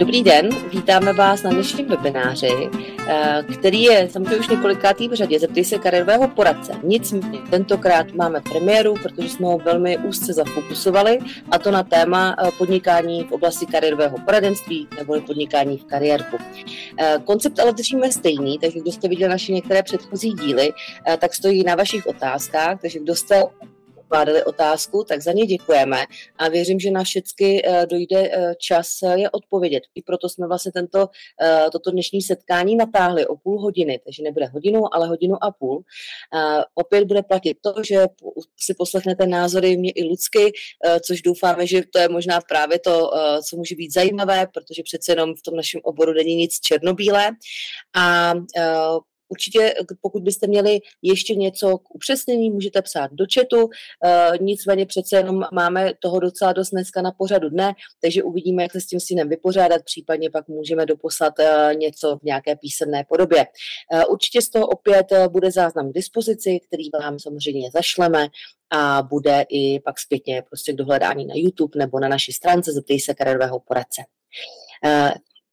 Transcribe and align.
Dobrý 0.00 0.22
den, 0.22 0.48
vítáme 0.72 1.12
vás 1.12 1.42
na 1.42 1.50
dnešním 1.50 1.86
webináři, 1.86 2.70
eh, 3.08 3.44
který 3.58 3.82
je 3.82 4.08
samozřejmě 4.10 4.36
už 4.36 4.48
několikátý 4.48 5.08
v 5.08 5.12
řadě. 5.12 5.38
Zeptej 5.38 5.64
se 5.64 5.78
kariérového 5.78 6.28
poradce. 6.28 6.72
Nicméně 6.82 7.38
tentokrát 7.50 8.12
máme 8.12 8.40
premiéru, 8.40 8.94
protože 9.02 9.28
jsme 9.28 9.46
ho 9.46 9.58
velmi 9.58 9.98
úzce 9.98 10.32
zafokusovali, 10.32 11.18
a 11.50 11.58
to 11.58 11.70
na 11.70 11.82
téma 11.82 12.36
eh, 12.38 12.50
podnikání 12.58 13.24
v 13.24 13.32
oblasti 13.32 13.66
kariérového 13.66 14.16
poradenství 14.24 14.88
nebo 14.98 15.20
podnikání 15.20 15.78
v 15.78 15.84
kariérku. 15.84 16.36
Eh, 16.98 17.18
koncept 17.24 17.60
ale 17.60 17.72
držíme 17.72 18.12
stejný, 18.12 18.58
takže 18.58 18.80
kdo 18.80 18.92
jste 18.92 19.08
viděli 19.08 19.30
naše 19.30 19.52
některé 19.52 19.82
předchozí 19.82 20.32
díly, 20.32 20.72
tak 21.18 21.34
stojí 21.34 21.64
na 21.64 21.74
vašich 21.74 22.06
otázkách, 22.06 22.80
takže 22.80 22.98
kdo 22.98 23.14
jste 23.14 23.42
pokládali 24.10 24.44
otázku, 24.44 25.04
tak 25.04 25.22
za 25.22 25.32
ně 25.32 25.46
děkujeme 25.46 26.06
a 26.38 26.48
věřím, 26.48 26.80
že 26.80 26.90
na 26.90 27.04
všechny 27.04 27.62
eh, 27.64 27.86
dojde 27.86 28.30
eh, 28.32 28.54
čas 28.58 29.02
eh, 29.02 29.20
je 29.20 29.30
odpovědět. 29.30 29.82
I 29.94 30.02
proto 30.02 30.28
jsme 30.28 30.46
vlastně 30.46 30.72
tento, 30.72 31.08
toto 31.72 31.90
dnešní 31.90 32.22
setkání 32.22 32.76
natáhli 32.76 33.26
o 33.26 33.36
půl 33.36 33.60
hodiny, 33.60 34.00
takže 34.04 34.22
nebude 34.22 34.46
hodinu, 34.46 34.94
ale 34.94 35.08
hodinu 35.08 35.44
a 35.44 35.50
půl. 35.50 35.84
Opět 36.74 37.04
bude 37.04 37.22
platit 37.22 37.56
to, 37.60 37.74
že 37.88 38.06
si 38.56 38.74
poslechnete 38.74 39.26
názory 39.26 39.76
mě 39.76 39.90
i 39.90 40.04
Lucky, 40.04 40.52
což 41.06 41.22
doufáme, 41.22 41.66
že 41.66 41.82
to 41.92 41.98
je 41.98 42.08
možná 42.08 42.40
právě 42.40 42.78
to, 42.78 43.10
co 43.48 43.56
může 43.56 43.74
být 43.74 43.92
zajímavé, 43.92 44.46
protože 44.54 44.82
přece 44.82 45.12
jenom 45.12 45.34
v 45.34 45.42
tom 45.42 45.56
našem 45.56 45.80
oboru 45.84 46.12
není 46.12 46.34
nic 46.36 46.60
černobílé. 46.60 47.30
A 47.96 48.32
Určitě, 49.30 49.74
pokud 50.00 50.22
byste 50.22 50.46
měli 50.46 50.80
ještě 51.02 51.34
něco 51.34 51.78
k 51.78 51.94
upřesnění, 51.94 52.50
můžete 52.50 52.82
psát 52.82 53.10
do 53.12 53.24
chatu, 53.34 53.70
e, 54.04 54.30
nicméně 54.40 54.86
přece 54.86 55.16
jenom 55.16 55.44
máme 55.52 55.92
toho 55.98 56.20
docela 56.20 56.52
dost 56.52 56.70
dneska 56.70 57.02
na 57.02 57.12
pořadu 57.12 57.48
dne, 57.48 57.72
takže 58.02 58.22
uvidíme, 58.22 58.62
jak 58.62 58.72
se 58.72 58.80
s 58.80 58.86
tím 58.86 59.00
synem 59.00 59.28
vypořádat, 59.28 59.82
případně 59.84 60.30
pak 60.30 60.48
můžeme 60.48 60.86
doposlat 60.86 61.38
e, 61.38 61.74
něco 61.74 62.16
v 62.16 62.22
nějaké 62.22 62.56
písemné 62.56 63.04
podobě. 63.08 63.46
Určitě 64.08 64.42
z 64.42 64.50
toho 64.50 64.66
opět 64.66 65.06
bude 65.28 65.50
záznam 65.50 65.90
k 65.90 65.94
dispozici, 65.94 66.60
který 66.66 66.84
vám 67.02 67.18
samozřejmě 67.18 67.70
zašleme 67.74 68.28
a 68.70 69.02
bude 69.02 69.44
i 69.48 69.80
pak 69.80 70.00
zpětně 70.00 70.42
prostě 70.42 70.72
k 70.72 70.76
dohledání 70.76 71.26
na 71.26 71.34
YouTube 71.36 71.78
nebo 71.78 72.00
na 72.00 72.08
naší 72.08 72.32
stránce 72.32 72.72
Zeptej 72.72 73.00
se 73.00 73.14
kariérového 73.14 73.60
poradce. 73.60 74.02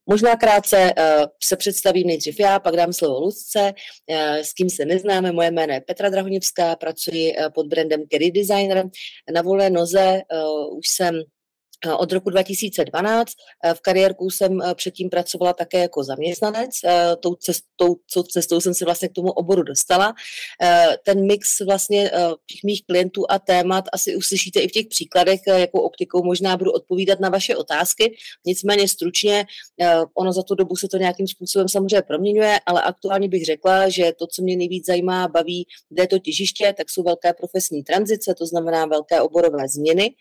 Možná 0.09 0.35
krátce 0.35 0.93
uh, 0.97 1.25
se 1.43 1.55
představím 1.55 2.07
nejdřív 2.07 2.39
já, 2.39 2.59
pak 2.59 2.75
dám 2.75 2.93
slovo 2.93 3.19
Lucce, 3.19 3.73
uh, 4.09 4.35
s 4.35 4.53
kým 4.53 4.69
se 4.69 4.85
neznáme. 4.85 5.31
Moje 5.31 5.51
jméno 5.51 5.73
je 5.73 5.81
Petra 5.81 6.09
Drahoněvská, 6.09 6.75
pracuji 6.75 7.37
uh, 7.37 7.45
pod 7.53 7.67
brandem 7.67 8.03
Kerry 8.09 8.31
Designer. 8.31 8.89
Na 9.33 9.41
volné 9.41 9.69
noze 9.69 10.21
už 10.77 10.85
jsem 10.91 11.15
Eh, 11.15 11.36
od 11.97 12.11
roku 12.11 12.29
2012. 12.29 13.33
Eh, 13.63 13.73
v 13.73 13.81
kariérku 13.81 14.29
jsem 14.29 14.61
eh, 14.61 14.75
předtím 14.75 15.09
pracovala 15.09 15.53
také 15.53 15.79
jako 15.79 16.03
zaměstnanec. 16.03 16.69
Tou 17.19 17.35
cestou, 17.35 17.95
co 18.07 18.23
cestou 18.23 18.61
jsem 18.61 18.73
se 18.73 18.85
vlastně 18.85 19.09
k 19.09 19.13
tomu 19.13 19.31
oboru 19.31 19.63
dostala. 19.63 20.13
Ten 21.05 21.27
mix 21.27 21.59
vlastně 21.65 22.11
těch 22.47 22.63
mých 22.65 22.85
klientů 22.85 23.25
a 23.29 23.39
témat 23.39 23.85
asi 23.93 24.15
uslyšíte 24.15 24.59
i 24.59 24.67
v 24.67 24.71
těch 24.71 24.87
příkladech, 24.87 25.39
jakou 25.47 25.79
optikou 25.79 26.23
možná 26.23 26.57
budu 26.57 26.71
odpovídat 26.71 27.19
na 27.19 27.29
vaše 27.29 27.55
otázky. 27.55 28.15
Nicméně 28.45 28.87
stručně, 28.87 29.45
ono 30.13 30.33
za 30.33 30.43
tu 30.43 30.55
dobu 30.55 30.75
se 30.75 30.87
to 30.87 30.97
nějakým 30.97 31.27
způsobem 31.27 31.69
samozřejmě 31.69 32.01
proměňuje, 32.01 32.59
ale 32.65 32.81
aktuálně 32.81 33.29
bych 33.29 33.45
řekla, 33.45 33.89
že 33.89 34.11
to, 34.19 34.27
co 34.27 34.41
mě 34.41 34.57
nejvíc 34.57 34.85
zajímá, 34.85 35.27
baví, 35.27 35.67
kde 35.89 36.03
je 36.03 36.07
to 36.07 36.19
těžiště, 36.19 36.73
tak 36.77 36.89
jsou 36.89 37.03
velké 37.03 37.33
profesní 37.33 37.83
tranzice, 37.83 38.35
to 38.37 38.45
znamená 38.45 38.85
velké 38.85 39.21
oborové 39.21 39.67
změny 39.67 40.15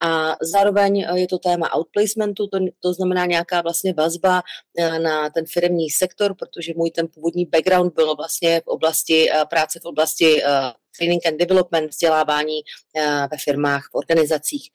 a 0.00 0.36
zároveň 0.42 0.99
je 1.14 1.28
to 1.28 1.38
téma 1.38 1.76
outplacementu, 1.76 2.46
to, 2.46 2.58
to 2.80 2.92
znamená 2.92 3.26
nějaká 3.26 3.60
vlastně 3.60 3.92
vazba 3.92 4.42
eh, 4.78 4.98
na 4.98 5.30
ten 5.30 5.44
firmní 5.46 5.90
sektor, 5.90 6.34
protože 6.34 6.72
můj 6.76 6.90
ten 6.90 7.08
původní 7.14 7.46
background 7.46 7.94
byl 7.94 8.16
vlastně 8.16 8.60
v 8.60 8.66
oblasti 8.66 9.30
eh, 9.30 9.44
práce 9.50 9.80
v 9.82 9.84
oblasti 9.84 10.44
eh, 10.44 10.48
training 10.98 11.26
and 11.26 11.36
development, 11.36 11.90
vzdělávání 11.90 12.60
ve 13.32 13.38
firmách, 13.44 13.82
v 13.92 13.94
organizacích. 13.94 14.70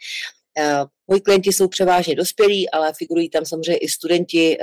Moji 1.08 1.22
klienti 1.22 1.54
jsou 1.54 1.68
převážně 1.68 2.16
dospělí, 2.16 2.70
ale 2.70 2.94
figurují 2.94 3.30
tam 3.30 3.46
samozřejmě 3.46 3.78
i 3.78 3.88
studenti, 3.88 4.58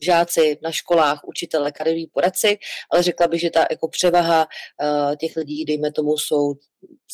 žáci 0.00 0.58
na 0.62 0.72
školách, 0.72 1.20
učitele, 1.26 1.72
kariéroví 1.72 2.06
poradci, 2.06 2.58
ale 2.90 3.02
řekla 3.02 3.26
bych, 3.26 3.40
že 3.40 3.50
ta 3.50 3.66
jako 3.70 3.88
převaha 3.88 4.46
uh, 4.46 5.16
těch 5.16 5.36
lidí, 5.36 5.64
dejme 5.64 5.92
tomu, 5.92 6.18
jsou 6.18 6.54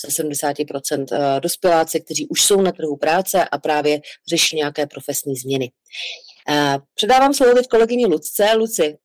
ze 0.07 0.23
70% 0.23 1.01
uh, 1.01 1.41
dospěláci, 1.41 2.01
kteří 2.01 2.29
už 2.29 2.43
jsou 2.43 2.61
na 2.61 2.73
trhu 2.73 2.97
práce 2.97 3.45
a 3.45 3.59
právě 3.59 4.01
řeší 4.29 4.57
nějaké 4.57 4.87
profesní 4.87 5.37
změny. 5.37 5.71
Uh, 6.49 6.77
předávám 6.95 7.35
slovo 7.35 7.55
teď 7.55 7.69
kolegyni 7.69 8.07
Lucce. 8.07 8.53
Luci, 8.55 8.99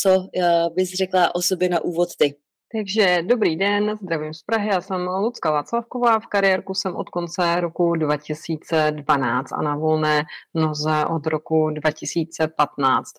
co 0.00 0.28
bys 0.74 0.92
řekla 0.92 1.34
o 1.34 1.42
sobě 1.42 1.68
na 1.68 1.80
úvod 1.80 2.08
ty? 2.18 2.34
Takže 2.72 3.22
dobrý 3.22 3.56
den, 3.56 3.98
zdravím 4.02 4.34
z 4.34 4.42
Prahy, 4.42 4.68
já 4.68 4.80
jsem 4.80 5.06
Lucka 5.06 5.50
Václavková, 5.50 6.20
v 6.20 6.26
kariérku 6.26 6.74
jsem 6.74 6.96
od 6.96 7.08
konce 7.08 7.60
roku 7.60 7.94
2012 7.96 9.52
a 9.52 9.62
na 9.62 9.76
volné 9.76 10.22
noze 10.54 11.04
od 11.04 11.26
roku 11.26 11.70
2015. 11.70 13.10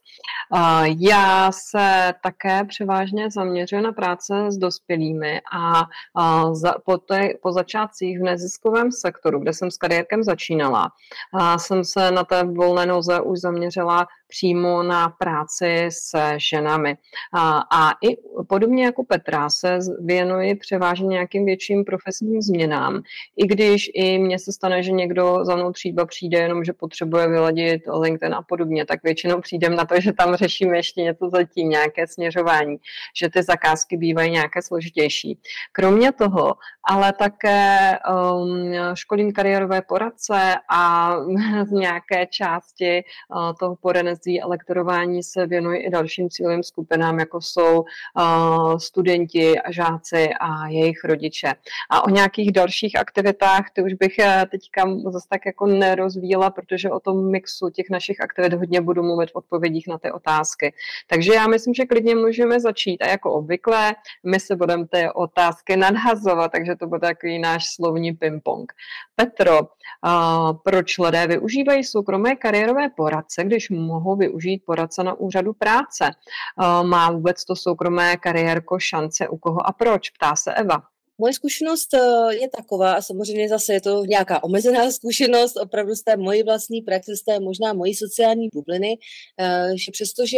Já 1.00 1.52
se 1.52 2.14
také 2.24 2.64
převážně 2.66 3.32
zaměřuji 3.32 3.82
na 3.82 3.92
práce 3.92 4.52
s 4.52 4.58
dospělými 4.58 5.42
a 5.54 5.84
po, 6.86 6.98
té, 6.98 7.30
po 7.42 7.52
začátcích 7.52 8.20
v 8.20 8.24
neziskovém 8.24 8.92
sektoru, 8.92 9.40
kde 9.40 9.54
jsem 9.54 9.72
s 9.72 9.78
kariérkem 9.78 10.24
začínala, 10.24 10.90
jsem 11.58 11.84
se 11.84 12.12
na 12.12 12.24
té 12.24 12.44
volné 12.44 12.86
noze 12.86 13.22
už 13.22 13.40
zaměřila 13.40 14.08
přímo 14.34 14.84
na 14.84 15.10
práci 15.10 15.86
se 15.90 16.34
ženami. 16.38 16.98
A, 17.34 17.60
a 17.72 17.92
i 17.92 18.18
podobně 18.48 18.86
jako 18.86 19.04
Petra 19.04 19.50
se 19.50 19.80
věnuji 20.00 20.56
převážně 20.56 21.08
nějakým 21.08 21.46
větším 21.46 21.86
profesním 21.86 22.42
změnám. 22.42 23.02
I 23.38 23.48
když 23.48 23.92
i 23.94 24.18
mně 24.20 24.40
se 24.40 24.52
stane, 24.52 24.84
že 24.84 24.92
někdo 24.92 25.46
za 25.46 25.56
mnou 25.56 25.72
třeba 25.72 26.06
přijde 26.06 26.38
jenom, 26.38 26.64
že 26.64 26.74
potřebuje 26.74 27.28
vyladit 27.28 27.82
LinkedIn 28.02 28.36
a 28.36 28.42
podobně, 28.42 28.86
tak 28.86 29.04
většinou 29.04 29.42
přijdem 29.42 29.76
na 29.76 29.86
to, 29.86 30.02
že 30.02 30.14
tam 30.14 30.36
řešíme 30.36 30.78
ještě 30.78 31.02
něco 31.02 31.30
zatím, 31.30 31.70
nějaké 31.70 32.08
směřování, 32.08 32.78
že 33.16 33.30
ty 33.30 33.44
zakázky 33.44 33.98
bývají 33.98 34.32
nějaké 34.32 34.62
složitější. 34.62 35.40
Kromě 35.72 36.12
toho, 36.12 36.54
ale 36.90 37.14
také 37.14 37.98
um, 38.10 38.74
školím 38.94 39.32
kariérové 39.32 39.82
poradce 39.82 40.56
a 40.70 41.14
z 41.66 41.72
nějaké 41.72 42.26
části 42.26 43.04
uh, 43.04 43.54
toho 43.60 43.76
poradenství 43.76 44.23
poradenství 44.24 44.42
a 44.42 44.48
lektorování 44.48 45.24
se 45.24 45.48
věnuji 45.48 45.80
i 45.80 45.90
dalším 45.90 46.30
cílovým 46.30 46.64
skupinám, 46.64 47.20
jako 47.20 47.42
jsou 47.42 47.86
studenti 48.78 49.60
a 49.60 49.72
žáci 49.72 50.30
a 50.40 50.68
jejich 50.68 51.04
rodiče. 51.04 51.54
A 51.90 52.04
o 52.04 52.10
nějakých 52.10 52.52
dalších 52.52 53.00
aktivitách, 53.00 53.72
ty 53.74 53.84
už 53.84 53.94
bych 53.94 54.20
eh, 54.20 54.46
teďka 54.52 54.84
zase 55.10 55.28
tak 55.30 55.46
jako 55.46 55.68
nerozvíjela, 55.68 56.50
protože 56.50 56.90
o 56.90 57.00
tom 57.00 57.32
mixu 57.32 57.70
těch 57.70 57.90
našich 57.90 58.22
aktivit 58.22 58.54
hodně 58.54 58.82
budu 58.82 59.04
mluvit 59.04 59.32
v 59.32 59.36
odpovědích 59.36 59.88
na 59.88 59.98
ty 59.98 60.12
otázky. 60.12 60.74
Takže 61.08 61.34
já 61.34 61.48
myslím, 61.48 61.74
že 61.74 61.86
klidně 61.86 62.16
můžeme 62.16 62.60
začít. 62.60 63.02
A 63.02 63.08
jako 63.08 63.34
obvykle, 63.34 63.96
my 64.24 64.40
se 64.40 64.56
budeme 64.56 64.88
ty 64.88 65.10
otázky 65.14 65.76
nadhazovat, 65.76 66.52
takže 66.52 66.76
to 66.76 66.88
bude 66.88 67.00
takový 67.00 67.40
náš 67.40 67.76
slovní 67.76 68.14
ping-pong. 68.14 68.66
Petro, 69.16 69.60
proč 70.64 70.98
lidé 70.98 71.28
využívají 71.28 71.84
soukromé 71.84 72.36
kariérové 72.36 72.90
poradce, 72.90 73.44
když 73.44 73.70
mohou 73.70 74.03
mohou 74.04 74.18
využít 74.18 74.64
poradce 74.66 75.04
na 75.04 75.14
úřadu 75.20 75.54
práce. 75.54 76.06
Eh, 76.06 76.84
má 76.84 77.12
vůbec 77.12 77.46
to 77.46 77.56
soukromé 77.56 78.18
kariérko 78.18 78.80
šance 78.80 79.28
u 79.28 79.38
koho 79.38 79.68
a 79.68 79.72
proč? 79.72 80.10
Ptá 80.10 80.36
se 80.36 80.54
Eva. 80.54 80.82
Moje 81.18 81.34
zkušenost 81.34 81.94
eh, 81.94 82.36
je 82.36 82.50
taková, 82.50 82.94
a 82.94 83.02
samozřejmě 83.02 83.50
zase 83.50 83.74
je 83.74 83.82
to 83.82 84.06
nějaká 84.06 84.44
omezená 84.44 84.92
zkušenost, 85.00 85.58
opravdu 85.58 85.96
z 85.96 86.04
té 86.04 86.18
mojí 86.18 86.44
vlastní 86.44 86.82
praxe, 86.82 87.16
z 87.16 87.24
té 87.24 87.40
možná 87.40 87.74
mojí 87.74 87.96
sociální 87.96 88.50
bubliny, 88.54 88.98
eh, 89.40 89.72
že 89.86 89.92
přestože 89.92 90.38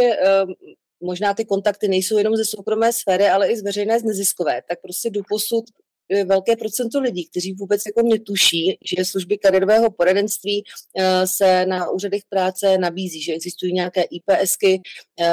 možná 1.02 1.34
ty 1.34 1.46
kontakty 1.46 1.88
nejsou 1.88 2.18
jenom 2.18 2.36
ze 2.36 2.46
soukromé 2.46 2.94
sféry, 2.94 3.28
ale 3.28 3.48
i 3.48 3.58
z 3.58 3.64
veřejné, 3.64 4.00
z 4.00 4.04
neziskové, 4.04 4.62
tak 4.70 4.82
prostě 4.82 5.10
do 5.10 5.22
posud 5.30 5.66
velké 6.26 6.56
procento 6.56 7.00
lidí, 7.00 7.28
kteří 7.30 7.54
vůbec 7.54 7.82
jako 7.88 8.08
netuší, 8.08 8.78
že 8.98 9.06
služby 9.06 9.38
kariérového 9.38 9.92
poradenství 9.92 10.64
eh, 10.98 11.28
se 11.28 11.66
na 11.66 11.90
úřadech 11.90 12.22
práce 12.30 12.78
nabízí, 12.78 13.22
že 13.22 13.34
existují 13.34 13.74
nějaké 13.74 14.02
IPSky, 14.02 14.82
eh, 15.22 15.30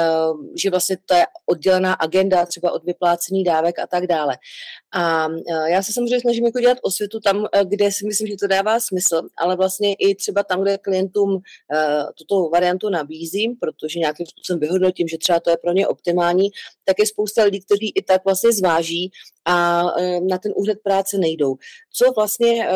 že 0.61 0.69
vlastně 0.69 0.97
to 1.05 1.15
je 1.15 1.25
oddělená 1.45 1.93
agenda 1.93 2.45
třeba 2.45 2.71
od 2.71 2.83
vyplácení 2.83 3.43
dávek 3.43 3.79
a 3.79 3.87
tak 3.87 4.07
dále. 4.07 4.37
A 4.95 5.27
já 5.67 5.83
se 5.83 5.93
samozřejmě 5.93 6.21
snažím 6.21 6.45
jako 6.45 6.59
dělat 6.59 6.77
osvětu 6.81 7.19
tam, 7.19 7.45
kde 7.63 7.91
si 7.91 8.05
myslím, 8.05 8.27
že 8.27 8.35
to 8.39 8.47
dává 8.47 8.79
smysl, 8.79 9.21
ale 9.37 9.55
vlastně 9.55 9.93
i 9.93 10.15
třeba 10.15 10.43
tam, 10.43 10.61
kde 10.61 10.77
klientům 10.77 11.39
tuto 12.17 12.49
variantu 12.49 12.89
nabízím, 12.89 13.55
protože 13.55 13.99
nějakým 13.99 14.25
způsobem 14.25 14.59
vyhodnotím, 14.59 15.07
že 15.07 15.17
třeba 15.17 15.39
to 15.39 15.49
je 15.49 15.57
pro 15.57 15.73
ně 15.73 15.87
optimální, 15.87 16.49
tak 16.85 16.99
je 16.99 17.05
spousta 17.05 17.43
lidí, 17.43 17.61
kteří 17.61 17.91
i 17.95 18.01
tak 18.01 18.25
vlastně 18.25 18.51
zváží 18.51 19.11
a 19.45 19.83
na 20.29 20.37
ten 20.37 20.53
úřad 20.63 20.77
práce 20.83 21.17
nejdou. 21.17 21.55
Co 21.93 22.11
vlastně 22.15 22.67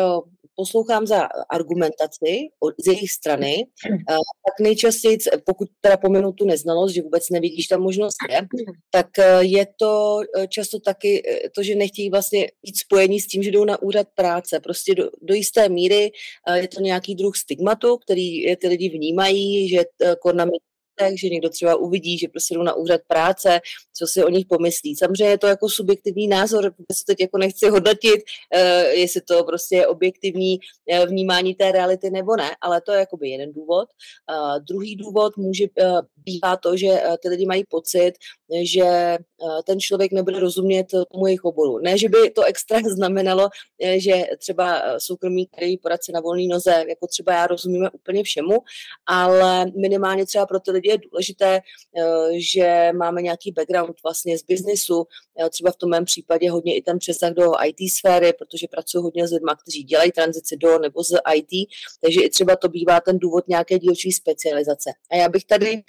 poslouchám 0.56 1.06
za 1.06 1.28
argumentaci 1.50 2.48
z 2.84 2.86
jejich 2.86 3.10
strany, 3.10 3.66
tak 4.08 4.60
nejčastěji, 4.60 5.18
pokud 5.46 5.68
teda 5.80 5.96
pominu 5.96 6.32
tu 6.32 6.44
neznalost, 6.44 6.94
že 6.94 7.02
vůbec 7.02 7.30
nevidíš, 7.30 7.66
ta 7.66 7.78
možnost 7.78 8.16
je, 8.30 8.40
tak 8.90 9.06
je 9.40 9.66
to 9.76 10.20
často 10.48 10.80
taky 10.80 11.22
to, 11.54 11.62
že 11.62 11.74
nechtějí 11.74 12.10
vlastně 12.10 12.50
být 12.62 12.76
spojení 12.76 13.20
s 13.20 13.26
tím, 13.26 13.42
že 13.42 13.50
jdou 13.50 13.64
na 13.64 13.82
úřad 13.82 14.06
práce. 14.14 14.60
Prostě 14.60 14.94
do, 14.94 15.10
do 15.22 15.34
jisté 15.34 15.68
míry 15.68 16.10
je 16.54 16.68
to 16.68 16.80
nějaký 16.80 17.14
druh 17.14 17.36
stigmatu, 17.36 17.96
který 17.96 18.56
ty 18.56 18.68
lidi 18.68 18.88
vnímají, 18.88 19.68
že 19.68 19.84
kornament 20.98 21.18
že 21.18 21.28
někdo 21.28 21.48
třeba 21.48 21.76
uvidí, 21.76 22.18
že 22.18 22.28
prostě 22.28 22.54
jdou 22.54 22.62
na 22.62 22.74
úřad 22.74 23.00
práce, 23.06 23.60
co 23.96 24.06
si 24.06 24.24
o 24.24 24.28
nich 24.28 24.46
pomyslí. 24.46 24.96
Samozřejmě 24.96 25.24
je 25.24 25.38
to 25.38 25.46
jako 25.46 25.68
subjektivní 25.68 26.28
názor, 26.28 26.64
vůbec 26.78 27.04
teď 27.06 27.20
jako 27.20 27.38
nechci 27.38 27.68
hodnotit, 27.68 28.20
uh, 28.54 28.60
jestli 28.90 29.20
to 29.20 29.44
prostě 29.44 29.76
je 29.76 29.86
objektivní 29.86 30.58
uh, 30.58 31.06
vnímání 31.06 31.54
té 31.54 31.72
reality 31.72 32.10
nebo 32.10 32.36
ne, 32.36 32.50
ale 32.60 32.80
to 32.80 32.92
je 32.92 32.98
jakoby 32.98 33.28
jeden 33.28 33.52
důvod. 33.52 33.88
Uh, 34.30 34.64
druhý 34.68 34.96
důvod 34.96 35.36
může 35.36 35.64
bývá 36.16 36.56
to, 36.56 36.76
že 36.76 37.02
ty 37.22 37.28
lidi 37.28 37.46
mají 37.46 37.64
pocit, 37.68 38.12
že 38.62 39.18
ten 39.66 39.80
člověk 39.80 40.12
nebude 40.12 40.40
rozumět 40.40 40.86
tomu 41.12 41.26
jejich 41.26 41.44
oboru. 41.44 41.78
Ne, 41.78 41.98
že 41.98 42.08
by 42.08 42.30
to 42.30 42.42
extra 42.42 42.78
znamenalo, 42.84 43.48
že 43.96 44.24
třeba 44.38 44.82
soukromí, 44.98 45.46
který 45.46 45.78
poradce 45.78 46.12
na 46.12 46.20
volné 46.20 46.46
noze, 46.46 46.84
jako 46.88 47.06
třeba 47.06 47.32
já 47.32 47.46
rozumíme 47.46 47.90
úplně 47.90 48.22
všemu, 48.22 48.56
ale 49.06 49.66
minimálně 49.80 50.26
třeba 50.26 50.46
pro 50.46 50.60
ty 50.60 50.70
lidi 50.70 50.87
je 50.88 50.98
důležité, 50.98 51.60
eh, 51.98 52.40
že 52.52 52.90
máme 52.96 53.22
nějaký 53.22 53.52
background 53.52 53.96
vlastně 54.02 54.38
z 54.38 54.42
biznisu, 54.42 55.04
třeba 55.50 55.70
v 55.70 55.76
tom 55.76 55.90
mém 55.90 56.04
případě 56.04 56.50
hodně 56.50 56.76
i 56.76 56.82
ten 56.82 56.98
přesah 56.98 57.32
do 57.32 57.52
IT 57.64 57.92
sféry, 57.92 58.32
protože 58.32 58.66
pracuji 58.70 59.02
hodně 59.02 59.28
s 59.28 59.32
lidmi, 59.32 59.50
kteří 59.62 59.82
dělají 59.82 60.12
tranzici 60.12 60.56
do 60.56 60.78
nebo 60.78 61.04
z 61.04 61.18
IT, 61.34 61.68
takže 62.00 62.22
i 62.22 62.30
třeba 62.30 62.56
to 62.56 62.68
bývá 62.68 63.00
ten 63.00 63.18
důvod 63.18 63.48
nějaké 63.48 63.78
dílčí 63.78 64.12
specializace. 64.12 64.90
A 65.10 65.16
já 65.16 65.28
bych 65.28 65.44
tady 65.44 65.82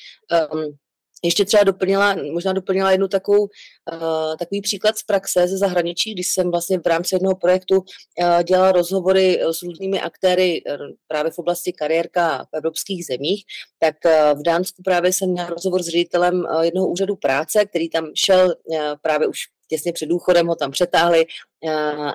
um, 0.54 0.78
ještě 1.24 1.46
třeba 1.46 1.64
doplnila, 1.64 2.16
možná 2.34 2.54
doplnila 2.54 2.92
jednu 2.92 3.08
takovou, 3.08 3.42
uh, 3.42 4.36
takový 4.40 4.62
příklad 4.62 4.98
z 4.98 5.04
praxe 5.04 5.48
ze 5.48 5.58
zahraničí, 5.58 6.14
když 6.14 6.34
jsem 6.34 6.52
vlastně 6.52 6.80
v 6.80 6.88
rámci 6.88 7.16
jednoho 7.16 7.36
projektu 7.36 7.78
uh, 7.78 8.44
dělala 8.44 8.72
rozhovory 8.72 9.42
s 9.42 9.64
různými 9.64 10.02
aktéry 10.02 10.62
právě 11.08 11.32
v 11.32 11.40
oblasti 11.40 11.74
kariérka 11.74 12.46
v 12.54 12.58
evropských 12.58 13.06
zemích, 13.06 13.44
tak 13.80 13.96
v 14.34 14.42
Dánsku 14.42 14.84
právě 14.84 15.14
jsem 15.14 15.30
měla 15.30 15.50
rozhovor 15.50 15.84
s 15.84 15.88
ředitelem 15.88 16.44
jednoho 16.62 16.88
úřadu 16.88 17.16
práce, 17.16 17.66
který 17.66 17.90
tam 17.90 18.12
šel 18.16 18.56
právě 19.02 19.28
už 19.28 19.40
těsně 19.68 19.94
před 19.94 20.06
důchodem 20.06 20.48
ho 20.48 20.56
tam 20.56 20.72
přetáhli 20.72 21.26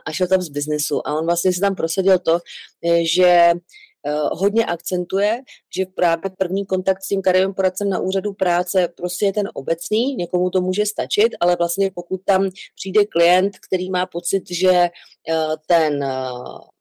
a 0.06 0.12
šel 0.12 0.26
tam 0.26 0.42
z 0.42 0.48
biznesu. 0.48 1.08
A 1.08 1.14
on 1.14 1.26
vlastně 1.26 1.52
si 1.52 1.60
tam 1.60 1.74
prosadil 1.74 2.18
to, 2.18 2.38
že 3.02 3.52
Eh, 3.54 3.54
hodně 4.32 4.64
akcentuje, 4.66 5.40
že 5.76 5.84
právě 5.94 6.30
první 6.38 6.66
kontakt 6.66 7.02
s 7.02 7.08
tím 7.08 7.22
kariérovým 7.22 7.54
poradcem 7.54 7.88
na 7.88 7.98
úřadu 7.98 8.32
práce 8.32 8.88
prostě 8.96 9.26
je 9.26 9.32
ten 9.32 9.48
obecný, 9.54 10.14
někomu 10.14 10.50
to 10.50 10.60
může 10.60 10.86
stačit, 10.86 11.28
ale 11.40 11.56
vlastně 11.56 11.90
pokud 11.94 12.20
tam 12.24 12.50
přijde 12.74 13.04
klient, 13.04 13.58
který 13.58 13.90
má 13.90 14.06
pocit, 14.06 14.42
že 14.50 14.70
eh, 14.70 14.90
ten 15.66 16.02
eh, 16.02 16.28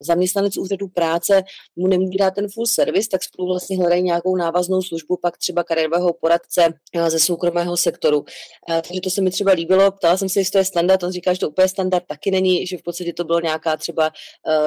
zaměstnanec 0.01 0.57
úřadu 0.57 0.87
práce 0.87 1.43
mu 1.75 1.87
nemůže 1.87 2.17
dát 2.19 2.33
ten 2.35 2.47
full 2.53 2.65
service, 2.65 3.09
tak 3.11 3.23
spolu 3.23 3.47
vlastně 3.47 3.77
hledají 3.77 4.03
nějakou 4.03 4.35
návaznou 4.35 4.81
službu, 4.81 5.17
pak 5.21 5.37
třeba 5.37 5.63
kariérového 5.63 6.13
poradce 6.13 6.73
ze 7.07 7.19
soukromého 7.19 7.77
sektoru. 7.77 8.25
Takže 8.67 9.01
to 9.03 9.09
se 9.09 9.21
mi 9.21 9.31
třeba 9.31 9.51
líbilo, 9.51 9.91
ptala 9.91 10.17
jsem 10.17 10.29
se, 10.29 10.39
jestli 10.39 10.51
to 10.51 10.57
je 10.57 10.65
standard, 10.65 11.03
on 11.03 11.11
říká, 11.11 11.33
že 11.33 11.39
to 11.39 11.49
úplně 11.49 11.67
standard 11.67 12.03
taky 12.07 12.31
není, 12.31 12.67
že 12.67 12.77
v 12.77 12.83
podstatě 12.83 13.13
to 13.13 13.23
bylo 13.23 13.39
nějaká 13.39 13.77
třeba 13.77 14.11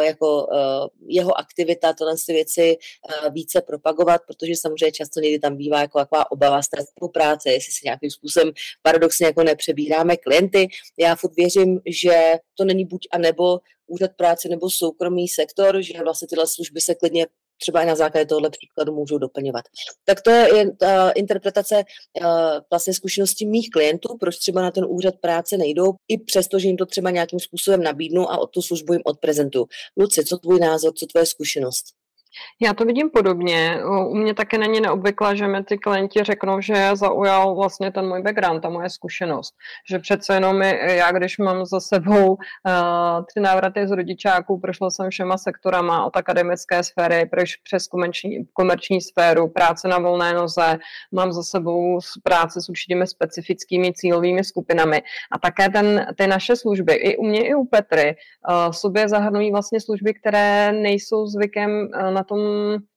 jako 0.01 0.47
jeho 1.09 1.39
aktivita, 1.39 1.93
tohle 1.93 2.19
si 2.19 2.33
věc 2.33 2.46
věci 2.47 2.77
eh, 2.79 3.31
více 3.31 3.61
propagovat, 3.61 4.21
protože 4.27 4.53
samozřejmě 4.57 4.93
často 4.93 5.21
někdy 5.21 5.39
tam 5.39 5.57
bývá 5.57 5.81
jako 5.81 5.99
taková 5.99 6.31
obava 6.31 6.63
z 6.63 6.69
té 6.69 6.83
spolupráce, 6.83 7.51
jestli 7.51 7.73
si 7.73 7.81
nějakým 7.85 8.11
způsobem 8.11 8.53
paradoxně 8.83 9.27
jako 9.27 9.43
nepřebíráme 9.43 10.17
klienty. 10.17 10.69
Já 10.99 11.17
furt 11.17 11.37
věřím, 11.37 11.81
že 11.87 12.35
to 12.55 12.65
není 12.65 12.85
buď 12.85 13.09
a 13.13 13.19
nebo 13.19 13.59
úřad 13.87 14.11
práce 14.17 14.49
nebo 14.49 14.71
soukromý 14.71 15.29
sektor, 15.29 15.83
že 15.83 16.03
vlastně 16.03 16.29
tyhle 16.29 16.47
služby 16.47 16.81
se 16.81 16.95
klidně 16.95 17.27
třeba 17.61 17.83
i 17.83 17.87
na 17.87 17.95
základě 17.95 18.27
tohohle 18.27 18.51
příkladu 18.51 18.95
můžou 18.95 19.19
doplňovat. 19.19 19.65
Tak 20.05 20.23
to 20.23 20.31
je 20.31 20.77
ta 20.77 21.11
interpretace 21.11 21.75
uh, 21.77 22.27
vlastně 22.71 22.95
zkušeností 22.95 23.47
mých 23.47 23.71
klientů, 23.71 24.17
proč 24.21 24.39
třeba 24.39 24.63
na 24.63 24.71
ten 24.71 24.85
úřad 24.89 25.15
práce 25.21 25.57
nejdou, 25.57 25.93
i 26.09 26.19
přesto, 26.19 26.59
že 26.59 26.69
jim 26.69 26.77
to 26.77 26.87
třeba 26.87 27.11
nějakým 27.11 27.41
způsobem 27.41 27.83
nabídnu 27.83 28.31
a 28.31 28.39
o 28.39 28.47
tu 28.47 28.63
službu 28.63 28.93
jim 28.93 29.03
odprezentuju. 29.05 29.67
Luci, 29.97 30.25
co 30.25 30.39
tvůj 30.39 30.61
názor, 30.61 30.93
co 30.93 31.07
tvoje 31.07 31.27
zkušenost? 31.27 31.85
Já 32.61 32.75
to 32.75 32.85
vidím 32.85 33.11
podobně. 33.11 33.81
U 34.09 34.15
mě 34.15 34.35
také 34.35 34.59
není 34.59 34.81
neobvyklé, 34.81 35.37
že 35.37 35.47
mi 35.47 35.65
ty 35.65 35.79
klienti 35.79 36.25
řeknou, 36.25 36.61
že 36.61 36.91
zaujal 36.93 37.55
vlastně 37.55 37.93
ten 37.93 38.09
můj 38.09 38.23
background, 38.23 38.63
ta 38.63 38.69
moje 38.69 38.91
zkušenost. 38.91 39.55
Že 39.91 39.99
přece 39.99 40.35
jenom 40.35 40.63
já, 40.63 41.13
když 41.13 41.39
mám 41.39 41.67
za 41.67 41.81
sebou 41.81 42.31
uh, 42.33 42.37
tři 43.27 43.41
návraty 43.41 43.89
z 43.89 43.91
rodičáků, 43.91 44.61
prošla 44.61 44.91
jsem 44.91 45.11
všema 45.11 45.39
sektorama 45.39 46.05
od 46.05 46.17
akademické 46.17 46.83
sféry 46.83 47.31
přes 47.65 47.87
komerční, 47.87 48.47
komerční 48.53 49.01
sféru, 49.01 49.49
práce 49.49 49.89
na 49.89 49.99
volné 49.99 50.35
noze, 50.35 50.79
mám 51.13 51.33
za 51.33 51.43
sebou 51.43 51.99
práce 52.23 52.61
s 52.61 52.69
určitými 52.69 53.07
specifickými 53.07 53.93
cílovými 53.93 54.45
skupinami. 54.45 55.03
A 55.33 55.39
také 55.39 55.69
ten, 55.69 56.07
ty 56.19 56.27
naše 56.27 56.57
služby, 56.57 56.95
i 56.95 57.17
u 57.17 57.25
mě, 57.25 57.49
i 57.49 57.55
u 57.55 57.65
Petry, 57.65 58.17
uh, 58.49 58.73
sobě 58.73 59.09
zahrnují 59.09 59.51
vlastně 59.53 59.81
služby, 59.81 60.15
které 60.15 60.73
nejsou 60.73 61.27
zvykem 61.27 61.71
uh, 61.71 62.11
na 62.11 62.23
tom 62.27 62.41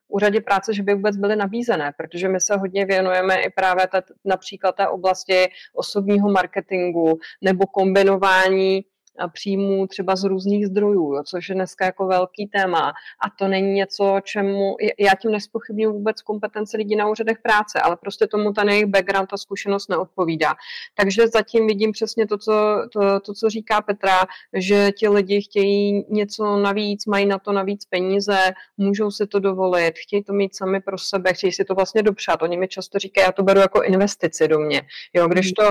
úřadě 0.07 0.41
práce, 0.41 0.73
že 0.73 0.83
by 0.83 0.93
vůbec 0.93 1.17
byly 1.17 1.35
nabízené, 1.35 1.93
protože 1.97 2.27
my 2.27 2.41
se 2.41 2.57
hodně 2.57 2.85
věnujeme 2.85 3.41
i 3.41 3.49
právě 3.49 3.87
ta, 3.87 4.01
například 4.25 4.75
té 4.75 4.87
oblasti 4.87 5.47
osobního 5.73 6.31
marketingu 6.31 7.19
nebo 7.41 7.65
kombinování 7.65 8.81
příjmů 9.27 9.88
třeba 9.88 10.16
z 10.16 10.24
různých 10.24 10.68
zdrojů, 10.68 11.13
jo, 11.13 11.24
což 11.25 11.50
je 11.50 11.56
dneska 11.56 11.86
jako 11.86 12.07
velký 12.07 12.48
téma. 12.48 12.94
A 13.25 13.30
to 13.39 13.48
není 13.48 13.71
něco, 13.71 14.19
čemu 14.24 14.75
já 15.00 15.12
tím 15.21 15.31
nespochybnuju 15.31 15.94
vůbec 15.94 16.21
kompetence 16.21 16.77
lidí 16.77 16.95
na 16.95 17.10
úřadech 17.10 17.38
práce, 17.44 17.81
ale 17.81 17.98
prostě 17.98 18.27
tomu 18.27 18.54
ten 18.54 18.69
jejich 18.69 18.86
background, 18.86 19.30
ta 19.30 19.38
zkušenost 19.38 19.89
neodpovídá. 19.89 20.54
Takže 20.95 21.27
zatím 21.27 21.68
vidím 21.68 21.92
přesně 21.92 22.27
to, 22.27 22.38
co, 22.38 22.54
to, 22.94 23.19
to, 23.19 23.33
co 23.33 23.50
říká 23.50 23.81
Petra, 23.81 24.19
že 24.54 24.92
ti 24.92 25.10
lidi 25.10 25.42
chtějí 25.42 26.06
něco 26.10 26.57
navíc, 26.57 27.06
mají 27.06 27.25
na 27.25 27.39
to 27.39 27.51
navíc 27.51 27.86
peníze, 27.86 28.38
můžou 28.77 29.12
si 29.12 29.27
to 29.27 29.39
dovolit, 29.39 29.94
chtějí 29.98 30.24
to 30.24 30.33
mít 30.33 30.56
sami 30.56 30.81
pro 30.81 30.98
sebe, 30.98 31.33
chtějí 31.33 31.52
si 31.52 31.66
to 31.66 31.76
vlastně 31.76 32.04
dopřát. 32.04 32.42
Oni 32.42 32.57
mi 32.57 32.68
často 32.68 32.99
říkají, 32.99 33.26
já 33.26 33.31
to 33.31 33.44
beru 33.44 33.59
jako 33.59 33.81
investici 33.83 34.47
do 34.47 34.59
mě. 34.59 34.81
Jo, 35.14 35.28
když 35.28 35.52
to 35.52 35.64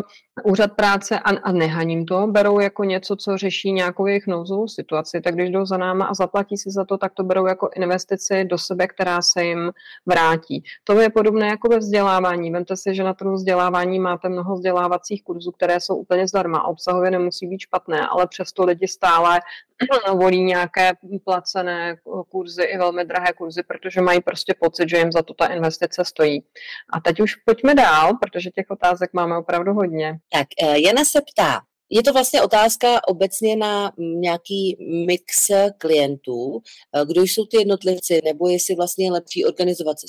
úřad 0.45 0.73
práce 0.73 1.19
a, 1.19 1.31
a 1.31 1.53
nehaním 1.53 2.07
to, 2.07 2.27
berou 2.27 2.61
jako 2.61 2.85
něco, 2.85 3.17
co 3.17 3.37
řeší 3.39 3.73
nějakou 3.73 4.07
jejich 4.07 4.27
nouzovou 4.27 4.69
situaci, 4.69 5.21
tak 5.21 5.35
když 5.35 5.51
jdou 5.51 5.67
za 5.67 5.77
náma 5.77 6.05
a 6.05 6.15
zaplatí 6.15 6.57
si 6.57 6.71
za 6.71 6.85
to, 6.85 6.99
tak 6.99 7.13
to 7.15 7.25
berou 7.25 7.47
jako 7.47 7.71
investici 7.77 8.45
do 8.45 8.59
sebe, 8.59 8.87
která 8.87 9.23
se 9.23 9.45
jim 9.45 9.73
vrátí. 10.07 10.63
To 10.85 11.01
je 11.01 11.11
podobné 11.11 11.47
jako 11.47 11.69
ve 11.69 11.79
vzdělávání. 11.79 12.51
Vemte 12.51 12.77
si, 12.77 12.95
že 12.95 13.05
na 13.05 13.15
trhu 13.15 13.35
vzdělávání 13.35 13.99
máte 13.99 14.29
mnoho 14.29 14.55
vzdělávacích 14.55 15.25
kurzů, 15.25 15.53
které 15.53 15.81
jsou 15.81 15.97
úplně 15.97 16.29
zdarma. 16.29 16.65
Obsahově 16.65 17.11
nemusí 17.11 17.47
být 17.47 17.61
špatné, 17.61 18.07
ale 18.07 18.27
přesto 18.27 18.65
lidi 18.65 18.89
stále 18.89 19.41
volí 20.15 20.43
nějaké 20.43 20.93
placené 21.25 21.97
kurzy 22.29 22.63
i 22.63 22.79
velmi 22.79 23.05
drahé 23.05 23.33
kurzy, 23.33 23.63
protože 23.63 24.01
mají 24.01 24.21
prostě 24.21 24.55
pocit, 24.61 24.89
že 24.89 24.99
jim 24.99 25.13
za 25.13 25.23
to 25.23 25.35
ta 25.35 25.47
investice 25.47 26.05
stojí. 26.05 26.45
A 26.93 27.01
teď 27.01 27.21
už 27.21 27.35
pojďme 27.35 27.75
dál, 27.75 28.17
protože 28.21 28.51
těch 28.51 28.67
otázek 28.71 29.11
máme 29.13 29.39
opravdu 29.39 29.73
hodně. 29.73 30.19
Tak 30.33 30.47
eh, 30.63 30.81
Jana 30.81 31.05
se 31.05 31.21
ptá, 31.21 31.61
je 31.91 32.03
to 32.03 32.13
vlastně 32.13 32.43
otázka 32.43 33.09
obecně 33.09 33.57
na 33.57 33.93
nějaký 33.99 34.77
mix 35.07 35.47
klientů, 35.79 36.61
eh, 36.97 37.07
kdo 37.07 37.23
jsou 37.23 37.45
ty 37.47 37.57
jednotlivci, 37.57 38.21
nebo 38.25 38.49
jestli 38.49 38.75
vlastně 38.75 39.07
je 39.07 39.13
lepší 39.13 39.45
organizovat 39.45 40.01
se, 40.01 40.07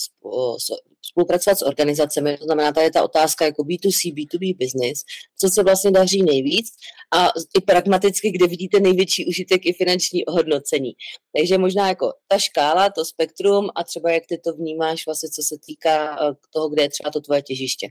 spolupracovat 1.01 1.59
s 1.59 1.65
organizacemi, 1.65 2.37
to 2.37 2.43
znamená, 2.43 2.71
tady 2.71 2.85
je 2.85 2.91
ta 2.91 3.03
otázka 3.03 3.45
jako 3.45 3.63
B2C, 3.63 4.13
B2B 4.13 4.57
business, 4.57 4.99
co 5.41 5.49
se 5.49 5.63
vlastně 5.63 5.91
daří 5.91 6.23
nejvíc 6.23 6.67
a 7.13 7.27
i 7.57 7.61
pragmaticky, 7.61 8.31
kde 8.31 8.47
vidíte 8.47 8.79
největší 8.79 9.25
užitek 9.25 9.65
i 9.65 9.73
finanční 9.73 10.25
ohodnocení. 10.25 10.91
Takže 11.37 11.57
možná 11.57 11.87
jako 11.87 12.13
ta 12.27 12.37
škála, 12.37 12.89
to 12.89 13.05
spektrum 13.05 13.69
a 13.75 13.83
třeba 13.83 14.11
jak 14.11 14.23
ty 14.25 14.37
to 14.37 14.53
vnímáš 14.53 15.05
vlastně, 15.05 15.29
co 15.29 15.41
se 15.43 15.55
týká 15.65 16.17
eh, 16.21 16.33
toho, 16.53 16.69
kde 16.69 16.83
je 16.83 16.89
třeba 16.89 17.11
to 17.11 17.21
tvoje 17.21 17.41
těžiště. 17.41 17.87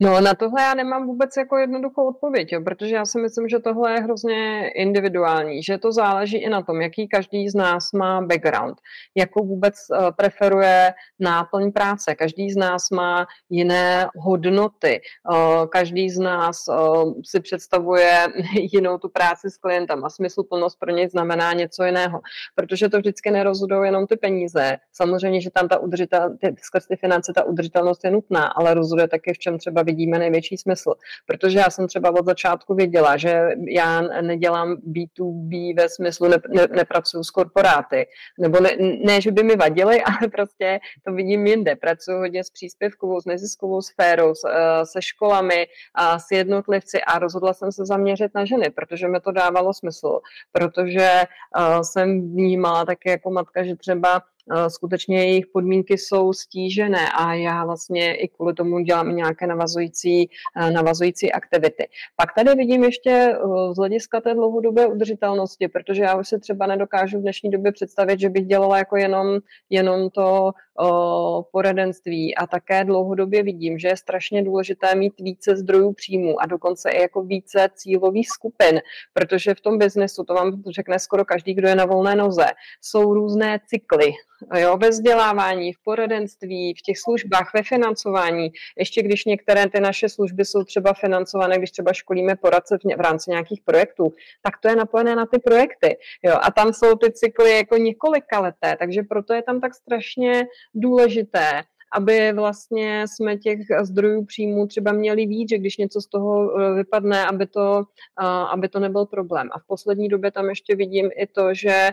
No 0.00 0.20
na 0.20 0.34
tohle 0.34 0.62
já 0.62 0.74
nemám 0.74 1.06
vůbec 1.06 1.30
jako 1.36 1.56
jednoduchou 1.56 2.08
odpověď, 2.08 2.52
jo, 2.52 2.60
protože 2.64 2.94
já 2.94 3.04
si 3.04 3.20
myslím, 3.20 3.48
že 3.48 3.58
tohle 3.58 3.92
je 3.92 4.00
hrozně 4.00 4.68
individuální, 4.68 5.62
že 5.62 5.78
to 5.78 5.92
záleží 5.92 6.36
i 6.36 6.48
na 6.48 6.62
tom, 6.62 6.80
jaký 6.80 7.08
každý 7.08 7.48
z 7.48 7.54
nás 7.54 7.92
má 7.92 8.20
background, 8.20 8.78
jakou 9.16 9.46
vůbec 9.46 9.74
uh, 9.90 10.10
preferuje 10.16 10.94
náplň 11.20 11.72
práce. 11.72 12.14
Každý 12.14 12.50
z 12.50 12.56
nás 12.56 12.90
má 12.90 13.26
jiné 13.50 14.08
hodnoty, 14.16 15.00
uh, 15.30 15.66
každý 15.66 16.10
z 16.10 16.18
nás 16.18 16.56
uh, 16.68 17.12
si 17.24 17.40
představuje 17.40 18.26
jinou 18.72 18.98
tu 18.98 19.08
práci 19.08 19.50
s 19.50 19.56
klientem 19.56 20.04
a 20.04 20.10
smysluplnost 20.10 20.78
pro 20.78 20.90
něj 20.90 21.08
znamená 21.08 21.52
něco 21.52 21.84
jiného, 21.84 22.20
protože 22.54 22.88
to 22.88 22.98
vždycky 22.98 23.30
nerozhodují 23.30 23.84
jenom 23.84 24.06
ty 24.06 24.16
peníze. 24.16 24.76
Samozřejmě, 24.92 25.40
že 25.40 25.50
tam 25.50 25.68
ta 25.68 25.78
udržitel, 25.78 26.36
ty, 26.40 26.54
skrz 26.62 26.86
ty 26.86 26.96
finance 26.96 27.32
ta 27.34 27.44
udržitelnost 27.44 28.04
je 28.04 28.10
nutná, 28.10 28.46
ale 28.46 28.74
rozhoduje 28.74 29.08
také 29.08 29.34
v 29.34 29.38
čem 29.38 29.58
třeba 29.58 29.81
vidíme 29.82 30.18
největší 30.18 30.56
smysl. 30.56 30.94
Protože 31.26 31.58
já 31.58 31.70
jsem 31.70 31.88
třeba 31.88 32.10
od 32.10 32.26
začátku 32.26 32.74
věděla, 32.74 33.16
že 33.16 33.48
já 33.68 34.00
nedělám 34.00 34.76
B2B 34.76 35.76
ve 35.76 35.88
smyslu, 35.88 36.28
ne, 36.28 36.36
ne, 36.48 36.66
nepracuju 36.76 37.24
s 37.24 37.30
korporáty, 37.30 38.06
nebo 38.38 38.60
ne, 38.60 38.70
ne, 39.04 39.20
že 39.20 39.30
by 39.30 39.42
mi 39.42 39.56
vadily, 39.56 40.02
ale 40.20 40.28
prostě 40.28 40.80
to 41.06 41.12
vidím 41.12 41.46
jinde. 41.46 41.76
Pracuji 41.76 42.18
hodně 42.18 42.44
s 42.44 42.50
příspěvkovou, 42.50 43.20
s 43.20 43.24
neziskovou 43.24 43.82
sférou, 43.82 44.34
s, 44.34 44.40
eh, 44.48 44.86
se 44.86 45.02
školami, 45.02 45.66
a 45.94 46.18
s 46.18 46.30
jednotlivci 46.30 47.00
a 47.00 47.18
rozhodla 47.18 47.54
jsem 47.54 47.72
se 47.72 47.86
zaměřit 47.86 48.34
na 48.34 48.44
ženy, 48.44 48.70
protože 48.70 49.08
mi 49.08 49.20
to 49.20 49.32
dávalo 49.32 49.74
smysl, 49.74 50.20
protože 50.52 51.22
uh, 51.58 51.80
jsem 51.82 52.32
vnímala 52.32 52.84
také 52.84 53.10
jako 53.10 53.30
matka, 53.30 53.64
že 53.64 53.76
třeba 53.76 54.12
Eh, 54.12 54.31
skutečně 54.68 55.18
jejich 55.18 55.46
podmínky 55.46 55.98
jsou 55.98 56.32
stížené 56.32 57.12
a 57.18 57.34
já 57.34 57.64
vlastně 57.64 58.14
i 58.14 58.28
kvůli 58.28 58.54
tomu 58.54 58.80
dělám 58.80 59.16
nějaké 59.16 59.46
navazující, 59.46 60.30
eh, 60.56 60.70
navazující 60.70 61.32
aktivity. 61.32 61.88
Pak 62.16 62.34
tady 62.34 62.54
vidím 62.54 62.84
ještě 62.84 63.10
eh, 63.10 63.38
z 63.74 63.76
hlediska 63.76 64.20
té 64.20 64.34
dlouhodobé 64.34 64.86
udržitelnosti, 64.86 65.68
protože 65.68 66.02
já 66.02 66.18
už 66.18 66.28
se 66.28 66.38
třeba 66.38 66.66
nedokážu 66.66 67.18
v 67.18 67.22
dnešní 67.22 67.50
době 67.50 67.72
představit, 67.72 68.20
že 68.20 68.28
bych 68.28 68.46
dělala 68.46 68.78
jako 68.78 68.96
jenom, 68.96 69.38
jenom 69.70 70.10
to 70.10 70.52
o, 70.78 71.44
poradenství 71.52 72.34
a 72.34 72.46
také 72.46 72.84
dlouhodobě 72.84 73.42
vidím, 73.42 73.78
že 73.78 73.88
je 73.88 73.96
strašně 73.96 74.42
důležité 74.42 74.94
mít 74.94 75.20
více 75.20 75.56
zdrojů 75.56 75.92
příjmů 75.92 76.42
a 76.42 76.46
dokonce 76.46 76.90
i 76.90 77.00
jako 77.00 77.22
více 77.22 77.68
cílových 77.74 78.30
skupin, 78.30 78.80
protože 79.12 79.54
v 79.54 79.60
tom 79.60 79.78
biznesu, 79.78 80.24
to 80.24 80.34
vám 80.34 80.62
řekne 80.70 80.98
skoro 80.98 81.24
každý, 81.24 81.54
kdo 81.54 81.68
je 81.68 81.74
na 81.74 81.84
volné 81.84 82.16
noze, 82.16 82.46
jsou 82.80 83.14
různé 83.14 83.60
cykly 83.66 84.12
jo, 84.58 84.76
ve 84.76 84.88
vzdělávání, 84.88 85.72
v 85.72 85.82
poradenství, 85.84 86.74
v 86.74 86.82
těch 86.82 86.98
službách, 86.98 87.50
ve 87.54 87.62
financování. 87.62 88.52
Ještě 88.78 89.02
když 89.02 89.24
některé 89.24 89.68
ty 89.68 89.80
naše 89.80 90.08
služby 90.08 90.44
jsou 90.44 90.64
třeba 90.64 90.92
financované, 90.92 91.58
když 91.58 91.70
třeba 91.70 91.92
školíme 91.92 92.36
poradce 92.36 92.78
v, 92.78 92.96
v 92.96 93.00
rámci 93.00 93.30
nějakých 93.30 93.60
projektů, 93.64 94.12
tak 94.42 94.58
to 94.60 94.68
je 94.68 94.76
napojené 94.76 95.16
na 95.16 95.26
ty 95.26 95.38
projekty. 95.38 95.96
Jo, 96.22 96.38
a 96.42 96.50
tam 96.50 96.72
jsou 96.72 96.94
ty 96.96 97.12
cykly 97.12 97.56
jako 97.56 97.76
několika 97.76 98.40
leté, 98.40 98.76
takže 98.78 99.02
proto 99.02 99.34
je 99.34 99.42
tam 99.42 99.60
tak 99.60 99.74
strašně 99.74 100.46
důležité, 100.74 101.62
aby 101.92 102.32
vlastně 102.32 103.04
jsme 103.08 103.36
těch 103.36 103.58
zdrojů 103.82 104.24
příjmů 104.24 104.66
třeba 104.66 104.92
měli 104.92 105.26
víc, 105.26 105.48
že 105.48 105.58
když 105.58 105.76
něco 105.76 106.00
z 106.00 106.06
toho 106.06 106.60
eh, 106.60 106.74
vypadne, 106.74 107.26
aby 107.26 107.46
to, 107.46 107.82
eh, 108.20 108.24
aby 108.24 108.68
to 108.68 108.80
nebyl 108.80 109.06
problém. 109.06 109.48
A 109.52 109.58
v 109.58 109.66
poslední 109.66 110.08
době 110.08 110.30
tam 110.30 110.48
ještě 110.48 110.76
vidím 110.76 111.10
i 111.16 111.26
to, 111.26 111.54
že 111.54 111.90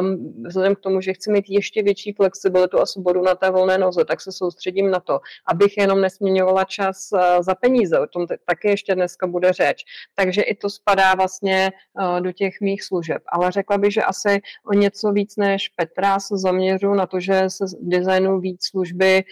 um, 0.00 0.34
vzhledem 0.46 0.74
k 0.74 0.80
tomu, 0.80 1.00
že 1.00 1.12
chci 1.12 1.32
mít 1.32 1.44
ještě 1.48 1.82
větší 1.82 2.12
flexibilitu 2.12 2.80
a 2.80 2.86
svobodu 2.86 3.22
na 3.22 3.34
té 3.34 3.50
volné 3.50 3.78
noze, 3.78 4.04
tak 4.04 4.20
se 4.20 4.32
soustředím 4.32 4.90
na 4.90 5.00
to, 5.00 5.20
abych 5.46 5.76
jenom 5.76 6.00
nesměňovala 6.00 6.64
čas 6.64 7.08
eh, 7.14 7.42
za 7.42 7.54
peníze. 7.54 7.98
O 7.98 8.06
tom 8.06 8.26
taky 8.46 8.68
ještě 8.68 8.94
dneska 8.94 9.26
bude 9.26 9.52
řeč. 9.52 9.84
Takže 10.14 10.42
i 10.42 10.54
to 10.54 10.70
spadá 10.70 11.14
vlastně 11.14 11.72
do 12.20 12.32
těch 12.32 12.60
mých 12.60 12.82
služeb. 12.82 13.22
Ale 13.32 13.50
řekla 13.50 13.78
bych, 13.78 13.92
že 13.92 14.02
asi 14.02 14.40
o 14.66 14.72
něco 14.72 15.12
víc 15.12 15.36
než 15.36 15.68
Petra 15.68 16.20
se 16.20 16.38
zaměřu 16.38 16.94
na 16.94 17.06
to, 17.06 17.20
že 17.20 17.42
se 17.48 17.64
designu 17.80 18.40
víc 18.40 18.66
služby 18.66 19.24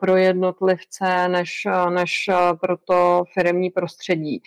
pro 0.00 0.16
jednotlivce 0.16 1.28
než, 1.28 1.66
než 1.90 2.30
pro 2.60 2.76
to 2.76 3.24
firmní 3.34 3.70
prostředí. 3.70 4.42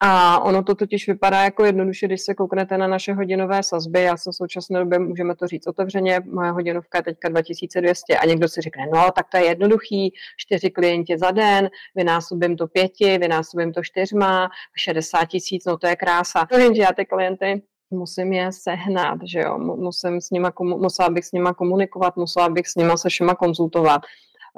A 0.00 0.40
ono 0.40 0.62
to 0.62 0.74
totiž 0.74 1.06
vypadá 1.06 1.42
jako 1.42 1.64
jednoduše, 1.64 2.06
když 2.06 2.20
se 2.20 2.34
kouknete 2.34 2.78
na 2.78 2.86
naše 2.86 3.12
hodinové 3.12 3.62
sazby. 3.62 4.02
Já 4.02 4.16
jsem 4.16 4.32
v 4.32 4.36
současné 4.36 4.80
době, 4.80 4.98
můžeme 4.98 5.36
to 5.36 5.46
říct 5.46 5.66
otevřeně, 5.66 6.20
moje 6.32 6.50
hodinovka 6.50 6.98
je 6.98 7.02
teďka 7.02 7.28
2200 7.28 8.18
a 8.18 8.26
někdo 8.26 8.48
si 8.48 8.60
řekne, 8.60 8.86
no 8.94 9.06
tak 9.16 9.26
to 9.30 9.36
je 9.36 9.44
jednoduchý, 9.44 10.12
čtyři 10.36 10.70
klienti 10.70 11.18
za 11.18 11.30
den, 11.30 11.70
vynásobím 11.94 12.56
to 12.56 12.66
pěti, 12.66 13.18
vynásobím 13.18 13.72
to 13.72 13.82
čtyřma, 13.82 14.48
60 14.76 15.24
tisíc, 15.24 15.64
no 15.64 15.78
to 15.78 15.86
je 15.86 15.96
krása. 15.96 16.46
No 16.52 16.58
jenže 16.58 16.82
já 16.82 16.92
ty 16.92 17.04
klienty 17.04 17.62
musím 17.90 18.32
je 18.32 18.52
sehnat, 18.52 19.18
že 19.24 19.40
jo, 19.40 19.58
musím 19.58 20.20
s 20.20 20.30
nima, 20.30 20.52
musela 20.60 21.08
bych 21.08 21.24
s 21.24 21.32
nima 21.32 21.54
komunikovat, 21.54 22.16
musela 22.16 22.48
bych 22.48 22.66
s 22.68 22.74
nima 22.74 22.96
se 22.96 23.08
všema 23.08 23.34
konzultovat 23.34 24.02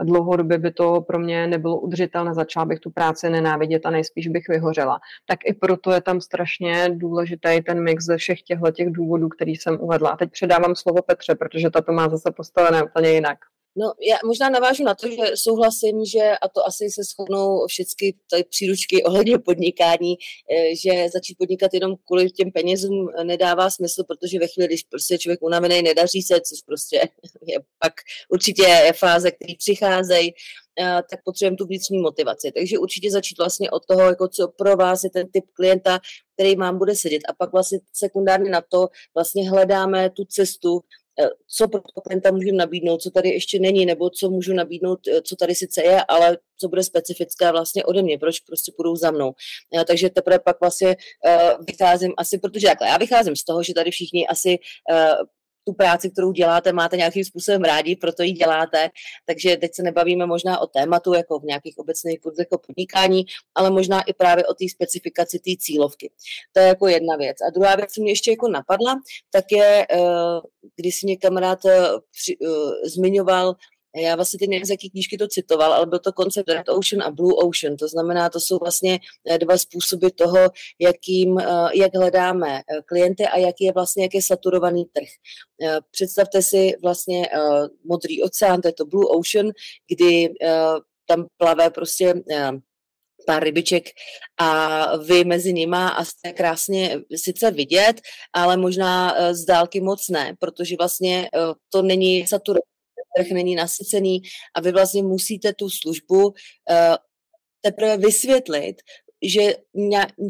dlouhodobě 0.05 0.59
by 0.59 0.71
to 0.71 1.01
pro 1.01 1.19
mě 1.19 1.47
nebylo 1.47 1.81
udržitelné, 1.81 2.35
začala 2.35 2.67
bych 2.67 2.81
tu 2.81 2.91
práci 2.91 3.31
nenávidět 3.31 3.87
a 3.87 3.91
nejspíš 3.91 4.29
bych 4.29 4.49
vyhořela. 4.49 5.01
Tak 5.27 5.39
i 5.45 5.55
proto 5.55 5.93
je 5.93 6.01
tam 6.01 6.21
strašně 6.21 6.89
důležitý 6.93 7.63
ten 7.67 7.83
mix 7.83 8.05
ze 8.05 8.17
všech 8.17 8.43
těchto 8.43 8.71
těch 8.71 8.91
důvodů, 8.91 9.29
který 9.29 9.57
jsem 9.57 9.79
uvedla. 9.81 10.11
A 10.11 10.17
teď 10.17 10.31
předávám 10.33 10.75
slovo 10.75 11.03
Petře, 11.03 11.35
protože 11.35 11.71
ta 11.71 11.81
to 11.81 11.93
má 11.93 12.09
zase 12.09 12.31
postavené 12.37 12.83
úplně 12.83 13.11
jinak. 13.11 13.39
No, 13.79 13.93
já 14.11 14.17
možná 14.25 14.51
navážu 14.51 14.85
na 14.85 14.95
to, 14.95 15.11
že 15.11 15.17
souhlasím, 15.35 16.05
že, 16.05 16.23
a 16.43 16.49
to 16.49 16.67
asi 16.67 16.91
se 16.91 17.03
shodnou 17.03 17.67
všechny 17.67 18.15
ty 18.31 18.45
příručky 18.51 19.05
ohledně 19.05 19.39
podnikání, 19.39 20.15
eh, 20.53 20.77
že 20.77 21.09
začít 21.13 21.39
podnikat 21.39 21.75
jenom 21.75 21.95
kvůli 22.07 22.31
těm 22.31 22.51
penězům 22.53 23.09
nedává 23.23 23.71
smysl, 23.71 24.05
protože 24.05 24.39
ve 24.39 24.47
chvíli, 24.47 24.69
když 24.69 24.83
prostě 24.83 25.19
člověk 25.19 25.43
unavený, 25.43 25.83
nedaří 25.83 26.23
se, 26.23 26.41
což 26.41 26.63
prostě 26.67 26.97
je 27.47 27.59
pak 27.79 27.93
určitě 28.29 28.63
je 28.63 28.93
fáze, 28.93 29.31
které 29.31 29.55
přicházejí, 29.59 30.35
eh, 30.81 31.03
tak 31.11 31.21
potřebujeme 31.25 31.57
tu 31.57 31.67
vnitřní 31.67 31.99
motivaci. 31.99 32.53
Takže 32.57 32.79
určitě 32.79 33.11
začít 33.11 33.39
vlastně 33.39 33.71
od 33.71 33.87
toho, 33.87 34.01
jako 34.01 34.29
co 34.29 34.49
pro 34.49 34.77
vás 34.77 35.05
je 35.05 35.11
ten 35.11 35.31
typ 35.31 35.45
klienta, 35.53 36.01
který 36.35 36.57
vám 36.57 36.79
bude 36.79 36.97
sedět. 36.97 37.23
A 37.29 37.33
pak 37.33 37.53
vlastně 37.53 37.79
sekundárně 37.93 38.51
na 38.51 38.63
to 38.69 38.89
vlastně 39.15 39.51
hledáme 39.51 40.11
tu 40.11 40.25
cestu, 40.25 40.81
co 41.57 41.69
pro 41.69 41.81
klienta 41.81 42.31
můžu 42.31 42.53
nabídnout, 42.53 43.03
co 43.03 43.11
tady 43.11 43.29
ještě 43.29 43.59
není, 43.59 43.87
nebo 43.87 44.11
co 44.11 44.31
můžu 44.31 44.55
nabídnout, 44.55 44.99
eh, 45.09 45.23
co 45.23 45.37
tady 45.37 45.55
sice 45.55 45.83
je, 45.83 46.05
ale 46.09 46.39
co 46.61 46.69
bude 46.69 46.83
specifické 46.83 47.53
vlastně 47.53 47.85
ode 47.85 48.03
mě, 48.03 48.19
proč 48.19 48.41
prostě 48.41 48.73
půjdou 48.77 48.97
za 48.97 49.11
mnou. 49.11 49.33
Já, 49.75 49.85
takže 49.85 50.11
teprve 50.11 50.39
pak 50.39 50.61
vlastně 50.61 50.97
vycházím 51.67 52.13
asi, 52.17 52.39
protože 52.39 52.67
takhle, 52.67 52.89
já 52.89 52.99
vycházím 52.99 53.37
z 53.37 53.45
toho, 53.45 53.63
že 53.63 53.75
tady 53.75 53.91
všichni 53.91 54.27
asi 54.27 54.59
tu 55.69 55.75
práci, 55.75 56.11
kterou 56.11 56.33
děláte, 56.33 56.73
máte 56.73 56.97
nějakým 56.97 57.25
způsobem 57.25 57.63
rádi, 57.63 57.97
proto 57.97 58.23
ji 58.23 58.33
děláte. 58.33 58.91
Takže 59.27 59.57
teď 59.57 59.75
se 59.75 59.83
nebavíme 59.83 60.27
možná 60.27 60.61
o 60.61 60.67
tématu, 60.67 61.15
jako 61.15 61.39
v 61.39 61.45
nějakých 61.45 61.79
obecných 61.79 62.21
kurzech 62.21 62.47
o 62.51 62.59
podnikání, 62.59 63.25
ale 63.55 63.71
možná 63.71 64.03
i 64.03 64.13
právě 64.13 64.47
o 64.47 64.55
té 64.55 64.65
specifikaci 64.75 65.39
té 65.39 65.51
cílovky. 65.59 66.11
To 66.53 66.61
je 66.61 66.67
jako 66.67 66.89
jedna 66.89 67.17
věc. 67.17 67.37
A 67.47 67.51
druhá 67.51 67.77
věc, 67.77 67.91
co 67.93 68.03
mě 68.03 68.11
ještě 68.11 68.31
jako 68.31 68.49
napadla, 68.49 69.01
tak 69.31 69.45
je, 69.53 69.87
eh, 69.91 70.41
když 70.77 71.01
si 71.01 71.07
mě 71.07 71.17
kamarád 71.17 71.65
eh, 71.65 71.89
zmiňoval 72.85 73.55
já 73.97 74.17
vlastně 74.17 74.39
ty 74.39 74.47
nevím, 74.47 74.65
z 74.65 74.71
jaký 74.71 74.91
knížky 74.91 75.19
to 75.19 75.29
citoval, 75.29 75.73
ale 75.73 75.87
byl 75.87 75.99
to 75.99 76.13
koncept 76.13 76.49
Red 76.49 76.69
Ocean 76.69 77.03
a 77.03 77.11
Blue 77.11 77.35
Ocean. 77.35 77.77
To 77.77 77.89
znamená, 77.89 78.31
to 78.31 78.41
jsou 78.41 78.59
vlastně 78.59 78.99
eh, 79.31 79.39
dva 79.39 79.59
způsoby 79.59 80.07
toho, 80.07 80.39
jakým, 80.81 81.39
eh, 81.39 81.47
jak 81.75 81.95
hledáme 81.95 82.59
eh, 82.59 82.83
klienty 82.87 83.27
a 83.27 83.39
jaký 83.39 83.65
je 83.65 83.73
vlastně, 83.73 84.03
jak 84.03 84.15
je 84.15 84.23
saturovaný 84.23 84.85
trh. 84.85 85.09
Představte 85.91 86.43
si 86.43 86.73
vlastně 86.83 87.29
modrý 87.85 88.23
oceán, 88.23 88.61
to 88.61 88.69
je 88.69 88.73
to 88.73 88.87
Blue 88.87 89.07
Ocean, 89.07 89.51
kdy 89.89 90.35
tam 91.07 91.27
plave 91.37 91.71
prostě 91.71 92.15
pár 93.27 93.43
rybiček 93.43 93.85
a 94.41 94.97
vy 94.97 95.25
mezi 95.25 95.53
nima 95.53 95.89
a 95.89 96.05
jste 96.05 96.33
krásně 96.33 97.01
sice 97.17 97.51
vidět, 97.51 98.01
ale 98.33 98.57
možná 98.57 99.15
z 99.35 99.45
dálky 99.45 99.81
moc 99.81 100.09
ne, 100.09 100.35
protože 100.39 100.77
vlastně 100.79 101.29
to 101.73 101.83
není 101.83 102.27
saturovaný 102.27 102.78
trh 103.19 103.31
není 103.31 103.55
nasycený 103.55 104.23
a 104.55 104.61
vy 104.61 104.73
vlastně 104.73 105.03
musíte 105.03 105.53
tu 105.53 105.71
službu 105.71 106.27
uh, 106.27 106.35
teprve 107.61 107.97
vysvětlit, 107.97 108.77
že, 109.23 109.55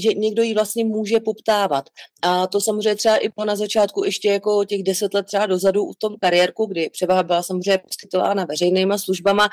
že 0.00 0.08
někdo 0.16 0.42
ji 0.42 0.54
vlastně 0.54 0.84
může 0.84 1.20
poptávat. 1.20 1.84
A 2.22 2.46
to 2.46 2.60
samozřejmě 2.60 2.94
třeba 2.94 3.16
i 3.16 3.28
po 3.28 3.44
na 3.44 3.56
začátku 3.56 4.04
ještě 4.04 4.28
jako 4.28 4.64
těch 4.64 4.82
deset 4.82 5.14
let 5.14 5.26
třeba 5.26 5.46
dozadu 5.46 5.92
v 5.92 5.98
tom 5.98 6.16
kariérku, 6.20 6.66
kdy 6.66 6.90
převaha 6.90 7.22
byla 7.22 7.42
samozřejmě 7.42 7.78
poskytována 7.78 8.44
veřejnýma 8.44 8.98
službama, 8.98 9.48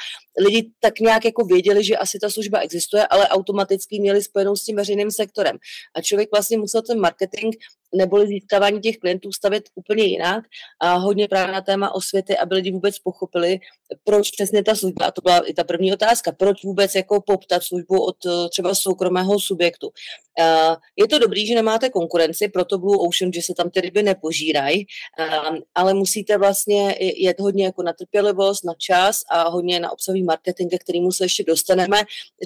lidi 0.48 0.72
tak 0.80 1.00
nějak 1.00 1.25
jako 1.25 1.46
věděli, 1.46 1.84
že 1.84 1.98
asi 1.98 2.20
ta 2.20 2.30
služba 2.30 2.60
existuje, 2.60 3.08
ale 3.08 3.27
automaticky 3.27 4.00
měli 4.00 4.24
spojenou 4.24 4.56
s 4.56 4.63
tím 4.63 4.75
veřejným 4.75 5.12
sektorem. 5.12 5.58
A 5.96 6.01
člověk 6.01 6.30
vlastně 6.34 6.58
musel 6.58 6.82
ten 6.82 7.00
marketing 7.00 7.56
neboli 7.97 8.27
získávání 8.27 8.79
těch 8.79 8.97
klientů 8.97 9.31
stavět 9.31 9.63
úplně 9.75 10.03
jinak 10.03 10.43
a 10.81 10.93
hodně 10.93 11.27
právě 11.27 11.53
na 11.53 11.61
téma 11.61 11.95
osvěty, 11.95 12.37
aby 12.37 12.55
lidi 12.55 12.71
vůbec 12.71 12.99
pochopili, 12.99 13.59
proč 14.03 14.31
přesně 14.31 14.63
ta 14.63 14.75
služba, 14.75 15.05
a 15.05 15.11
to 15.11 15.21
byla 15.21 15.39
i 15.39 15.53
ta 15.53 15.63
první 15.63 15.93
otázka, 15.93 16.31
proč 16.31 16.63
vůbec 16.63 16.95
jako 16.95 17.21
poptat 17.21 17.63
službu 17.63 18.05
od 18.05 18.25
eh, 18.25 18.49
třeba 18.49 18.75
soukromého 18.75 19.39
subjektu. 19.39 19.91
Uh, 20.39 20.75
je 20.95 21.07
to 21.07 21.19
dobrý, 21.19 21.47
že 21.47 21.55
nemáte 21.55 21.89
konkurenci, 21.89 22.47
proto 22.47 22.77
Blue 22.77 22.97
Ocean, 23.07 23.33
že 23.33 23.41
se 23.41 23.53
tam 23.53 23.69
ty 23.69 23.81
ryby 23.81 24.03
nepožírají, 24.03 24.85
uh, 25.19 25.57
ale 25.75 25.93
musíte 25.93 26.37
vlastně 26.37 26.95
jet 26.99 27.39
hodně 27.39 27.65
jako 27.65 27.83
na 27.83 27.93
trpělivost, 27.93 28.65
na 28.65 28.73
čas 28.77 29.21
a 29.29 29.49
hodně 29.49 29.79
na 29.79 29.91
obsahový 29.91 30.23
marketing, 30.23 30.71
ke 30.71 30.77
kterému 30.77 31.11
se 31.11 31.25
ještě 31.25 31.43
dostaneme, 31.43 31.97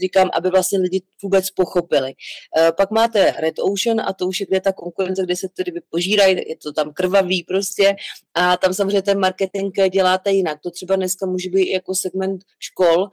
říkám, 0.02 0.30
aby 0.34 0.50
vlastně 0.50 0.80
lidi 0.80 1.02
vůbec 1.24 1.52
pochopili. 1.52 2.14
Uh, 2.58 2.72
pak 2.78 2.92
máte 2.92 3.34
Red 3.40 3.56
Ocean 3.60 4.02
a 4.02 4.14
to 4.14 4.28
už 4.28 4.40
je, 4.40 4.46
kde 4.46 4.62
ta 4.62 4.74
konkurence, 4.74 5.24
kde 5.24 5.36
se 5.40 5.48
ty 5.56 5.64
ryby 5.64 5.82
požírají, 5.90 6.36
je 6.50 6.56
to 6.64 6.74
tam 6.74 6.94
krvavý 6.94 7.44
prostě 7.44 7.96
a 8.36 8.58
tam 8.58 8.74
samozřejmě 8.74 9.02
ten 9.02 9.20
marketing 9.20 9.74
děláte 9.90 10.32
jinak. 10.32 10.60
To 10.64 10.72
třeba 10.72 10.96
dneska 10.96 11.26
může 11.26 11.50
být 11.50 11.72
jako 11.72 11.96
segment 11.96 12.42
škol, 12.60 13.08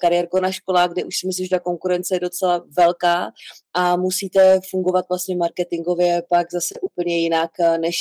kariérko 0.00 0.40
na 0.40 0.52
školách, 0.52 0.90
kde 0.90 1.04
už 1.04 1.18
si 1.18 1.26
myslím, 1.26 1.46
že 1.46 1.50
ta 1.50 1.60
konkurence 1.60 2.14
je 2.14 2.20
docela 2.20 2.64
velká 2.76 3.32
a 3.78 3.96
musíte 3.96 4.60
fungovat 4.70 5.04
vlastně 5.08 5.36
marketingově 5.36 6.22
pak 6.28 6.52
zase 6.52 6.74
úplně 6.80 7.18
jinak, 7.18 7.50
eh, 7.60 7.78
než 7.78 7.96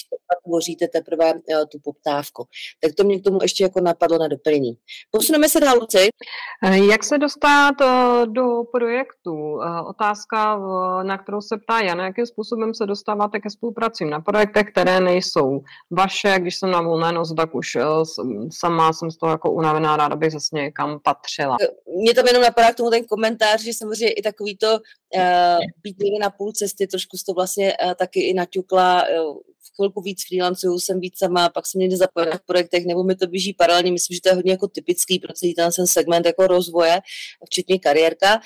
tvoříte 0.45 0.87
teprve 0.87 1.29
eh, 1.29 1.65
tu 1.71 1.77
poptávku. 1.83 2.45
Tak 2.83 2.91
to 2.97 3.03
mě 3.03 3.19
k 3.19 3.23
tomu 3.23 3.39
ještě 3.41 3.63
jako 3.63 3.79
napadlo 3.81 4.17
na 4.17 4.27
doplnění. 4.27 4.77
Posuneme 5.11 5.49
se 5.49 5.59
dál, 5.59 5.77
Luci. 5.79 6.09
Eh, 6.63 6.77
jak 6.77 7.03
se 7.03 7.17
dostat 7.17 7.75
do 8.25 8.63
projektu? 8.71 9.59
Otázka, 9.89 10.59
na 11.03 11.17
kterou 11.17 11.41
se 11.41 11.57
ptá 11.57 11.79
Jana, 11.79 12.05
jakým 12.05 12.25
způsobem 12.25 12.73
se 12.73 12.85
dostáváte 12.85 13.39
ke 13.39 13.49
spolupracím 13.49 14.09
na 14.09 14.19
projektech, 14.19 14.67
které 14.71 14.99
nejsou 14.99 15.61
vaše. 15.91 16.35
Když 16.39 16.55
jsem 16.55 16.71
na 16.71 16.81
volné 16.81 17.11
noze, 17.11 17.35
tak 17.35 17.55
už 17.55 17.77
sama 18.51 18.93
jsem 18.93 19.11
z 19.11 19.17
toho 19.17 19.31
jako 19.31 19.51
unavená, 19.51 19.97
ráda 19.97 20.15
bych 20.15 20.31
zase 20.31 20.55
někam 20.55 20.99
patřila. 21.03 21.57
Mě 21.97 22.13
tam 22.13 22.27
jenom 22.27 22.43
napadá 22.43 22.73
k 22.73 22.75
tomu 22.75 22.89
ten 22.89 23.05
komentář, 23.05 23.61
že 23.61 23.73
samozřejmě 23.73 24.13
i 24.13 24.21
takový 24.21 24.57
to 24.57 24.79
uh, 25.15 25.65
být 25.83 25.99
někde 25.99 26.19
na 26.19 26.29
půl 26.29 26.51
cesty, 26.51 26.87
trošku 26.87 27.17
to 27.25 27.33
vlastně 27.33 27.73
uh, 27.85 27.93
taky 27.93 28.21
i 28.21 28.33
naťukla, 28.33 29.03
uh, 29.03 29.37
v 29.37 29.75
chvilku 29.75 30.01
víc 30.01 30.27
freelancuju, 30.27 30.79
jsem 30.79 30.99
víc 30.99 31.17
sama, 31.17 31.49
pak 31.49 31.67
jsem 31.67 31.79
někde 31.81 31.97
zapojena 31.97 32.37
v 32.37 32.45
projektech, 32.45 32.85
nebo 32.85 33.03
mi 33.03 33.15
to 33.15 33.27
běží 33.27 33.53
paralelně, 33.53 33.91
myslím, 33.91 34.15
že 34.15 34.21
to 34.21 34.29
je 34.29 34.35
hodně 34.35 34.51
jako 34.51 34.67
typický 34.67 35.19
pro 35.19 35.33
celý 35.33 35.53
ten 35.53 35.71
segment 35.71 36.25
jako 36.25 36.47
rozvoje, 36.47 36.99
včetně 37.45 37.79
kariérka. 37.79 38.39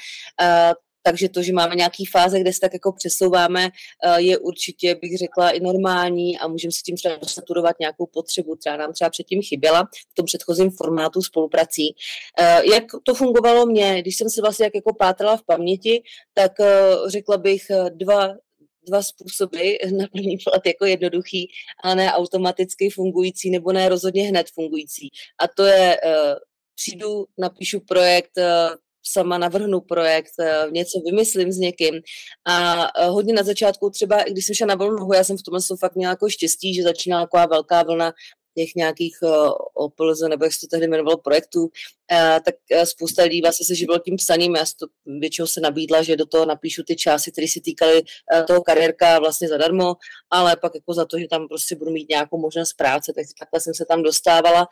Takže 1.03 1.29
to, 1.29 1.41
že 1.41 1.53
máme 1.53 1.75
nějaký 1.75 2.05
fáze, 2.05 2.39
kde 2.39 2.53
se 2.53 2.59
tak 2.59 2.73
jako 2.73 2.91
přesouváme, 2.91 3.69
je 4.17 4.37
určitě, 4.37 4.95
bych 4.95 5.17
řekla, 5.17 5.49
i 5.51 5.59
normální 5.59 6.39
a 6.39 6.47
můžeme 6.47 6.71
si 6.71 6.81
tím 6.81 6.95
třeba 6.95 7.17
saturovat 7.27 7.75
nějakou 7.79 8.05
potřebu, 8.05 8.55
která 8.55 8.77
nám 8.77 8.93
třeba 8.93 9.09
předtím 9.09 9.41
chyběla 9.41 9.83
v 10.11 10.13
tom 10.13 10.25
předchozím 10.25 10.71
formátu 10.71 11.21
spoluprací. 11.21 11.95
Jak 12.71 12.83
to 13.03 13.13
fungovalo 13.13 13.65
mě, 13.65 14.01
když 14.01 14.17
jsem 14.17 14.29
si 14.29 14.41
vlastně 14.41 14.63
jak 14.63 14.75
jako 14.75 14.93
pátrala 14.93 15.37
v 15.37 15.45
paměti, 15.45 16.03
tak 16.33 16.51
řekla 17.07 17.37
bych 17.37 17.61
dva 17.89 18.33
dva 18.87 19.03
způsoby 19.03 19.73
na 19.97 20.05
první 20.11 20.37
pohled 20.43 20.65
jako 20.65 20.85
jednoduchý, 20.85 21.47
ale 21.83 21.95
ne 21.95 22.11
automaticky 22.11 22.89
fungující 22.89 23.49
nebo 23.49 23.71
ne 23.71 23.89
rozhodně 23.89 24.23
hned 24.23 24.47
fungující. 24.53 25.09
A 25.39 25.47
to 25.47 25.63
je, 25.63 25.97
přijdu, 26.75 27.25
napíšu 27.37 27.79
projekt, 27.79 28.31
sama 29.03 29.37
navrhnu 29.37 29.81
projekt, 29.81 30.31
eh, 30.39 30.65
něco 30.71 30.99
vymyslím 31.05 31.51
s 31.51 31.57
někým. 31.57 31.95
A 32.47 32.83
eh, 32.83 33.05
hodně 33.05 33.33
na 33.33 33.43
začátku 33.43 33.89
třeba, 33.89 34.23
když 34.23 34.45
jsem 34.45 34.55
šla 34.55 34.67
na 34.67 34.75
volnou 34.75 35.13
já 35.13 35.23
jsem 35.23 35.37
v 35.37 35.43
tomhle 35.43 35.61
fakt 35.79 35.95
měla 35.95 36.09
jako 36.09 36.29
štěstí, 36.29 36.73
že 36.73 36.83
začínala 36.83 37.23
taková 37.23 37.45
velká 37.45 37.83
vlna 37.83 38.13
těch 38.57 38.75
nějakých 38.75 39.17
eh, 39.23 39.29
OPLZ, 39.73 40.21
nebo 40.29 40.45
jak 40.45 40.53
se 40.53 40.59
to 40.59 40.67
tehdy 40.67 40.87
jmenovalo, 40.87 41.17
projektů, 41.17 41.69
tak 42.45 42.55
spousta 42.83 43.23
lidí 43.23 43.41
vlastně 43.41 43.65
se 43.65 43.75
živilo 43.75 43.99
tím 43.99 44.15
psaním. 44.15 44.55
Já 44.55 44.63
to 44.79 44.87
většinou 45.19 45.47
se 45.47 45.61
nabídla, 45.61 46.01
že 46.01 46.15
do 46.15 46.25
toho 46.25 46.45
napíšu 46.45 46.83
ty 46.83 46.95
části, 46.95 47.31
které 47.31 47.47
se 47.47 47.61
týkaly 47.61 48.01
toho 48.47 48.61
kariérka 48.61 49.19
vlastně 49.19 49.47
zadarmo, 49.47 49.95
ale 50.29 50.55
pak 50.55 50.75
jako 50.75 50.93
za 50.93 51.05
to, 51.05 51.19
že 51.19 51.27
tam 51.27 51.47
prostě 51.47 51.75
budu 51.75 51.91
mít 51.91 52.09
nějakou 52.09 52.37
možnost 52.37 52.73
práce, 52.73 53.13
tak 53.15 53.25
takhle 53.39 53.61
jsem 53.61 53.73
se 53.73 53.85
tam 53.85 54.03
dostávala. 54.03 54.67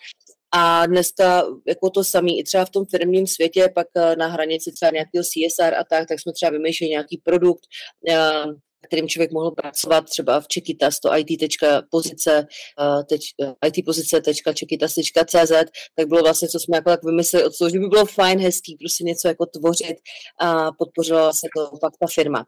A 0.51 0.86
dneska 0.86 1.44
jako 1.68 1.89
to 1.89 2.03
samé, 2.03 2.32
i 2.32 2.44
třeba 2.44 2.65
v 2.65 2.70
tom 2.70 2.86
firmním 2.86 3.27
světě, 3.27 3.72
pak 3.75 3.88
eh, 3.98 4.15
na 4.15 4.27
hranici 4.27 4.72
třeba 4.72 4.91
nějakého 4.91 5.24
CSR 5.24 5.74
a 5.74 5.84
tak, 5.84 6.08
tak 6.08 6.20
jsme 6.20 6.34
třeba 6.34 6.51
vymýšleli 6.51 6.89
nějaký 6.89 7.22
produkt, 7.24 7.63
eh, 8.10 8.44
kterým 8.88 9.08
člověk 9.08 9.32
mohl 9.32 9.51
pracovat 9.51 10.06
třeba 10.06 10.41
v 10.41 10.48
Čekitas, 10.48 11.00
to 11.00 11.18
it.pozice, 11.18 12.48
eh, 12.79 13.03
teč, 13.03 13.22
itpozice.čekitas.cz, 13.65 15.51
tak 15.96 16.08
bylo 16.08 16.22
vlastně, 16.22 16.48
co 16.48 16.60
jsme 16.60 16.77
jako 16.77 16.89
tak 16.89 17.03
vymysleli 17.03 17.46
od 17.46 17.58
toho, 17.58 17.70
že 17.70 17.79
by 17.79 17.88
bylo 17.88 18.06
fajn, 18.06 18.39
hezký, 18.39 18.77
prostě 18.79 19.03
něco 19.03 19.27
jako 19.27 19.46
tvořit 19.46 19.96
a 20.40 20.72
podpořila 20.72 21.24
vlastně 21.24 21.50
to 21.57 21.77
pak 21.81 21.94
ta 22.00 22.07
firma. 22.14 22.46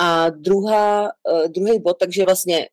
A 0.00 0.30
druhá, 0.30 1.08
druhý 1.48 1.80
bod, 1.80 1.96
takže 2.00 2.24
vlastně 2.24 2.68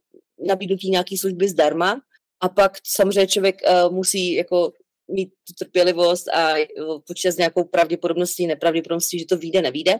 nabídnutí 0.47 0.89
nějaký 0.89 1.17
služby 1.17 1.49
zdarma, 1.49 1.99
a 2.45 2.49
pak 2.49 2.71
samozřejmě 2.83 3.27
člověk 3.27 3.55
uh, 3.61 3.93
musí 3.93 4.33
jako 4.33 4.71
mít 5.11 5.29
tu 5.29 5.65
trpělivost 5.65 6.27
a 6.27 6.53
uh, 6.53 6.99
počítat 7.07 7.31
s 7.31 7.37
nějakou 7.37 7.63
pravděpodobností, 7.63 8.47
nepravděpodobností, 8.47 9.19
že 9.19 9.25
to 9.25 9.37
vyjde, 9.37 9.61
nevíde. 9.61 9.99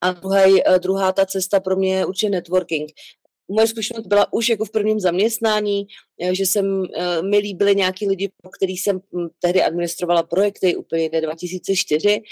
A 0.00 0.10
druhý, 0.10 0.64
uh, 0.64 0.78
druhá 0.78 1.12
ta 1.12 1.26
cesta 1.26 1.60
pro 1.60 1.76
mě 1.76 1.96
je 1.96 2.06
určitě 2.06 2.30
networking. 2.30 2.90
Moje 3.48 3.66
zkušenost 3.66 4.06
byla 4.06 4.32
už 4.32 4.48
jako 4.48 4.64
v 4.64 4.70
prvním 4.70 5.00
zaměstnání, 5.00 5.86
že 6.32 6.46
jsem, 6.46 6.84
mi 7.30 7.38
líbily 7.38 7.76
nějaký 7.76 8.08
lidi, 8.08 8.30
pro 8.42 8.50
který 8.50 8.76
jsem 8.76 8.96
hm, 8.96 9.28
tehdy 9.38 9.62
administrovala 9.62 10.22
projekty 10.22 10.76
úplně 10.76 11.08
2004 11.20 12.22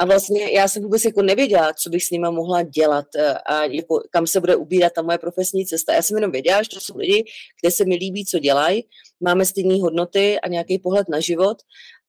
a 0.00 0.04
vlastně 0.04 0.52
já 0.52 0.68
jsem 0.68 0.82
vůbec 0.82 1.04
jako 1.04 1.22
nevěděla, 1.22 1.72
co 1.72 1.90
bych 1.90 2.04
s 2.04 2.10
nima 2.10 2.30
mohla 2.30 2.62
dělat 2.62 3.04
eh, 3.16 3.34
a 3.34 3.64
jako, 3.64 4.02
kam 4.10 4.26
se 4.26 4.40
bude 4.40 4.56
ubírat 4.56 4.92
ta 4.92 5.02
moje 5.02 5.18
profesní 5.18 5.66
cesta. 5.66 5.94
Já 5.94 6.02
jsem 6.02 6.16
jenom 6.16 6.32
věděla, 6.32 6.62
že 6.62 6.68
to 6.68 6.80
jsou 6.80 6.96
lidi, 6.96 7.24
kde 7.62 7.70
se 7.70 7.84
mi 7.84 7.94
líbí, 7.94 8.24
co 8.24 8.38
dělají, 8.38 8.84
máme 9.20 9.46
stejné 9.46 9.82
hodnoty 9.82 10.40
a 10.40 10.48
nějaký 10.48 10.78
pohled 10.78 11.08
na 11.08 11.20
život 11.20 11.58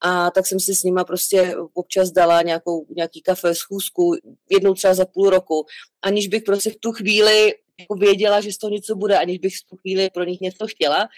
a 0.04 0.30
tak 0.30 0.46
jsem 0.46 0.60
si 0.60 0.74
s 0.74 0.82
nima 0.82 1.04
prostě 1.04 1.54
občas 1.74 2.10
dala 2.10 2.42
nějakou, 2.42 2.86
nějaký 2.96 3.22
kafe, 3.22 3.54
schůzku, 3.54 4.12
jednou 4.50 4.74
třeba 4.74 4.94
za 4.94 5.06
půl 5.06 5.30
roku, 5.30 5.66
aniž 6.02 6.28
bych 6.28 6.42
prostě 6.42 6.70
v 6.70 6.76
tu 6.80 6.92
chvíli 6.92 7.54
jako 7.82 7.94
věděla, 7.94 8.40
že 8.40 8.52
z 8.52 8.58
toho 8.58 8.70
něco 8.70 8.94
bude, 8.94 9.18
aniž 9.18 9.38
bych 9.38 9.56
v 9.56 9.66
tu 9.70 9.76
chvíli 9.76 10.10
pro 10.10 10.24
nich 10.24 10.40
něco 10.40 10.66
chtěla 10.66 11.08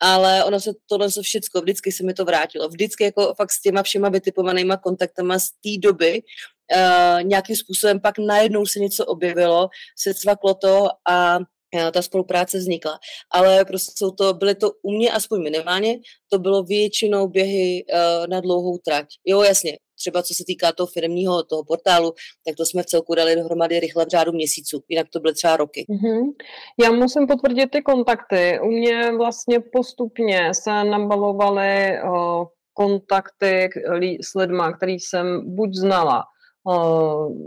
ale 0.00 0.44
ono 0.44 0.60
se 0.60 0.72
tohle 0.86 1.10
se 1.10 1.22
všecko, 1.22 1.60
vždycky 1.60 1.92
se 1.92 2.04
mi 2.04 2.14
to 2.14 2.24
vrátilo. 2.24 2.68
Vždycky 2.68 3.04
jako 3.04 3.34
fakt 3.34 3.52
s 3.52 3.60
těma 3.60 3.82
všema 3.82 4.08
vytipovanýma 4.08 4.76
kontaktama 4.76 5.38
z 5.38 5.48
té 5.50 5.78
doby 5.78 6.22
uh, 6.22 7.22
nějakým 7.22 7.56
způsobem 7.56 8.00
pak 8.00 8.18
najednou 8.18 8.66
se 8.66 8.80
něco 8.80 9.06
objevilo, 9.06 9.68
se 9.98 10.14
cvaklo 10.14 10.54
to 10.54 10.88
a 11.08 11.38
eh, 11.74 11.92
ta 11.92 12.02
spolupráce 12.02 12.58
vznikla. 12.58 12.98
Ale 13.30 13.64
prostě 13.64 13.92
jsou 13.96 14.10
to, 14.10 14.34
byly 14.34 14.54
to 14.54 14.70
u 14.82 14.90
mě 14.92 15.12
aspoň 15.12 15.42
minimálně, 15.42 15.98
to 16.28 16.38
bylo 16.38 16.62
většinou 16.62 17.28
běhy 17.28 17.84
uh, 17.84 18.26
na 18.26 18.40
dlouhou 18.40 18.78
trať. 18.78 19.06
Jo, 19.26 19.42
jasně, 19.42 19.78
třeba 19.98 20.22
co 20.22 20.34
se 20.34 20.44
týká 20.46 20.72
toho 20.72 20.86
firmního 20.86 21.42
toho 21.42 21.64
portálu, 21.64 22.14
tak 22.46 22.56
to 22.56 22.66
jsme 22.66 22.82
v 22.82 22.86
celku 22.86 23.14
dali 23.14 23.36
dohromady 23.36 23.80
rychle 23.80 24.06
v 24.06 24.08
řádu 24.08 24.32
měsíců, 24.32 24.82
jinak 24.88 25.06
to 25.12 25.20
byly 25.20 25.34
třeba 25.34 25.56
roky. 25.56 25.86
Mm-hmm. 25.90 26.32
Já 26.84 26.90
musím 26.92 27.26
potvrdit 27.26 27.70
ty 27.70 27.82
kontakty. 27.82 28.58
U 28.62 28.66
mě 28.66 29.12
vlastně 29.16 29.60
postupně 29.72 30.54
se 30.54 30.84
nabalovaly 30.84 32.02
o, 32.02 32.46
kontakty 32.72 33.68
s 34.20 34.34
lidma, 34.34 34.72
který 34.72 35.00
jsem 35.00 35.54
buď 35.54 35.74
znala, 35.74 36.24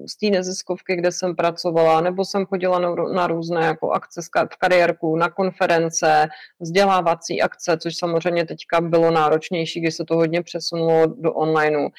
z 0.10 0.18
té 0.18 0.38
neziskovky, 0.38 0.96
kde 0.96 1.12
jsem 1.12 1.36
pracovala, 1.36 2.02
nebo 2.02 2.26
jsem 2.26 2.46
chodila 2.46 2.80
na, 2.80 2.96
na 2.96 3.28
různé 3.28 3.66
jako 3.66 3.92
akce 3.92 4.22
v 4.54 4.58
kariérku, 4.58 5.16
na 5.16 5.30
konference, 5.30 6.28
vzdělávací 6.60 7.42
akce, 7.42 7.78
což 7.78 7.98
samozřejmě 7.98 8.46
teďka 8.46 8.82
bylo 8.82 9.12
náročnější, 9.12 9.82
když 9.82 9.96
se 9.96 10.06
to 10.06 10.16
hodně 10.16 10.44
přesunulo 10.44 11.06
do 11.08 11.34
onlineu 11.34 11.90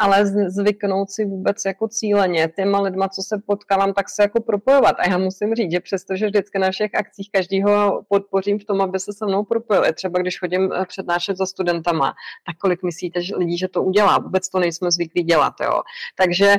ale 0.00 0.26
zvyknout 0.48 1.10
si 1.10 1.24
vůbec 1.24 1.56
jako 1.66 1.88
cíleně 1.88 2.48
těma 2.56 2.80
lidma, 2.80 3.08
co 3.08 3.22
se 3.22 3.42
potkávám, 3.46 3.92
tak 3.92 4.10
se 4.10 4.22
jako 4.22 4.40
propojovat. 4.40 4.96
A 4.98 5.08
já 5.08 5.18
musím 5.18 5.54
říct, 5.54 5.72
že 5.72 5.80
přestože 5.80 6.26
vždycky 6.26 6.58
na 6.58 6.70
všech 6.70 6.94
akcích 6.94 7.30
každýho 7.32 8.02
podpořím 8.08 8.58
v 8.58 8.64
tom, 8.64 8.80
aby 8.80 9.00
se 9.00 9.12
se 9.12 9.26
mnou 9.26 9.44
propojili. 9.44 9.92
Třeba 9.92 10.18
když 10.18 10.38
chodím 10.38 10.72
eh, 10.72 10.86
přednášet 10.86 11.36
za 11.36 11.46
studentama, 11.46 12.14
tak 12.46 12.56
kolik 12.56 12.82
myslíte 12.82 13.22
že 13.22 13.36
lidí, 13.36 13.58
že 13.58 13.68
to 13.68 13.82
udělá? 13.82 14.18
Vůbec 14.18 14.48
to 14.48 14.58
nejsme 14.58 14.90
zvyklí 14.90 15.22
dělat. 15.22 15.54
Jo? 15.64 15.82
Takže 16.16 16.56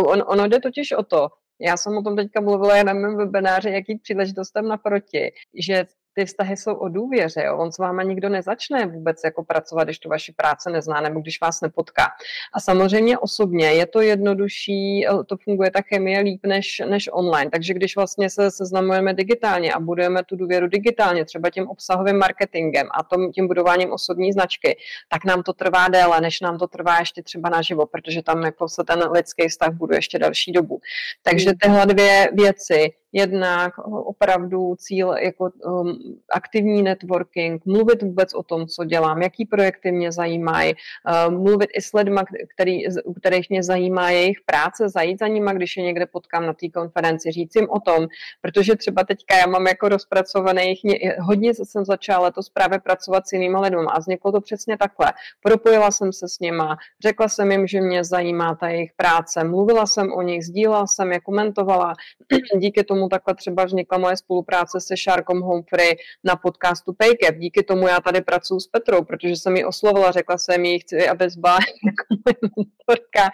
uh, 0.00 0.10
on, 0.10 0.24
ono 0.26 0.48
jde 0.48 0.60
totiž 0.60 0.92
o 0.92 1.02
to, 1.02 1.28
já 1.60 1.76
jsem 1.76 1.96
o 1.96 2.02
tom 2.02 2.16
teďka 2.16 2.40
mluvila 2.40 2.82
na 2.82 2.92
mém 2.92 3.16
webináři, 3.16 3.70
jaký 3.70 3.98
příležitostem 3.98 4.68
naproti, 4.68 5.32
že 5.54 5.84
ty 6.16 6.24
vztahy 6.24 6.56
jsou 6.56 6.74
o 6.74 6.88
důvěře, 6.88 7.42
jo? 7.44 7.58
on 7.58 7.72
s 7.72 7.78
váma 7.78 8.02
nikdo 8.02 8.28
nezačne 8.28 8.86
vůbec 8.86 9.20
jako 9.24 9.44
pracovat, 9.44 9.84
když 9.84 9.98
to 9.98 10.08
vaši 10.08 10.32
práce 10.32 10.70
nezná 10.70 11.00
nebo 11.00 11.20
když 11.20 11.40
vás 11.40 11.60
nepotká. 11.60 12.06
A 12.54 12.60
samozřejmě 12.60 13.18
osobně 13.18 13.66
je 13.66 13.86
to 13.86 14.00
jednodušší, 14.00 15.06
to 15.26 15.36
funguje 15.36 15.70
ta 15.70 15.80
chemie 15.82 16.20
líp 16.20 16.46
než, 16.46 16.82
než 16.88 17.08
online, 17.12 17.50
takže 17.50 17.74
když 17.74 17.96
vlastně 17.96 18.30
se 18.30 18.50
seznamujeme 18.50 19.14
digitálně 19.14 19.72
a 19.72 19.80
budujeme 19.80 20.24
tu 20.24 20.36
důvěru 20.36 20.66
digitálně, 20.66 21.24
třeba 21.24 21.50
tím 21.50 21.68
obsahovým 21.68 22.18
marketingem 22.18 22.88
a 22.90 23.02
tom, 23.02 23.32
tím 23.32 23.48
budováním 23.48 23.92
osobní 23.92 24.32
značky, 24.32 24.76
tak 25.08 25.24
nám 25.24 25.42
to 25.42 25.52
trvá 25.52 25.88
déle, 25.88 26.20
než 26.20 26.40
nám 26.40 26.58
to 26.58 26.66
trvá 26.66 26.98
ještě 26.98 27.22
třeba 27.22 27.48
naživo, 27.48 27.86
protože 27.86 28.22
tam 28.22 28.42
jako 28.42 28.68
se 28.68 28.84
ten 28.84 29.10
lidský 29.10 29.48
vztah 29.48 29.72
bude 29.72 29.96
ještě 29.96 30.18
další 30.18 30.52
dobu. 30.52 30.80
Takže 31.22 31.48
hmm. 31.48 31.58
tyhle 31.58 31.86
dvě 31.86 32.28
věci, 32.32 32.92
jednak 33.12 33.78
opravdu 33.88 34.74
cíl 34.78 35.14
jako 35.20 35.50
um, 35.64 35.98
aktivní 36.32 36.82
networking, 36.82 37.66
mluvit 37.66 38.02
vůbec 38.02 38.34
o 38.34 38.42
tom, 38.42 38.66
co 38.66 38.84
dělám, 38.84 39.22
jaký 39.22 39.44
projekty 39.44 39.92
mě 39.92 40.12
zajímají, 40.12 40.74
uh, 40.74 41.34
mluvit 41.34 41.70
i 41.76 41.82
s 41.82 41.92
lidmi, 41.92 42.20
který, 42.54 42.88
u 43.04 43.14
kterých 43.14 43.50
mě 43.50 43.62
zajímá 43.62 44.10
jejich 44.10 44.40
práce, 44.46 44.88
zajít 44.88 45.18
za 45.18 45.26
nima, 45.26 45.52
když 45.52 45.76
je 45.76 45.82
někde 45.82 46.06
potkám 46.06 46.46
na 46.46 46.52
té 46.52 46.68
konferenci, 46.68 47.30
říct 47.30 47.56
jim 47.56 47.70
o 47.70 47.80
tom, 47.80 48.06
protože 48.40 48.76
třeba 48.76 49.04
teďka 49.04 49.36
já 49.36 49.46
mám 49.46 49.66
jako 49.66 49.88
rozpracovaných, 49.88 50.80
hodně 51.20 51.54
jsem 51.54 51.84
začala 51.84 52.24
letos 52.24 52.50
právě 52.50 52.78
pracovat 52.78 53.28
s 53.28 53.32
jinými 53.32 53.58
lidmi 53.58 53.86
a 53.88 53.98
vzniklo 53.98 54.32
to 54.32 54.40
přesně 54.40 54.76
takhle. 54.76 55.12
Propojila 55.42 55.90
jsem 55.90 56.12
se 56.12 56.28
s 56.28 56.40
nima, 56.40 56.76
řekla 57.02 57.28
jsem 57.28 57.52
jim, 57.52 57.66
že 57.66 57.80
mě 57.80 58.04
zajímá 58.04 58.54
ta 58.54 58.68
jejich 58.68 58.90
práce, 58.96 59.44
mluvila 59.44 59.86
jsem 59.86 60.12
o 60.12 60.22
nich, 60.22 60.44
sdílela 60.44 60.86
jsem 60.86 61.12
je, 61.12 61.20
komentovala, 61.20 61.94
díky 62.58 62.84
tomu 62.84 63.05
takhle 63.08 63.34
třeba 63.34 63.64
vznikla 63.64 63.98
moje 63.98 64.16
spolupráce 64.16 64.80
se 64.80 64.96
Šárkom 64.96 65.40
Humphrey 65.40 65.96
na 66.24 66.36
podcastu 66.36 66.92
Paycap. 66.92 67.36
Díky 67.38 67.62
tomu 67.62 67.88
já 67.88 68.00
tady 68.00 68.20
pracuji 68.20 68.60
s 68.60 68.66
Petrou, 68.66 69.04
protože 69.04 69.36
jsem 69.36 69.56
ji 69.56 69.64
oslovila, 69.64 70.10
řekla 70.10 70.38
jsem 70.38 70.64
jí, 70.64 70.78
chci, 70.78 71.08
aby 71.08 71.30
zbyla 71.30 71.58
jako 71.86 72.30
mentorka. 72.30 73.32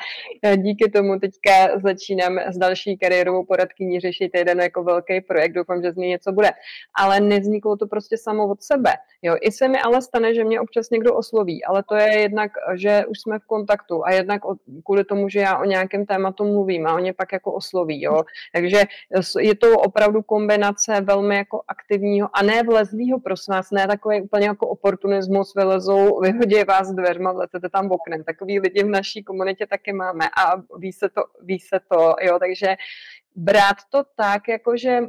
Díky 0.63 0.91
tomu 0.91 1.19
teďka 1.19 1.81
začínám 1.83 2.39
s 2.39 2.59
další 2.59 2.99
kariérovou 2.99 3.45
poradkyní 3.45 4.01
řešit 4.01 4.31
jeden 4.35 4.61
jako 4.61 4.85
velký 4.85 5.21
projekt, 5.21 5.53
doufám, 5.53 5.83
že 5.83 5.93
z 5.93 5.97
něj 5.97 6.11
něco 6.11 6.33
bude. 6.33 6.51
Ale 6.99 7.21
nevzniklo 7.21 7.77
to 7.77 7.87
prostě 7.87 8.17
samo 8.17 8.49
od 8.49 8.63
sebe. 8.63 8.93
Jo, 9.23 9.37
I 9.41 9.53
se 9.53 9.69
mi 9.69 9.79
ale 9.81 10.03
stane, 10.03 10.35
že 10.35 10.45
mě 10.45 10.61
občas 10.61 10.91
někdo 10.91 11.15
osloví, 11.15 11.65
ale 11.65 11.85
to 11.89 11.95
je 11.95 12.19
jednak, 12.19 12.53
že 12.75 13.05
už 13.09 13.21
jsme 13.21 13.39
v 13.39 13.47
kontaktu 13.47 14.07
a 14.07 14.13
jednak 14.13 14.43
kvůli 14.85 15.05
tomu, 15.05 15.29
že 15.29 15.41
já 15.41 15.59
o 15.59 15.65
nějakém 15.65 16.07
tématu 16.07 16.45
mluvím 16.45 16.87
a 16.87 16.95
oni 16.95 17.13
pak 17.13 17.33
jako 17.33 17.53
osloví. 17.53 18.03
Jo. 18.03 18.23
Takže 18.55 18.83
to 19.55 19.79
opravdu 19.79 20.23
kombinace 20.23 21.01
velmi 21.01 21.37
jako 21.37 21.63
aktivního 21.69 22.29
a 22.33 22.43
ne 22.43 22.63
vlezlýho, 22.63 23.21
prosím 23.21 23.55
vás, 23.55 23.71
ne 23.71 23.87
takový 23.87 24.23
úplně 24.23 24.47
jako 24.47 24.69
oportunismus, 24.69 25.55
vylezou, 25.57 26.21
vyhodí 26.21 26.65
vás 26.65 26.93
dveřma, 26.93 27.33
vletete 27.33 27.69
tam 27.69 27.91
oknem. 27.91 28.25
Takový 28.25 28.61
lidi 28.61 28.85
v 28.85 28.89
naší 28.89 29.25
komunitě 29.25 29.67
taky 29.67 29.93
máme 29.93 30.25
a 30.37 30.63
ví 30.79 30.93
se 30.93 31.09
to, 31.09 31.23
ví 31.43 31.59
se 31.59 31.81
to, 31.91 32.15
jo, 32.23 32.39
takže 32.39 32.77
brát 33.37 33.77
to 33.91 34.05
tak, 34.17 34.49
jakože 34.49 35.01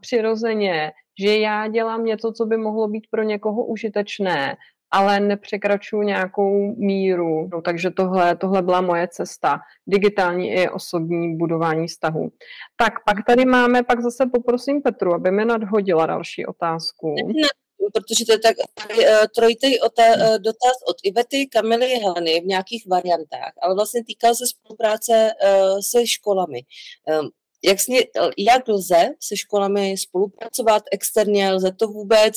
přirozeně, 0.00 0.92
že 1.20 1.38
já 1.38 1.68
dělám 1.68 2.04
něco, 2.04 2.32
co 2.32 2.46
by 2.46 2.56
mohlo 2.56 2.88
být 2.88 3.06
pro 3.10 3.22
někoho 3.22 3.64
užitečné 3.64 4.56
ale 4.94 5.20
nepřekračuju 5.20 6.02
nějakou 6.02 6.74
míru. 6.76 7.48
No, 7.52 7.62
takže 7.62 7.90
tohle, 7.90 8.36
tohle 8.36 8.62
byla 8.62 8.80
moje 8.80 9.08
cesta. 9.08 9.60
Digitální 9.86 10.50
i 10.50 10.68
osobní 10.68 11.36
budování 11.36 11.86
vztahu. 11.86 12.28
Tak 12.76 12.92
pak 13.06 13.16
tady 13.26 13.44
máme, 13.44 13.82
pak 13.82 14.02
zase 14.02 14.26
poprosím 14.32 14.82
Petru, 14.82 15.14
aby 15.14 15.30
mi 15.30 15.44
nadhodila 15.44 16.06
další 16.06 16.46
otázku. 16.46 17.14
Ne, 17.26 17.48
protože 17.92 18.24
to 18.26 18.32
je 18.32 18.38
tak 18.38 18.56
uh, 18.58 19.04
trojitý 19.36 19.80
uh, 19.80 19.88
dotaz 20.38 20.76
od 20.88 20.96
Ivety, 21.02 21.46
Kamily, 21.46 21.86
Heleny 21.86 22.40
v 22.40 22.46
nějakých 22.46 22.86
variantách, 22.90 23.52
ale 23.62 23.74
vlastně 23.74 24.04
týkal 24.04 24.34
se 24.34 24.44
spolupráce 24.46 25.12
uh, 25.12 25.78
se 25.90 26.06
školami. 26.06 26.60
Jak, 27.64 27.80
sně, 27.80 28.00
jak 28.38 28.68
lze 28.68 29.08
se 29.20 29.36
školami 29.36 29.94
spolupracovat 29.98 30.82
externě, 30.92 31.52
lze 31.52 31.72
to 31.72 31.86
vůbec, 31.86 32.34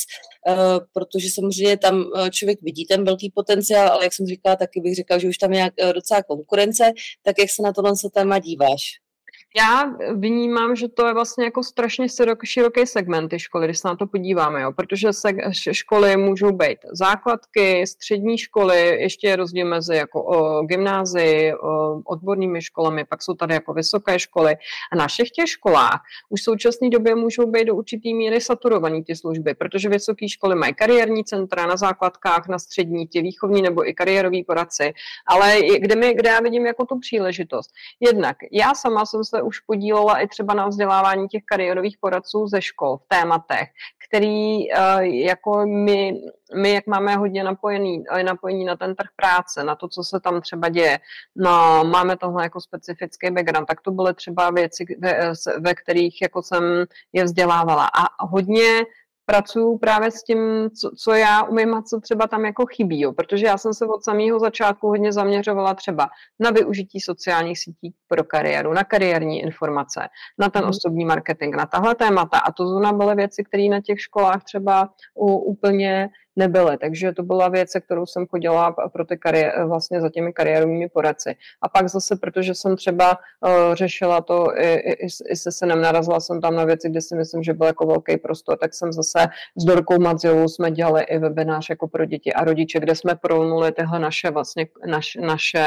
uh, 0.48 0.56
protože 0.94 1.30
samozřejmě 1.30 1.78
tam 1.78 2.06
eh, 2.16 2.30
člověk 2.30 2.60
vidí 2.62 2.86
ten 2.86 3.06
velký 3.06 3.32
potenciál, 3.36 3.88
ale 3.88 4.04
jak 4.04 4.14
jsem 4.14 4.26
říkala, 4.26 4.56
taky 4.56 4.82
bych 4.82 4.96
řekla, 4.96 5.18
že 5.18 5.28
už 5.28 5.38
tam 5.38 5.54
je 5.54 5.72
uh, 5.84 5.94
docela 5.94 6.24
konkurence, 6.24 6.92
tak 7.24 7.40
jak 7.40 7.50
se 7.50 7.62
na 7.62 7.74
tohle 7.74 7.94
téma 8.14 8.40
díváš? 8.40 9.07
Já 9.56 9.94
vnímám, 10.14 10.76
že 10.76 10.88
to 10.88 11.08
je 11.08 11.14
vlastně 11.14 11.46
jako 11.46 11.64
strašně 11.64 12.08
široký 12.44 12.86
segment 12.86 13.30
ty 13.30 13.40
školy, 13.40 13.68
když 13.68 13.80
se 13.80 13.88
na 13.88 13.96
to 13.96 14.08
podíváme, 14.08 14.62
jo, 14.62 14.72
protože 14.72 15.14
se, 15.14 15.30
školy 15.72 16.18
můžou 16.18 16.52
být 16.52 16.78
základky, 16.92 17.88
střední 17.88 18.38
školy, 18.38 18.88
ještě 18.88 19.28
je 19.28 19.36
rozdíl 19.36 19.68
mezi 19.68 19.96
jako 19.96 20.24
o, 20.24 20.64
gymnázii, 20.64 21.54
o, 21.54 22.02
odbornými 22.06 22.62
školami, 22.62 23.06
pak 23.06 23.24
jsou 23.24 23.34
tady 23.34 23.54
jako 23.54 23.74
vysoké 23.74 24.20
školy. 24.20 24.56
A 24.92 24.96
na 24.96 25.08
všech 25.08 25.32
těch 25.32 25.50
školách 25.50 26.02
už 26.30 26.42
v 26.42 26.44
současné 26.44 26.90
době 26.90 27.16
můžou 27.16 27.52
být 27.52 27.66
do 27.66 27.76
určitý 27.76 28.14
míry 28.14 28.42
saturované 28.42 29.04
ty 29.04 29.16
služby, 29.16 29.54
protože 29.54 29.90
vysoké 29.90 30.30
školy 30.30 30.56
mají 30.56 30.74
kariérní 30.74 31.24
centra 31.24 31.66
na 31.66 31.78
základkách, 31.78 32.48
na 32.48 32.60
střední, 32.60 33.08
ty 33.08 33.22
výchovní 33.22 33.62
nebo 33.62 33.90
i 33.90 33.94
kariérový 33.94 34.44
poradci, 34.44 34.94
ale 35.28 35.60
kde, 35.80 35.96
mi, 35.96 36.14
kde 36.14 36.30
já 36.30 36.40
vidím 36.40 36.66
jako 36.66 36.86
tu 36.86 37.00
příležitost. 37.00 37.72
Jednak 38.00 38.38
já 38.52 38.74
sama 38.74 39.06
jsem 39.06 39.24
se 39.24 39.37
už 39.42 39.60
podílela 39.60 40.20
i 40.20 40.28
třeba 40.28 40.54
na 40.54 40.68
vzdělávání 40.68 41.28
těch 41.28 41.44
kariérových 41.46 41.98
poradců 41.98 42.48
ze 42.48 42.62
škol 42.62 42.98
v 42.98 43.08
tématech, 43.08 43.70
který 44.08 44.72
eh, 44.74 45.06
jako 45.06 45.66
my, 45.66 46.14
my, 46.62 46.74
jak 46.74 46.88
máme 46.88 47.16
hodně 47.16 47.44
napojený, 47.44 48.04
eh, 48.12 48.24
napojení 48.24 48.66
na 48.66 48.76
ten 48.76 48.96
trh 48.96 49.10
práce, 49.16 49.64
na 49.64 49.76
to, 49.76 49.88
co 49.88 50.04
se 50.04 50.20
tam 50.20 50.42
třeba 50.42 50.70
děje, 50.70 51.00
no, 51.36 51.84
máme 51.84 52.18
tohle 52.18 52.44
jako 52.44 52.62
specifický 52.62 53.32
background, 53.32 53.68
tak 53.68 53.82
to 53.82 53.92
byly 53.92 54.14
třeba 54.14 54.52
věci, 54.52 54.86
ve, 55.00 55.34
ve 55.60 55.76
kterých 55.76 56.22
jako 56.22 56.42
jsem 56.42 56.86
je 57.14 57.24
vzdělávala. 57.24 57.88
A 57.88 58.26
hodně 58.26 58.86
pracuju 59.30 59.78
právě 59.78 60.12
s 60.12 60.24
tím, 60.24 60.70
co, 60.82 60.92
co 60.98 61.14
já 61.14 61.44
umím 61.44 61.74
a 61.74 61.82
co 61.82 62.00
třeba 62.00 62.28
tam 62.28 62.46
jako 62.46 62.66
chybí, 62.66 63.02
jo. 63.02 63.14
protože 63.14 63.46
já 63.46 63.58
jsem 63.58 63.74
se 63.74 63.86
od 63.86 64.04
samého 64.04 64.40
začátku 64.40 64.88
hodně 64.88 65.14
zaměřovala 65.14 65.74
třeba 65.74 66.10
na 66.40 66.52
využití 66.52 67.00
sociálních 67.00 67.60
sítí 67.60 67.94
pro 68.08 68.24
kariéru, 68.24 68.74
na 68.74 68.84
kariérní 68.84 69.42
informace, 69.42 70.08
na 70.40 70.50
ten 70.50 70.64
mm. 70.64 70.70
osobní 70.70 71.06
marketing, 71.06 71.56
na 71.56 71.66
tahle 71.66 71.96
témata 71.96 72.40
a 72.40 72.52
to 72.52 72.68
zóna 72.68 72.94
byly 72.94 73.16
věci, 73.16 73.44
které 73.44 73.64
na 73.64 73.82
těch 73.82 74.02
školách 74.02 74.44
třeba 74.44 74.90
u, 75.16 75.36
úplně 75.36 76.10
nebyly. 76.38 76.78
Takže 76.78 77.12
to 77.12 77.24
byla 77.24 77.48
věc, 77.48 77.72
kterou 77.86 78.06
jsem 78.06 78.28
chodila 78.28 78.72
pro 78.72 79.06
ty 79.06 79.18
kariér, 79.18 79.66
vlastně 79.66 80.02
za 80.02 80.10
těmi 80.10 80.34
kariérovými 80.34 80.90
poradci. 80.90 81.36
A 81.62 81.70
pak 81.70 81.90
zase, 81.90 82.16
protože 82.16 82.56
jsem 82.56 82.76
třeba 82.76 83.18
uh, 83.18 83.76
řešila 83.76 84.22
to 84.22 84.48
i, 84.58 84.74
i, 84.74 85.08
i 85.30 85.36
se 85.36 85.52
synem, 85.52 85.82
narazila 85.82 86.20
jsem 86.20 86.42
tam 86.42 86.56
na 86.56 86.66
věci, 86.66 86.90
kde 86.90 87.02
si 87.02 87.16
myslím, 87.16 87.44
že 87.44 87.54
byl 87.54 87.68
jako 87.68 87.86
velký 87.86 88.18
prostor, 88.18 88.58
tak 88.58 88.74
jsem 88.74 88.94
zase 88.94 89.28
s 89.56 89.64
Dorkou 89.66 90.00
Madziovou 90.00 90.48
jsme 90.48 90.72
dělali 90.72 91.04
i 91.04 91.18
webinář 91.18 91.70
jako 91.70 91.88
pro 91.88 92.06
děti 92.06 92.34
a 92.34 92.44
rodiče, 92.44 92.80
kde 92.80 92.96
jsme 92.96 93.16
prolnuli 93.16 93.72
tyhle 93.72 94.00
naše 94.00 94.32
vlastně 94.32 94.68
naš, 94.86 95.18
naše 95.22 95.66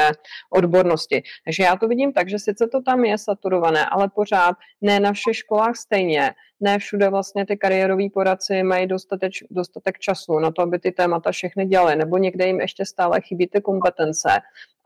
odbornosti. 0.49 1.23
Takže 1.45 1.63
já 1.63 1.75
to 1.75 1.87
vidím 1.87 2.13
tak, 2.13 2.29
že 2.29 2.39
sice 2.39 2.67
to 2.67 2.81
tam 2.81 3.05
je 3.05 3.17
saturované, 3.17 3.85
ale 3.85 4.09
pořád 4.15 4.55
ne 4.81 4.99
na 4.99 5.13
všech 5.13 5.35
školách 5.35 5.75
stejně 5.75 6.33
ne 6.61 6.79
všude 6.79 7.09
vlastně 7.09 7.45
ty 7.45 7.57
kariéroví 7.57 8.09
poradci 8.09 8.63
mají 8.63 8.87
dostatek, 8.87 9.31
dostatek 9.51 9.99
času 9.99 10.39
na 10.39 10.51
to, 10.51 10.61
aby 10.61 10.79
ty 10.79 10.91
témata 10.91 11.31
všechny 11.31 11.65
dělali, 11.65 11.95
nebo 11.95 12.17
někde 12.17 12.47
jim 12.47 12.61
ještě 12.61 12.85
stále 12.85 13.21
chybí 13.21 13.47
ty 13.47 13.61
kompetence. 13.61 14.29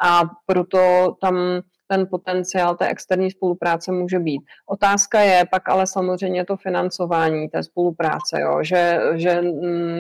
A 0.04 0.22
proto 0.46 1.16
tam 1.22 1.62
ten 1.88 2.08
potenciál 2.08 2.76
té 2.76 2.88
externí 2.88 3.32
spolupráce 3.32 3.92
může 3.92 4.20
být. 4.20 4.42
Otázka 4.66 5.20
je 5.20 5.46
pak 5.52 5.70
ale 5.70 5.88
samozřejmě 5.88 6.46
to 6.46 6.58
financování 6.58 7.50
té 7.50 7.64
spolupráce, 7.64 8.42
jo? 8.42 8.64
že, 8.64 9.00
že 9.14 9.42
mm, 9.42 10.00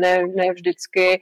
ne, 0.00 0.26
ne, 0.36 0.52
vždycky, 0.52 1.20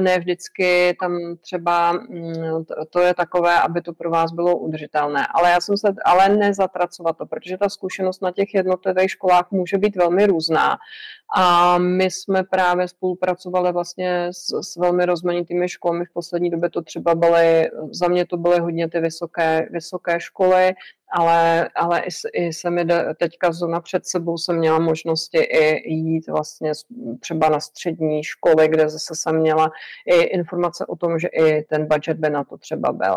ne 0.00 0.18
vždycky 0.18 0.96
tam 1.00 1.18
třeba 1.40 1.92
mm, 1.92 2.64
to 2.90 3.00
je 3.00 3.14
takové, 3.14 3.60
aby 3.60 3.82
to 3.82 3.92
pro 3.92 4.10
vás 4.10 4.32
bylo 4.32 4.56
udržitelné. 4.56 5.26
Ale 5.34 5.50
já 5.50 5.60
jsem 5.60 5.76
se, 5.76 5.94
ale 6.04 6.28
nezatracovat 6.28 7.16
to, 7.16 7.26
protože 7.26 7.58
ta 7.58 7.68
zkušenost 7.68 8.22
na 8.22 8.32
těch 8.32 8.54
jednotlivých 8.54 9.10
školách 9.10 9.50
může 9.50 9.78
být 9.78 9.96
velmi 9.96 10.26
různá 10.26 10.78
a 11.34 11.78
my 11.78 12.10
jsme 12.10 12.44
právě 12.44 12.88
spolupracovali 12.88 13.72
vlastně 13.72 14.28
s, 14.30 14.60
s 14.60 14.76
velmi 14.76 15.06
rozmanitými 15.06 15.68
školami. 15.68 16.04
V 16.04 16.12
poslední 16.12 16.50
době 16.50 16.70
to 16.70 16.82
třeba 16.82 17.14
byly, 17.14 17.70
za 17.90 18.08
mě 18.08 18.26
to 18.26 18.36
byly 18.36 18.60
hodně 18.60 18.88
ty 18.88 19.00
vysoké, 19.00 19.41
vysoké 19.70 20.20
školy, 20.20 20.74
ale, 21.12 21.68
ale 21.74 22.00
i, 22.00 22.08
i 22.32 22.52
se 22.52 22.70
mi 22.70 22.86
teďka 23.18 23.52
zóna 23.52 23.80
před 23.80 24.06
sebou 24.06 24.38
jsem 24.38 24.56
měla 24.56 24.78
možnosti 24.78 25.38
i 25.38 25.92
jít 25.92 26.28
vlastně 26.28 26.72
třeba 27.20 27.48
na 27.48 27.60
střední 27.60 28.24
školy, 28.24 28.68
kde 28.68 28.88
zase 28.88 29.14
jsem 29.14 29.36
měla 29.36 29.70
i 30.06 30.20
informace 30.20 30.86
o 30.86 30.96
tom, 30.96 31.18
že 31.18 31.28
i 31.28 31.62
ten 31.62 31.88
budget 31.88 32.16
by 32.16 32.30
na 32.30 32.44
to 32.44 32.58
třeba 32.58 32.92
byl. 32.92 33.16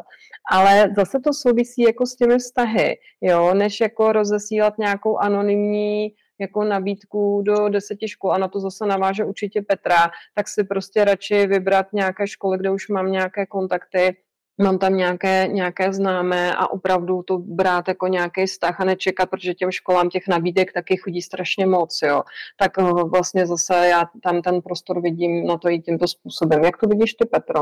Ale 0.52 0.94
zase 0.96 1.20
to 1.20 1.34
souvisí 1.34 1.82
jako 1.82 2.06
s 2.06 2.16
těmi 2.16 2.38
vztahy, 2.38 2.98
jo, 3.22 3.54
než 3.54 3.80
jako 3.80 4.12
rozesílat 4.12 4.78
nějakou 4.78 5.18
anonymní 5.18 6.14
jako 6.40 6.64
nabídku 6.64 7.42
do 7.46 7.70
deseti 7.70 8.08
škol 8.08 8.34
a 8.34 8.38
na 8.38 8.48
to 8.48 8.60
zase 8.60 8.86
naváže 8.86 9.26
určitě 9.26 9.62
Petra, 9.62 10.12
tak 10.34 10.48
si 10.48 10.64
prostě 10.64 11.06
radši 11.06 11.48
vybrat 11.48 11.94
nějaké 11.94 12.28
školy, 12.28 12.58
kde 12.58 12.72
už 12.72 12.90
mám 12.90 13.12
nějaké 13.12 13.46
kontakty, 13.46 14.18
mám 14.58 14.80
tam 14.80 14.98
nějaké, 14.98 15.48
nějaké 15.52 15.94
známé 15.94 16.56
a 16.56 16.68
opravdu 16.68 17.24
to 17.24 17.38
brát 17.38 17.88
jako 17.88 18.08
nějaký 18.08 18.46
vztah 18.46 18.82
a 18.82 18.86
nečekat, 18.86 19.30
protože 19.30 19.54
těm 19.54 19.72
školám 19.72 20.10
těch 20.10 20.28
nabídek 20.28 20.74
taky 20.74 20.98
chodí 20.98 21.22
strašně 21.22 21.66
moc, 21.66 22.00
jo. 22.02 22.24
Tak 22.60 22.72
eh, 22.80 22.84
vlastně 23.04 23.48
zase 23.48 23.88
já 23.88 24.06
tam 24.24 24.42
ten 24.42 24.62
prostor 24.62 25.02
vidím 25.02 25.48
na 25.48 25.58
to 25.58 25.70
i 25.70 25.80
tímto 25.80 26.08
způsobem. 26.08 26.64
Jak 26.64 26.78
to 26.78 26.88
vidíš 26.88 27.14
ty, 27.14 27.26
Petro? 27.26 27.62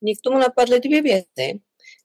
Mě 0.00 0.14
k 0.14 0.20
tomu 0.24 0.38
napadly 0.38 0.80
dvě 0.80 1.02
věci. 1.02 1.60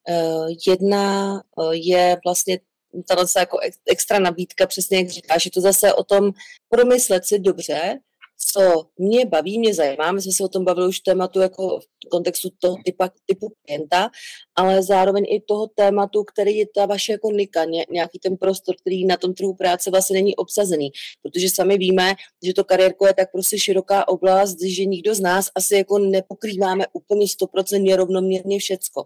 Uh, 0.09 0.47
jedna 0.67 1.33
uh, 1.55 1.71
je 1.71 2.17
vlastně 2.25 2.59
tato 3.07 3.39
jako 3.39 3.57
extra 3.87 4.19
nabídka, 4.19 4.67
přesně 4.67 4.97
jak 4.97 5.09
říkáš, 5.09 5.43
že 5.43 5.51
to 5.51 5.61
zase 5.61 5.93
o 5.93 6.03
tom 6.03 6.31
promyslet 6.69 7.25
si 7.25 7.39
dobře, 7.39 7.99
co 8.37 8.83
mě 8.97 9.25
baví, 9.25 9.59
mě 9.59 9.73
zajímá, 9.73 10.11
my 10.11 10.21
jsme 10.21 10.31
se 10.31 10.43
o 10.43 10.47
tom 10.47 10.65
bavili 10.65 10.87
už 10.87 10.99
tématu 10.99 11.39
jako 11.39 11.79
v 11.79 12.09
kontextu 12.11 12.49
toho 12.59 12.77
typa, 12.85 13.09
typu 13.25 13.53
klienta, 13.65 14.09
ale 14.55 14.83
zároveň 14.83 15.25
i 15.29 15.41
toho 15.47 15.67
tématu, 15.67 16.23
který 16.23 16.57
je 16.57 16.65
ta 16.75 16.85
vaše 16.85 17.11
jako 17.11 17.31
nika, 17.31 17.65
ně, 17.65 17.85
nějaký 17.91 18.19
ten 18.19 18.37
prostor, 18.37 18.75
který 18.81 19.05
na 19.05 19.17
tom 19.17 19.33
trhu 19.33 19.53
práce 19.53 19.91
vlastně 19.91 20.13
není 20.13 20.35
obsazený, 20.35 20.91
protože 21.21 21.49
sami 21.49 21.77
víme, 21.77 22.13
že 22.45 22.53
to 22.53 22.63
kariérko 22.63 23.07
je 23.07 23.13
tak 23.13 23.31
prostě 23.31 23.59
široká 23.59 24.07
oblast, 24.07 24.57
že 24.61 24.85
nikdo 24.85 25.15
z 25.15 25.19
nás 25.19 25.49
asi 25.55 25.75
jako 25.75 25.99
nepokrýváme 25.99 26.85
úplně 26.93 27.27
stoprocentně 27.27 27.95
rovnoměrně 27.95 28.59
všecko. 28.59 29.05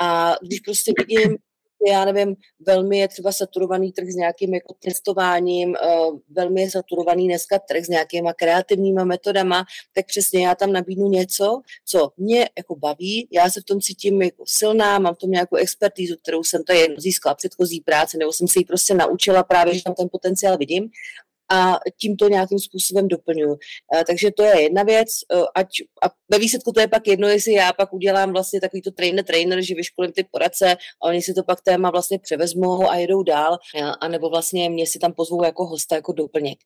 A 0.00 0.34
když 0.42 0.60
prostě 0.60 0.92
vidím 0.98 1.36
já 1.88 2.04
nevím, 2.04 2.36
velmi 2.66 2.98
je 2.98 3.08
třeba 3.08 3.32
saturovaný 3.32 3.92
trh 3.92 4.06
s 4.08 4.14
nějakým 4.14 4.54
jako 4.54 4.74
testováním, 4.84 5.68
uh, 5.68 6.18
velmi 6.30 6.60
je 6.60 6.70
saturovaný 6.70 7.28
dneska 7.28 7.58
trh 7.58 7.84
s 7.84 7.88
nějakýma 7.88 8.32
kreativníma 8.32 9.04
metodama, 9.04 9.64
tak 9.94 10.06
přesně 10.06 10.46
já 10.46 10.54
tam 10.54 10.72
nabídnu 10.72 11.08
něco, 11.08 11.60
co 11.84 12.10
mě 12.16 12.48
jako 12.58 12.76
baví, 12.76 13.28
já 13.32 13.50
se 13.50 13.60
v 13.60 13.64
tom 13.64 13.80
cítím 13.80 14.22
jako 14.22 14.44
silná, 14.46 14.98
mám 14.98 15.14
v 15.14 15.18
tom 15.18 15.30
nějakou 15.30 15.56
expertízu, 15.56 16.16
kterou 16.22 16.42
jsem 16.42 16.64
to 16.64 16.72
jen 16.72 16.94
získala 16.98 17.34
předchozí 17.34 17.80
práce, 17.80 18.18
nebo 18.18 18.32
jsem 18.32 18.48
se 18.48 18.58
ji 18.58 18.64
prostě 18.64 18.94
naučila 18.94 19.42
právě, 19.42 19.74
že 19.74 19.82
tam 19.82 19.94
ten 19.94 20.08
potenciál 20.12 20.58
vidím 20.58 20.90
a 21.50 21.78
tím 22.00 22.16
to 22.16 22.28
nějakým 22.28 22.58
způsobem 22.58 23.08
doplňuju. 23.08 23.58
Takže 24.06 24.30
to 24.36 24.42
je 24.42 24.62
jedna 24.62 24.82
věc, 24.82 25.08
ať, 25.54 25.68
a 26.02 26.10
ve 26.32 26.38
výsledku 26.38 26.72
to 26.72 26.80
je 26.80 26.88
pak 26.88 27.06
jedno, 27.06 27.28
jestli 27.28 27.52
já 27.52 27.72
pak 27.72 27.92
udělám 27.92 28.32
vlastně 28.32 28.60
takový 28.60 28.82
to 28.82 28.90
trainer-trainer, 28.90 29.60
že 29.62 29.74
vyškolím 29.74 30.12
ty 30.12 30.26
poradce 30.30 30.76
a 31.02 31.06
oni 31.06 31.22
si 31.22 31.34
to 31.34 31.42
pak 31.42 31.60
téma 31.60 31.90
vlastně 31.90 32.18
převezmou 32.18 32.90
a 32.90 32.96
jedou 32.96 33.22
dál, 33.22 33.58
a 34.00 34.08
nebo 34.08 34.30
vlastně 34.30 34.70
mě 34.70 34.86
si 34.86 34.98
tam 34.98 35.12
pozvou 35.12 35.44
jako 35.44 35.66
hosta, 35.66 35.94
jako 35.94 36.12
doplněk. 36.12 36.58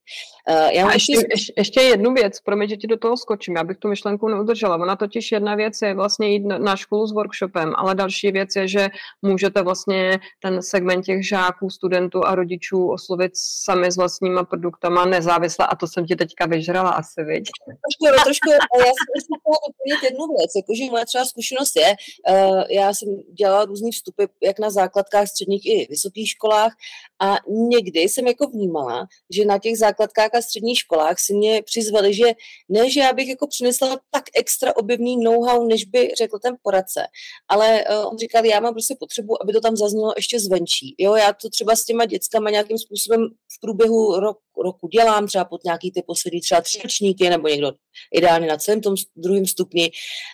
Já 0.71 0.87
a 0.87 0.93
ještě, 0.93 1.13
ještě, 1.29 1.53
ještě 1.57 1.81
jednu 1.81 2.13
věc, 2.13 2.39
promiň, 2.39 2.69
že 2.69 2.77
ti 2.77 2.87
do 2.87 2.97
toho 2.97 3.17
skočím, 3.17 3.55
já 3.55 3.63
bych 3.63 3.77
tu 3.77 3.87
myšlenku 3.87 4.27
neudržela. 4.27 4.75
Ona 4.75 4.95
totiž 4.95 5.31
jedna 5.31 5.55
věc 5.55 5.81
je 5.81 5.93
vlastně 5.93 6.29
jít 6.29 6.45
na 6.45 6.75
školu 6.75 7.07
s 7.07 7.13
workshopem, 7.13 7.73
ale 7.75 7.95
další 7.95 8.31
věc 8.31 8.49
je, 8.55 8.67
že 8.67 8.87
můžete 9.21 9.61
vlastně 9.61 10.19
ten 10.41 10.61
segment 10.61 11.05
těch 11.05 11.27
žáků, 11.27 11.69
studentů 11.69 12.25
a 12.25 12.35
rodičů 12.35 12.89
oslovit 12.89 13.31
sami 13.35 13.91
s 13.91 13.97
vlastníma 13.97 14.43
produktami 14.43 14.74
produktama 14.75 15.05
nezávisle 15.05 15.67
a 15.67 15.75
to 15.75 15.87
jsem 15.87 16.05
ti 16.05 16.15
teďka 16.15 16.45
vyžrala 16.45 16.89
asi, 16.89 17.23
viď? 17.23 17.43
Trošku, 17.65 18.23
trošku, 18.23 18.49
já 18.51 18.85
jsem 18.85 19.35
chtěla 19.39 19.57
doplnit 19.67 20.03
jednu 20.03 20.25
věc, 20.27 20.51
jakože 20.55 20.91
moje 20.91 21.05
třeba 21.05 21.25
zkušenost 21.25 21.75
je, 21.75 21.95
uh, 22.29 22.63
já 22.69 22.93
jsem 22.93 23.09
dělala 23.33 23.65
různý 23.65 23.91
vstupy 23.91 24.23
jak 24.43 24.59
na 24.59 24.69
základkách, 24.69 25.27
středních 25.27 25.65
i 25.65 25.87
vysokých 25.89 26.29
školách 26.29 26.73
a 27.21 27.35
někdy 27.47 27.99
jsem 27.99 28.27
jako 28.27 28.47
vnímala, 28.47 29.07
že 29.29 29.45
na 29.45 29.59
těch 29.59 29.77
základkách 29.77 30.35
a 30.35 30.41
středních 30.41 30.79
školách 30.79 31.19
si 31.19 31.33
mě 31.33 31.61
přizvali, 31.63 32.13
že 32.13 32.25
ne, 32.69 32.89
že 32.89 32.99
já 32.99 33.13
bych 33.13 33.27
jako 33.27 33.47
přinesla 33.47 33.99
tak 34.11 34.23
extra 34.35 34.75
objevný 34.75 35.17
know-how, 35.17 35.67
než 35.67 35.85
by 35.85 36.11
řekl 36.17 36.39
ten 36.39 36.55
poradce, 36.63 37.07
ale 37.47 37.83
uh, 37.89 38.11
on 38.11 38.17
říkal, 38.17 38.45
já 38.45 38.59
mám 38.59 38.73
prostě 38.73 38.95
potřebu, 38.99 39.43
aby 39.43 39.53
to 39.53 39.61
tam 39.61 39.75
zaznělo 39.75 40.13
ještě 40.15 40.39
zvenčí. 40.39 40.95
Jo, 40.97 41.15
já 41.15 41.33
to 41.33 41.49
třeba 41.49 41.75
s 41.75 41.85
těma 41.85 42.05
dětskama 42.05 42.49
nějakým 42.49 42.77
způsobem 42.77 43.27
v 43.57 43.59
průběhu 43.61 44.19
roku 44.19 44.39
roku 44.65 44.87
dělám, 44.87 45.27
třeba 45.27 45.45
pod 45.45 45.63
nějaký 45.63 45.91
ty 45.91 46.03
poslední 46.07 46.41
třeba 46.41 46.61
tři 46.61 46.81
ročníky, 46.83 47.29
nebo 47.29 47.47
někdo 47.47 47.71
ideálně 48.15 48.47
na 48.47 48.57
celém 48.57 48.81
tom 48.81 48.95
druhém 49.15 49.45
stupni. 49.45 49.91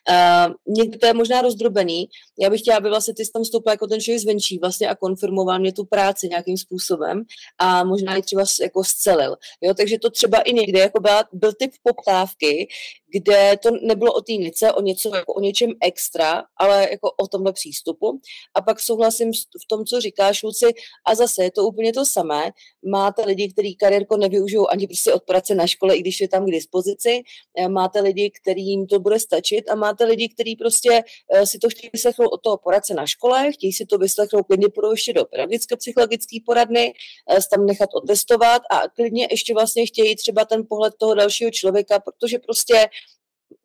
Uh, 0.10 0.54
někdy 0.78 0.98
to 0.98 1.06
je 1.08 1.13
možná 1.13 1.41
rozdrobený. 1.41 2.08
Já 2.39 2.50
bych 2.50 2.62
chtěla, 2.62 2.78
aby 2.78 2.89
vlastně 2.89 3.13
ty 3.13 3.24
tam 3.34 3.44
vstoupil 3.44 3.72
jako 3.72 3.88
ten 3.88 4.02
člověk 4.02 4.22
zvenčí 4.22 4.60
vlastně 4.60 4.89
a 4.89 4.96
konfirmoval 4.96 5.60
mě 5.60 5.74
tu 5.74 5.86
práci 5.86 6.28
nějakým 6.28 6.58
způsobem 6.58 7.24
a 7.58 7.84
možná 7.84 8.15
i 8.15 8.22
třeba 8.22 8.44
jako 8.62 8.84
zcelil. 8.84 9.36
Jo, 9.62 9.74
takže 9.74 10.00
to 10.00 10.10
třeba 10.10 10.41
i 10.41 10.54
někdy 10.54 10.80
jako 10.80 11.00
byla, 11.00 11.24
byl 11.34 11.54
typ 11.54 11.72
poptávky, 11.84 12.67
kde 13.12 13.58
to 13.63 13.69
nebylo 13.82 14.13
o 14.13 14.21
té 14.21 14.34
nice, 14.34 14.74
o 14.74 14.82
něco 14.82 15.15
jako 15.15 15.34
o 15.34 15.39
něčem 15.39 15.71
extra, 15.84 16.43
ale 16.58 16.88
jako 16.91 17.12
o 17.12 17.28
tomhle 17.28 17.54
přístupu. 17.54 18.19
A 18.56 18.62
pak 18.62 18.80
souhlasím 18.80 19.32
v 19.34 19.67
tom, 19.69 19.86
co 19.86 20.02
říkáš, 20.02 20.43
Luci, 20.43 20.65
a 21.06 21.15
zase 21.15 21.43
je 21.43 21.52
to 21.52 21.63
úplně 21.63 21.93
to 21.93 22.06
samé. 22.06 22.52
Máte 22.86 23.26
lidi, 23.26 23.54
kteří 23.54 23.76
kariérko 23.76 24.17
nevyužijou 24.17 24.67
ani 24.69 24.88
prostě 24.88 25.13
od 25.13 25.24
práce 25.24 25.56
na 25.56 25.67
škole, 25.67 25.95
i 25.95 26.00
když 26.00 26.21
je 26.21 26.28
tam 26.28 26.45
k 26.45 26.52
dispozici. 26.52 27.21
Eh, 27.58 27.69
máte 27.69 28.02
lidi, 28.02 28.32
kterým 28.41 28.88
to 28.88 29.00
bude 29.00 29.19
stačit 29.19 29.69
a 29.69 29.76
máte 29.76 30.06
lidi, 30.06 30.30
kteří 30.30 30.56
prostě 30.56 31.04
eh, 31.34 31.47
si 31.47 31.60
to 31.60 31.69
chtějí 31.69 31.89
vyslechnout 31.93 32.30
od 32.34 32.41
toho 32.41 32.58
poradce 32.58 32.93
na 32.93 33.06
škole, 33.06 33.52
chtějí 33.52 33.74
si 33.74 33.86
to 33.86 33.97
vyslechnout 33.97 34.43
klidně 34.47 34.69
půjdou 34.69 34.91
ještě 34.91 35.13
do 35.13 35.26
pedagogické 35.26 35.76
psychologické 35.78 36.38
poradny, 36.45 36.93
eh, 37.32 37.39
tam 37.52 37.65
nechat 37.65 37.89
otestovat 37.93 38.62
a 38.71 38.88
klidně 38.88 39.28
ještě 39.32 39.54
vlastně 39.54 39.86
chtějí 39.86 40.15
třeba 40.15 40.45
ten 40.45 40.63
pohled 40.69 40.93
toho 40.97 41.15
dalšího 41.15 41.52
člověka, 41.52 42.00
protože 42.00 42.39
prostě 42.39 42.89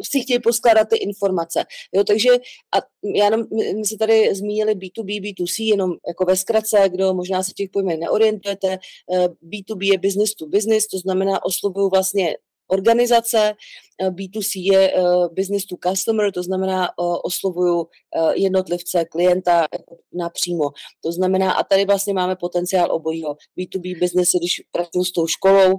si 0.02 0.20
chtějí 0.20 0.40
poskládat 0.40 0.88
ty 0.88 0.96
informace. 0.96 1.64
Jo, 1.94 2.04
takže 2.04 2.30
a 2.74 2.78
já 3.14 3.24
jenom, 3.24 3.46
my 3.76 3.84
se 3.84 3.96
tady 3.96 4.34
zmínili 4.34 4.74
B2B, 4.74 5.20
B2C, 5.20 5.62
jenom 5.62 5.90
jako 6.08 6.24
ve 6.24 6.36
zkratce, 6.36 6.88
kdo 6.88 7.14
možná 7.14 7.42
se 7.42 7.52
těch 7.52 7.70
pojmech 7.70 7.98
neorientujete, 7.98 8.78
B2B 9.52 9.92
je 9.92 9.98
business 9.98 10.34
to 10.34 10.46
business, 10.46 10.86
to 10.86 10.98
znamená 10.98 11.44
oslovuju 11.44 11.88
vlastně 11.88 12.36
organizace. 12.66 13.54
Eh, 14.02 14.10
B2C 14.10 14.72
je 14.72 14.92
eh, 14.92 15.02
business 15.32 15.66
to 15.66 15.76
customer, 15.88 16.32
to 16.32 16.42
znamená 16.42 16.84
eh, 16.84 16.90
oslovuju 17.24 17.86
jednotlivce, 18.34 19.04
klienta 19.04 19.66
napřímo. 20.12 20.70
To 21.00 21.12
znamená, 21.12 21.52
a 21.52 21.62
tady 21.62 21.84
vlastně 21.84 22.14
máme 22.14 22.36
potenciál 22.36 22.92
obojího. 22.92 23.36
B2B 23.58 24.00
business 24.00 24.34
je, 24.34 24.40
když 24.40 24.62
pracuji 24.72 25.04
s 25.04 25.12
tou 25.12 25.26
školou, 25.26 25.72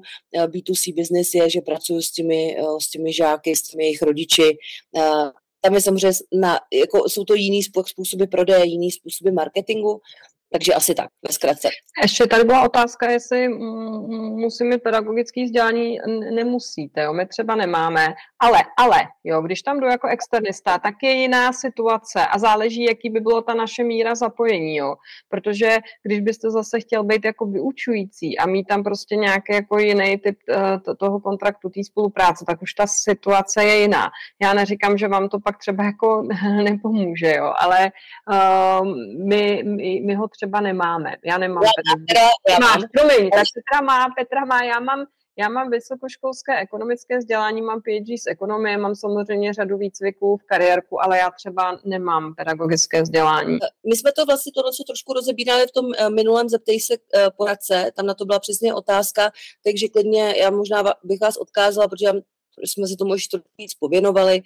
B2C 0.45 0.95
business 0.95 1.33
je, 1.33 1.49
že 1.49 1.61
pracuji 1.61 2.01
s 2.01 2.11
těmi, 2.11 2.57
s 2.81 2.89
těmi 2.89 3.13
žáky, 3.13 3.55
s 3.55 3.61
těmi 3.61 3.83
jejich 3.83 4.01
rodiči, 4.01 4.57
tam 5.61 5.75
je 5.75 5.81
samozřejmě, 5.81 6.13
na, 6.33 6.59
jako 6.73 7.09
jsou 7.09 7.23
to 7.23 7.33
jiný 7.33 7.63
způsoby 7.63 8.23
prodeje, 8.31 8.65
jiný 8.65 8.91
způsoby 8.91 9.31
marketingu, 9.31 10.01
takže 10.51 10.73
asi 10.73 10.95
tak, 10.95 11.07
ve 11.27 11.33
zkratce. 11.33 11.69
Ještě 12.01 12.27
tady 12.27 12.43
byla 12.43 12.63
otázka, 12.63 13.11
jestli 13.11 13.49
musíme 13.49 14.69
mít 14.69 14.83
pedagogický 14.83 15.43
vzdělání, 15.43 15.97
nemusíte, 16.35 17.01
jo, 17.01 17.13
my 17.13 17.25
třeba 17.25 17.55
nemáme, 17.55 18.07
ale, 18.39 18.59
ale, 18.77 18.97
jo, 19.23 19.41
když 19.41 19.61
tam 19.61 19.79
jdu 19.79 19.87
jako 19.87 20.07
externista, 20.07 20.77
tak 20.77 20.95
je 21.03 21.11
jiná 21.11 21.53
situace 21.53 22.27
a 22.27 22.39
záleží, 22.39 22.83
jaký 22.83 23.09
by 23.09 23.19
bylo 23.19 23.41
ta 23.41 23.53
naše 23.53 23.83
míra 23.83 24.15
zapojení, 24.15 24.75
jo, 24.75 24.95
protože 25.29 25.77
když 26.03 26.19
byste 26.19 26.51
zase 26.51 26.79
chtěl 26.79 27.03
být 27.03 27.25
jako 27.25 27.45
vyučující 27.45 28.37
a 28.37 28.47
mít 28.47 28.63
tam 28.63 28.83
prostě 28.83 29.15
nějaký 29.15 29.53
jako 29.53 29.79
jiný 29.79 30.17
typ 30.17 30.37
uh, 30.49 30.95
toho 30.99 31.19
kontraktu, 31.19 31.69
té 31.69 31.83
spolupráce, 31.83 32.45
tak 32.47 32.61
už 32.61 32.73
ta 32.73 32.87
situace 32.87 33.63
je 33.63 33.81
jiná. 33.81 34.09
Já 34.41 34.53
neříkám, 34.53 34.97
že 34.97 35.07
vám 35.07 35.29
to 35.29 35.39
pak 35.39 35.57
třeba 35.57 35.83
jako 35.83 36.27
nepomůže, 36.63 37.35
jo, 37.35 37.53
ale 37.59 37.91
uh, 38.31 38.87
my, 39.27 39.63
my, 39.65 40.01
my 40.05 40.15
ho 40.15 40.27
třeba 40.37 40.61
nemáme. 40.61 41.15
Já 41.25 41.37
nemám. 41.37 41.63
Já, 41.63 41.71
Petra, 42.07 42.21
já 42.49 42.59
Máš, 42.59 42.83
promiň, 42.93 43.29
tak 43.29 43.43
Petra 43.55 43.81
má, 43.85 44.05
Petra 44.17 44.45
má, 44.45 44.63
já 44.63 44.79
mám, 44.79 45.05
já 45.39 45.49
mám 45.49 45.69
vysokoškolské 45.69 46.59
ekonomické 46.59 47.17
vzdělání, 47.17 47.61
mám 47.61 47.81
PhD 47.81 48.07
z 48.23 48.27
ekonomie, 48.27 48.77
mám 48.77 48.95
samozřejmě 48.95 49.53
řadu 49.53 49.77
výcviků 49.77 50.37
v 50.37 50.43
kariérku, 50.43 51.03
ale 51.03 51.17
já 51.17 51.31
třeba 51.31 51.79
nemám 51.85 52.35
pedagogické 52.35 53.01
vzdělání. 53.01 53.57
My 53.89 53.95
jsme 53.95 54.11
to 54.11 54.25
vlastně 54.25 54.51
to, 54.55 54.71
co 54.71 54.83
trošku 54.83 55.13
rozebírali 55.13 55.65
v 55.67 55.71
tom 55.71 55.85
eh, 55.97 56.09
minulém 56.09 56.49
Zeptej 56.49 56.79
se 56.79 56.93
eh, 56.93 57.27
poradce, 57.37 57.91
tam 57.95 58.05
na 58.05 58.13
to 58.13 58.25
byla 58.25 58.39
přesně 58.39 58.73
otázka, 58.73 59.31
takže 59.63 59.87
klidně 59.87 60.35
já 60.37 60.49
možná 60.49 60.83
bych 61.03 61.19
vás 61.21 61.37
odkázala, 61.37 61.87
protože 61.87 62.11
jsme 62.63 62.87
se 62.87 62.95
tomu 62.95 63.13
ještě 63.13 63.37
trochu 63.37 63.49
víc 63.57 63.73
pověnovali, 63.73 64.41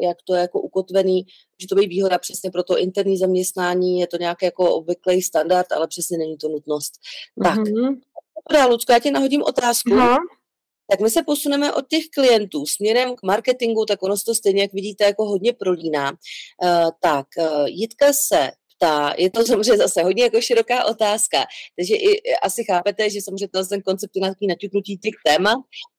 jak 0.00 0.16
to 0.24 0.34
je 0.34 0.40
jako 0.40 0.60
ukotvený, 0.60 1.26
že 1.60 1.66
to 1.66 1.74
by 1.74 1.86
výhoda 1.86 2.18
přesně 2.18 2.50
pro 2.50 2.62
to 2.62 2.78
interní 2.78 3.18
zaměstnání, 3.18 4.00
je 4.00 4.06
to 4.06 4.16
nějaký 4.16 4.44
jako 4.44 4.74
obvyklý 4.74 5.22
standard, 5.22 5.72
ale 5.72 5.88
přesně 5.88 6.18
není 6.18 6.36
to 6.36 6.48
nutnost. 6.48 6.92
Tak, 7.44 7.58
mm-hmm. 7.58 8.00
Dobrá, 8.48 8.66
Lucko, 8.66 8.92
já 8.92 8.98
ti 8.98 9.10
nahodím 9.10 9.42
otázku. 9.42 9.94
No. 9.94 10.16
Tak 10.90 11.00
my 11.00 11.10
se 11.10 11.22
posuneme 11.22 11.72
od 11.72 11.88
těch 11.88 12.04
klientů 12.14 12.66
směrem 12.66 13.16
k 13.16 13.22
marketingu, 13.22 13.84
tak 13.84 14.02
ono 14.02 14.16
se 14.16 14.24
to 14.24 14.34
stejně, 14.34 14.62
jak 14.62 14.72
vidíte, 14.72 15.04
jako 15.04 15.24
hodně 15.24 15.52
prolíná. 15.52 16.10
Uh, 16.10 16.90
tak, 17.00 17.26
uh, 17.38 17.66
Jitka 17.66 18.12
se 18.12 18.50
ta, 18.82 19.14
je 19.18 19.30
to 19.30 19.44
samozřejmě 19.44 19.76
zase 19.76 20.02
hodně 20.02 20.22
jako 20.22 20.40
široká 20.40 20.84
otázka, 20.84 21.38
takže 21.78 21.94
i 21.94 22.34
asi 22.42 22.64
chápete, 22.64 23.10
že 23.10 23.20
samozřejmě 23.20 23.48
ten 23.68 23.82
koncept 23.82 24.16
je 24.16 24.20
nějaký 24.20 24.46
naťuknutí 24.46 24.98
těch 24.98 25.14
témat. 25.24 25.58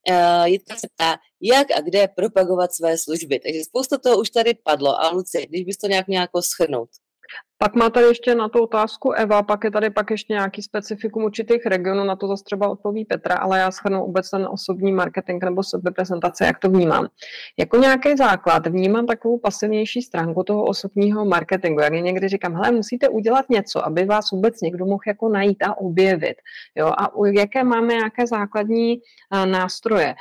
Uh, 0.09 0.45
Jitka 0.45 0.75
se 0.75 0.87
ptá, 0.95 1.15
jak 1.41 1.71
a 1.71 1.81
kde 1.81 2.07
propagovat 2.07 2.73
své 2.73 2.97
služby. 2.97 3.39
Takže 3.39 3.63
spousta 3.63 3.97
toho 3.97 4.19
už 4.19 4.29
tady 4.29 4.53
padlo. 4.63 5.01
A 5.01 5.09
Lucie, 5.09 5.45
když 5.45 5.63
bys 5.63 5.77
to 5.77 5.87
nějak 5.87 6.07
nějak 6.07 6.29
schrnout. 6.39 6.89
Pak 7.63 7.75
má 7.75 7.89
tady 7.89 8.05
ještě 8.05 8.35
na 8.35 8.49
tu 8.49 8.63
otázku 8.63 9.11
Eva, 9.11 9.43
pak 9.43 9.63
je 9.63 9.71
tady 9.71 9.89
pak 9.89 10.11
ještě 10.11 10.33
nějaký 10.33 10.61
specifikum 10.61 11.23
určitých 11.23 11.65
regionů, 11.65 12.03
na 12.03 12.15
to 12.15 12.27
zase 12.27 12.43
třeba 12.43 12.69
odpoví 12.69 13.05
Petra, 13.05 13.35
ale 13.35 13.59
já 13.59 13.71
schrnu 13.71 14.05
vůbec 14.05 14.29
ten 14.29 14.47
osobní 14.51 14.91
marketing 14.91 15.43
nebo 15.43 15.63
sebeprezentace, 15.63 16.45
jak 16.45 16.59
to 16.59 16.69
vnímám. 16.69 17.07
Jako 17.59 17.77
nějaký 17.77 18.17
základ 18.17 18.67
vnímám 18.67 19.05
takovou 19.05 19.37
pasivnější 19.37 20.01
stránku 20.01 20.43
toho 20.43 20.65
osobního 20.65 21.25
marketingu. 21.25 21.81
Jak 21.81 21.93
někdy 21.93 22.27
říkám, 22.27 22.55
hele, 22.55 22.71
musíte 22.71 23.09
udělat 23.09 23.49
něco, 23.49 23.85
aby 23.85 24.05
vás 24.05 24.31
vůbec 24.31 24.61
někdo 24.61 24.85
mohl 24.85 25.01
jako 25.07 25.29
najít 25.29 25.63
a 25.63 25.77
objevit. 25.77 26.35
Jo? 26.75 26.87
A 26.87 27.11
jaké 27.33 27.63
máme 27.63 27.93
nějaké 27.93 28.27
základní 28.27 29.01
nástroje. 29.45 30.15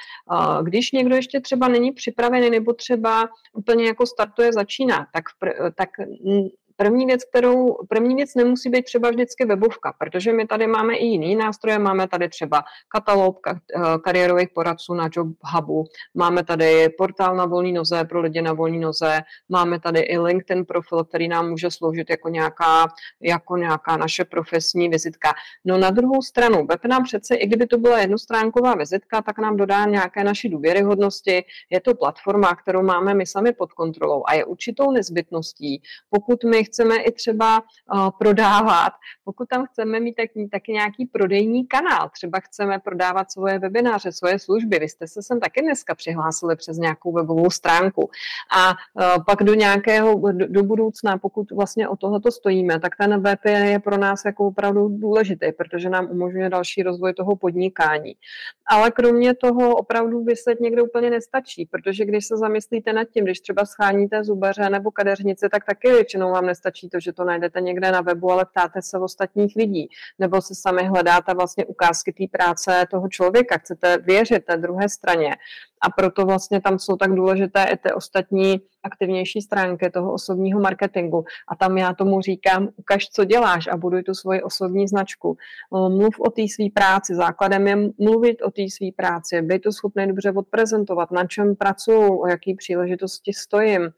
Když 0.62 0.92
někdo 0.92 1.16
ještě 1.16 1.40
třeba 1.40 1.68
není 1.68 1.92
připravený 1.92 2.50
nebo 2.50 2.72
třeba 2.72 3.28
úplně 3.52 3.86
jako 3.86 4.06
startuje, 4.06 4.52
začíná, 4.52 5.06
tak, 5.12 5.24
tak 5.76 5.88
První 6.76 7.06
věc, 7.06 7.24
kterou, 7.24 7.76
první 7.88 8.14
věc 8.14 8.34
nemusí 8.34 8.70
být 8.70 8.84
třeba 8.84 9.10
vždycky 9.10 9.44
webovka, 9.44 9.94
protože 9.98 10.32
my 10.32 10.46
tady 10.46 10.66
máme 10.66 10.94
i 10.94 11.06
jiný 11.06 11.36
nástroje, 11.36 11.78
máme 11.78 12.08
tady 12.08 12.28
třeba 12.28 12.62
katalog 12.88 13.46
eh, 13.46 13.58
kariérových 14.04 14.48
poradců 14.54 14.94
na 14.94 15.08
Job 15.12 15.28
Hubu, 15.54 15.84
máme 16.14 16.44
tady 16.44 16.88
portál 16.88 17.36
na 17.36 17.46
volný 17.46 17.72
noze 17.72 18.04
pro 18.04 18.20
lidi 18.20 18.42
na 18.42 18.52
volný 18.52 18.78
noze, 18.78 19.20
máme 19.48 19.80
tady 19.80 20.00
i 20.00 20.18
LinkedIn 20.18 20.64
profil, 20.64 21.04
který 21.04 21.28
nám 21.28 21.50
může 21.50 21.70
sloužit 21.70 22.10
jako 22.10 22.28
nějaká, 22.28 22.86
jako 23.20 23.56
nějaká 23.56 23.96
naše 23.96 24.24
profesní 24.24 24.88
vizitka. 24.88 25.32
No 25.64 25.78
na 25.78 25.90
druhou 25.90 26.22
stranu, 26.22 26.66
web 26.66 26.84
nám 26.84 27.04
přece, 27.04 27.34
i 27.34 27.46
kdyby 27.46 27.66
to 27.66 27.78
byla 27.78 27.98
jednostránková 27.98 28.74
vizitka, 28.74 29.22
tak 29.22 29.38
nám 29.38 29.56
dodá 29.56 29.84
nějaké 29.84 30.24
naší 30.24 30.48
důvěryhodnosti. 30.48 31.44
Je 31.70 31.80
to 31.80 31.94
platforma, 31.94 32.54
kterou 32.54 32.82
máme 32.82 33.14
my 33.14 33.26
sami 33.26 33.52
pod 33.52 33.72
kontrolou 33.72 34.22
a 34.26 34.34
je 34.34 34.44
určitou 34.44 34.90
nezbytností, 34.90 35.82
pokud 36.10 36.44
my 36.44 36.61
chceme 36.64 36.96
i 36.96 37.12
třeba 37.12 37.62
uh, 37.94 38.10
prodávat, 38.18 38.92
pokud 39.24 39.48
tam 39.48 39.66
chceme 39.66 40.00
mít 40.00 40.14
tak, 40.14 40.30
taky 40.52 40.72
nějaký 40.72 41.06
prodejní 41.06 41.66
kanál, 41.66 42.10
třeba 42.14 42.40
chceme 42.40 42.78
prodávat 42.78 43.32
svoje 43.32 43.58
webináře, 43.58 44.12
svoje 44.12 44.38
služby, 44.38 44.78
vy 44.78 44.88
jste 44.88 45.06
se 45.06 45.22
sem 45.22 45.40
taky 45.40 45.62
dneska 45.62 45.94
přihlásili 45.94 46.56
přes 46.56 46.76
nějakou 46.76 47.12
webovou 47.12 47.50
stránku. 47.50 48.10
A 48.56 48.70
uh, 48.70 49.24
pak 49.24 49.42
do 49.42 49.54
nějakého, 49.54 50.32
do, 50.32 50.46
do 50.46 50.62
budoucna, 50.62 51.18
pokud 51.18 51.50
vlastně 51.50 51.88
o 51.88 51.96
tohoto 51.96 52.30
stojíme, 52.32 52.80
tak 52.80 52.96
ten 52.96 53.22
web 53.22 53.38
je, 53.44 53.52
je 53.52 53.78
pro 53.78 53.96
nás 53.96 54.24
jako 54.24 54.46
opravdu 54.46 54.88
důležitý, 54.88 55.52
protože 55.52 55.90
nám 55.90 56.10
umožňuje 56.10 56.48
další 56.50 56.82
rozvoj 56.82 57.12
toho 57.12 57.36
podnikání. 57.36 58.14
Ale 58.66 58.90
kromě 58.90 59.34
toho 59.34 59.76
opravdu 59.76 60.24
vyset 60.24 60.60
někde 60.60 60.82
úplně 60.82 61.10
nestačí, 61.10 61.66
protože 61.66 62.04
když 62.04 62.26
se 62.26 62.36
zamyslíte 62.36 62.92
nad 62.92 63.04
tím, 63.04 63.24
když 63.24 63.40
třeba 63.40 63.64
scháníte 63.64 64.24
zubaře 64.24 64.70
nebo 64.70 64.90
kadeřnice, 64.90 65.48
tak 65.48 65.64
taky 65.64 65.88
většinou 65.88 66.32
vám 66.32 66.46
nestačí 66.52 66.88
to, 66.88 67.00
že 67.00 67.12
to 67.12 67.24
najdete 67.24 67.60
někde 67.60 67.92
na 67.92 68.00
webu, 68.00 68.30
ale 68.30 68.44
ptáte 68.44 68.82
se 68.82 68.98
ostatních 68.98 69.56
lidí, 69.56 69.88
nebo 70.18 70.42
se 70.42 70.54
sami 70.54 70.84
hledáte 70.84 71.34
vlastně 71.34 71.64
ukázky 71.64 72.12
té 72.12 72.24
práce 72.38 72.86
toho 72.90 73.08
člověka, 73.08 73.58
chcete 73.58 73.98
věřit 73.98 74.44
té 74.44 74.56
druhé 74.56 74.88
straně 74.88 75.36
a 75.82 75.90
proto 75.90 76.26
vlastně 76.26 76.60
tam 76.60 76.78
jsou 76.78 76.96
tak 76.96 77.14
důležité 77.14 77.64
i 77.64 77.76
ty 77.76 77.92
ostatní 77.92 78.60
aktivnější 78.82 79.40
stránky 79.40 79.90
toho 79.90 80.12
osobního 80.12 80.60
marketingu. 80.60 81.24
A 81.48 81.56
tam 81.56 81.78
já 81.78 81.94
tomu 81.94 82.20
říkám, 82.20 82.68
ukaž, 82.76 83.08
co 83.08 83.24
děláš 83.24 83.66
a 83.66 83.76
buduj 83.76 84.02
tu 84.02 84.14
svoji 84.14 84.42
osobní 84.42 84.88
značku. 84.88 85.36
Mluv 85.72 86.20
o 86.20 86.30
té 86.30 86.42
své 86.54 86.64
práci. 86.74 87.14
Základem 87.14 87.66
je 87.66 87.76
mluvit 87.98 88.42
o 88.42 88.50
té 88.50 88.62
své 88.62 88.86
práci, 88.96 89.42
být 89.42 89.62
to 89.62 89.72
schopný 89.72 90.06
dobře 90.06 90.32
odprezentovat, 90.32 91.10
na 91.10 91.26
čem 91.26 91.56
pracuju, 91.56 92.22
o 92.22 92.26
jaký 92.26 92.54
příležitosti 92.54 93.32
stojím, 93.32 93.90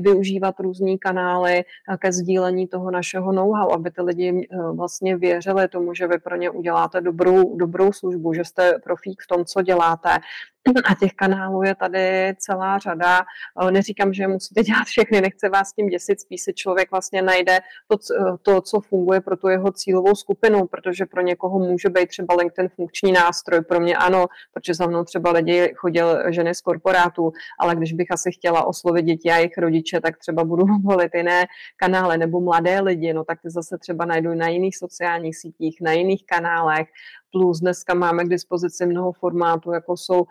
využívat 0.00 0.60
různé 0.60 0.98
kanály 0.98 1.64
ke 1.98 2.12
sdílení 2.12 2.66
toho 2.66 2.90
našeho 2.90 3.32
know-how, 3.32 3.72
aby 3.72 3.90
ty 3.90 4.02
lidi 4.02 4.48
vlastně 4.72 5.16
věřili 5.16 5.68
tomu, 5.68 5.94
že 5.94 6.06
vy 6.06 6.18
pro 6.18 6.36
ně 6.36 6.50
uděláte 6.50 7.00
dobrou, 7.00 7.56
dobrou 7.56 7.92
službu, 7.92 8.34
že 8.34 8.44
jste 8.44 8.78
profík 8.84 9.22
v 9.22 9.26
tom, 9.26 9.44
co 9.44 9.62
děláte 9.62 10.15
да, 10.18 10.22
a 10.84 10.94
těch 10.94 11.12
kanálů 11.12 11.62
je 11.62 11.74
tady 11.74 12.34
celá 12.38 12.78
řada. 12.78 13.24
Neříkám, 13.70 14.12
že 14.12 14.28
musíte 14.28 14.62
dělat 14.62 14.84
všechny, 14.84 15.20
nechce 15.20 15.48
vás 15.48 15.72
tím 15.72 15.86
děsit, 15.86 16.20
spíš 16.20 16.42
si 16.42 16.54
člověk 16.54 16.90
vlastně 16.90 17.22
najde 17.22 17.58
to, 17.88 17.96
to, 18.42 18.60
co 18.60 18.80
funguje 18.80 19.20
pro 19.20 19.36
tu 19.36 19.48
jeho 19.48 19.72
cílovou 19.72 20.14
skupinu, 20.14 20.66
protože 20.66 21.06
pro 21.06 21.22
někoho 21.22 21.58
může 21.58 21.88
být 21.88 22.08
třeba 22.08 22.34
LinkedIn 22.34 22.68
funkční 22.68 23.12
nástroj, 23.12 23.60
pro 23.60 23.80
mě 23.80 23.96
ano, 23.96 24.26
protože 24.54 24.74
za 24.74 24.86
mnou 24.86 25.04
třeba 25.04 25.30
lidi 25.30 25.72
chodil 25.76 26.32
ženy 26.32 26.54
z 26.54 26.60
korporátu, 26.60 27.32
ale 27.60 27.76
když 27.76 27.92
bych 27.92 28.10
asi 28.10 28.32
chtěla 28.32 28.66
oslovit 28.66 29.04
děti 29.04 29.30
a 29.30 29.36
jejich 29.36 29.58
rodiče, 29.58 30.00
tak 30.00 30.18
třeba 30.18 30.44
budu 30.44 30.64
volit 30.84 31.14
jiné 31.14 31.44
kanály 31.76 32.18
nebo 32.18 32.40
mladé 32.40 32.80
lidi, 32.80 33.12
no 33.12 33.24
tak 33.24 33.42
ty 33.42 33.50
zase 33.50 33.78
třeba 33.78 34.04
najdu 34.04 34.34
na 34.34 34.48
jiných 34.48 34.76
sociálních 34.76 35.36
sítích, 35.36 35.78
na 35.80 35.92
jiných 35.92 36.26
kanálech, 36.26 36.88
plus 37.32 37.60
dneska 37.60 37.94
máme 37.94 38.24
k 38.24 38.28
dispozici 38.28 38.86
mnoho 38.86 39.12
formátů, 39.12 39.72
jako 39.72 39.96
jsou 39.96 40.24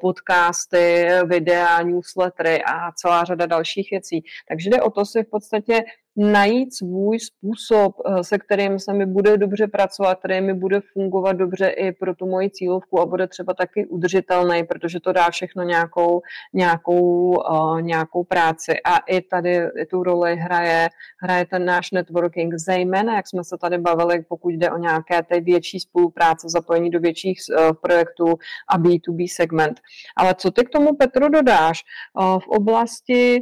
podcasty, 0.00 1.06
videa, 1.26 1.82
newslettery 1.82 2.62
a 2.64 2.92
celá 2.92 3.24
řada 3.24 3.46
dalších 3.46 3.90
věcí. 3.90 4.24
Takže 4.48 4.70
jde 4.70 4.82
o 4.82 4.90
to 4.90 5.04
si 5.04 5.22
v 5.22 5.30
podstatě 5.30 5.84
najít 6.16 6.74
svůj 6.74 7.18
způsob, 7.18 7.96
eh, 8.06 8.24
se 8.24 8.38
kterým 8.38 8.78
se 8.78 8.92
mi 8.92 9.06
bude 9.06 9.36
dobře 9.36 9.66
pracovat, 9.66 10.18
který 10.18 10.40
mi 10.40 10.54
bude 10.54 10.80
fungovat 10.92 11.32
dobře 11.32 11.68
i 11.68 11.92
pro 11.92 12.14
tu 12.14 12.26
moji 12.26 12.50
cílovku 12.50 13.00
a 13.00 13.06
bude 13.06 13.26
třeba 13.26 13.54
taky 13.54 13.86
udržitelný, 13.86 14.64
protože 14.64 15.00
to 15.00 15.12
dá 15.12 15.30
všechno 15.30 15.62
nějakou, 15.62 16.20
nějakou, 16.54 17.34
uh, 17.50 17.82
nějakou 17.82 18.24
práci. 18.24 18.72
A 18.84 18.98
i 18.98 19.20
tady 19.20 19.56
i 19.78 19.86
tu 19.86 20.02
roli 20.02 20.36
hraje, 20.36 20.88
hraje 21.22 21.46
ten 21.46 21.64
náš 21.64 21.90
networking, 21.90 22.54
zejména, 22.54 23.16
jak 23.16 23.28
jsme 23.28 23.44
se 23.44 23.56
tady 23.60 23.78
bavili, 23.78 24.24
pokud 24.28 24.48
jde 24.48 24.70
o 24.70 24.78
nějaké 24.78 25.22
té 25.22 25.40
větší 25.40 25.80
spolupráce, 25.80 26.48
zapojení 26.48 26.90
do 26.90 27.00
větších 27.00 27.38
uh, 27.50 27.72
projektů 27.82 28.34
a 28.68 28.78
B2B 28.78 29.26
segment. 29.28 29.80
Ale 30.16 30.34
co 30.34 30.50
ty 30.50 30.64
k 30.64 30.70
tomu, 30.70 30.96
Petro, 30.96 31.28
dodáš? 31.28 31.82
Uh, 32.20 32.38
v 32.38 32.48
oblasti 32.48 33.40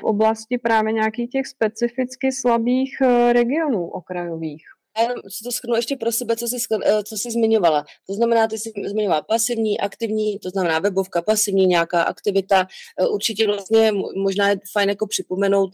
v 0.00 0.04
oblasti 0.04 0.58
právě 0.58 0.92
nějakých 0.92 1.30
těch 1.30 1.46
specificky 1.46 2.32
slabých 2.32 2.96
eh, 3.02 3.32
regionů 3.32 3.88
okrajových. 3.88 4.62
Já 4.98 5.02
jenom 5.02 5.16
si 5.28 5.44
to 5.44 5.52
schrnu 5.52 5.76
ještě 5.76 5.96
pro 5.96 6.12
sebe, 6.12 6.36
co 6.36 6.48
jsi, 6.48 6.56
eh, 6.84 7.02
co 7.02 7.16
jsi 7.16 7.30
zmiňovala. 7.30 7.84
To 8.06 8.14
znamená, 8.14 8.46
ty 8.48 8.58
jsi 8.58 8.72
zmiňovala 8.86 9.22
pasivní, 9.22 9.80
aktivní, 9.80 10.38
to 10.38 10.50
znamená 10.50 10.78
webovka, 10.78 11.22
pasivní 11.22 11.66
nějaká 11.66 12.02
aktivita. 12.02 12.66
Eh, 13.00 13.06
určitě 13.06 13.46
vlastně 13.46 13.92
možná 14.16 14.48
je 14.48 14.56
fajn 14.72 14.88
jako 14.88 15.06
připomenout, 15.06 15.70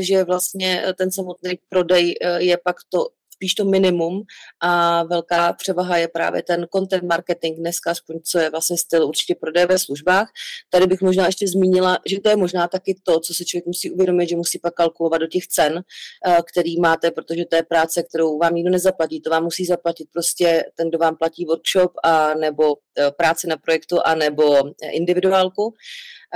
že 0.00 0.24
vlastně 0.24 0.84
ten 0.98 1.12
samotný 1.12 1.58
prodej 1.68 2.14
je 2.38 2.58
pak 2.64 2.76
to 2.88 3.06
spíš 3.40 3.54
to 3.54 3.64
minimum 3.64 4.22
a 4.60 5.02
velká 5.02 5.52
převaha 5.52 5.96
je 5.96 6.08
právě 6.08 6.42
ten 6.42 6.66
content 6.74 7.02
marketing 7.02 7.58
dneska, 7.58 7.90
aspoň 7.90 8.20
co 8.24 8.38
je 8.38 8.50
vlastně 8.50 8.78
styl 8.78 9.06
určitě 9.06 9.34
prodeje 9.34 9.66
ve 9.66 9.78
službách. 9.78 10.28
Tady 10.70 10.86
bych 10.86 11.00
možná 11.00 11.26
ještě 11.26 11.48
zmínila, 11.48 11.98
že 12.06 12.20
to 12.20 12.30
je 12.30 12.36
možná 12.36 12.68
taky 12.68 13.00
to, 13.02 13.20
co 13.20 13.34
se 13.34 13.44
člověk 13.44 13.66
musí 13.66 13.90
uvědomit, 13.90 14.28
že 14.28 14.36
musí 14.36 14.58
pak 14.58 14.74
kalkulovat 14.74 15.20
do 15.20 15.26
těch 15.26 15.46
cen, 15.46 15.82
eh, 16.26 16.36
který 16.52 16.80
máte, 16.80 17.10
protože 17.10 17.44
to 17.44 17.56
je 17.56 17.62
práce, 17.62 18.02
kterou 18.02 18.38
vám 18.38 18.54
nikdo 18.54 18.70
nezaplatí. 18.70 19.20
To 19.20 19.30
vám 19.30 19.44
musí 19.44 19.64
zaplatit 19.64 20.08
prostě 20.12 20.64
ten, 20.76 20.88
kdo 20.88 20.98
vám 20.98 21.16
platí 21.16 21.44
workshop 21.44 21.92
a 22.04 22.34
nebo 22.34 22.76
eh, 22.98 23.10
práci 23.10 23.46
na 23.46 23.56
projektu 23.56 23.98
a 24.04 24.14
nebo 24.14 24.58
individuálku. 24.92 25.74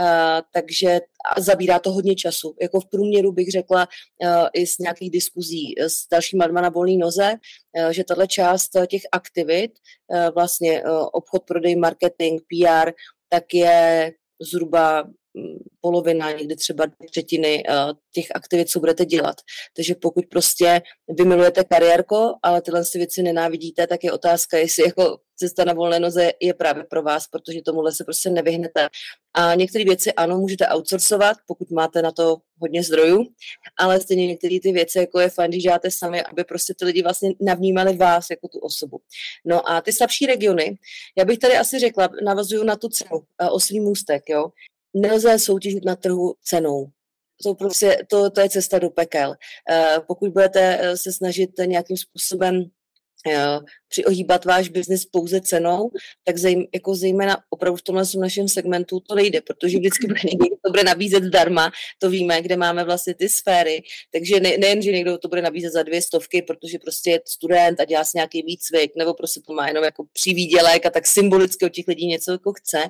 Uh, 0.01 0.07
takže 0.53 1.01
zabírá 1.39 1.79
to 1.79 1.93
hodně 1.93 2.15
času. 2.15 2.55
Jako 2.61 2.81
v 2.81 2.87
průměru 2.87 3.33
bych 3.33 3.51
řekla 3.51 3.89
uh, 4.25 4.47
i 4.53 4.67
z 4.67 4.79
nějakých 4.79 5.11
diskuzí 5.11 5.75
s 5.79 6.09
dalšíma 6.13 6.47
na 6.47 6.69
volné 6.69 6.97
noze, 6.97 7.33
uh, 7.33 7.91
že 7.91 8.05
tahle 8.05 8.27
část 8.27 8.71
těch 8.87 9.03
aktivit, 9.13 9.71
vlastně 10.35 10.83
obchod, 11.13 11.43
prodej, 11.45 11.77
marketing, 11.77 12.41
PR, 12.43 12.93
tak 13.29 13.55
je 13.55 14.13
zhruba 14.53 15.05
polovina, 15.81 16.33
někdy 16.33 16.57
třeba 16.57 16.85
třetiny 17.11 17.65
těch 18.13 18.27
aktivit, 18.35 18.69
co 18.69 18.81
budete 18.81 19.05
dělat. 19.05 19.37
Takže 19.77 19.95
pokud 19.95 20.25
prostě 20.31 20.83
vy 21.19 21.25
milujete 21.25 21.65
kariérko, 21.65 22.35
ale 22.43 22.63
tyhle 22.63 22.83
věci 22.95 23.23
nenávidíte, 23.23 23.87
tak 23.87 24.05
je 24.05 24.13
otázka, 24.13 24.59
jestli 24.59 24.85
jako 24.85 25.19
cesta 25.37 25.65
na 25.65 25.73
volné 25.73 26.01
noze 26.01 26.33
je 26.41 26.55
právě 26.55 26.85
pro 26.85 27.03
vás, 27.03 27.27
protože 27.27 27.63
tomuhle 27.63 27.93
se 27.93 28.05
prostě 28.05 28.31
nevyhnete. 28.31 28.89
A 29.35 29.55
některé 29.55 29.85
věci 29.85 30.13
ano, 30.13 30.39
můžete 30.39 30.69
outsourcovat, 30.75 31.37
pokud 31.47 31.71
máte 31.71 32.03
na 32.03 32.13
to 32.13 32.37
hodně 32.59 32.83
zdrojů, 32.83 33.27
ale 33.79 34.01
stejně 34.01 34.27
některé 34.27 34.59
ty 34.63 34.73
věci, 34.73 34.99
jako 34.99 35.21
je 35.21 35.31
fajn, 35.31 35.51
když 35.51 35.63
děláte 35.63 35.91
sami, 35.91 36.23
aby 36.23 36.45
prostě 36.45 36.75
ty 36.79 36.85
lidi 36.85 37.03
vlastně 37.03 37.33
navnímali 37.41 37.97
vás 37.97 38.31
jako 38.31 38.49
tu 38.49 38.59
osobu. 38.59 39.01
No 39.45 39.71
a 39.71 39.81
ty 39.81 39.93
slabší 39.93 40.27
regiony, 40.27 40.79
já 41.19 41.25
bych 41.25 41.39
tady 41.39 41.57
asi 41.57 41.79
řekla, 41.79 42.09
navazuju 42.25 42.65
na 42.65 42.77
tu 42.77 42.89
cenu, 42.89 43.23
oslý 43.51 43.81
můstek, 43.81 44.23
jo, 44.29 44.49
nelze 44.95 45.39
soutěžit 45.39 45.85
na 45.85 45.97
trhu 45.97 46.35
cenou 46.43 46.91
to, 47.43 47.55
prostě, 47.55 47.99
to, 48.09 48.31
to 48.31 48.41
je 48.41 48.49
cesta 48.49 48.79
do 48.79 48.91
pekel. 48.91 49.35
Pokud 50.07 50.33
budete 50.33 50.93
se 50.97 51.13
snažit 51.13 51.51
nějakým 51.67 51.97
způsobem 51.97 52.65
přiohýbat 53.95 54.45
váš 54.45 54.69
biznis 54.69 55.05
pouze 55.05 55.41
cenou, 55.41 55.91
tak 56.25 56.39
zejm, 56.39 56.67
jako 56.75 56.95
zejména 56.95 57.37
opravdu 57.51 57.77
v 57.77 57.83
tomhle 57.83 58.05
našem 58.19 58.49
segmentu 58.49 59.01
to 59.01 59.15
nejde, 59.15 59.41
protože 59.41 59.79
vždycky 59.79 60.07
bude 60.07 60.21
někdo, 60.25 60.57
to 60.65 60.71
bude 60.71 60.85
nabízet 60.85 61.25
zdarma, 61.25 61.71
to 61.99 62.11
víme, 62.11 62.43
kde 62.43 62.57
máme 62.57 62.85
vlastně 62.85 63.15
ty 63.15 63.29
sféry, 63.29 63.83
takže 64.13 64.41
ne, 64.41 64.59
nejen, 64.59 64.83
že 64.83 64.93
někdo 64.93 65.19
to 65.19 65.29
bude 65.29 65.43
nabízet 65.43 65.73
za 65.73 65.83
dvě 65.83 66.03
stovky, 66.03 66.43
protože 66.43 66.79
prostě 66.79 67.11
je 67.11 67.21
student 67.29 67.81
a 67.81 67.85
dělá 67.85 68.05
si 68.05 68.19
nějaký 68.19 68.43
výcvik, 68.43 68.93
nebo 68.97 69.15
prostě 69.15 69.41
to 69.47 69.53
má 69.53 69.69
jenom 69.69 69.85
jako 69.85 70.05
přivídělek 70.13 70.87
a 70.87 70.91
tak 70.91 71.07
symbolicky 71.07 71.67
od 71.67 71.73
těch 71.73 71.89
lidí 71.89 72.07
něco 72.07 72.33
jako 72.33 72.53
chce. 72.53 72.83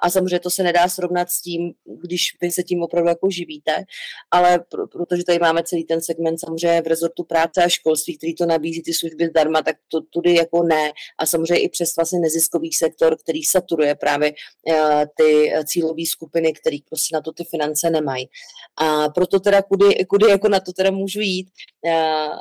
A 0.00 0.10
samozřejmě 0.10 0.40
to 0.40 0.50
se 0.50 0.62
nedá 0.62 0.88
srovnat 0.88 1.30
s 1.30 1.42
tím, 1.42 1.72
když 2.04 2.22
vy 2.42 2.50
se 2.50 2.62
tím 2.62 2.82
opravdu 2.82 3.08
jako 3.08 3.30
živíte, 3.30 3.84
ale 4.30 4.58
pro, 4.58 4.86
protože 4.86 5.24
tady 5.24 5.38
máme 5.38 5.62
celý 5.62 5.84
ten 5.84 6.00
segment 6.02 6.38
samozřejmě 6.38 6.82
v 6.82 6.86
rezortu 6.86 7.24
práce 7.24 7.64
a 7.64 7.68
školství, 7.68 8.16
který 8.16 8.34
to 8.34 8.46
nabízí 8.46 8.82
ty 8.82 8.94
služby 8.94 9.26
zdarma, 9.26 9.62
tak 9.62 9.76
to, 9.88 10.00
tudy 10.18 10.34
jako 10.34 10.62
ne. 10.62 10.92
A 11.18 11.26
samozřejmě 11.26 11.58
i 11.64 11.68
přes 11.68 11.96
vlastně 11.96 12.20
neziskový 12.20 12.72
sektor, 12.72 13.16
který 13.18 13.42
saturuje 13.42 13.94
právě 13.94 14.32
uh, 14.32 15.02
ty 15.16 15.52
cílové 15.66 16.06
skupiny, 16.06 16.52
který 16.52 16.82
prostě 16.82 17.16
na 17.16 17.20
to 17.20 17.32
ty 17.32 17.44
finance 17.44 17.90
nemají. 17.90 18.28
A 18.76 19.08
proto 19.08 19.40
teda 19.40 19.62
kudy, 19.62 20.04
kudy 20.04 20.30
jako 20.30 20.48
na 20.48 20.60
to 20.60 20.72
teda 20.72 20.90
můžu 20.90 21.20
jít, 21.20 21.48
uh, 21.84 22.36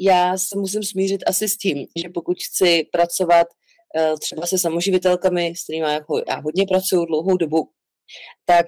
já 0.00 0.38
se 0.38 0.58
musím 0.58 0.82
smířit 0.82 1.20
asi 1.26 1.48
s 1.48 1.56
tím, 1.56 1.86
že 1.96 2.08
pokud 2.08 2.36
chci 2.38 2.86
pracovat 2.92 3.46
třeba 4.20 4.46
se 4.46 4.58
samoživitelkami, 4.58 5.54
s 5.56 5.62
kterými 5.62 5.92
jako 5.92 6.22
já 6.28 6.40
hodně 6.40 6.66
pracuju 6.66 7.04
dlouhou 7.04 7.36
dobu, 7.36 7.68
tak 8.44 8.66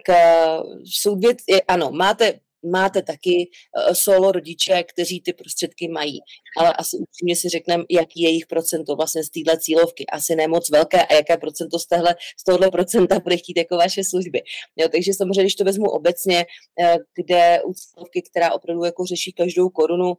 jsou 0.84 1.14
dvě, 1.14 1.34
ano, 1.68 1.90
máte 1.90 2.40
máte 2.64 3.02
taky 3.02 3.50
uh, 3.88 3.92
solo 3.92 4.32
rodiče, 4.32 4.82
kteří 4.82 5.20
ty 5.20 5.32
prostředky 5.32 5.88
mají. 5.88 6.18
Ale 6.58 6.72
asi 6.72 6.96
upřímně 6.96 7.36
si 7.36 7.48
řekneme, 7.48 7.84
jaký 7.90 8.22
je 8.22 8.28
jejich 8.28 8.46
procento 8.46 8.96
vlastně 8.96 9.24
z 9.24 9.30
téhle 9.30 9.58
cílovky. 9.58 10.06
Asi 10.06 10.36
ne 10.36 10.48
moc 10.48 10.70
velké 10.70 11.06
a 11.06 11.14
jaké 11.14 11.36
procento 11.36 11.78
z, 11.78 11.86
téhle, 11.86 12.16
z 12.40 12.44
tohohle 12.44 12.70
procenta 12.70 13.20
bude 13.20 13.36
chtít 13.36 13.56
jako 13.56 13.76
vaše 13.76 14.04
služby. 14.04 14.42
Jo, 14.76 14.88
takže 14.88 15.14
samozřejmě, 15.14 15.42
když 15.42 15.54
to 15.54 15.64
vezmu 15.64 15.86
obecně, 15.86 16.46
uh, 16.80 16.96
kde 17.14 17.62
u 17.62 17.72
cílovky, 17.74 18.22
která 18.22 18.52
opravdu 18.52 18.84
jako 18.84 19.04
řeší 19.04 19.32
každou 19.32 19.68
korunu, 19.68 20.08
uh, 20.08 20.16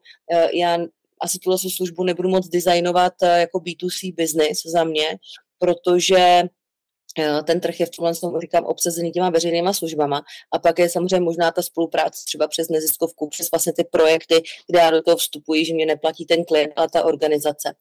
já 0.54 0.78
asi 1.22 1.39
tuhle 1.39 1.58
službu 1.76 2.04
nebudu 2.04 2.30
moc 2.30 2.48
designovat 2.50 3.14
jako 3.36 3.58
B2C 3.58 4.14
business 4.16 4.62
za 4.66 4.84
mě, 4.84 5.18
protože 5.60 6.43
Eh, 6.46 6.50
ten 7.43 7.59
trh 7.59 7.80
je 7.80 7.86
v 7.86 7.89
tomhle, 7.89 8.41
říkám, 8.41 8.66
obsazený 8.66 9.11
těma 9.11 9.30
veřejnýma 9.30 9.74
službama 9.74 10.22
a 10.51 10.59
pak 10.59 10.80
je 10.80 10.89
samozřejmě 10.89 11.20
možná 11.20 11.51
ta 11.51 11.61
spolupráce 11.61 12.24
třeba 12.26 12.47
přes 12.47 12.70
neziskovku, 12.70 13.30
přes 13.30 13.51
vlastně 13.51 13.74
ty 13.74 13.84
projekty, 13.84 14.43
kde 14.68 14.80
já 14.80 14.91
do 14.91 15.01
toho 15.01 15.18
vstupuji, 15.18 15.66
že 15.66 15.74
mě 15.74 15.86
neplatí 15.86 16.26
ten 16.26 16.45
klient, 16.45 16.74
ale 16.76 16.88
ta 16.93 17.03
organizace. 17.03 17.76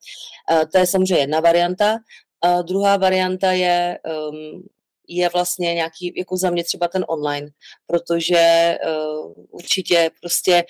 Eh, 0.50 0.66
to 0.66 0.78
je 0.78 0.86
samozřejmě 0.86 1.22
jedna 1.22 1.40
varianta. 1.40 1.96
A 2.42 2.62
druhá 2.62 2.96
varianta 2.96 3.52
je, 3.52 3.98
um, 4.30 4.62
je 5.08 5.28
vlastně 5.28 5.74
nějaký, 5.74 6.12
jako 6.16 6.36
za 6.36 6.50
mě 6.50 6.64
třeba 6.64 6.88
ten 6.88 7.04
online, 7.08 7.48
protože 7.86 8.78
uh, 8.86 9.32
určitě 9.50 10.10
prostě 10.20 10.64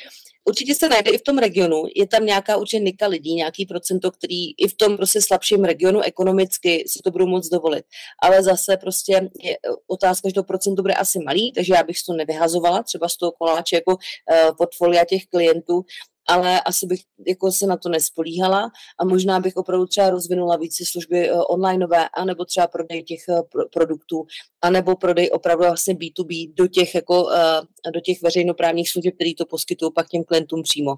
určitě 0.44 0.74
se 0.74 0.88
najde 0.88 1.10
i 1.10 1.18
v 1.18 1.22
tom 1.22 1.38
regionu, 1.38 1.82
je 1.96 2.06
tam 2.06 2.26
nějaká 2.26 2.56
určitě 2.56 2.82
nika 2.82 3.06
lidí, 3.06 3.34
nějaký 3.34 3.66
procento, 3.66 4.10
který 4.10 4.52
i 4.52 4.68
v 4.68 4.74
tom 4.74 4.96
prostě 4.96 5.22
slabším 5.22 5.64
regionu 5.64 6.00
ekonomicky 6.00 6.84
si 6.86 6.98
to 7.04 7.10
budou 7.10 7.26
moc 7.26 7.48
dovolit. 7.48 7.84
Ale 8.22 8.42
zase 8.42 8.76
prostě 8.76 9.30
je 9.42 9.56
otázka, 9.86 10.28
že 10.28 10.34
to 10.34 10.42
procento 10.42 10.82
bude 10.82 10.94
asi 10.94 11.18
malý, 11.18 11.52
takže 11.52 11.74
já 11.74 11.82
bych 11.82 11.96
to 12.06 12.12
nevyhazovala 12.12 12.82
třeba 12.82 13.08
z 13.08 13.16
toho 13.16 13.32
koláče 13.32 13.76
jako 13.76 13.92
uh, 13.92 14.56
portfolia 14.56 15.04
těch 15.04 15.26
klientů, 15.26 15.82
ale 16.28 16.60
asi 16.60 16.86
bych 16.86 17.00
jako 17.26 17.52
se 17.52 17.66
na 17.66 17.76
to 17.76 17.88
nespolíhala 17.88 18.70
a 18.98 19.04
možná 19.04 19.40
bych 19.40 19.56
opravdu 19.56 19.86
třeba 19.86 20.10
rozvinula 20.10 20.56
více 20.56 20.84
služby 20.86 21.32
uh, 21.32 21.42
onlineové, 21.48 22.08
anebo 22.08 22.44
třeba 22.44 22.66
prodej 22.66 23.02
těch 23.02 23.20
pro- 23.50 23.68
produktů, 23.72 24.26
anebo 24.62 24.96
prodej 24.96 25.30
opravdu 25.32 25.64
vlastně 25.64 25.94
B2B 25.94 26.54
do 26.54 26.66
těch, 26.66 26.94
jako, 26.94 27.24
uh, 27.24 27.92
do 27.94 28.00
těch 28.00 28.22
veřejnoprávních 28.22 28.90
služeb, 28.90 29.14
které 29.14 29.30
to 29.38 29.46
poskytují 29.46 29.92
pak 29.94 30.08
těm 30.08 30.24
klientům 30.24 30.62
přímo. 30.62 30.94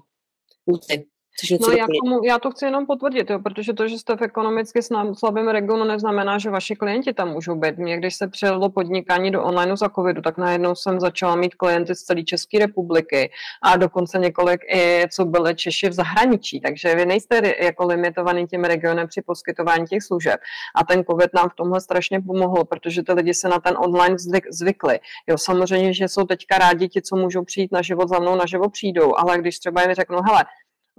Lucy. 1.51 1.57
No 1.61 1.77
já, 1.77 1.85
tomu, 2.03 2.23
já 2.23 2.39
to 2.39 2.51
chci 2.51 2.65
jenom 2.65 2.85
potvrdit, 2.85 3.29
jo, 3.29 3.39
protože 3.39 3.73
to, 3.73 3.87
že 3.87 3.97
jste 3.97 4.15
v 4.17 4.21
ekonomicky 4.21 4.79
slabém 5.13 5.47
regionu, 5.47 5.83
neznamená, 5.83 6.37
že 6.37 6.49
vaši 6.49 6.75
klienti 6.75 7.13
tam 7.13 7.29
můžou 7.29 7.55
být. 7.55 7.77
Mě, 7.77 7.97
když 7.97 8.15
se 8.15 8.27
přijelo 8.27 8.69
podnikání 8.69 9.31
do 9.31 9.43
online 9.43 9.77
za 9.77 9.89
covidu, 9.89 10.21
tak 10.21 10.37
najednou 10.37 10.75
jsem 10.75 10.99
začala 10.99 11.35
mít 11.35 11.55
klienty 11.55 11.95
z 11.95 12.03
celé 12.03 12.23
České 12.23 12.59
republiky 12.59 13.31
a 13.61 13.77
dokonce 13.77 14.19
několik 14.19 14.61
i, 14.75 15.05
co 15.11 15.25
byly 15.25 15.55
Češi 15.55 15.89
v 15.89 15.93
zahraničí. 15.93 16.61
Takže 16.61 16.95
vy 16.95 17.05
nejste 17.05 17.55
jako 17.61 17.85
limitovaný 17.85 18.47
tím 18.47 18.63
regionem 18.63 19.07
při 19.07 19.21
poskytování 19.21 19.85
těch 19.85 20.03
služeb. 20.03 20.39
A 20.75 20.83
ten 20.83 21.03
covid 21.03 21.33
nám 21.33 21.49
v 21.49 21.55
tomhle 21.55 21.81
strašně 21.81 22.21
pomohl, 22.21 22.63
protože 22.63 23.03
ty 23.03 23.13
lidi 23.13 23.33
se 23.33 23.47
na 23.49 23.59
ten 23.59 23.77
online 23.77 24.17
zvyk, 24.17 24.45
zvykli. 24.51 24.99
Jo, 25.27 25.37
samozřejmě, 25.37 25.93
že 25.93 26.07
jsou 26.07 26.23
teďka 26.23 26.57
rádi 26.57 26.89
ti, 26.89 27.01
co 27.01 27.15
můžou 27.15 27.43
přijít 27.43 27.71
na 27.71 27.81
život 27.81 28.09
za 28.09 28.19
mnou, 28.19 28.35
na 28.35 28.45
život 28.45 28.71
přijdou, 28.71 29.17
ale 29.17 29.37
když 29.37 29.59
třeba 29.59 29.81
jim 29.81 29.93
řeknu, 29.93 30.17
hele, 30.21 30.45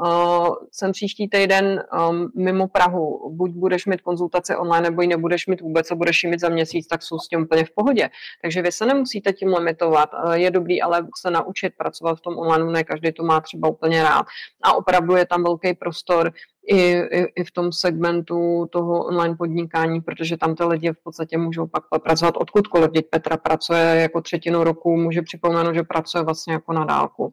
Uh, 0.00 0.54
jsem 0.72 0.92
příští 0.92 1.28
týden 1.28 1.84
um, 2.10 2.32
mimo 2.36 2.68
Prahu, 2.68 3.30
buď 3.34 3.50
budeš 3.50 3.86
mít 3.86 4.00
konzultace 4.00 4.56
online, 4.56 4.90
nebo 4.90 5.02
ji 5.02 5.08
nebudeš 5.08 5.46
mít 5.46 5.60
vůbec 5.60 5.90
a 5.90 5.94
budeš 5.94 6.24
ji 6.24 6.30
mít 6.30 6.40
za 6.40 6.48
měsíc, 6.48 6.86
tak 6.86 7.02
jsou 7.02 7.18
s 7.18 7.28
tím 7.28 7.42
úplně 7.42 7.64
v 7.64 7.70
pohodě. 7.70 8.10
Takže 8.42 8.62
vy 8.62 8.72
se 8.72 8.86
nemusíte 8.86 9.32
tím 9.32 9.54
limitovat. 9.54 10.10
Uh, 10.14 10.32
je 10.32 10.50
dobrý 10.50 10.82
ale 10.82 11.06
se 11.20 11.30
naučit 11.30 11.72
pracovat 11.78 12.18
v 12.18 12.20
tom 12.20 12.38
online, 12.38 12.72
ne 12.72 12.84
každý 12.84 13.12
to 13.12 13.22
má 13.22 13.40
třeba 13.40 13.68
úplně 13.68 14.02
rád. 14.02 14.26
A 14.62 14.72
opravdu 14.72 15.16
je 15.16 15.26
tam 15.26 15.42
velký 15.42 15.74
prostor 15.74 16.32
i, 16.68 16.92
i, 16.92 17.26
i 17.36 17.44
v 17.44 17.52
tom 17.52 17.72
segmentu 17.72 18.66
toho 18.72 19.04
online 19.04 19.36
podnikání, 19.36 20.00
protože 20.00 20.36
tam 20.36 20.54
ty 20.54 20.64
lidi 20.64 20.90
v 20.90 21.02
podstatě 21.04 21.38
můžou 21.38 21.66
pak 21.66 22.02
pracovat 22.02 22.36
odkudkoliv. 22.36 22.90
Teď 22.94 23.06
Petra 23.10 23.36
pracuje 23.36 23.80
jako 23.80 24.20
třetinu 24.20 24.64
roku, 24.64 24.96
může 24.96 25.22
připomenout, 25.22 25.74
že 25.74 25.82
pracuje 25.82 26.24
vlastně 26.24 26.52
jako 26.52 26.72
na 26.72 26.84
dálku. 26.84 27.32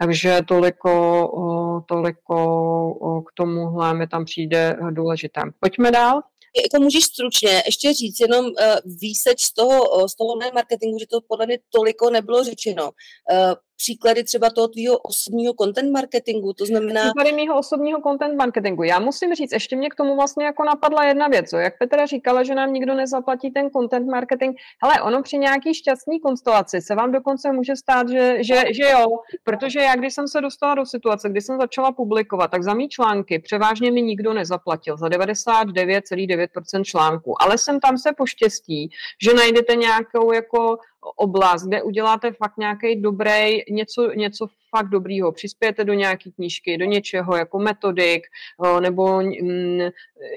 Takže 0.00 0.40
toliko, 0.48 1.84
toliko 1.88 3.22
k 3.28 3.32
tomuhle 3.34 3.94
mi 3.94 4.06
tam 4.06 4.24
přijde 4.24 4.76
důležité. 4.90 5.40
Pojďme 5.60 5.90
dál 5.90 6.22
jako 6.62 6.84
můžeš 6.84 7.04
stručně 7.04 7.62
ještě 7.66 7.92
říct 7.92 8.20
jenom 8.20 8.44
uh, 8.44 8.52
výseč 9.00 9.40
z 9.42 9.54
toho, 9.54 10.08
z 10.08 10.16
toho 10.16 10.32
online 10.32 10.52
marketingu, 10.54 10.98
že 10.98 11.06
to 11.06 11.20
podle 11.28 11.46
mě 11.46 11.58
toliko 11.70 12.10
nebylo 12.10 12.44
řečeno. 12.44 12.84
Uh, 12.84 13.54
příklady 13.84 14.24
třeba 14.24 14.50
toho 14.50 14.68
tvýho 14.68 14.98
osobního 14.98 15.54
content 15.60 15.92
marketingu, 15.92 16.52
to 16.52 16.66
znamená... 16.66 17.00
Příklady 17.00 17.32
mého 17.32 17.58
osobního 17.58 18.00
content 18.02 18.36
marketingu. 18.36 18.82
Já 18.82 18.98
musím 18.98 19.34
říct, 19.34 19.52
ještě 19.52 19.76
mě 19.76 19.88
k 19.90 19.94
tomu 19.94 20.16
vlastně 20.16 20.44
jako 20.44 20.64
napadla 20.64 21.04
jedna 21.04 21.28
věc, 21.28 21.50
co? 21.50 21.56
jak 21.56 21.78
Petra 21.78 22.06
říkala, 22.06 22.42
že 22.42 22.54
nám 22.54 22.72
nikdo 22.72 22.94
nezaplatí 22.94 23.50
ten 23.50 23.70
content 23.70 24.06
marketing. 24.10 24.56
Hele, 24.82 25.02
ono 25.02 25.22
při 25.22 25.38
nějaký 25.38 25.74
šťastný 25.74 26.20
konstelaci 26.20 26.80
se 26.80 26.94
vám 26.94 27.12
dokonce 27.12 27.52
může 27.52 27.76
stát, 27.76 28.08
že, 28.08 28.36
že, 28.40 28.64
že 28.70 28.90
jo, 28.90 29.06
protože 29.44 29.80
já, 29.80 29.96
když 29.96 30.14
jsem 30.14 30.28
se 30.28 30.40
dostala 30.40 30.74
do 30.74 30.86
situace, 30.86 31.28
kdy 31.28 31.40
jsem 31.40 31.60
začala 31.60 31.92
publikovat, 31.92 32.50
tak 32.50 32.62
za 32.62 32.74
mý 32.74 32.88
články 32.88 33.38
převážně 33.38 33.90
mi 33.90 34.02
nikdo 34.02 34.34
nezaplatil, 34.34 34.96
za 34.96 35.06
99,9% 35.06 36.84
článků, 36.84 37.42
ale 37.42 37.58
jsem 37.58 37.80
tam 37.80 37.98
se 37.98 38.12
poštěstí, 38.16 38.90
že 39.22 39.34
najdete 39.34 39.76
nějakou 39.76 40.32
jako 40.32 40.78
oblast, 41.16 41.66
kde 41.66 41.82
uděláte 41.82 42.32
fakt 42.32 42.56
nějaký 42.58 43.00
dobrý, 43.00 43.62
něco, 43.70 44.10
něco 44.16 44.46
fakt 44.76 44.88
dobrýho, 44.88 45.32
přispějete 45.32 45.84
do 45.84 45.92
nějaké 45.92 46.30
knížky, 46.30 46.78
do 46.78 46.84
něčeho 46.84 47.36
jako 47.36 47.58
metodik, 47.58 48.26
nebo 48.80 49.20
mm, 49.22 49.80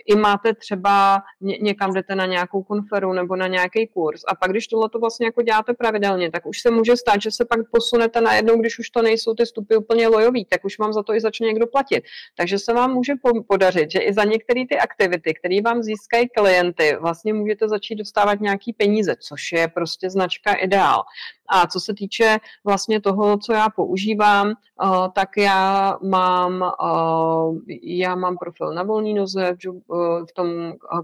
i 0.06 0.16
máte 0.16 0.54
třeba 0.54 1.22
někam 1.42 1.94
jdete 1.94 2.16
na 2.16 2.26
nějakou 2.26 2.64
konferu 2.64 3.14
nebo 3.14 3.36
na 3.36 3.48
nějaký 3.48 3.88
kurz 3.88 4.22
a 4.28 4.36
pak, 4.36 4.52
když 4.52 4.68
tohle 4.68 4.90
to 4.90 5.00
vlastně 5.00 5.26
jako 5.26 5.42
děláte 5.42 5.74
pravidelně, 5.74 6.32
tak 6.32 6.46
už 6.46 6.62
se 6.62 6.72
může 6.72 6.98
stát, 6.98 7.22
že 7.22 7.32
se 7.32 7.46
pak 7.46 7.60
posunete 7.72 8.22
na 8.22 8.34
jednou, 8.34 8.58
když 8.58 8.80
už 8.80 8.90
to 8.90 9.02
nejsou 9.02 9.34
ty 9.34 9.46
stupy 9.46 9.76
úplně 9.76 10.08
lojový, 10.08 10.46
tak 10.46 10.66
už 10.66 10.80
vám 10.80 10.94
za 10.94 11.04
to 11.04 11.14
i 11.14 11.22
začne 11.22 11.48
někdo 11.48 11.68
platit. 11.68 12.04
Takže 12.38 12.60
se 12.60 12.74
vám 12.74 12.94
může 12.94 13.14
podařit, 13.48 13.92
že 13.92 14.00
i 14.00 14.14
za 14.14 14.24
některé 14.24 14.64
ty 14.70 14.78
aktivity, 14.78 15.34
které 15.34 15.62
vám 15.62 15.84
získají 15.84 16.30
klienty, 16.30 16.98
vlastně 17.02 17.34
můžete 17.34 17.70
začít 17.70 17.96
dostávat 17.96 18.42
nějaký 18.42 18.74
peníze, 18.74 19.16
což 19.20 19.52
je 19.52 19.68
prostě 19.68 20.10
značka 20.10 20.54
ideál. 20.54 21.04
A 21.50 21.68
co 21.68 21.80
se 21.80 21.94
týče 21.94 22.38
vlastně 22.64 23.02
toho, 23.02 23.38
co 23.38 23.54
já 23.54 23.70
používám, 23.70 24.48
uh, 24.48 25.08
tak 25.16 25.38
já 25.38 25.98
mám, 26.04 26.74
uh, 26.82 27.60
já 27.84 28.16
mám 28.16 28.38
profil 28.38 28.74
na 28.74 28.84
volný 28.84 29.14
noze 29.14 29.54
v, 29.54 30.26
v 30.30 30.34
tom 30.34 30.48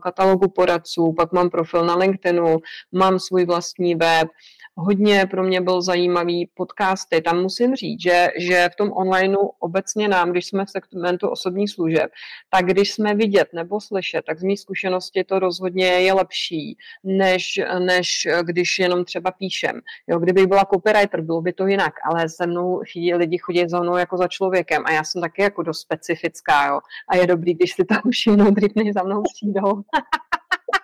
katalogu 0.01 0.49
poradců, 0.49 1.13
pak 1.13 1.31
mám 1.31 1.49
profil 1.49 1.85
na 1.85 1.95
LinkedInu, 1.95 2.57
mám 2.91 3.19
svůj 3.19 3.45
vlastní 3.45 3.95
web, 3.95 4.27
hodně 4.75 5.25
pro 5.25 5.43
mě 5.43 5.61
byl 5.61 5.81
zajímavý 5.81 6.49
podcasty. 6.53 7.21
Tam 7.21 7.41
musím 7.41 7.75
říct, 7.75 8.01
že, 8.01 8.27
že 8.37 8.69
v 8.73 8.75
tom 8.75 8.91
onlineu 8.91 9.49
obecně 9.59 10.07
nám, 10.07 10.31
když 10.31 10.47
jsme 10.47 10.65
v 10.65 10.69
segmentu 10.69 11.29
osobních 11.29 11.71
služeb, 11.71 12.11
tak 12.49 12.65
když 12.65 12.93
jsme 12.93 13.15
vidět 13.15 13.47
nebo 13.53 13.81
slyšet, 13.81 14.25
tak 14.25 14.39
z 14.39 14.43
mých 14.43 14.59
zkušenosti 14.59 15.23
to 15.23 15.39
rozhodně 15.39 15.85
je 15.85 16.13
lepší, 16.13 16.77
než, 17.03 17.59
než 17.79 18.27
když 18.41 18.79
jenom 18.79 19.05
třeba 19.05 19.31
píšem. 19.31 19.81
Jo, 20.07 20.19
kdybych 20.19 20.47
byla 20.47 20.65
copywriter, 20.73 21.21
bylo 21.21 21.41
by 21.41 21.53
to 21.53 21.67
jinak, 21.67 21.93
ale 22.03 22.29
se 22.29 22.47
mnou 22.47 22.81
chodí, 22.93 23.13
lidi 23.13 23.37
chodí 23.37 23.69
za 23.69 23.79
mnou 23.79 23.97
jako 23.97 24.17
za 24.17 24.27
člověkem 24.27 24.83
a 24.85 24.91
já 24.91 25.03
jsem 25.03 25.21
taky 25.21 25.41
jako 25.41 25.63
dost 25.63 25.79
specifická, 25.79 26.67
jo. 26.67 26.79
A 27.09 27.15
je 27.15 27.27
dobrý, 27.27 27.53
když 27.53 27.73
si 27.73 27.85
to 27.85 27.95
všimnou 28.11 28.51
dřív, 28.51 28.71
než 28.75 28.93
za 28.93 29.03
mnou 29.03 29.23
přijdou. 29.35 29.81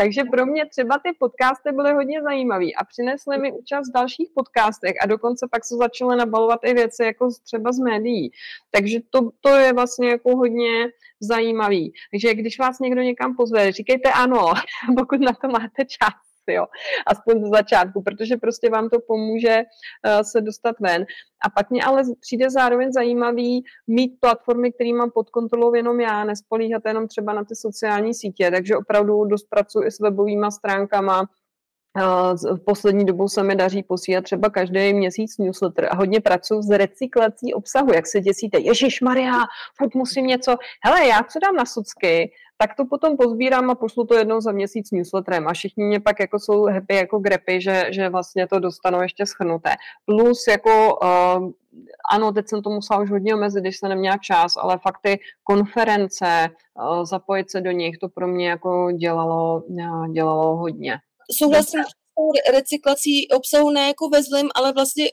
Takže 0.00 0.24
pro 0.24 0.46
mě 0.46 0.66
třeba 0.66 0.98
ty 0.98 1.12
podcasty 1.18 1.72
byly 1.72 1.92
hodně 1.92 2.22
zajímavý 2.22 2.76
a 2.76 2.84
přinesly 2.84 3.38
mi 3.38 3.52
účast 3.52 3.88
v 3.88 3.92
dalších 3.92 4.28
podcastech 4.34 4.94
a 5.02 5.06
dokonce 5.06 5.48
pak 5.50 5.64
se 5.64 5.76
začaly 5.76 6.16
nabalovat 6.16 6.60
i 6.64 6.74
věci 6.74 7.04
jako 7.04 7.28
třeba 7.44 7.72
z 7.72 7.78
médií. 7.78 8.30
Takže 8.70 8.98
to, 9.10 9.30
to 9.40 9.48
je 9.48 9.72
vlastně 9.72 10.08
jako 10.08 10.36
hodně 10.36 10.88
zajímavý. 11.20 11.92
Takže 12.10 12.34
když 12.34 12.58
vás 12.58 12.78
někdo 12.78 13.02
někam 13.02 13.36
pozve, 13.36 13.72
říkejte 13.72 14.12
ano, 14.12 14.44
pokud 14.98 15.20
na 15.20 15.32
to 15.32 15.48
máte 15.48 15.84
čas 15.84 16.29
jo, 16.52 16.66
aspoň 17.06 17.44
z 17.44 17.50
začátku, 17.50 18.02
protože 18.02 18.36
prostě 18.36 18.70
vám 18.70 18.88
to 18.88 19.00
pomůže 19.00 19.56
uh, 19.56 20.22
se 20.22 20.40
dostat 20.40 20.76
ven. 20.80 21.04
A 21.46 21.50
pak 21.50 21.70
mě 21.70 21.84
ale 21.84 22.02
přijde 22.20 22.50
zároveň 22.50 22.92
zajímavý 22.92 23.64
mít 23.86 24.12
platformy, 24.20 24.72
které 24.72 24.92
mám 24.92 25.10
pod 25.10 25.30
kontrolou 25.30 25.74
jenom 25.74 26.00
já, 26.00 26.24
nespolíhat 26.24 26.82
jenom 26.86 27.08
třeba 27.08 27.32
na 27.32 27.44
ty 27.44 27.54
sociální 27.54 28.14
sítě, 28.14 28.50
takže 28.50 28.76
opravdu 28.76 29.24
dost 29.24 29.44
pracuji 29.50 29.90
s 29.90 30.00
webovými 30.00 30.46
stránkama, 30.52 31.26
v 32.56 32.64
poslední 32.64 33.04
dobou 33.04 33.28
se 33.28 33.42
mi 33.42 33.56
daří 33.56 33.82
posílat 33.82 34.24
třeba 34.24 34.50
každý 34.50 34.94
měsíc 34.94 35.38
newsletter 35.38 35.88
a 35.90 35.96
hodně 35.96 36.20
pracuji 36.20 36.62
s 36.62 36.70
recyklací 36.70 37.54
obsahu. 37.54 37.92
Jak 37.92 38.06
se 38.06 38.20
děsíte, 38.20 38.58
Ježíš 38.58 39.00
Maria, 39.00 39.34
furt 39.78 39.94
musím 39.94 40.26
něco. 40.26 40.56
Hele, 40.84 41.06
já 41.06 41.22
co 41.22 41.38
dám 41.38 41.56
na 41.56 41.64
socky, 41.66 42.32
tak 42.60 42.76
to 42.76 42.84
potom 42.84 43.16
pozbírám 43.16 43.70
a 43.70 43.74
pošlu 43.74 44.06
to 44.06 44.14
jednou 44.14 44.40
za 44.40 44.52
měsíc 44.52 44.90
newsletterem. 44.90 45.48
A 45.48 45.52
všichni 45.52 45.84
mě 45.84 46.00
pak 46.00 46.20
jako 46.20 46.38
jsou 46.38 46.64
happy 46.64 46.94
jako 46.94 47.18
grepy, 47.18 47.60
že, 47.60 47.84
že 47.90 48.08
vlastně 48.08 48.46
to 48.46 48.58
dostanou 48.58 49.02
ještě 49.02 49.26
schrnuté. 49.26 49.70
Plus 50.04 50.46
jako 50.46 50.98
uh, 51.02 51.50
ano, 52.12 52.32
teď 52.32 52.48
jsem 52.48 52.62
to 52.62 52.70
musela 52.70 53.00
už 53.00 53.10
hodně 53.10 53.34
omezit, 53.34 53.60
když 53.60 53.78
se 53.78 53.88
neměla 53.88 54.16
čas, 54.16 54.56
ale 54.56 54.78
fakt 54.78 54.98
ty 55.02 55.18
konference, 55.44 56.48
uh, 56.48 57.04
zapojit 57.04 57.50
se 57.50 57.60
do 57.60 57.70
nich, 57.70 57.98
to 57.98 58.08
pro 58.08 58.28
mě 58.28 58.48
jako 58.48 58.92
dělalo, 58.92 59.62
uh, 59.62 60.08
dělalo 60.12 60.56
hodně. 60.56 60.98
Souhlasím 61.38 61.80
recyklací 62.52 63.28
obsahu 63.28 63.70
ne 63.70 63.86
jako 63.86 64.08
ve 64.08 64.22
zlém, 64.22 64.48
ale 64.54 64.72
vlastně 64.72 65.04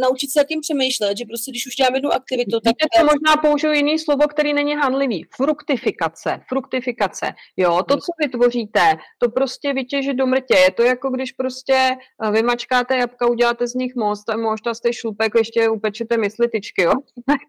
naučit 0.00 0.30
se 0.30 0.44
tím 0.48 0.60
přemýšlet, 0.60 1.18
že 1.18 1.24
prostě 1.24 1.50
když 1.50 1.66
už 1.66 1.74
dělám 1.74 1.94
jednu 1.94 2.12
aktivitu, 2.12 2.60
tak... 2.60 2.74
Víte, 2.82 3.04
možná 3.12 3.36
použiju 3.42 3.72
jiný 3.72 3.98
slovo, 3.98 4.28
který 4.28 4.52
není 4.52 4.74
handlivý. 4.74 5.26
Fruktifikace. 5.36 6.40
Fruktifikace. 6.48 7.26
Jo, 7.56 7.82
to, 7.88 7.96
co 7.96 8.12
vytvoříte, 8.22 8.80
to 9.18 9.28
prostě 9.28 9.72
vytěžit 9.72 10.16
do 10.16 10.26
mrtě. 10.26 10.56
Je 10.56 10.70
to 10.70 10.82
jako 10.82 11.10
když 11.10 11.32
prostě 11.32 11.76
eh, 12.24 12.30
vymačkáte 12.30 12.96
jabka, 12.96 13.26
uděláte 13.26 13.66
z 13.66 13.74
nich 13.74 13.94
most 13.96 14.30
a 14.30 14.36
možná 14.36 14.74
jste 14.74 14.92
šlupek, 14.92 15.32
ještě 15.34 15.68
upečete 15.68 16.16
myslitičky, 16.16 16.82
jo. 16.82 16.92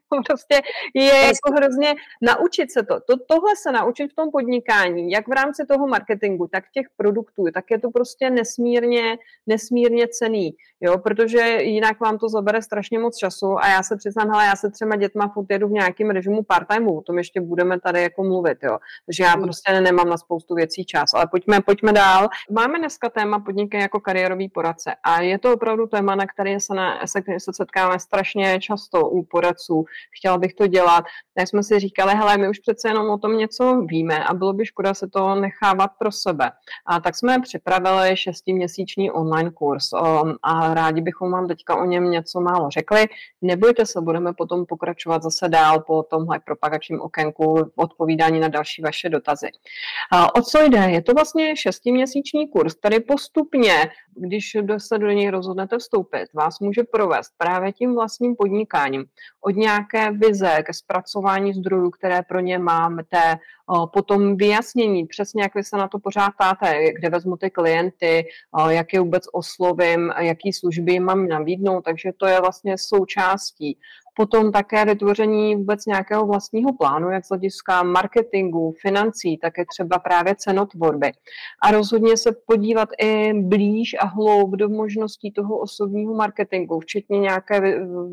to 0.09 0.18
prostě 0.28 0.61
je 0.95 1.16
jako 1.16 1.51
hrozně 1.55 1.93
naučit 2.22 2.72
se 2.72 2.84
to. 2.84 2.95
to. 2.95 3.14
Tohle 3.28 3.51
se 3.64 3.72
naučit 3.72 4.11
v 4.11 4.16
tom 4.16 4.32
podnikání, 4.32 5.11
jak 5.11 5.28
v 5.28 5.32
rámci 5.32 5.66
toho 5.70 5.88
marketingu, 5.88 6.47
tak 6.47 6.64
těch 6.74 6.86
produktů, 6.97 7.43
tak 7.53 7.66
je 7.72 7.80
to 7.80 7.89
prostě 7.89 8.30
nesmírně 8.30 9.02
nesmírně, 9.47 9.83
nesmírně 9.83 10.07
cený, 10.07 10.51
jo, 10.81 10.97
protože 10.97 11.57
jinak 11.61 11.99
vám 11.99 12.17
to 12.17 12.29
zabere 12.29 12.61
strašně 12.61 12.99
moc 12.99 13.17
času 13.17 13.57
a 13.59 13.67
já 13.67 13.83
se 13.83 13.95
přiznám, 13.97 14.29
hele, 14.29 14.45
já 14.45 14.55
se 14.55 14.71
třema 14.71 14.95
dětma 14.95 15.27
furt 15.27 15.45
jedu 15.49 15.67
v 15.67 15.71
nějakém 15.71 16.09
režimu 16.09 16.41
part-timeu, 16.41 16.97
o 16.97 17.01
tom 17.01 17.17
ještě 17.17 17.41
budeme 17.41 17.79
tady 17.79 18.01
jako 18.01 18.23
mluvit, 18.23 18.57
jo, 18.63 18.77
takže 19.05 19.23
já 19.23 19.31
hmm. 19.31 19.43
prostě 19.43 19.81
nemám 19.81 20.09
na 20.09 20.17
spoustu 20.17 20.55
věcí 20.55 20.85
čas, 20.85 21.13
ale 21.13 21.27
pojďme, 21.31 21.61
pojďme 21.61 21.93
dál. 21.93 22.29
Máme 22.51 22.79
dneska 22.79 23.09
téma 23.09 23.39
podniky 23.39 23.77
jako 23.77 23.99
kariérový 23.99 24.49
poradce 24.49 24.95
a 25.03 25.21
je 25.21 25.39
to 25.39 25.53
opravdu 25.53 25.87
téma, 25.87 26.15
na 26.15 26.25
které 26.27 26.59
se, 26.59 26.73
na, 26.73 27.07
se, 27.07 27.21
se 27.37 27.51
setkáme 27.53 27.99
strašně 27.99 28.59
často 28.61 29.09
u 29.09 29.23
poradců. 29.23 29.85
Chtěla 30.17 30.37
bych 30.37 30.53
to 30.53 30.67
dělat. 30.67 31.05
Tak 31.35 31.47
jsme 31.47 31.63
si 31.63 31.79
říkali, 31.79 32.13
hele, 32.15 32.37
my 32.37 32.49
už 32.49 32.59
přece 32.59 32.87
jenom 32.87 33.09
o 33.09 33.17
tom 33.17 33.37
něco 33.37 33.81
víme 33.81 34.23
a 34.23 34.33
bylo 34.33 34.53
by 34.53 34.65
škoda 34.65 34.93
se 34.93 35.07
to 35.07 35.35
nechávat 35.35 35.91
pro 35.99 36.11
sebe. 36.11 36.51
A 36.87 36.99
tak 36.99 37.15
jsme 37.15 37.41
připravili 37.41 38.17
šestiměsíční 38.17 38.92
měsíční 38.95 39.11
online 39.11 39.51
kurz 39.51 39.93
um, 39.93 40.35
a 40.43 40.73
rádi 40.73 41.01
bychom 41.01 41.31
vám 41.31 41.47
teďka 41.47 41.75
o 41.75 41.85
něm 41.85 42.11
něco 42.11 42.41
málo 42.41 42.69
řekli. 42.69 43.05
Nebojte 43.41 43.85
se, 43.85 44.01
budeme 44.01 44.33
potom 44.33 44.65
pokračovat 44.65 45.23
zase 45.23 45.49
dál 45.49 45.79
po 45.79 46.03
tomhle 46.03 46.39
propagačním 46.39 47.01
okénku 47.01 47.71
odpovídání 47.75 48.39
na 48.39 48.47
další 48.47 48.81
vaše 48.81 49.09
dotazy. 49.09 49.47
O 50.35 50.41
co 50.41 50.63
jde? 50.63 50.77
Je 50.77 51.01
to 51.01 51.13
vlastně 51.13 51.55
šestiměsíční 51.55 52.47
kurz, 52.47 52.73
který 52.73 52.99
postupně, 52.99 53.73
když 54.15 54.57
se 54.77 54.97
do 54.97 55.07
něj 55.07 55.29
rozhodnete 55.29 55.77
vstoupit, 55.77 56.33
vás 56.33 56.59
může 56.59 56.83
provést 56.83 57.33
právě 57.37 57.71
tím 57.71 57.95
vlastním 57.95 58.35
podnikáním. 58.35 59.05
Od 59.41 59.55
nějaké 59.55 60.11
vize 60.11 60.63
ke 60.63 60.73
zpracování 60.73 61.53
zdrojů, 61.53 61.89
které 61.89 62.21
pro 62.21 62.39
ně 62.39 62.57
máte, 62.59 63.39
potom 63.93 64.38
vyjasnění, 64.38 65.05
přesně 65.05 65.43
jak 65.43 65.55
vy 65.55 65.64
se 65.64 65.78
na 65.78 65.88
to 65.88 65.99
pořád 65.99 66.30
ptáte, 66.30 66.93
kde 66.93 67.09
vezmu 67.09 67.38
ty 67.38 67.49
klienty, 67.49 68.26
jak 68.70 68.93
je 68.93 68.99
vůbec 68.99 69.24
oslovím, 69.34 70.14
jaký 70.20 70.53
služby 70.53 70.99
mám 70.99 71.28
nabídnout, 71.28 71.82
takže 71.82 72.11
to 72.18 72.26
je 72.26 72.41
vlastně 72.41 72.78
součástí. 72.78 73.78
Potom 74.16 74.51
také 74.51 74.86
vytvoření 74.86 75.55
vůbec 75.55 75.86
nějakého 75.86 76.26
vlastního 76.26 76.74
plánu, 76.74 77.09
jak 77.09 77.26
z 77.26 77.30
hlediska 77.30 77.84
marketingu, 77.84 78.74
financí, 78.82 79.38
také 79.38 79.66
třeba 79.66 79.99
právě 79.99 80.36
cenotvorby. 80.38 81.11
A 81.61 81.72
rozhodně 81.72 82.18
se 82.18 82.32
podívat 82.47 82.89
i 83.01 83.34
blíž 83.34 83.95
a 83.99 84.05
hloub 84.05 84.51
do 84.51 84.70
možností 84.70 85.32
toho 85.32 85.57
osobního 85.57 86.14
marketingu, 86.14 86.80
včetně 86.80 87.20
nějaké 87.20 87.61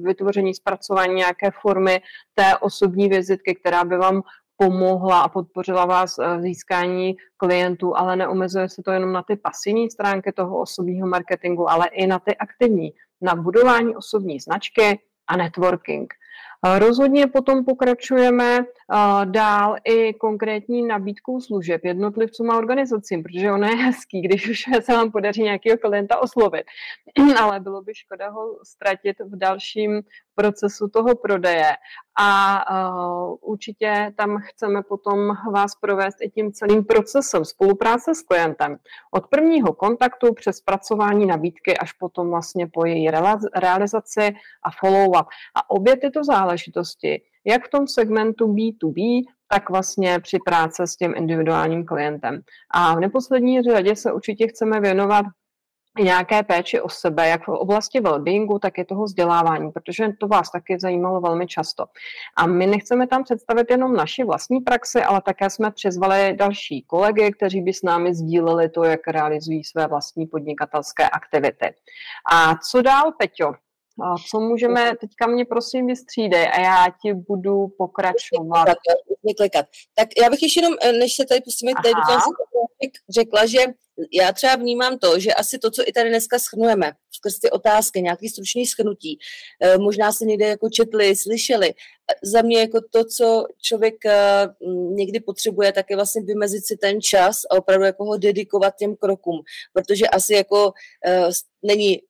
vytvoření, 0.03 0.55
zpracování 0.55 1.15
nějaké 1.15 1.51
formy 1.63 2.01
té 2.35 2.57
osobní 2.57 3.09
vizitky, 3.09 3.55
která 3.55 3.85
by 3.85 3.97
vám 3.97 4.23
pomohla 4.63 5.21
a 5.21 5.29
podpořila 5.29 5.85
vás 5.85 6.17
v 6.17 6.23
eh, 6.23 6.41
získání 6.43 7.17
klientů, 7.37 7.97
ale 7.97 8.17
neomezuje 8.17 8.69
se 8.69 8.83
to 8.83 8.91
jenom 8.91 9.13
na 9.13 9.23
ty 9.23 9.37
pasivní 9.37 9.91
stránky 9.91 10.33
toho 10.33 10.61
osobního 10.61 11.09
marketingu, 11.09 11.71
ale 11.71 11.87
i 11.89 12.07
na 12.07 12.19
ty 12.19 12.37
aktivní, 12.37 12.93
na 13.23 13.35
budování 13.35 13.97
osobní 13.97 14.41
značky 14.41 15.01
a 15.27 15.37
networking. 15.37 16.15
Rozhodně 16.65 17.27
potom 17.27 17.65
pokračujeme 17.65 18.59
dál 19.25 19.77
i 19.85 20.15
konkrétní 20.15 20.87
nabídkou 20.87 21.41
služeb 21.41 21.85
jednotlivcům 21.85 22.51
a 22.51 22.59
organizacím, 22.59 23.23
protože 23.23 23.53
ono 23.53 23.67
je 23.67 23.77
hezký, 23.77 24.21
když 24.21 24.49
už 24.49 24.65
se 24.81 24.93
vám 24.93 25.13
podaří 25.13 25.43
nějakého 25.43 25.79
klienta 25.79 26.19
oslovit, 26.19 26.65
ale 27.41 27.61
bylo 27.61 27.83
by 27.83 27.95
škoda 27.95 28.31
ho 28.31 28.59
ztratit 28.65 29.17
v 29.21 29.39
dalším 29.39 30.03
procesu 30.35 30.89
toho 30.89 31.17
prodeje. 31.17 31.71
A 32.21 32.65
určitě 33.43 34.13
tam 34.17 34.39
chceme 34.39 34.83
potom 34.83 35.37
vás 35.53 35.75
provést 35.81 36.17
i 36.23 36.31
tím 36.31 36.53
celým 36.53 36.85
procesem 36.85 37.45
spolupráce 37.45 38.15
s 38.15 38.23
klientem. 38.23 38.77
Od 39.11 39.27
prvního 39.27 39.73
kontaktu 39.73 40.35
přes 40.35 40.57
zpracování 40.57 41.27
nabídky 41.27 41.79
až 41.79 41.93
potom 41.93 42.31
vlastně 42.31 42.67
po 42.67 42.85
její 42.85 43.11
realizaci 43.55 44.35
a 44.63 44.71
follow-up. 44.71 45.27
A 45.55 45.71
obě 45.71 45.97
tyto 45.97 46.25
záležitosti, 46.25 46.50
jak 47.45 47.67
v 47.67 47.71
tom 47.71 47.87
segmentu 47.87 48.55
B2B, 48.55 49.23
tak 49.49 49.71
vlastně 49.71 50.21
při 50.21 50.39
práce 50.45 50.87
s 50.87 50.97
tím 50.97 51.15
individuálním 51.17 51.85
klientem. 51.85 52.41
A 52.71 52.95
v 52.95 53.01
neposlední 53.01 53.63
řadě 53.63 53.97
se 53.97 54.13
určitě 54.13 54.49
chceme 54.49 54.81
věnovat 54.81 55.27
nějaké 55.99 56.43
péči 56.43 56.81
o 56.81 56.89
sebe, 56.89 57.29
jak 57.29 57.47
v 57.47 57.49
oblasti 57.49 58.01
wellbeingu, 58.01 58.59
tak 58.59 58.79
i 58.79 58.85
toho 58.85 59.05
vzdělávání, 59.05 59.71
protože 59.73 60.09
to 60.21 60.29
vás 60.29 60.51
taky 60.51 60.79
zajímalo 60.81 61.21
velmi 61.21 61.47
často. 61.47 61.85
A 62.37 62.47
my 62.47 62.67
nechceme 62.67 63.07
tam 63.07 63.25
představit 63.25 63.71
jenom 63.71 63.93
naši 63.93 64.25
vlastní 64.25 64.61
praxi, 64.61 65.03
ale 65.03 65.23
také 65.23 65.51
jsme 65.51 65.71
přizvali 65.71 66.37
další 66.37 66.83
kolegy, 66.83 67.33
kteří 67.33 67.63
by 67.63 67.73
s 67.73 67.83
námi 67.83 68.15
sdíleli 68.15 68.69
to, 68.69 68.85
jak 68.85 69.09
realizují 69.09 69.65
své 69.65 69.87
vlastní 69.87 70.27
podnikatelské 70.27 71.09
aktivity. 71.09 71.75
A 72.33 72.57
co 72.57 72.83
dál, 72.83 73.13
Peťo? 73.19 73.55
A 74.03 74.14
co 74.30 74.41
můžeme, 74.41 74.93
teďka 75.01 75.26
mě 75.26 75.45
prosím 75.45 75.86
vystřídej 75.86 76.49
a 76.53 76.61
já 76.61 76.86
ti 77.03 77.14
budu 77.14 77.68
pokračovat. 77.78 78.64
Tak, 78.64 78.78
klikat. 79.36 79.66
Tak 79.95 80.09
já 80.22 80.30
bych 80.30 80.43
ještě 80.43 80.61
jenom, 80.61 80.74
eh, 80.82 80.93
než 80.93 81.14
se 81.14 81.24
tady 81.24 81.41
pustíme, 81.41 81.72
tady 81.82 81.95
do 81.95 82.01
toho 82.07 82.20
řekla, 83.09 83.47
že 83.47 83.59
já 84.12 84.32
třeba 84.32 84.57
vnímám 84.57 84.99
to, 84.99 85.18
že 85.18 85.34
asi 85.34 85.59
to, 85.59 85.70
co 85.70 85.82
i 85.86 85.93
tady 85.93 86.09
dneska 86.09 86.38
schrnujeme, 86.38 86.93
skrz 87.11 87.38
ty 87.38 87.51
otázky, 87.51 88.03
nějaký 88.03 88.28
stručný 88.28 88.66
schnutí, 88.66 89.18
eh, 89.61 89.78
možná 89.78 90.12
se 90.12 90.24
někde 90.24 90.47
jako 90.47 90.68
četli, 90.70 91.16
slyšeli. 91.16 91.74
Za 92.22 92.43
mě 92.43 92.61
jako 92.61 92.80
to, 92.91 93.05
co 93.05 93.45
člověk 93.62 94.07
eh, 94.07 94.49
někdy 94.91 95.20
potřebuje, 95.20 95.72
tak 95.72 95.91
je 95.91 95.97
vlastně 95.97 96.22
vymezit 96.22 96.66
si 96.66 96.76
ten 96.76 97.01
čas 97.01 97.41
a 97.51 97.57
opravdu 97.57 97.84
jako 97.84 98.05
ho 98.05 98.16
dedikovat 98.16 98.74
těm 98.76 98.97
krokům, 98.97 99.41
protože 99.72 100.09
asi 100.09 100.34
jako 100.34 100.72
není 101.62 102.01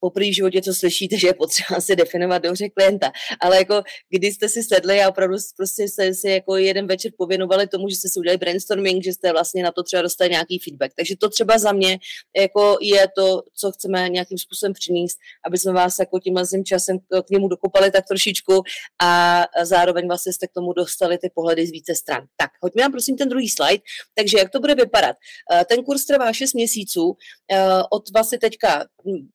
poprvé 0.00 0.26
v 0.30 0.34
životě, 0.34 0.62
co 0.62 0.74
slyšíte, 0.74 1.18
že 1.18 1.26
je 1.26 1.34
potřeba 1.34 1.80
si 1.80 1.96
definovat 1.96 2.38
dobře 2.38 2.68
klienta, 2.68 3.12
ale 3.40 3.56
jako 3.56 3.82
kdy 4.10 4.32
jste 4.32 4.48
si 4.48 4.62
sedli 4.62 5.02
a 5.02 5.08
opravdu 5.08 5.36
prostě 5.56 5.88
jste 5.88 6.14
si 6.14 6.28
jako 6.30 6.56
jeden 6.56 6.86
večer 6.86 7.12
pověnovali 7.18 7.66
tomu, 7.66 7.88
že 7.88 7.96
jste 7.96 8.08
si 8.08 8.20
udělali 8.20 8.38
brainstorming, 8.38 9.04
že 9.04 9.12
jste 9.12 9.32
vlastně 9.32 9.62
na 9.62 9.72
to 9.72 9.82
třeba 9.82 10.02
dostali 10.02 10.30
nějaký 10.30 10.58
feedback. 10.58 10.92
Takže 10.96 11.14
to 11.20 11.28
třeba 11.28 11.58
za 11.58 11.72
mě 11.72 11.98
jako 12.36 12.76
je 12.80 13.06
to, 13.16 13.42
co 13.54 13.72
chceme 13.72 14.08
nějakým 14.08 14.38
způsobem 14.38 14.72
přinést, 14.72 15.18
aby 15.46 15.58
jsme 15.58 15.72
vás 15.72 15.98
jako 15.98 16.20
tím 16.20 16.64
časem 16.64 16.98
k 16.98 17.30
němu 17.30 17.48
dokopali 17.48 17.90
tak 17.90 18.04
trošičku 18.08 18.62
a 19.02 19.42
zároveň 19.62 20.06
vlastně 20.06 20.32
jste 20.32 20.46
k 20.46 20.52
tomu 20.52 20.72
dostali 20.72 21.18
ty 21.18 21.30
pohledy 21.34 21.66
z 21.66 21.70
více 21.70 21.94
stran. 21.94 22.26
Tak, 22.36 22.50
hoďme 22.62 22.82
nám 22.82 22.92
prosím 22.92 23.16
ten 23.16 23.28
druhý 23.28 23.48
slide. 23.48 23.82
Takže 24.14 24.38
jak 24.38 24.50
to 24.50 24.60
bude 24.60 24.74
vypadat? 24.74 25.16
Eh, 25.52 25.64
ten 25.64 25.84
kurz 25.84 26.04
trvá 26.04 26.32
6 26.32 26.54
měsíců, 26.54 27.16
eh, 27.52 27.82
od 27.90 28.10
vlastně 28.12 28.38
teďka 28.38 28.84
hm, 29.06 29.28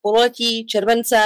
července, 0.66 1.18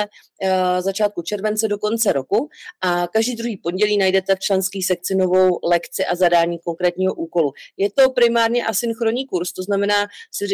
eh, 0.42 0.82
začátku 0.82 1.22
července 1.22 1.68
do 1.68 1.78
konce 1.78 2.14
roku 2.14 2.50
a 2.82 3.08
každý 3.08 3.36
druhý 3.36 3.58
pondělí 3.58 3.98
najdete 3.98 4.36
v 4.36 4.40
členské 4.40 4.80
sekci 4.86 5.16
novou 5.16 5.60
lekci 5.64 6.06
a 6.06 6.16
zadání 6.16 6.60
konkrétního 6.60 7.14
úkolu. 7.14 7.52
Je 7.78 7.90
to 7.92 8.10
primárně 8.10 8.66
asynchronní 8.66 9.26
kurz, 9.26 9.52
to 9.52 9.64
znamená, 9.64 10.08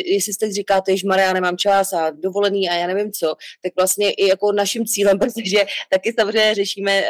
jestli 0.06 0.34
jste 0.34 0.52
říkáte, 0.52 0.98
že 0.98 1.08
Maria, 1.08 1.34
nemám 1.34 1.58
čas 1.58 1.94
a 1.94 2.10
dovolený 2.10 2.70
a 2.70 2.76
já 2.76 2.88
nevím 2.88 3.12
co, 3.12 3.36
tak 3.64 3.72
vlastně 3.76 4.12
i 4.12 4.28
jako 4.28 4.52
naším 4.52 4.86
cílem, 4.86 5.20
protože 5.24 5.58
taky 5.90 6.14
samozřejmě 6.20 6.56
řešíme 6.56 7.02
uh, 7.02 7.08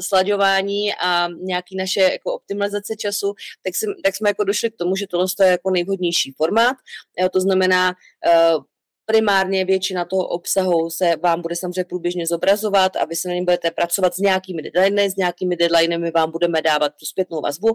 slaďování 0.00 0.94
a 0.94 1.28
nějaký 1.28 1.76
naše 1.76 2.00
jako 2.00 2.34
optimalizace 2.34 2.96
času, 2.96 3.34
tak, 3.62 3.74
tak 4.04 4.16
jsme 4.16 4.30
jako 4.30 4.44
došli 4.44 4.70
k 4.70 4.76
tomu, 4.76 4.96
že 4.96 5.06
tohle 5.06 5.26
je 5.42 5.50
jako 5.50 5.70
nejvhodnější 5.70 6.32
formát. 6.36 6.76
To 7.32 7.40
znamená, 7.40 7.94
primárně 9.06 9.64
většina 9.64 10.04
toho 10.04 10.26
obsahu 10.26 10.90
se 10.90 11.16
vám 11.22 11.42
bude 11.42 11.56
samozřejmě 11.56 11.84
průběžně 11.84 12.26
zobrazovat 12.26 12.96
a 12.96 13.04
vy 13.04 13.16
se 13.16 13.28
na 13.28 13.34
něm 13.34 13.44
budete 13.44 13.70
pracovat 13.70 14.14
s 14.14 14.18
nějakými 14.18 14.62
deadliney, 14.62 15.10
s 15.10 15.16
nějakými 15.16 15.56
deadlinemy 15.56 16.10
vám 16.10 16.30
budeme 16.30 16.62
dávat 16.62 16.88
tu 16.88 17.06
zpětnou 17.06 17.40
vazbu, 17.40 17.68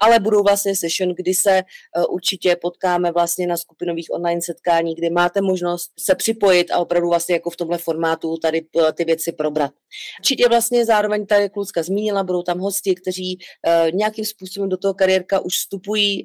ale 0.00 0.20
budou 0.20 0.42
vlastně 0.42 0.76
session, 0.76 1.14
kdy 1.16 1.34
se 1.34 1.62
uh, 1.96 2.14
určitě 2.14 2.56
potkáme 2.56 3.12
vlastně 3.12 3.46
na 3.46 3.56
skupinových 3.56 4.06
online 4.12 4.42
setkání, 4.42 4.94
kdy 4.94 5.10
máte 5.10 5.40
možnost 5.40 5.90
se 5.98 6.14
připojit 6.14 6.70
a 6.70 6.78
opravdu 6.78 7.08
vlastně 7.08 7.34
jako 7.34 7.50
v 7.50 7.56
tomhle 7.56 7.78
formátu 7.78 8.36
tady 8.36 8.66
ty 8.94 9.04
věci 9.04 9.32
probrat. 9.32 9.72
Určitě 10.20 10.48
vlastně 10.48 10.84
zároveň 10.84 11.26
tady 11.26 11.50
Klucka 11.50 11.82
zmínila, 11.82 12.24
budou 12.24 12.42
tam 12.42 12.58
hosti, 12.58 12.94
kteří 12.94 13.38
uh, 13.38 13.92
nějakým 13.92 14.24
způsobem 14.24 14.68
do 14.68 14.76
toho 14.76 14.94
kariérka 14.94 15.40
už 15.40 15.54
vstupují, 15.54 16.24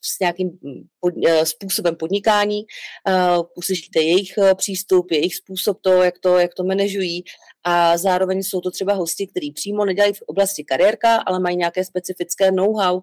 s 0.00 0.20
nějakým 0.20 0.48
mm, 0.48 0.82
pod, 1.00 1.14
uh, 1.16 1.42
způsobem 1.42 1.96
podnikání, 1.96 2.62
uh, 3.08 3.44
uslyšíte 3.54 4.00
jejich 4.02 4.34
uh, 4.38 4.54
přístup, 4.54 5.10
jejich 5.10 5.36
způsob 5.36 5.80
to, 5.80 6.02
jak 6.02 6.18
to, 6.18 6.38
jak 6.38 6.54
to 6.54 6.64
manažují 6.64 7.24
a 7.64 7.96
zároveň 7.98 8.42
jsou 8.42 8.60
to 8.60 8.70
třeba 8.70 8.92
hosti, 8.92 9.26
kteří 9.26 9.52
přímo 9.52 9.84
nedělají 9.84 10.12
v 10.12 10.22
oblasti 10.22 10.64
kariérka, 10.64 11.16
ale 11.16 11.40
mají 11.40 11.56
nějaké 11.56 11.84
specifické 11.84 12.52
know-how, 12.52 12.96
uh, 12.96 13.02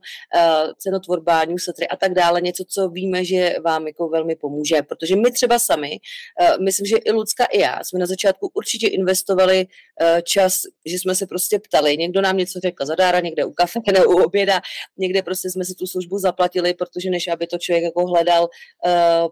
cenotvorba, 0.77 1.45
newslettery 1.45 1.87
a 1.87 1.95
tak 1.95 2.13
dále, 2.13 2.41
něco, 2.41 2.63
co 2.67 2.89
víme, 2.89 3.25
že 3.25 3.55
vám 3.65 3.87
jako 3.87 4.09
velmi 4.09 4.35
pomůže, 4.35 4.81
protože 4.81 5.15
my 5.15 5.31
třeba 5.31 5.59
sami, 5.59 5.99
uh, 6.41 6.63
myslím, 6.63 6.85
že 6.85 6.97
i 6.97 7.11
Lucka 7.11 7.45
i 7.45 7.59
já, 7.59 7.83
jsme 7.83 7.99
na 7.99 8.05
začátku 8.05 8.51
určitě 8.53 8.87
investovali 8.87 9.67
uh, 10.01 10.21
čas, 10.21 10.61
že 10.85 10.95
jsme 10.95 11.15
se 11.15 11.27
prostě 11.27 11.59
ptali, 11.59 11.97
někdo 11.97 12.21
nám 12.21 12.37
něco 12.37 12.59
řekl 12.59 12.85
zadára, 12.85 13.19
někde 13.19 13.45
u 13.45 13.51
kafe 13.51 13.79
nebo 13.93 14.05
u 14.05 14.23
oběda, 14.23 14.61
někde 14.97 15.21
prostě 15.21 15.49
jsme 15.49 15.65
si 15.65 15.75
tu 15.75 15.87
službu 15.87 16.17
zaplatili, 16.17 16.73
protože 16.73 17.09
než 17.09 17.27
aby 17.27 17.47
to 17.47 17.57
člověk 17.57 17.83
jako 17.83 18.07
hledal 18.07 18.49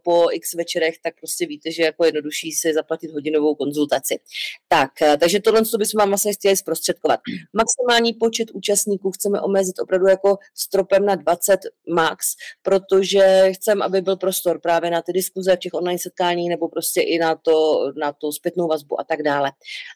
po 0.03 0.25
x 0.31 0.53
večerech, 0.53 0.95
tak 1.03 1.13
prostě 1.19 1.45
víte, 1.45 1.71
že 1.71 1.83
jako 1.83 2.05
jednodušší 2.05 2.51
si 2.51 2.73
zaplatit 2.73 3.11
hodinovou 3.11 3.55
konzultaci. 3.55 4.19
Tak, 4.67 4.91
takže 5.17 5.39
tohle 5.39 5.61
to 5.65 5.77
bychom 5.77 5.99
vám 5.99 6.09
vlastně 6.09 6.33
chtěli 6.33 6.57
zprostředkovat. 6.57 7.19
Maximální 7.53 8.13
počet 8.13 8.51
účastníků 8.51 9.11
chceme 9.11 9.41
omezit 9.41 9.79
opravdu 9.79 10.07
jako 10.07 10.37
stropem 10.53 11.05
na 11.05 11.15
20 11.15 11.59
max, 11.89 12.25
protože 12.61 13.49
chceme, 13.53 13.85
aby 13.85 14.01
byl 14.01 14.15
prostor 14.15 14.59
právě 14.61 14.91
na 14.91 15.01
ty 15.01 15.13
diskuze 15.13 15.55
v 15.55 15.59
těch 15.59 15.73
online 15.73 15.99
setkáních 15.99 16.49
nebo 16.49 16.69
prostě 16.69 17.01
i 17.01 17.19
na 17.19 17.35
to, 17.35 17.79
na 17.97 18.13
to 18.13 18.31
zpětnou 18.31 18.67
vazbu 18.67 18.99
a 18.99 19.03
tak 19.03 19.21
dále. 19.21 19.51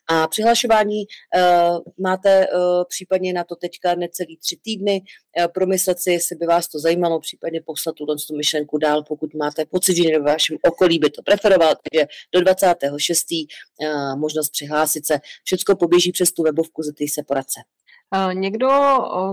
A 0.10 0.28
přihlašování 0.28 1.04
uh, 1.36 1.80
máte 1.98 2.48
uh, 2.48 2.84
případně 2.90 3.34
na 3.34 3.44
to 3.44 3.56
teďka 3.56 3.96
necelý 3.96 4.38
tři 4.38 4.58
týdny, 4.62 5.02
uh, 5.40 5.48
promyslet 5.48 6.00
si, 6.00 6.12
jestli 6.12 6.36
by 6.36 6.46
vás 6.46 6.68
to 6.68 6.80
zajímalo, 6.80 7.20
případně 7.20 7.62
poslat 7.66 7.96
tu, 7.96 8.06
tu 8.06 8.38
myšlenku 8.38 8.78
dál, 8.78 9.04
pokud 9.04 9.34
máte 9.34 9.66
pocit, 9.66 9.96
že 9.96 10.20
ve 10.20 10.32
vašem 10.32 10.58
okolí 10.68 11.00
by 11.00 11.10
to 11.10 11.22
preferoval, 11.22 11.76
takže 11.84 12.08
do 12.34 12.42
26. 12.42 13.26
Uh, 13.32 14.20
možnost 14.20 14.50
přihlásit 14.50 15.08
se. 15.14 15.20
Všecko 15.44 15.76
poběží 15.76 16.12
přes 16.12 16.32
tu 16.32 16.44
webovku, 16.44 16.82
zeptej 16.82 17.08
se 17.08 17.22
poradce. 17.28 17.60
Někdo, 18.34 18.70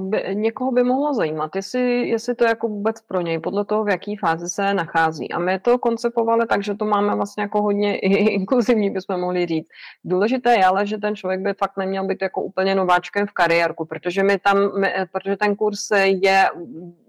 by, 0.00 0.24
někoho 0.32 0.72
by 0.72 0.82
mohlo 0.82 1.14
zajímat, 1.14 1.56
jestli, 1.56 2.08
jestli 2.08 2.34
to 2.34 2.44
je 2.44 2.48
jako 2.48 2.68
vůbec 2.68 3.00
pro 3.00 3.20
něj, 3.20 3.38
podle 3.40 3.64
toho, 3.64 3.84
v 3.84 3.88
jaký 3.88 4.16
fázi 4.16 4.48
se 4.48 4.74
nachází. 4.74 5.32
A 5.32 5.38
my 5.38 5.60
to 5.60 5.78
koncipovali 5.78 6.46
tak, 6.46 6.64
že 6.64 6.74
to 6.74 6.84
máme 6.84 7.14
vlastně 7.14 7.42
jako 7.42 7.62
hodně 7.62 7.98
inkluzivní, 7.98 8.90
bychom 8.90 9.20
mohli 9.20 9.46
říct. 9.46 9.68
Důležité 10.04 10.52
je 10.52 10.64
ale, 10.64 10.86
že 10.86 10.98
ten 10.98 11.16
člověk 11.16 11.40
by 11.40 11.54
fakt 11.54 11.76
neměl 11.76 12.06
být 12.06 12.22
jako 12.22 12.42
úplně 12.42 12.74
nováčkem 12.74 13.26
v 13.26 13.32
kariérku, 13.32 13.84
protože 13.84 14.22
my 14.22 14.38
tam, 14.38 14.80
my, 14.80 14.94
protože 15.12 15.36
ten 15.36 15.56
kurz 15.56 15.90
je 16.04 16.48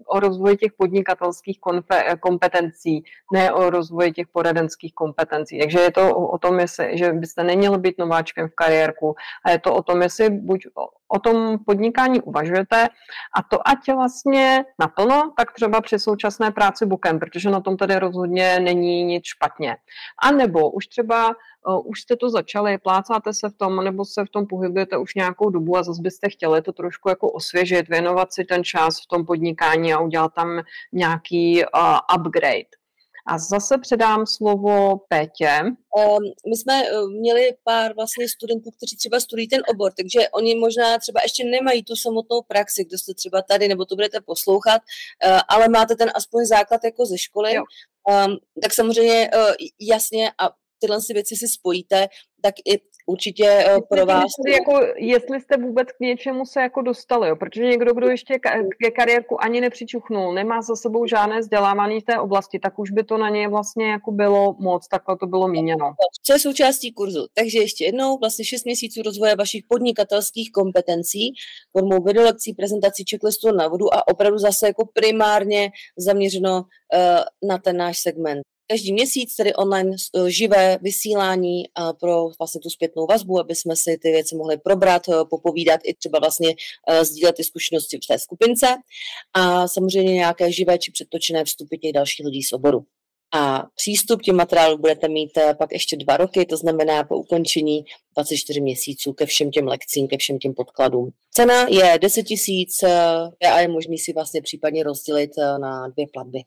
o 0.08 0.20
rozvoji 0.20 0.56
těch 0.56 0.72
podnikatelských 0.72 1.58
kompetencí, 2.20 3.04
ne 3.32 3.52
o 3.52 3.70
rozvoji 3.70 4.12
těch 4.12 4.26
poradenských 4.32 4.94
kompetencí. 4.94 5.58
Takže 5.58 5.78
je 5.80 5.92
to 5.92 6.16
o 6.16 6.38
tom, 6.38 6.58
jestli, 6.60 6.98
že 6.98 7.12
byste 7.12 7.44
neměli 7.44 7.78
být 7.78 7.98
nováčkem 7.98 8.48
v 8.48 8.54
kariérku 8.54 9.14
a 9.44 9.50
je 9.50 9.58
to 9.58 9.74
o 9.74 9.82
tom, 9.82 10.02
jestli 10.02 10.30
buď 10.30 10.66
o 11.08 11.18
tom 11.18 11.58
podnikání 11.66 12.20
uvažujete 12.20 12.88
a 13.36 13.42
to 13.50 13.68
ať 13.68 13.92
vlastně 13.94 14.64
naplno, 14.80 15.32
tak 15.36 15.52
třeba 15.52 15.80
při 15.80 15.98
současné 15.98 16.50
práci 16.50 16.86
bokem, 16.86 17.18
protože 17.18 17.50
na 17.50 17.60
tom 17.60 17.76
tady 17.76 17.98
rozhodně 17.98 18.60
není 18.60 19.04
nic 19.04 19.24
špatně. 19.24 19.76
A 20.22 20.30
nebo 20.32 20.70
už 20.70 20.86
třeba 20.86 21.34
už 21.84 22.00
jste 22.00 22.16
to 22.16 22.30
začali, 22.30 22.78
plácáte 22.78 23.32
se 23.32 23.48
v 23.48 23.54
tom, 23.54 23.84
nebo 23.84 24.04
se 24.04 24.24
v 24.24 24.28
tom 24.28 24.46
pohybujete 24.46 24.96
už 24.96 25.14
nějakou 25.14 25.50
dobu 25.50 25.76
a 25.76 25.82
zase 25.82 26.02
byste 26.02 26.28
chtěli 26.30 26.62
to 26.62 26.72
trošku 26.72 27.08
jako 27.08 27.32
osvěžit, 27.32 27.88
věnovat 27.88 28.32
si 28.32 28.44
ten 28.44 28.64
čas 28.64 29.00
v 29.00 29.06
tom 29.06 29.26
podnikání 29.26 29.92
a 29.92 30.00
udělat 30.00 30.34
tam 30.34 30.62
nějaký 30.92 31.62
uh, 31.64 31.98
upgrade. 32.16 32.78
A 33.26 33.38
zase 33.38 33.78
předám 33.78 34.26
slovo 34.26 34.96
Pétě. 35.08 35.50
Um, 35.62 36.18
my 36.50 36.56
jsme 36.56 36.92
uh, 36.92 37.10
měli 37.10 37.56
pár 37.64 37.94
vlastně 37.94 38.28
studentů, 38.28 38.70
kteří 38.70 38.96
třeba 38.96 39.20
studují 39.20 39.48
ten 39.48 39.62
obor, 39.68 39.92
takže 39.96 40.28
oni 40.28 40.54
možná 40.54 40.98
třeba 40.98 41.20
ještě 41.22 41.44
nemají 41.44 41.84
tu 41.84 41.96
samotnou 41.96 42.42
praxi, 42.42 42.84
kdo 42.84 42.98
jste 42.98 43.14
třeba 43.14 43.42
tady, 43.42 43.68
nebo 43.68 43.84
to 43.84 43.94
budete 43.94 44.20
poslouchat, 44.20 44.82
uh, 45.26 45.40
ale 45.48 45.68
máte 45.68 45.96
ten 45.96 46.10
aspoň 46.14 46.44
základ 46.44 46.80
jako 46.84 47.06
ze 47.06 47.18
školy. 47.18 47.52
Um, 47.58 48.36
tak 48.62 48.74
samozřejmě 48.74 49.30
uh, 49.34 49.52
jasně 49.80 50.32
a 50.38 50.50
tyhle 50.78 51.00
si 51.00 51.12
věci 51.12 51.36
si 51.36 51.48
spojíte, 51.48 52.08
tak 52.42 52.54
i 52.66 52.80
určitě 53.08 53.64
uh, 53.66 53.80
pro 53.90 54.06
vás. 54.06 54.24
Jestli, 54.24 54.52
jako, 54.52 54.86
jestli 54.96 55.40
jste 55.40 55.56
vůbec 55.56 55.88
k 55.92 56.00
něčemu 56.00 56.46
se 56.46 56.60
jako 56.60 56.82
dostali, 56.82 57.28
jo? 57.28 57.36
protože 57.36 57.64
někdo, 57.64 57.94
kdo 57.94 58.08
ještě 58.08 58.38
ke 58.84 58.90
kariérku 58.90 59.44
ani 59.44 59.60
nepřičuchnul, 59.60 60.34
nemá 60.34 60.62
za 60.62 60.76
sebou 60.76 61.06
žádné 61.06 61.40
vzdělávání 61.40 62.00
v 62.00 62.04
té 62.04 62.18
oblasti, 62.20 62.58
tak 62.58 62.78
už 62.78 62.90
by 62.90 63.04
to 63.04 63.18
na 63.18 63.28
něj 63.28 63.48
vlastně 63.48 63.90
jako 63.90 64.10
bylo 64.12 64.56
moc, 64.58 64.88
takhle 64.88 65.16
to 65.16 65.26
bylo 65.26 65.48
míněno. 65.48 65.92
Co 66.22 66.32
je 66.32 66.38
součástí 66.38 66.92
kurzu? 66.92 67.26
Takže 67.34 67.58
ještě 67.58 67.84
jednou, 67.84 68.18
vlastně 68.18 68.44
6 68.44 68.64
měsíců 68.64 69.02
rozvoje 69.02 69.36
vašich 69.36 69.62
podnikatelských 69.68 70.52
kompetencí 70.52 71.32
formou 71.72 72.02
videolekcí, 72.02 72.54
prezentací 72.54 73.04
checklistu 73.10 73.52
na 73.52 73.68
vodu 73.68 73.94
a 73.94 74.08
opravdu 74.08 74.38
zase 74.38 74.66
jako 74.66 74.88
primárně 74.94 75.70
zaměřeno 75.98 76.54
uh, 76.60 77.48
na 77.48 77.58
ten 77.58 77.76
náš 77.76 77.98
segment 77.98 78.42
každý 78.68 78.92
měsíc 78.92 79.36
tedy 79.36 79.54
online 79.54 79.96
eh, 80.16 80.30
živé 80.30 80.78
vysílání 80.82 81.62
pro 82.00 82.28
vlastně 82.38 82.60
tu 82.60 82.70
zpětnou 82.70 83.06
vazbu, 83.06 83.40
aby 83.40 83.54
jsme 83.54 83.76
si 83.76 83.98
ty 83.98 84.10
věci 84.10 84.36
mohli 84.36 84.58
probrat, 84.58 85.08
eh, 85.08 85.12
popovídat 85.30 85.80
i 85.84 85.94
třeba 85.94 86.18
vlastně 86.18 86.54
eh, 86.88 87.04
sdílet 87.04 87.36
ty 87.36 87.44
zkušenosti 87.44 87.96
v 87.96 88.06
té 88.06 88.18
skupince 88.18 88.66
a 89.34 89.68
samozřejmě 89.68 90.14
nějaké 90.14 90.52
živé 90.52 90.78
či 90.78 90.92
předtočené 90.92 91.44
vstupy 91.44 91.76
těch 91.76 91.92
dalších 91.92 92.26
lidí 92.26 92.42
z 92.42 92.52
oboru. 92.52 92.84
A 93.34 93.66
přístup 93.74 94.22
těm 94.22 94.36
materiálům 94.36 94.80
budete 94.80 95.08
mít 95.08 95.36
eh, 95.36 95.54
pak 95.54 95.72
ještě 95.72 95.96
dva 95.96 96.16
roky, 96.16 96.46
to 96.46 96.56
znamená 96.56 97.04
po 97.04 97.16
ukončení 97.16 97.84
24 98.14 98.60
měsíců 98.60 99.12
ke 99.12 99.26
všem 99.26 99.50
těm 99.50 99.66
lekcím, 99.66 100.08
ke 100.08 100.16
všem 100.16 100.38
těm 100.38 100.54
podkladům. 100.54 101.10
Cena 101.30 101.66
je 101.68 101.98
10 101.98 102.22
tisíc 102.22 102.82
eh, 102.82 103.48
a 103.50 103.60
je 103.60 103.68
možný 103.68 103.98
si 103.98 104.12
vlastně 104.12 104.42
případně 104.42 104.82
rozdělit 104.82 105.30
eh, 105.38 105.58
na 105.58 105.88
dvě 105.88 106.06
platby. 106.12 106.38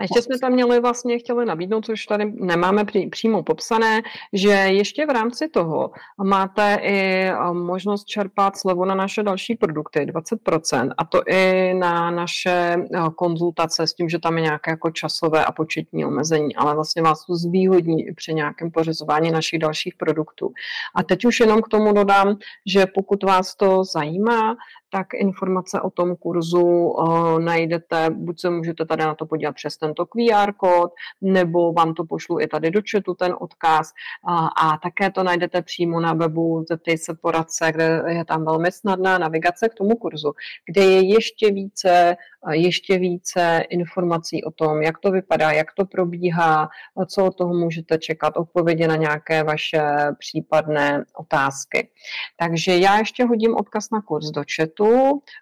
A 0.00 0.02
ještě 0.02 0.22
jsme 0.22 0.38
tam 0.38 0.52
měli 0.52 0.80
vlastně, 0.80 1.18
chtěli 1.18 1.46
nabídnout, 1.46 1.84
což 1.84 2.06
tady 2.06 2.32
nemáme 2.34 2.84
pří, 2.84 3.06
přímo 3.06 3.42
popsané, 3.42 4.02
že 4.32 4.50
ještě 4.50 5.06
v 5.06 5.10
rámci 5.10 5.48
toho 5.48 5.90
máte 6.24 6.78
i 6.82 7.30
možnost 7.52 8.04
čerpat 8.04 8.56
slevu 8.56 8.84
na 8.84 8.94
naše 8.94 9.22
další 9.22 9.54
produkty, 9.54 10.00
20%, 10.00 10.90
a 10.98 11.04
to 11.04 11.22
i 11.26 11.74
na 11.74 12.10
naše 12.10 12.76
konzultace 13.16 13.86
s 13.86 13.94
tím, 13.94 14.08
že 14.08 14.18
tam 14.18 14.36
je 14.36 14.42
nějaké 14.42 14.70
jako 14.70 14.90
časové 14.90 15.44
a 15.44 15.52
početní 15.52 16.04
omezení, 16.04 16.56
ale 16.56 16.74
vlastně 16.74 17.02
vás 17.02 17.26
to 17.26 17.34
zvýhodní 17.34 18.06
při 18.16 18.34
nějakém 18.34 18.70
pořizování 18.70 19.30
našich 19.30 19.58
dalších 19.58 19.94
produktů. 19.94 20.52
A 20.94 21.02
teď 21.02 21.24
už 21.24 21.40
jenom 21.40 21.62
k 21.62 21.68
tomu 21.68 21.92
dodám, 21.92 22.36
že 22.66 22.86
pokud 22.86 23.22
vás 23.22 23.54
to 23.54 23.84
zajímá, 23.84 24.56
tak 24.90 25.14
informace 25.14 25.80
o 25.80 25.90
tom 25.90 26.16
kurzu 26.16 26.66
uh, 26.66 27.40
najdete, 27.40 28.10
buď 28.10 28.40
se 28.40 28.50
můžete 28.50 28.84
tady 28.84 29.04
na 29.04 29.14
to 29.14 29.26
podívat 29.26 29.52
přes 29.52 29.76
tento 29.76 30.06
QR 30.06 30.52
kód, 30.52 30.90
nebo 31.20 31.72
vám 31.72 31.94
to 31.94 32.04
pošlu 32.04 32.40
i 32.40 32.46
tady 32.46 32.70
do 32.70 32.80
chatu 32.90 33.14
ten 33.14 33.36
odkaz 33.40 33.92
uh, 34.28 34.32
a 34.32 34.78
také 34.82 35.10
to 35.10 35.22
najdete 35.22 35.62
přímo 35.62 36.00
na 36.00 36.14
webu 36.14 36.64
zeptej 36.68 36.98
se 36.98 37.14
poradce, 37.14 37.72
kde 37.72 38.02
je 38.08 38.24
tam 38.24 38.44
velmi 38.44 38.72
snadná 38.72 39.18
navigace 39.18 39.68
k 39.68 39.74
tomu 39.74 39.96
kurzu, 39.96 40.32
kde 40.66 40.82
je 40.82 41.14
ještě 41.14 41.52
více 41.52 42.16
ještě 42.50 42.98
více 42.98 43.64
informací 43.68 44.44
o 44.44 44.50
tom, 44.50 44.82
jak 44.82 44.98
to 44.98 45.10
vypadá, 45.10 45.52
jak 45.52 45.72
to 45.72 45.84
probíhá, 45.84 46.68
co 47.06 47.24
od 47.24 47.36
toho 47.36 47.54
můžete 47.54 47.98
čekat, 47.98 48.36
odpovědi 48.36 48.86
na 48.86 48.96
nějaké 48.96 49.42
vaše 49.42 49.82
případné 50.18 51.04
otázky. 51.16 51.88
Takže 52.36 52.76
já 52.76 52.98
ještě 52.98 53.24
hodím 53.24 53.56
odkaz 53.56 53.90
na 53.90 54.02
kurz 54.02 54.26
do 54.30 54.42
chatu, 54.56 54.79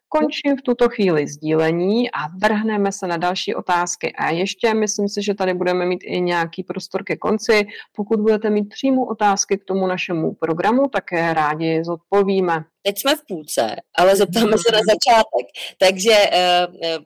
končím 0.08 0.56
v 0.56 0.62
tuto 0.62 0.88
chvíli 0.88 1.28
sdílení 1.28 2.10
a 2.10 2.18
vrhneme 2.42 2.92
se 2.92 3.06
na 3.06 3.16
další 3.16 3.54
otázky. 3.54 4.12
A 4.12 4.30
ještě 4.30 4.74
myslím 4.74 5.08
si, 5.08 5.22
že 5.22 5.34
tady 5.34 5.54
budeme 5.54 5.86
mít 5.86 6.00
i 6.04 6.20
nějaký 6.20 6.62
prostor 6.64 7.04
ke 7.04 7.16
konci. 7.16 7.66
Pokud 7.96 8.20
budete 8.20 8.50
mít 8.50 8.68
přímo 8.68 9.06
otázky 9.06 9.58
k 9.58 9.64
tomu 9.64 9.86
našemu 9.86 10.34
programu, 10.34 10.88
tak 10.92 11.04
je 11.12 11.34
rádi 11.34 11.84
zodpovíme. 11.84 12.64
Teď 12.82 12.98
jsme 12.98 13.16
v 13.16 13.22
půlce, 13.28 13.76
ale 13.98 14.16
zeptáme 14.16 14.52
se 14.52 14.72
na 14.72 14.78
začátek. 14.78 15.46
Takže 15.78 16.10
uh, 16.10 17.04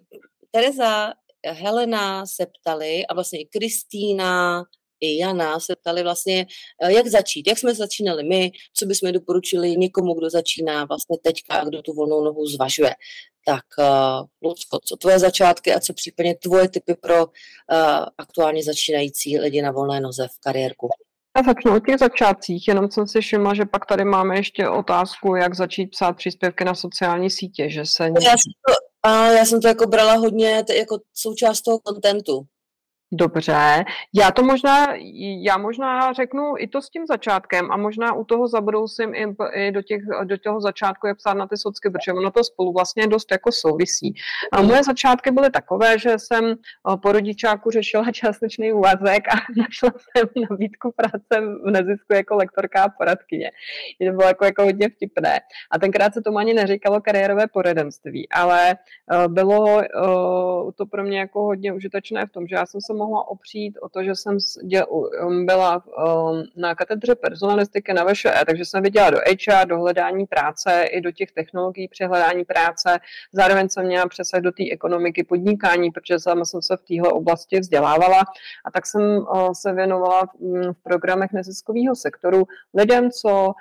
Tereza, 0.50 1.12
Helena 1.46 2.26
se 2.26 2.46
ptali 2.46 3.06
a 3.06 3.14
vlastně 3.14 3.40
i 3.40 3.48
Kristýna, 3.58 4.64
i 5.02 5.18
Jana 5.18 5.60
se 5.60 5.76
ptali 5.76 6.02
vlastně, 6.02 6.46
jak 6.88 7.06
začít, 7.06 7.46
jak 7.46 7.58
jsme 7.58 7.74
začínali 7.74 8.24
my, 8.24 8.50
co 8.74 8.86
bychom 8.86 9.12
doporučili 9.12 9.76
někomu, 9.76 10.14
kdo 10.14 10.30
začíná 10.30 10.84
vlastně 10.84 11.16
teďka 11.24 11.54
a 11.54 11.64
kdo 11.64 11.82
tu 11.82 11.92
volnou 11.92 12.24
nohu 12.24 12.46
zvažuje. 12.46 12.94
Tak, 13.46 13.64
uh, 13.78 14.26
Lucko, 14.42 14.78
co 14.84 14.96
tvoje 14.96 15.18
začátky 15.18 15.74
a 15.74 15.80
co 15.80 15.92
případně 15.92 16.34
tvoje 16.34 16.68
typy 16.68 16.94
pro 16.94 17.26
uh, 17.26 17.32
aktuálně 18.18 18.62
začínající 18.62 19.38
lidi 19.38 19.62
na 19.62 19.70
volné 19.70 20.00
noze 20.00 20.28
v 20.28 20.40
kariérku? 20.40 20.88
Já 21.36 21.42
začnu 21.42 21.76
o 21.76 21.80
těch 21.80 21.98
začátcích, 21.98 22.68
jenom 22.68 22.90
jsem 22.90 23.08
si 23.08 23.20
všimla, 23.20 23.54
že 23.54 23.64
pak 23.64 23.86
tady 23.86 24.04
máme 24.04 24.36
ještě 24.36 24.68
otázku, 24.68 25.36
jak 25.36 25.54
začít 25.54 25.86
psát 25.86 26.12
příspěvky 26.12 26.64
na 26.64 26.74
sociální 26.74 27.30
sítě, 27.30 27.70
že 27.70 27.86
se... 27.86 28.04
Já 28.04 28.30
jsem 28.30 28.52
to, 28.68 28.74
a 29.02 29.26
já 29.26 29.44
jsem 29.44 29.60
to 29.60 29.68
jako 29.68 29.86
brala 29.86 30.14
hodně 30.14 30.64
jako 30.76 30.98
součást 31.14 31.62
toho 31.62 31.78
kontentu. 31.78 32.42
Dobře, 33.14 33.84
já 34.14 34.30
to 34.30 34.42
možná, 34.42 34.86
já 35.42 35.58
možná 35.58 36.12
řeknu 36.12 36.54
i 36.58 36.68
to 36.68 36.82
s 36.82 36.90
tím 36.90 37.06
začátkem 37.06 37.72
a 37.72 37.76
možná 37.76 38.12
u 38.12 38.24
toho 38.24 38.48
zabrousím 38.48 39.14
i, 39.14 39.26
i 39.54 39.72
do, 39.72 39.82
těch, 39.82 40.02
do 40.24 40.38
toho 40.38 40.60
začátku, 40.60 41.06
jak 41.06 41.16
psát 41.16 41.34
na 41.34 41.46
ty 41.46 41.56
socky, 41.56 41.90
protože 41.90 42.12
ono 42.12 42.30
to 42.30 42.44
spolu 42.44 42.72
vlastně 42.72 43.06
dost 43.06 43.32
jako 43.32 43.52
souvisí. 43.52 44.14
A 44.52 44.62
moje 44.62 44.84
začátky 44.84 45.30
byly 45.30 45.50
takové, 45.50 45.98
že 45.98 46.18
jsem 46.18 46.50
eh, 46.50 46.96
po 47.02 47.12
rodičáku 47.12 47.70
řešila 47.70 48.10
částečný 48.12 48.72
úvazek 48.72 49.28
a 49.28 49.36
našla 49.56 49.90
jsem 49.90 50.28
nabídku 50.50 50.92
práce 50.96 51.46
v 51.64 51.70
nezisku 51.70 52.14
jako 52.14 52.36
lektorka 52.36 52.84
a 52.84 52.88
poradkyně. 52.88 53.50
To 54.06 54.12
bylo 54.12 54.28
jako, 54.28 54.44
jako 54.44 54.64
hodně 54.64 54.88
vtipné. 54.88 55.40
A 55.70 55.78
tenkrát 55.78 56.14
se 56.14 56.22
tomu 56.22 56.38
ani 56.38 56.54
neříkalo 56.54 57.00
kariérové 57.00 57.46
poradenství, 57.46 58.28
ale 58.28 58.74
uh, 59.12 59.32
bylo 59.32 59.64
uh, 59.64 60.70
to 60.74 60.86
pro 60.86 61.04
mě 61.04 61.18
jako 61.18 61.42
hodně 61.42 61.72
užitečné 61.72 62.26
v 62.26 62.32
tom, 62.32 62.46
že 62.46 62.56
já 62.56 62.66
jsem 62.66 62.80
se 62.80 63.01
mohla 63.02 63.28
opřít 63.28 63.78
o 63.82 63.88
to, 63.88 64.02
že 64.02 64.14
jsem 64.14 64.36
um, 65.26 65.46
byla 65.46 65.82
um, 65.86 66.42
na 66.56 66.74
katedře 66.74 67.14
personalistiky 67.14 67.92
na 67.92 68.04
VŠE, 68.04 68.34
takže 68.46 68.64
jsem 68.64 68.82
viděla 68.82 69.10
do 69.10 69.18
HR, 69.18 69.66
do 69.66 69.78
hledání 69.78 70.26
práce, 70.26 70.82
i 70.82 71.00
do 71.00 71.12
těch 71.12 71.32
technologií 71.32 71.88
při 71.88 72.04
hledání 72.04 72.44
práce. 72.44 72.98
Zároveň 73.32 73.68
jsem 73.68 73.86
měla 73.86 74.08
přesah 74.08 74.40
do 74.40 74.52
té 74.52 74.64
ekonomiky 74.72 75.24
podnikání, 75.24 75.90
protože 75.90 76.18
sama 76.18 76.44
jsem 76.44 76.62
se 76.62 76.76
v 76.76 76.82
téhle 76.82 77.12
oblasti 77.12 77.60
vzdělávala 77.60 78.20
a 78.64 78.70
tak 78.70 78.86
jsem 78.86 79.02
uh, 79.02 79.52
se 79.52 79.72
věnovala 79.72 80.22
v 80.72 80.82
programech 80.82 81.32
neziskového 81.32 81.96
sektoru 81.96 82.44
lidem, 82.74 83.10
co 83.10 83.52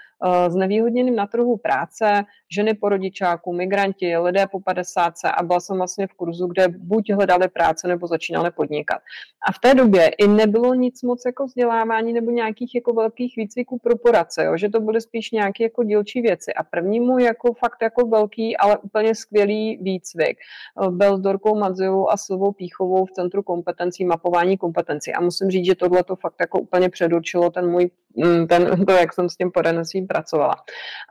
s 0.50 0.56
nevýhodněným 0.56 1.16
na 1.16 1.28
trhu 1.28 1.58
práce, 1.58 2.24
ženy 2.50 2.74
po 2.74 2.90
rodičáku, 2.90 3.54
migranti, 3.54 4.18
lidé 4.18 4.48
po 4.48 4.60
50 4.60 5.14
a 5.38 5.44
byla 5.44 5.60
jsem 5.60 5.78
vlastně 5.78 6.08
v 6.08 6.14
kurzu, 6.14 6.48
kde 6.48 6.68
buď 6.68 7.12
hledali 7.12 7.48
práce 7.48 7.88
nebo 7.88 8.08
začínali 8.08 8.52
podnikat. 8.52 9.02
A 9.48 9.52
v 9.52 9.60
té 9.60 9.74
době 9.74 10.08
i 10.08 10.28
nebylo 10.28 10.74
nic 10.74 11.02
moc 11.02 11.22
jako 11.26 11.46
vzdělávání 11.46 12.14
nebo 12.14 12.32
nějakých 12.32 12.76
jako 12.76 12.94
velkých 12.94 13.36
výcviků 13.38 13.80
pro 13.80 13.98
poradce, 13.98 14.44
jo? 14.44 14.58
že 14.58 14.70
to 14.70 14.80
byly 14.80 15.02
spíš 15.02 15.32
nějaké 15.32 15.64
jako 15.64 15.84
dílčí 15.84 16.22
věci. 16.22 16.54
A 16.54 16.64
první 16.64 17.00
můj 17.00 17.24
jako 17.24 17.54
fakt 17.54 17.78
jako 17.82 18.08
velký, 18.08 18.58
ale 18.58 18.78
úplně 18.78 19.16
skvělý 19.16 19.78
výcvik 19.82 20.38
eh, 20.38 20.92
byl 20.92 21.18
s 21.18 21.20
Dorkou 21.20 21.56
Madziovou 21.60 22.12
a 22.12 22.18
Silvou 22.18 22.52
Píchovou 22.52 23.06
v 23.06 23.12
Centru 23.12 23.44
kompetencí, 23.44 24.06
mapování 24.06 24.58
kompetencí. 24.58 25.14
A 25.14 25.22
musím 25.22 25.50
říct, 25.50 25.66
že 25.66 25.76
tohle 25.76 26.04
to 26.04 26.16
fakt 26.16 26.36
jako 26.40 26.60
úplně 26.60 26.90
předurčilo 26.90 27.50
ten 27.50 27.72
můj 27.72 27.90
mm, 28.16 28.48
ten, 28.48 28.86
to, 28.88 28.92
jak 28.92 29.14
jsem 29.14 29.30
s 29.30 29.36
tím 29.36 29.52
poradenstvím 29.52 30.08
pracovala. 30.08 30.56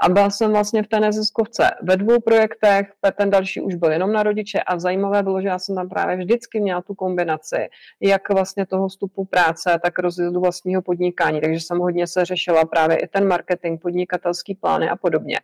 A 0.00 0.08
byla 0.08 0.30
jsem 0.30 0.50
vlastně 0.50 0.82
v 0.82 0.88
té 0.88 1.00
neziskovce 1.00 1.70
ve 1.82 1.96
dvou 1.96 2.20
projektech, 2.20 2.92
ten 3.16 3.30
další 3.30 3.60
už 3.60 3.74
byl 3.74 3.92
jenom 3.92 4.12
na 4.12 4.22
rodiče 4.22 4.60
a 4.60 4.78
zajímavé 4.78 5.22
bylo, 5.22 5.40
že 5.40 5.48
já 5.48 5.58
jsem 5.58 5.74
tam 5.74 5.88
právě 5.88 6.16
vždycky 6.16 6.60
měla 6.60 6.82
tu 6.82 6.94
kombinaci, 6.94 7.68
jak 8.10 8.28
vlastně 8.28 8.66
toho 8.66 8.88
vstupu 8.88 9.24
práce, 9.24 9.80
tak 9.82 9.98
rozjezdu 9.98 10.40
vlastního 10.40 10.82
podnikání, 10.82 11.40
takže 11.40 11.60
jsem 11.60 11.78
hodně 11.78 12.06
se 12.06 12.24
řešila 12.24 12.64
právě 12.64 12.96
i 12.96 13.08
ten 13.08 13.28
marketing, 13.28 13.80
podnikatelský 13.82 14.54
plány 14.54 14.88
a 14.88 14.96
podobně. 14.96 15.36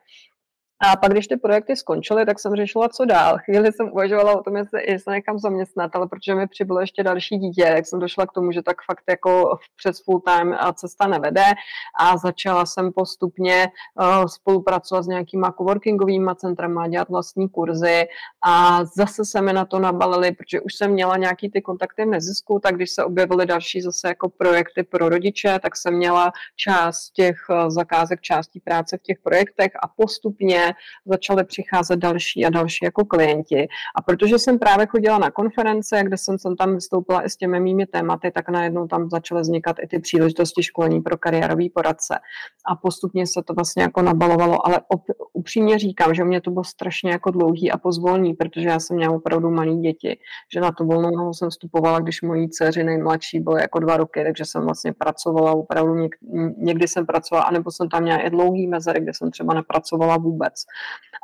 A 0.80 0.96
pak, 0.96 1.10
když 1.10 1.26
ty 1.26 1.36
projekty 1.36 1.76
skončily, 1.76 2.26
tak 2.26 2.40
jsem 2.40 2.56
řešila, 2.56 2.88
co 2.88 3.04
dál. 3.04 3.38
Chvíli 3.44 3.72
jsem 3.72 3.92
uvažovala 3.92 4.38
o 4.38 4.42
tom, 4.42 4.56
jestli 4.56 4.98
se 4.98 5.10
někam 5.10 5.38
zaměstnat, 5.38 5.96
ale 5.96 6.08
protože 6.08 6.34
mi 6.34 6.46
přibylo 6.46 6.80
ještě 6.80 7.02
další 7.02 7.38
dítě, 7.38 7.64
tak 7.64 7.86
jsem 7.86 8.00
došla 8.00 8.26
k 8.26 8.32
tomu, 8.32 8.52
že 8.52 8.62
tak 8.62 8.76
fakt 8.82 9.04
jako 9.08 9.58
přes 9.76 10.04
full 10.04 10.20
time 10.20 10.56
cesta 10.74 11.06
nevede 11.06 11.44
a 12.00 12.16
začala 12.16 12.66
jsem 12.66 12.92
postupně 12.92 13.68
uh, 14.00 14.26
spolupracovat 14.26 15.02
s 15.02 15.06
nějakýma 15.06 15.52
coworkingovými 15.52 16.30
centrama, 16.36 16.88
dělat 16.88 17.08
vlastní 17.08 17.48
kurzy 17.48 18.04
a 18.46 18.84
zase 18.84 19.24
se 19.24 19.42
mi 19.42 19.52
na 19.52 19.64
to 19.64 19.78
nabalili, 19.78 20.32
protože 20.32 20.60
už 20.60 20.74
jsem 20.74 20.90
měla 20.90 21.16
nějaký 21.16 21.50
ty 21.50 21.62
kontakty 21.62 22.04
v 22.04 22.08
nezisku, 22.08 22.60
tak 22.62 22.74
když 22.74 22.90
se 22.90 23.04
objevily 23.04 23.46
další 23.46 23.80
zase 23.80 24.08
jako 24.08 24.28
projekty 24.28 24.82
pro 24.82 25.08
rodiče, 25.08 25.58
tak 25.62 25.76
jsem 25.76 25.94
měla 25.94 26.32
část 26.56 27.10
těch 27.10 27.36
uh, 27.50 27.70
zakázek, 27.70 28.20
částí 28.20 28.60
práce 28.60 28.98
v 28.98 29.02
těch 29.02 29.18
projektech 29.22 29.72
a 29.82 29.88
postupně 29.96 30.65
začaly 31.06 31.44
přicházet 31.44 31.96
další 31.96 32.44
a 32.46 32.50
další 32.50 32.84
jako 32.84 33.04
klienti. 33.04 33.68
A 33.96 34.02
protože 34.02 34.38
jsem 34.38 34.58
právě 34.58 34.86
chodila 34.86 35.18
na 35.18 35.30
konference, 35.30 36.00
kde 36.02 36.16
jsem, 36.16 36.38
jsem 36.38 36.56
tam 36.56 36.74
vystoupila 36.74 37.24
i 37.26 37.30
s 37.30 37.36
těmi 37.36 37.60
mými 37.60 37.86
tématy, 37.86 38.30
tak 38.30 38.48
najednou 38.48 38.86
tam 38.86 39.10
začaly 39.10 39.40
vznikat 39.40 39.76
i 39.82 39.86
ty 39.86 39.98
příležitosti 39.98 40.62
školení 40.62 41.00
pro 41.00 41.16
kariérový 41.16 41.70
poradce. 41.70 42.18
A 42.70 42.76
postupně 42.76 43.26
se 43.26 43.42
to 43.46 43.54
vlastně 43.54 43.82
jako 43.82 44.02
nabalovalo, 44.02 44.66
ale 44.66 44.80
op, 44.88 45.02
upřímně 45.32 45.78
říkám, 45.78 46.14
že 46.14 46.24
mě 46.24 46.40
to 46.40 46.50
bylo 46.50 46.64
strašně 46.64 47.10
jako 47.10 47.30
dlouhý 47.30 47.70
a 47.70 47.78
pozvolný, 47.78 48.34
protože 48.34 48.68
já 48.68 48.80
jsem 48.80 48.96
měla 48.96 49.14
opravdu 49.14 49.50
malé 49.50 49.76
děti, 49.76 50.18
že 50.54 50.60
na 50.60 50.72
to 50.72 50.84
volnou 50.84 51.10
nohu 51.10 51.34
jsem 51.34 51.50
vstupovala, 51.50 52.00
když 52.00 52.22
mojí 52.22 52.48
dceři 52.50 52.84
nejmladší 52.84 53.40
byly 53.40 53.60
jako 53.60 53.78
dva 53.78 53.96
roky, 53.96 54.24
takže 54.24 54.44
jsem 54.44 54.62
vlastně 54.62 54.92
pracovala 54.92 55.52
opravdu, 55.52 55.94
něk, 55.94 56.16
někdy 56.58 56.88
jsem 56.88 57.06
pracovala, 57.06 57.44
anebo 57.46 57.70
jsem 57.70 57.88
tam 57.88 58.02
měla 58.02 58.18
i 58.18 58.30
dlouhý 58.30 58.66
mezery, 58.66 59.00
kde 59.00 59.12
jsem 59.14 59.30
třeba 59.30 59.54
nepracovala 59.54 60.16
vůbec 60.16 60.54
vůbec. 60.56 60.64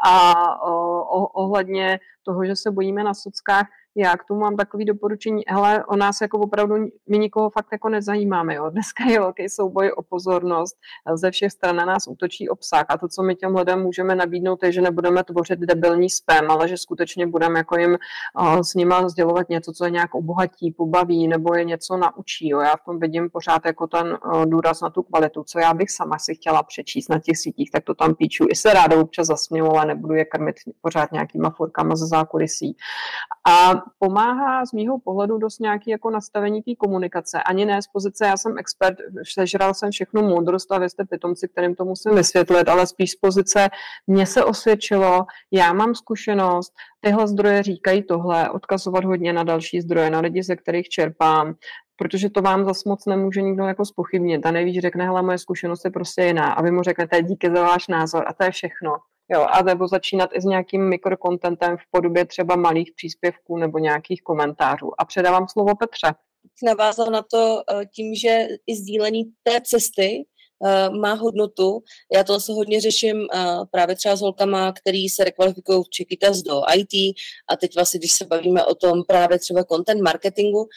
A 0.04 0.62
o, 0.62 1.26
ohledně 1.26 2.00
toho, 2.22 2.44
že 2.44 2.56
se 2.56 2.70
bojíme 2.70 3.04
na 3.04 3.14
sockách, 3.14 3.66
já 3.96 4.16
k 4.16 4.24
tomu 4.24 4.40
mám 4.40 4.56
takový 4.56 4.84
doporučení, 4.84 5.42
hele, 5.48 5.84
o 5.84 5.96
nás 5.96 6.20
jako 6.20 6.38
opravdu, 6.38 6.74
my 7.08 7.18
nikoho 7.18 7.50
fakt 7.50 7.68
jako 7.72 7.88
nezajímáme, 7.88 8.54
jo. 8.54 8.70
Dneska 8.70 9.04
je 9.04 9.20
velký 9.20 9.48
souboj 9.48 9.92
o 9.96 10.02
pozornost, 10.02 10.76
ze 11.14 11.30
všech 11.30 11.52
stran 11.52 11.76
na 11.76 11.84
nás 11.84 12.06
útočí 12.08 12.48
obsah 12.48 12.84
a 12.88 12.98
to, 12.98 13.08
co 13.08 13.22
my 13.22 13.34
těm 13.34 13.56
lidem 13.56 13.82
můžeme 13.82 14.14
nabídnout, 14.14 14.62
je, 14.62 14.72
že 14.72 14.80
nebudeme 14.80 15.24
tvořit 15.24 15.58
debilní 15.58 16.10
spam, 16.10 16.50
ale 16.50 16.68
že 16.68 16.76
skutečně 16.76 17.26
budeme 17.26 17.58
jako 17.58 17.78
jim 17.78 17.98
uh, 18.40 18.60
s 18.60 18.74
nima 18.74 19.08
sdělovat 19.08 19.48
něco, 19.48 19.72
co 19.72 19.84
je 19.84 19.90
nějak 19.90 20.14
obohatí, 20.14 20.70
pobaví 20.70 21.28
nebo 21.28 21.54
je 21.54 21.64
něco 21.64 21.96
naučí. 21.96 22.48
Jo. 22.48 22.60
Já 22.60 22.76
v 22.76 22.84
tom 22.84 23.00
vidím 23.00 23.30
pořád 23.30 23.64
jako 23.66 23.86
ten 23.86 24.18
uh, 24.24 24.46
důraz 24.46 24.80
na 24.80 24.90
tu 24.90 25.02
kvalitu, 25.02 25.44
co 25.44 25.58
já 25.58 25.74
bych 25.74 25.90
sama 25.90 26.18
si 26.18 26.34
chtěla 26.34 26.62
přečíst 26.62 27.08
na 27.08 27.18
těch 27.18 27.38
sítích, 27.38 27.70
tak 27.70 27.84
to 27.84 27.94
tam 27.94 28.14
píču. 28.14 28.46
I 28.50 28.54
se 28.54 28.72
ráda 28.72 29.00
občas 29.00 29.26
zasměju, 29.26 29.66
ale 29.66 29.86
nebudu 29.86 30.14
je 30.14 30.24
krmit 30.24 30.56
pořád 30.80 31.12
nějakýma 31.12 31.50
furkama 31.50 31.96
ze 31.96 32.06
zákulisí. 32.06 32.76
A 33.48 33.81
pomáhá 33.98 34.66
z 34.66 34.72
mýho 34.72 34.98
pohledu 34.98 35.38
dost 35.38 35.60
nějaký 35.60 35.90
jako 35.90 36.10
nastavení 36.10 36.62
té 36.62 36.74
komunikace. 36.78 37.42
Ani 37.42 37.64
ne 37.64 37.82
z 37.82 37.86
pozice, 37.86 38.26
já 38.26 38.36
jsem 38.36 38.58
expert, 38.58 38.96
sežral 39.34 39.74
jsem 39.74 39.90
všechnu 39.90 40.22
moudrost 40.22 40.72
a 40.72 40.78
vy 40.78 40.90
jste 40.90 41.04
pitomci, 41.04 41.48
kterým 41.48 41.74
to 41.74 41.84
musím 41.84 42.14
vysvětlit, 42.14 42.68
ale 42.68 42.86
spíš 42.86 43.10
z 43.10 43.16
pozice, 43.16 43.68
mně 44.06 44.26
se 44.26 44.44
osvědčilo, 44.44 45.26
já 45.50 45.72
mám 45.72 45.94
zkušenost, 45.94 46.72
tyhle 47.00 47.28
zdroje 47.28 47.62
říkají 47.62 48.02
tohle, 48.02 48.50
odkazovat 48.50 49.04
hodně 49.04 49.32
na 49.32 49.44
další 49.44 49.80
zdroje, 49.80 50.10
na 50.10 50.20
lidi, 50.20 50.42
ze 50.42 50.56
kterých 50.56 50.88
čerpám, 50.88 51.54
protože 51.96 52.30
to 52.30 52.42
vám 52.42 52.64
zas 52.64 52.84
moc 52.84 53.06
nemůže 53.06 53.42
nikdo 53.42 53.64
jako 53.64 53.84
spochybnit. 53.84 54.46
A 54.46 54.50
nejvíc 54.50 54.82
řekne, 54.82 55.04
hele, 55.04 55.22
moje 55.22 55.38
zkušenost 55.38 55.84
je 55.84 55.90
prostě 55.90 56.22
jiná. 56.22 56.52
A 56.52 56.62
vy 56.62 56.70
mu 56.70 56.82
řeknete, 56.82 57.22
díky 57.22 57.50
za 57.50 57.62
váš 57.62 57.88
názor 57.88 58.24
a 58.26 58.32
to 58.32 58.44
je 58.44 58.50
všechno. 58.50 58.96
Jo, 59.32 59.46
a 59.50 59.62
nebo 59.62 59.88
začínat 59.88 60.30
i 60.34 60.40
s 60.40 60.44
nějakým 60.44 60.88
mikrokontentem 60.88 61.76
v 61.76 61.90
podobě 61.90 62.26
třeba 62.26 62.56
malých 62.56 62.92
příspěvků 62.96 63.58
nebo 63.58 63.78
nějakých 63.78 64.22
komentářů. 64.22 64.90
A 64.98 65.04
předávám 65.04 65.48
slovo 65.48 65.76
Petře. 65.76 66.14
Navázal 66.64 67.06
na 67.06 67.22
to 67.22 67.62
eh, 67.70 67.86
tím, 67.86 68.14
že 68.14 68.46
i 68.66 68.76
sdílení 68.76 69.24
té 69.42 69.60
cesty 69.64 70.24
eh, 70.66 70.90
má 70.90 71.12
hodnotu. 71.12 71.82
Já 72.14 72.24
to 72.24 72.40
se 72.40 72.52
hodně 72.52 72.80
řeším 72.80 73.16
eh, 73.16 73.38
právě 73.70 73.96
třeba 73.96 74.16
s 74.16 74.20
holkama, 74.20 74.72
který 74.72 75.08
se 75.08 75.24
rekvalifikují 75.24 75.82
v 75.84 75.90
Čekytas 75.90 76.38
do 76.38 76.62
IT 76.74 77.16
a 77.50 77.56
teď 77.56 77.74
vlastně, 77.74 77.98
když 77.98 78.12
se 78.12 78.24
bavíme 78.24 78.64
o 78.64 78.74
tom 78.74 79.02
právě 79.08 79.38
třeba 79.38 79.64
content 79.64 80.02
marketingu, 80.02 80.68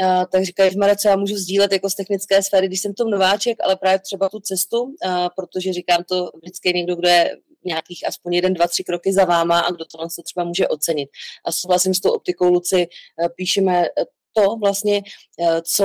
Uh, 0.00 0.24
tak 0.32 0.44
říkají, 0.44 0.76
Marek, 0.76 0.98
co 0.98 1.08
já 1.08 1.16
můžu 1.16 1.36
sdílet 1.36 1.72
jako 1.72 1.90
z 1.90 1.94
technické 1.94 2.42
sféry, 2.42 2.66
když 2.66 2.80
jsem 2.80 2.94
tom 2.94 3.10
nováček, 3.10 3.58
ale 3.64 3.76
právě 3.76 3.98
třeba 3.98 4.28
tu 4.28 4.40
cestu, 4.40 4.82
uh, 4.82 4.92
protože 5.36 5.72
říkám 5.72 6.04
to 6.08 6.30
vždycky 6.42 6.72
někdo, 6.74 6.96
kdo 6.96 7.08
je 7.08 7.36
nějakých 7.64 8.08
aspoň 8.08 8.34
jeden, 8.34 8.54
dva, 8.54 8.66
tři 8.68 8.84
kroky 8.84 9.12
za 9.12 9.24
váma 9.24 9.60
a 9.60 9.70
kdo 9.70 9.84
to 9.84 10.08
se 10.08 10.22
třeba 10.22 10.44
může 10.44 10.68
ocenit. 10.68 11.08
A 11.44 11.52
souhlasím 11.52 11.94
s 11.94 12.00
tou 12.00 12.10
optikou 12.10 12.48
Luci, 12.48 12.86
uh, 12.86 13.28
píšeme 13.36 13.84
to 14.34 14.56
vlastně, 14.56 15.02
co 15.76 15.84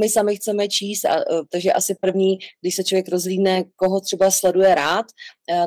my 0.00 0.08
sami 0.08 0.36
chceme 0.36 0.68
číst, 0.68 1.04
a, 1.04 1.24
takže 1.50 1.72
asi 1.72 1.94
první, 2.00 2.38
když 2.60 2.76
se 2.76 2.84
člověk 2.84 3.08
rozlídne, 3.08 3.64
koho 3.76 4.00
třeba 4.00 4.30
sleduje 4.30 4.74
rád, 4.74 5.06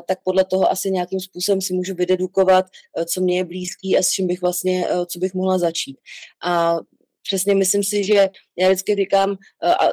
tak 0.06 0.18
podle 0.24 0.44
toho 0.44 0.70
asi 0.70 0.90
nějakým 0.90 1.20
způsobem 1.20 1.60
si 1.60 1.74
můžu 1.74 1.94
vydedukovat, 1.94 2.66
co 3.06 3.20
mě 3.20 3.36
je 3.36 3.44
blízký 3.44 3.98
a 3.98 4.02
s 4.02 4.10
čím 4.10 4.26
bych 4.26 4.40
vlastně, 4.40 4.86
co 5.06 5.18
bych 5.18 5.34
mohla 5.34 5.58
začít. 5.58 5.96
A 6.44 6.76
přesně 7.22 7.54
myslím 7.54 7.84
si, 7.84 8.04
že 8.04 8.28
já 8.58 8.68
vždycky 8.68 8.94
říkám, 8.94 9.36
a 9.62 9.88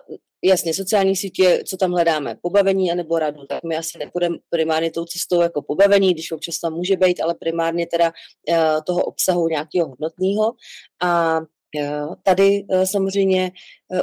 jasně, 0.46 0.74
sociální 0.74 1.16
sítě, 1.16 1.64
co 1.66 1.78
tam 1.78 1.92
hledáme, 1.92 2.36
pobavení 2.42 2.92
anebo 2.92 3.20
radu, 3.20 3.46
tak 3.46 3.64
my 3.64 3.78
asi 3.78 3.98
nepůjdeme 3.98 4.38
primárně 4.50 4.92
tou 4.92 5.06
cestou 5.06 5.42
jako 5.42 5.62
pobavení, 5.62 6.14
když 6.14 6.32
občas 6.32 6.60
tam 6.60 6.74
může 6.74 6.96
být, 6.96 7.22
ale 7.22 7.36
primárně 7.36 7.88
teda 7.88 8.12
toho 8.86 9.04
obsahu 9.04 9.48
nějakého 9.48 9.88
hodnotného. 9.88 10.54
A 11.04 11.40
Tady 12.24 12.66
samozřejmě 12.84 13.52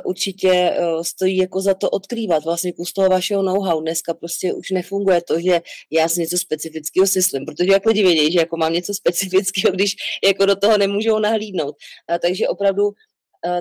určitě 0.05 0.77
stojí 1.03 1.37
jako 1.37 1.61
za 1.61 1.75
to 1.75 1.91
odkrývat 1.91 2.45
vlastně 2.45 2.73
kus 2.73 2.93
toho 2.93 3.09
vašeho 3.09 3.43
know-how. 3.43 3.81
Dneska 3.81 4.15
prostě 4.15 4.53
už 4.53 4.71
nefunguje 4.71 5.23
to, 5.23 5.41
že 5.41 5.61
já 5.91 6.09
si 6.09 6.21
něco 6.21 6.39
specifického 6.39 7.07
myslím, 7.17 7.45
protože 7.47 7.73
jak 7.73 7.87
lidi 7.87 8.03
vědí, 8.03 8.33
že 8.33 8.39
jako 8.39 8.57
mám 8.57 8.73
něco 8.73 8.95
specifického, 8.95 9.75
když 9.75 9.95
jako 10.25 10.47
do 10.47 10.57
toho 10.57 10.79
nemůžou 10.79 11.19
nahlídnout. 11.19 11.75
Takže 12.21 12.49
opravdu 12.49 12.91
Eh, 12.91 13.14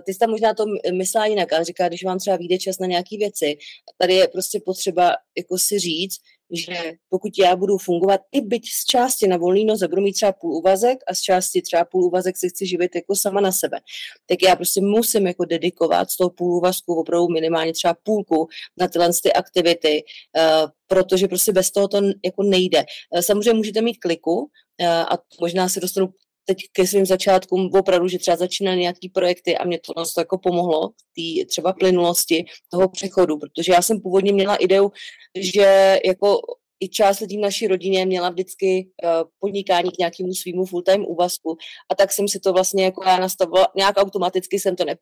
ty 0.05 0.13
jsi 0.13 0.19
tam 0.19 0.29
možná 0.29 0.53
to 0.53 0.65
myslá 0.93 1.25
jinak, 1.25 1.53
ale 1.53 1.65
říká, 1.65 1.87
když 1.87 2.03
vám 2.03 2.19
třeba 2.19 2.37
vyjde 2.37 2.57
čas 2.57 2.79
na 2.79 2.87
nějaké 2.87 3.17
věci, 3.17 3.57
tady 3.97 4.13
je 4.13 4.27
prostě 4.27 4.59
potřeba 4.65 5.15
jako 5.37 5.57
si 5.57 5.79
říct, 5.79 6.17
že 6.51 6.93
pokud 7.09 7.29
já 7.39 7.55
budu 7.55 7.77
fungovat 7.77 8.21
i 8.31 8.41
byť 8.41 8.69
z 8.69 8.85
části 8.85 9.27
na 9.27 9.37
volný 9.37 9.65
noze, 9.65 9.87
budu 9.87 10.01
mít 10.01 10.13
třeba 10.13 10.31
půl 10.31 10.57
úvazek 10.57 10.97
a 11.07 11.15
z 11.15 11.21
části 11.21 11.61
třeba 11.61 11.85
půl 11.85 12.05
úvazek 12.05 12.37
si 12.37 12.49
chci 12.49 12.67
živit 12.67 12.95
jako 12.95 13.15
sama 13.15 13.41
na 13.41 13.51
sebe, 13.51 13.79
tak 14.25 14.43
já 14.43 14.55
prostě 14.55 14.81
musím 14.81 15.27
jako 15.27 15.45
dedikovat 15.45 16.11
z 16.11 16.17
toho 16.17 16.29
půl 16.29 16.57
úvazku 16.57 16.93
opravdu 16.93 17.27
minimálně 17.27 17.73
třeba 17.73 17.95
půlku 18.03 18.47
na 18.79 18.87
tyhle 18.87 19.09
ty 19.23 19.33
aktivity, 19.33 20.03
uh, 20.37 20.69
protože 20.87 21.27
prostě 21.27 21.51
bez 21.51 21.71
toho 21.71 21.87
to 21.87 21.97
jako 22.25 22.43
nejde. 22.43 22.85
Uh, 23.15 23.21
samozřejmě 23.21 23.53
můžete 23.53 23.81
mít 23.81 23.97
kliku, 23.97 24.49
a 24.87 25.17
možná 25.41 25.69
se 25.69 25.79
dostanu 25.79 26.09
teď 26.45 26.57
ke 26.71 26.87
svým 26.87 27.05
začátkům 27.05 27.69
opravdu, 27.73 28.07
že 28.07 28.19
třeba 28.19 28.37
začínaly 28.37 28.77
nějaký 28.77 29.09
projekty 29.09 29.57
a 29.57 29.65
mě 29.65 29.79
to, 29.79 29.93
to 29.93 30.21
jako 30.21 30.37
pomohlo 30.37 30.89
té 30.89 31.45
třeba 31.45 31.73
plynulosti 31.73 32.45
toho 32.71 32.89
přechodu, 32.89 33.37
protože 33.37 33.71
já 33.71 33.81
jsem 33.81 34.01
původně 34.01 34.33
měla 34.33 34.55
ideu, 34.55 34.91
že 35.35 35.99
jako 36.05 36.37
i 36.83 36.89
část 36.89 37.19
lidí 37.19 37.37
v 37.37 37.41
naší 37.41 37.67
rodině 37.67 38.05
měla 38.05 38.29
vždycky 38.29 38.89
uh, 39.03 39.29
podnikání 39.39 39.91
k 39.91 39.97
nějakému 39.97 40.33
svýmu 40.33 40.65
full-time 40.65 41.05
úvazku. 41.07 41.57
A 41.91 41.95
tak 41.95 42.11
jsem 42.11 42.27
si 42.27 42.39
to 42.39 42.53
vlastně 42.53 42.83
jako 42.83 43.03
já 43.03 43.17
nastavila, 43.17 43.67
nějak 43.75 43.97
automaticky 43.97 44.59
jsem 44.59 44.75
to 44.75 44.85
ne, 44.85 44.95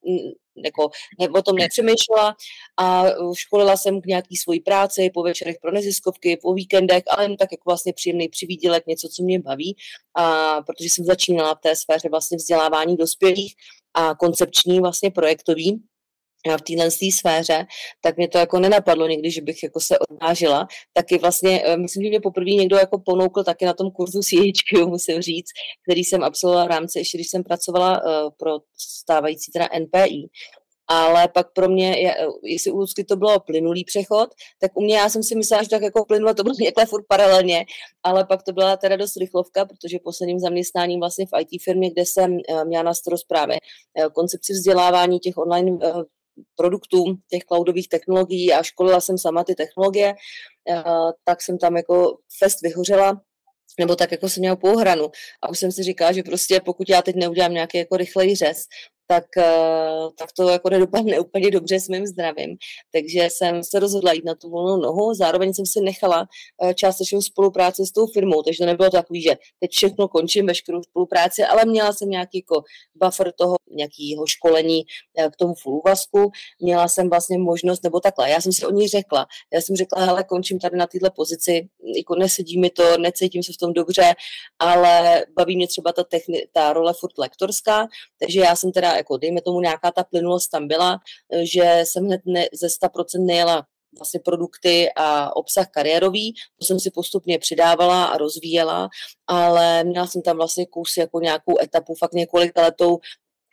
jako, 0.66 0.90
ne, 1.20 1.30
o 1.30 1.42
tom 1.42 1.56
nepřemýšlela 1.56 2.36
a 2.80 3.06
školila 3.34 3.78
jsem 3.78 4.02
k 4.02 4.06
nějaký 4.06 4.38
svojí 4.38 4.60
práci 4.60 5.12
po 5.14 5.24
večerech 5.24 5.56
pro 5.62 5.72
neziskovky, 5.72 6.38
po 6.42 6.54
víkendech, 6.54 7.04
ale 7.10 7.24
jen 7.24 7.38
tak 7.38 7.52
jako 7.52 7.64
vlastně 7.66 7.94
příjemný 7.94 8.30
přivídělek, 8.30 8.88
něco, 8.88 9.08
co 9.08 9.24
mě 9.24 9.40
baví, 9.40 9.76
a 10.18 10.56
protože 10.62 10.90
jsem 10.90 11.06
začínala 11.06 11.56
v 11.56 11.60
té 11.60 11.76
sféře 11.76 12.10
vlastně 12.10 12.38
vzdělávání 12.38 12.98
dospělých 12.98 13.54
a 13.94 14.16
koncepční 14.16 14.80
vlastně 14.80 15.12
projektový, 15.12 15.82
v 16.58 16.62
téhle 16.62 16.92
sféře, 16.92 17.66
tak 18.02 18.18
mě 18.18 18.28
to 18.28 18.38
jako 18.38 18.60
nenapadlo 18.60 19.08
nikdy, 19.08 19.32
že 19.32 19.42
bych 19.42 19.64
jako 19.64 19.80
se 19.80 20.00
odvážila. 20.00 20.68
Taky 20.94 21.18
vlastně, 21.18 21.64
eh, 21.66 21.78
myslím, 21.78 22.04
že 22.04 22.10
mě 22.10 22.20
poprvé 22.20 22.52
někdo 22.52 22.78
jako 22.78 23.00
ponoukl 23.00 23.44
taky 23.44 23.66
na 23.66 23.74
tom 23.74 23.92
kurzu 23.92 24.22
CHQ, 24.22 24.86
musím 24.88 25.22
říct, 25.22 25.50
který 25.84 26.04
jsem 26.04 26.24
absolvovala 26.24 26.66
v 26.66 26.70
rámci, 26.70 27.00
ještě 27.00 27.18
když 27.18 27.30
jsem 27.30 27.44
pracovala 27.44 28.04
uh, 28.04 28.30
pro 28.38 28.60
stávající 28.78 29.52
teda 29.52 29.70
NPI, 29.80 30.30
ale 30.88 31.28
pak 31.28 31.54
pro 31.54 31.70
mě, 31.70 32.16
jestli 32.44 32.72
u 32.72 32.78
Lucky 32.78 33.04
to 33.04 33.16
bylo 33.16 33.40
plynulý 33.40 33.84
přechod, 33.84 34.30
tak 34.60 34.78
u 34.78 34.82
mě 34.82 34.98
já 34.98 35.10
jsem 35.10 35.24
si 35.24 35.36
myslela, 35.36 35.64
že 35.64 35.70
tak 35.70 35.82
jako 35.82 36.06
plynulo, 36.06 36.34
to 36.34 36.44
bylo 36.44 36.56
někde 36.60 36.86
furt 36.86 37.06
paralelně, 37.08 37.66
ale 38.04 38.26
pak 38.26 38.44
to 38.44 38.54
byla 38.54 38.78
teda 38.78 38.96
dost 38.96 39.18
rychlovka, 39.18 39.66
protože 39.66 40.00
posledním 40.04 40.40
zaměstnáním 40.40 41.00
vlastně 41.00 41.26
v 41.26 41.40
IT 41.40 41.62
firmě, 41.64 41.90
kde 41.90 42.06
jsem 42.06 42.38
eh, 42.50 42.66
měla 42.66 42.84
na 42.84 42.94
starost 42.94 43.24
právě 43.28 43.60
koncepci 44.14 44.54
vzdělávání 44.54 45.20
těch 45.20 45.38
online 45.38 45.78
produktů 46.56 47.04
těch 47.30 47.44
cloudových 47.44 47.90
technologií 47.90 48.54
a 48.54 48.64
školila 48.64 49.02
jsem 49.02 49.18
sama 49.18 49.44
ty 49.44 49.56
technologie, 49.56 50.14
eh, 50.70 50.84
tak 51.24 51.42
jsem 51.42 51.58
tam 51.58 51.76
jako 51.76 52.18
fest 52.40 52.62
vyhořela 52.62 53.22
nebo 53.80 53.96
tak 53.96 54.12
jako 54.12 54.30
jsem 54.30 54.42
měla 54.42 54.56
půl 54.56 54.78
hranu. 54.78 55.08
A 55.42 55.50
už 55.50 55.60
jsem 55.60 55.72
si 55.72 55.84
říkala, 55.84 56.12
že 56.12 56.24
prostě 56.24 56.60
pokud 56.66 56.90
já 56.90 57.02
teď 57.02 57.16
neudělám 57.16 57.54
nějaký 57.54 57.78
jako 57.78 57.98
rychlej 57.98 58.36
řez, 58.36 58.64
tak, 59.12 59.38
eh, 59.38 60.08
tak 60.18 60.32
to 60.32 60.50
jako 60.50 60.70
nedopadne 60.70 61.20
úplně 61.20 61.52
dobře 61.52 61.80
s 61.80 61.88
mým 61.88 62.08
zdravím. 62.08 62.58
Takže 62.92 63.28
jsem 63.32 63.64
se 63.64 63.80
rozhodla 63.80 64.14
jít 64.14 64.26
na 64.26 64.36
tu 64.36 64.50
volnou 64.50 64.82
nohu, 64.82 65.14
zároveň 65.14 65.54
jsem 65.54 65.66
si 65.66 65.82
nechala 65.82 66.28
eh, 66.64 66.74
částečnou 66.74 67.22
spolupráci 67.22 67.86
s 67.86 67.92
tou 67.92 68.08
firmou, 68.08 68.44
takže 68.44 68.58
to 68.58 68.66
nebylo 68.66 68.90
takový, 68.90 69.22
že 69.22 69.38
teď 69.60 69.72
všechno 69.72 70.08
končím, 70.08 70.46
veškerou 70.46 70.84
spolupráci, 70.84 71.44
ale 71.44 71.66
měla 71.66 71.94
jsem 71.94 72.10
nějaký 72.10 72.38
jako 72.38 72.64
buffer 72.96 73.32
toho 73.32 73.56
nějakého 73.72 74.28
školení 74.28 74.84
eh, 75.18 75.30
k 75.30 75.36
tomu 75.36 75.54
full 75.56 75.82
úvazku, 75.86 76.32
měla 76.60 76.88
jsem 76.88 77.10
vlastně 77.10 77.38
možnost, 77.38 77.84
nebo 77.84 78.00
takhle, 78.00 78.30
já 78.30 78.42
jsem 78.42 78.52
si 78.52 78.66
o 78.66 78.72
ní 78.72 78.88
řekla, 78.88 79.28
já 79.54 79.62
jsem 79.62 79.76
řekla, 79.76 80.06
hele, 80.06 80.24
končím 80.24 80.60
tady 80.60 80.78
na 80.78 80.88
této 80.88 81.12
pozici, 81.16 81.70
jako 81.98 82.16
nesedí 82.16 82.60
mi 82.60 82.70
to, 82.70 82.98
necítím 82.98 83.44
se 83.44 83.54
v 83.54 83.58
tom 83.58 83.74
dobře, 83.74 84.14
ale 84.60 85.26
baví 85.36 85.56
mě 85.56 85.68
třeba 85.68 85.94
ta, 85.94 86.04
techni- 86.04 86.46
ta 86.52 86.74
role 86.74 86.94
furt 87.00 87.18
lektorská, 87.18 87.88
takže 88.20 88.40
já 88.40 88.56
jsem 88.56 88.72
teda 88.72 88.96
jako 89.02 89.18
dejme 89.18 89.42
tomu 89.42 89.62
nějaká 89.62 89.92
ta 89.92 90.04
plynulost 90.04 90.52
tam 90.52 90.68
byla, 90.68 91.00
eh, 91.34 91.46
že 91.46 91.84
jsem 91.84 92.06
hned 92.06 92.22
ne, 92.26 92.46
ze 92.54 92.70
100% 92.70 93.26
nejela 93.26 93.66
vlastně 93.98 94.20
produkty 94.20 94.90
a 94.96 95.36
obsah 95.36 95.68
kariérový, 95.72 96.34
to 96.60 96.66
jsem 96.66 96.80
si 96.80 96.92
postupně 96.92 97.40
přidávala 97.40 98.06
a 98.06 98.18
rozvíjela, 98.18 98.90
ale 99.28 99.84
měla 99.84 100.08
jsem 100.08 100.22
tam 100.22 100.38
vlastně 100.38 100.66
kus 100.66 100.98
jako 100.98 101.20
nějakou 101.20 101.60
etapu, 101.62 101.96
fakt 101.96 102.14
několik 102.14 102.58
letou 102.58 103.00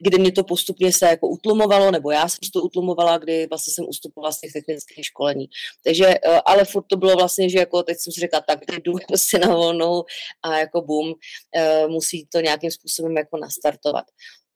kdy 0.00 0.18
mě 0.18 0.32
to 0.32 0.44
postupně 0.44 0.92
se 0.92 1.06
jako 1.06 1.28
utlumovalo, 1.28 1.90
nebo 1.90 2.10
já 2.10 2.28
jsem 2.28 2.38
to 2.52 2.62
utlumovala, 2.62 3.18
kdy 3.18 3.46
vlastně 3.46 3.72
jsem 3.72 3.84
ustupovala 3.88 4.32
z 4.32 4.40
těch 4.40 4.52
technických 4.52 5.04
školení. 5.04 5.46
Takže, 5.84 6.06
eh, 6.06 6.40
ale 6.44 6.64
furt 6.64 6.84
to 6.90 6.96
bylo 6.96 7.16
vlastně, 7.16 7.50
že 7.50 7.58
jako 7.58 7.82
teď 7.82 7.96
jsem 8.00 8.12
si 8.12 8.20
řekla, 8.20 8.40
tak 8.40 8.66
teď 8.66 8.76
jdu 8.84 8.92
prostě 9.08 9.38
na 9.38 9.54
volnou 9.54 10.04
a 10.42 10.58
jako 10.58 10.82
boom, 10.82 11.12
eh, 11.56 11.86
musí 11.88 12.26
to 12.26 12.40
nějakým 12.40 12.70
způsobem 12.70 13.16
jako 13.16 13.36
nastartovat. 13.36 14.04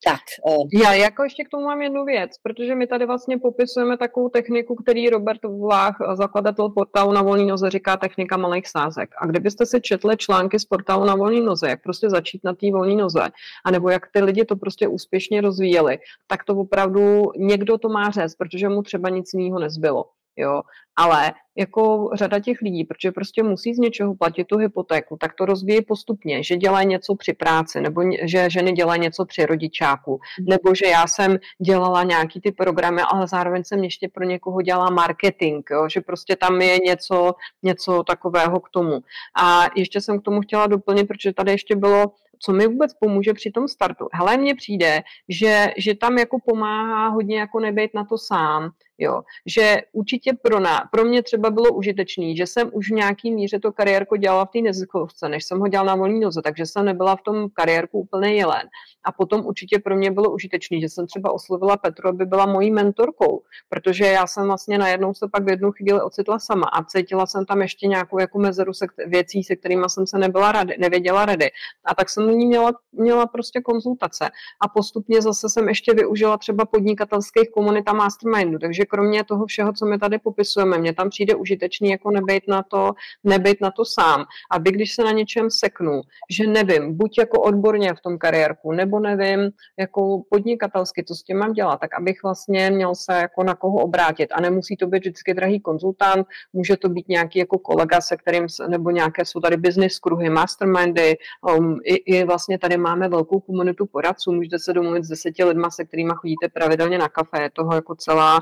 Tak. 0.05 0.21
Uh... 0.47 0.69
Já 0.83 0.95
jako 0.95 1.23
ještě 1.23 1.45
k 1.45 1.49
tomu 1.49 1.67
mám 1.67 1.83
jednu 1.83 2.05
věc, 2.05 2.31
protože 2.43 2.75
my 2.75 2.87
tady 2.87 3.07
vlastně 3.07 3.39
popisujeme 3.39 3.97
takovou 3.97 4.29
techniku, 4.29 4.75
který 4.75 5.11
Robert 5.11 5.41
Vlách, 5.45 5.97
zakladatel 6.15 6.69
portálu 6.69 7.13
na 7.13 7.23
volný 7.23 7.47
noze, 7.47 7.71
říká 7.71 7.97
technika 7.97 8.37
malých 8.37 8.69
sázek. 8.69 9.11
A 9.19 9.27
kdybyste 9.27 9.67
si 9.67 9.81
četli 9.81 10.17
články 10.17 10.59
z 10.59 10.65
portálu 10.65 11.05
na 11.05 11.15
volný 11.15 11.41
noze, 11.41 11.69
jak 11.69 11.83
prostě 11.83 12.11
začít 12.11 12.45
na 12.45 12.55
té 12.55 12.71
volné 12.73 12.95
noze, 12.95 13.23
anebo 13.65 13.91
jak 13.91 14.07
ty 14.13 14.23
lidi 14.23 14.45
to 14.45 14.57
prostě 14.57 14.89
úspěšně 14.89 15.41
rozvíjeli, 15.41 15.99
tak 16.27 16.45
to 16.45 16.57
opravdu 16.57 17.23
někdo 17.37 17.79
to 17.79 17.89
má 17.89 18.11
řez, 18.11 18.35
protože 18.35 18.69
mu 18.69 18.83
třeba 18.83 19.09
nic 19.09 19.31
jiného 19.35 19.59
nezbylo. 19.59 20.05
Jo, 20.37 20.63
ale 20.97 21.33
jako 21.57 22.11
řada 22.15 22.41
těch 22.41 22.61
lidí, 22.63 22.85
protože 22.85 23.13
prostě 23.13 23.43
musí 23.43 23.75
z 23.75 23.79
něčeho 23.79 24.15
platit 24.15 24.45
tu 24.45 24.57
hypotéku, 24.57 25.17
tak 25.21 25.35
to 25.35 25.47
rozvíjí 25.47 25.85
postupně, 25.85 26.43
že 26.43 26.57
dělají 26.57 26.87
něco 26.87 27.15
při 27.15 27.33
práci, 27.33 27.81
nebo 27.81 28.03
že 28.23 28.51
ženy 28.51 28.73
dělají 28.73 29.01
něco 29.01 29.25
při 29.25 29.47
rodičáku, 29.47 30.21
nebo 30.49 30.75
že 30.75 30.87
já 30.87 31.07
jsem 31.07 31.39
dělala 31.67 32.03
nějaký 32.03 32.41
ty 32.41 32.53
programy, 32.53 33.03
ale 33.13 33.29
zároveň 33.29 33.65
jsem 33.65 33.85
ještě 33.85 34.09
pro 34.09 34.25
někoho 34.25 34.63
dělala 34.63 34.91
marketing, 34.91 35.65
jo, 35.71 35.89
že 35.89 36.01
prostě 36.01 36.37
tam 36.37 36.61
je 36.61 36.79
něco, 36.79 37.33
něco 37.63 38.03
takového 38.03 38.61
k 38.61 38.71
tomu. 38.71 39.01
A 39.43 39.67
ještě 39.77 40.01
jsem 40.01 40.21
k 40.21 40.25
tomu 40.25 40.41
chtěla 40.41 40.67
doplnit, 40.67 41.05
protože 41.05 41.33
tady 41.33 41.53
ještě 41.53 41.77
bylo 41.77 42.13
co 42.45 42.53
mi 42.53 42.67
vůbec 42.67 42.95
pomůže 42.95 43.35
při 43.35 43.51
tom 43.51 43.69
startu. 43.69 44.09
Hele, 44.13 44.37
mně 44.37 44.55
přijde, 44.55 45.03
že, 45.29 45.73
že 45.77 45.95
tam 45.95 46.19
jako 46.19 46.39
pomáhá 46.47 47.09
hodně 47.09 47.39
jako 47.39 47.61
nebejt 47.61 47.95
na 47.95 48.05
to 48.05 48.19
sám, 48.19 48.71
jo. 49.03 49.23
Že 49.47 49.83
určitě 49.93 50.33
pro, 50.43 50.61
na, 50.61 50.89
pro 50.93 51.05
mě 51.05 51.23
třeba 51.23 51.51
bylo 51.51 51.73
užitečný, 51.73 52.37
že 52.37 52.47
jsem 52.47 52.71
už 52.73 52.91
v 52.91 52.95
nějaký 52.95 53.31
míře 53.33 53.59
to 53.59 53.73
kariérko 53.73 54.17
dělala 54.17 54.45
v 54.45 54.51
té 54.51 54.61
neziskovce, 54.61 55.29
než 55.29 55.45
jsem 55.45 55.59
ho 55.59 55.69
dělala 55.69 55.87
na 55.87 55.95
volný 55.95 56.21
noze, 56.21 56.43
takže 56.43 56.67
jsem 56.67 56.85
nebyla 56.85 57.17
v 57.17 57.23
tom 57.23 57.49
kariérku 57.53 57.99
úplně 57.99 58.35
jelen. 58.35 58.69
A 59.05 59.13
potom 59.13 59.47
určitě 59.47 59.79
pro 59.79 59.97
mě 59.97 60.11
bylo 60.11 60.31
užitečný, 60.31 60.81
že 60.81 60.89
jsem 60.89 61.07
třeba 61.07 61.33
oslovila 61.33 61.77
Petru, 61.77 62.09
aby 62.09 62.27
byla 62.27 62.47
mojí 62.47 62.71
mentorkou, 62.71 63.43
protože 63.69 64.05
já 64.05 64.27
jsem 64.27 64.47
vlastně 64.47 64.79
najednou 64.79 65.15
se 65.15 65.29
pak 65.33 65.45
v 65.45 65.49
jednu 65.49 65.73
chvíli 65.73 66.01
ocitla 66.01 66.39
sama 66.39 66.67
a 66.67 66.85
cítila 66.85 67.27
jsem 67.27 67.47
tam 67.47 67.63
ještě 67.63 67.87
nějakou 67.87 68.21
jako 68.21 68.39
mezeru 68.39 68.75
se, 68.75 68.87
věcí, 69.07 69.45
se 69.45 69.57
kterými 69.57 69.85
jsem 69.89 70.07
se 70.07 70.19
nebyla 70.19 70.53
rady, 70.53 70.77
nevěděla 70.79 71.25
rady. 71.25 71.51
A 71.85 71.95
tak 71.95 72.11
jsem 72.11 72.39
ní 72.39 72.47
měla, 72.47 72.73
měla 72.93 73.27
prostě 73.27 73.61
konzultace. 73.61 74.31
A 74.61 74.69
postupně 74.69 75.23
zase 75.23 75.49
jsem 75.49 75.69
ještě 75.69 75.95
využila 75.95 76.39
třeba 76.39 76.65
podnikatelských 76.65 77.51
komunit 77.51 77.89
a 77.89 77.93
mastermindu. 77.93 78.59
Takže 78.59 78.85
kromě 78.93 79.25
toho 79.25 79.47
všeho, 79.47 79.73
co 79.73 79.87
my 79.87 79.99
tady 79.99 80.19
popisujeme, 80.19 80.79
mně 80.79 80.93
tam 80.95 81.11
přijde 81.11 81.35
užitečný 81.35 81.91
jako 81.91 82.11
nebejt 82.11 82.49
na 82.49 82.63
to, 82.63 82.91
nebejt 83.25 83.61
na 83.61 83.71
to 83.71 83.85
sám. 83.85 84.25
Aby 84.51 84.73
když 84.73 84.95
se 84.95 85.05
na 85.05 85.13
něčem 85.13 85.51
seknu, 85.51 86.01
že 86.31 86.47
nevím, 86.47 86.97
buď 86.97 87.19
jako 87.19 87.43
odborně 87.43 87.95
v 87.95 88.01
tom 88.01 88.19
kariérku, 88.19 88.73
nebo 88.73 89.01
nevím, 89.01 89.51
jako 89.79 90.23
podnikatelsky, 90.31 91.05
co 91.05 91.15
s 91.15 91.23
tím 91.23 91.39
mám 91.39 91.53
dělat, 91.53 91.81
tak 91.81 91.91
abych 91.99 92.23
vlastně 92.23 92.71
měl 92.71 92.95
se 92.95 93.13
jako 93.13 93.43
na 93.45 93.55
koho 93.55 93.79
obrátit. 93.79 94.29
A 94.33 94.41
nemusí 94.41 94.77
to 94.77 94.87
být 94.87 94.99
vždycky 94.99 95.35
drahý 95.35 95.61
konzultant, 95.61 96.27
může 96.53 96.77
to 96.77 96.89
být 96.89 97.09
nějaký 97.09 97.39
jako 97.39 97.59
kolega, 97.59 98.01
se 98.01 98.17
kterým, 98.17 98.47
nebo 98.69 98.91
nějaké 98.91 99.25
jsou 99.25 99.41
tady 99.41 99.57
business 99.57 99.99
kruhy, 99.99 100.31
mastermindy, 100.31 101.17
um, 101.57 101.79
i, 101.85 101.95
i 101.95 102.25
vlastně 102.25 102.59
tady 102.59 102.77
máme 102.77 103.09
velkou 103.09 103.41
komunitu 103.41 103.87
poradců, 103.87 104.33
můžete 104.33 104.59
se 104.59 104.73
domluvit 104.73 105.05
s 105.05 105.09
deseti 105.09 105.45
lidma, 105.45 105.71
se 105.71 105.85
kterými 105.85 106.13
chodíte 106.17 106.49
pravidelně 106.49 106.99
na 106.99 107.09
kafe, 107.09 107.43
je 107.43 107.51
toho 107.51 107.75
jako 107.75 107.95
celá, 107.95 108.41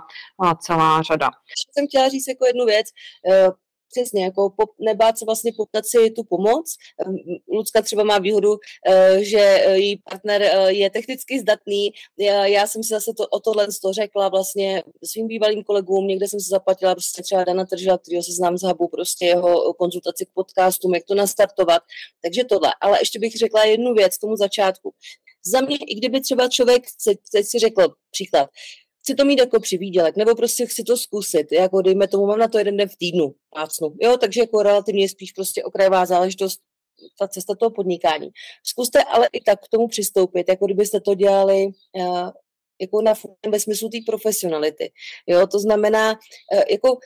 celá 0.54 1.02
řada. 1.02 1.30
Jsem 1.72 1.86
chtěla 1.86 2.08
říct 2.08 2.28
jako 2.28 2.46
jednu 2.46 2.64
věc, 2.64 2.86
eh, 3.30 3.50
přesně, 3.90 4.24
jako 4.24 4.52
nebát 4.80 5.18
se 5.18 5.24
vlastně 5.24 5.52
poptat 5.56 5.86
si 5.86 6.10
tu 6.10 6.24
pomoc. 6.24 6.76
Ehm, 7.06 7.16
Lucka 7.48 7.82
třeba 7.82 8.04
má 8.04 8.18
výhodu, 8.18 8.56
eh, 8.88 9.24
že 9.24 9.38
eh, 9.38 9.78
její 9.78 9.96
partner 9.96 10.42
je 10.68 10.90
technicky 10.90 11.40
zdatný. 11.40 11.90
Já 12.44 12.66
jsem 12.66 12.82
si 12.82 12.88
zase 12.88 13.12
to, 13.16 13.26
o 13.26 13.40
tohle 13.40 13.66
to 13.82 13.92
řekla 13.92 14.28
vlastně 14.28 14.82
svým 15.04 15.26
bývalým 15.26 15.64
kolegům, 15.64 16.06
někde 16.06 16.28
jsem 16.28 16.40
se 16.40 16.48
zaplatila 16.50 16.94
prostě 16.94 17.22
třeba 17.22 17.44
Dana 17.44 17.66
Tržela, 17.66 17.98
kterého 17.98 18.22
se 18.22 18.32
znám 18.32 18.58
z 18.58 18.62
Hubu, 18.62 18.88
prostě 18.88 19.26
jeho 19.26 19.74
konzultaci 19.74 20.26
k 20.26 20.28
podcastům, 20.34 20.94
jak 20.94 21.04
to 21.04 21.14
nastartovat. 21.14 21.82
Takže 22.22 22.44
tohle. 22.44 22.74
Ale 22.80 22.98
ještě 23.00 23.18
bych 23.18 23.36
řekla 23.36 23.64
jednu 23.64 23.94
věc 23.94 24.16
k 24.16 24.20
tomu 24.20 24.36
začátku. 24.36 24.94
Za 25.44 25.60
mě, 25.60 25.76
i 25.76 25.94
kdyby 25.94 26.20
třeba 26.20 26.48
člověk, 26.48 26.84
teď 27.32 27.46
si 27.46 27.58
řekl 27.58 27.94
příklad, 28.10 28.48
chci 29.10 29.16
to 29.16 29.24
mít 29.24 29.38
jako 29.38 29.60
přivídělek, 29.60 30.16
nebo 30.16 30.34
prostě 30.34 30.66
chci 30.66 30.82
to 30.82 30.96
zkusit, 30.96 31.52
jako 31.52 31.82
dejme 31.82 32.08
tomu, 32.08 32.26
mám 32.26 32.38
na 32.38 32.48
to 32.48 32.58
jeden 32.58 32.76
den 32.76 32.88
v 32.88 32.96
týdnu, 32.96 33.34
plácnu, 33.54 33.94
jo, 34.00 34.16
takže 34.16 34.40
jako 34.40 34.62
relativně 34.62 35.08
spíš 35.08 35.32
prostě 35.32 35.64
okrajová 35.64 36.06
záležitost, 36.06 36.60
ta 37.18 37.28
cesta 37.28 37.54
toho 37.54 37.70
podnikání. 37.70 38.30
Zkuste 38.66 39.04
ale 39.04 39.28
i 39.32 39.40
tak 39.40 39.58
k 39.58 39.68
tomu 39.68 39.88
přistoupit, 39.88 40.48
jako 40.48 40.66
kdybyste 40.66 41.00
to 41.00 41.14
dělali 41.14 41.66
uh, 41.66 42.30
jako 42.80 43.02
na 43.02 43.14
ve 43.48 43.60
smyslu 43.60 43.88
té 43.88 43.98
profesionality. 44.06 44.92
Jo, 45.26 45.46
to 45.46 45.58
znamená, 45.58 46.12
uh, 46.12 46.62
jako 46.70 46.98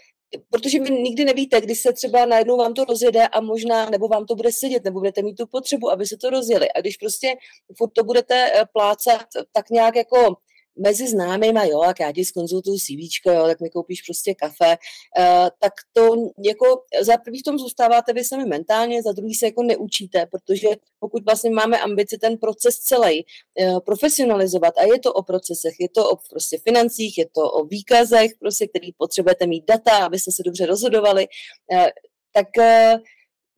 protože 0.51 0.79
vy 0.81 0.91
nikdy 0.91 1.25
nevíte, 1.25 1.61
kdy 1.61 1.75
se 1.75 1.93
třeba 1.93 2.27
najednou 2.27 2.57
vám 2.57 2.75
to 2.75 2.85
rozjede 2.85 3.29
a 3.29 3.41
možná, 3.41 3.91
nebo 3.91 4.09
vám 4.09 4.27
to 4.27 4.35
bude 4.35 4.53
sedět, 4.53 4.85
nebo 4.85 5.01
budete 5.01 5.23
mít 5.23 5.35
tu 5.35 5.47
potřebu, 5.47 5.91
aby 5.91 6.07
se 6.07 6.17
to 6.17 6.31
rozjeli. 6.31 6.73
A 6.73 6.81
když 6.81 6.97
prostě 6.97 7.35
furt 7.77 7.91
to 7.91 8.05
budete 8.05 8.51
eh, 8.55 8.65
plácat 8.73 9.27
tak 9.53 9.71
nějak 9.71 9.97
jako 9.97 10.37
mezi 10.79 11.09
známými, 11.09 11.69
jo, 11.69 11.83
jak 11.85 12.01
já 12.01 12.13
ti 12.13 12.25
skonzultuju 12.25 12.77
CV, 12.79 13.27
jo, 13.27 13.47
tak 13.47 13.61
mi 13.61 13.71
koupíš 13.71 14.03
prostě 14.03 14.35
kafe, 14.35 14.77
uh, 15.19 15.49
tak 15.61 15.73
to 15.93 16.15
jako 16.45 16.83
za 17.01 17.17
prvý 17.17 17.39
v 17.39 17.43
tom 17.43 17.59
zůstáváte 17.59 18.13
vy 18.13 18.25
sami 18.25 18.45
mentálně, 18.45 19.03
za 19.03 19.13
druhý 19.13 19.35
se 19.35 19.47
jako 19.47 19.63
neučíte, 19.63 20.27
protože 20.27 20.69
pokud 20.99 21.25
vlastně 21.25 21.51
máme 21.51 21.79
ambici 21.79 22.19
ten 22.19 22.39
proces 22.39 22.79
celý 22.79 23.25
uh, 23.25 23.81
profesionalizovat 23.81 24.79
a 24.79 24.83
je 24.83 24.99
to 24.99 25.13
o 25.13 25.23
procesech, 25.23 25.75
je 25.81 25.89
to 25.89 26.11
o 26.11 26.17
prostě 26.31 26.59
financích, 26.59 27.19
je 27.19 27.27
to 27.35 27.43
o 27.53 27.65
výkazech, 27.65 28.31
prostě, 28.41 28.69
který 28.69 28.93
potřebujete 28.93 29.47
mít 29.47 29.65
data, 29.69 30.07
abyste 30.07 30.33
se 30.33 30.43
dobře 30.45 30.67
rozhodovali, 30.67 31.27
uh, 31.73 31.87
tak 32.33 32.47
uh, 32.59 33.01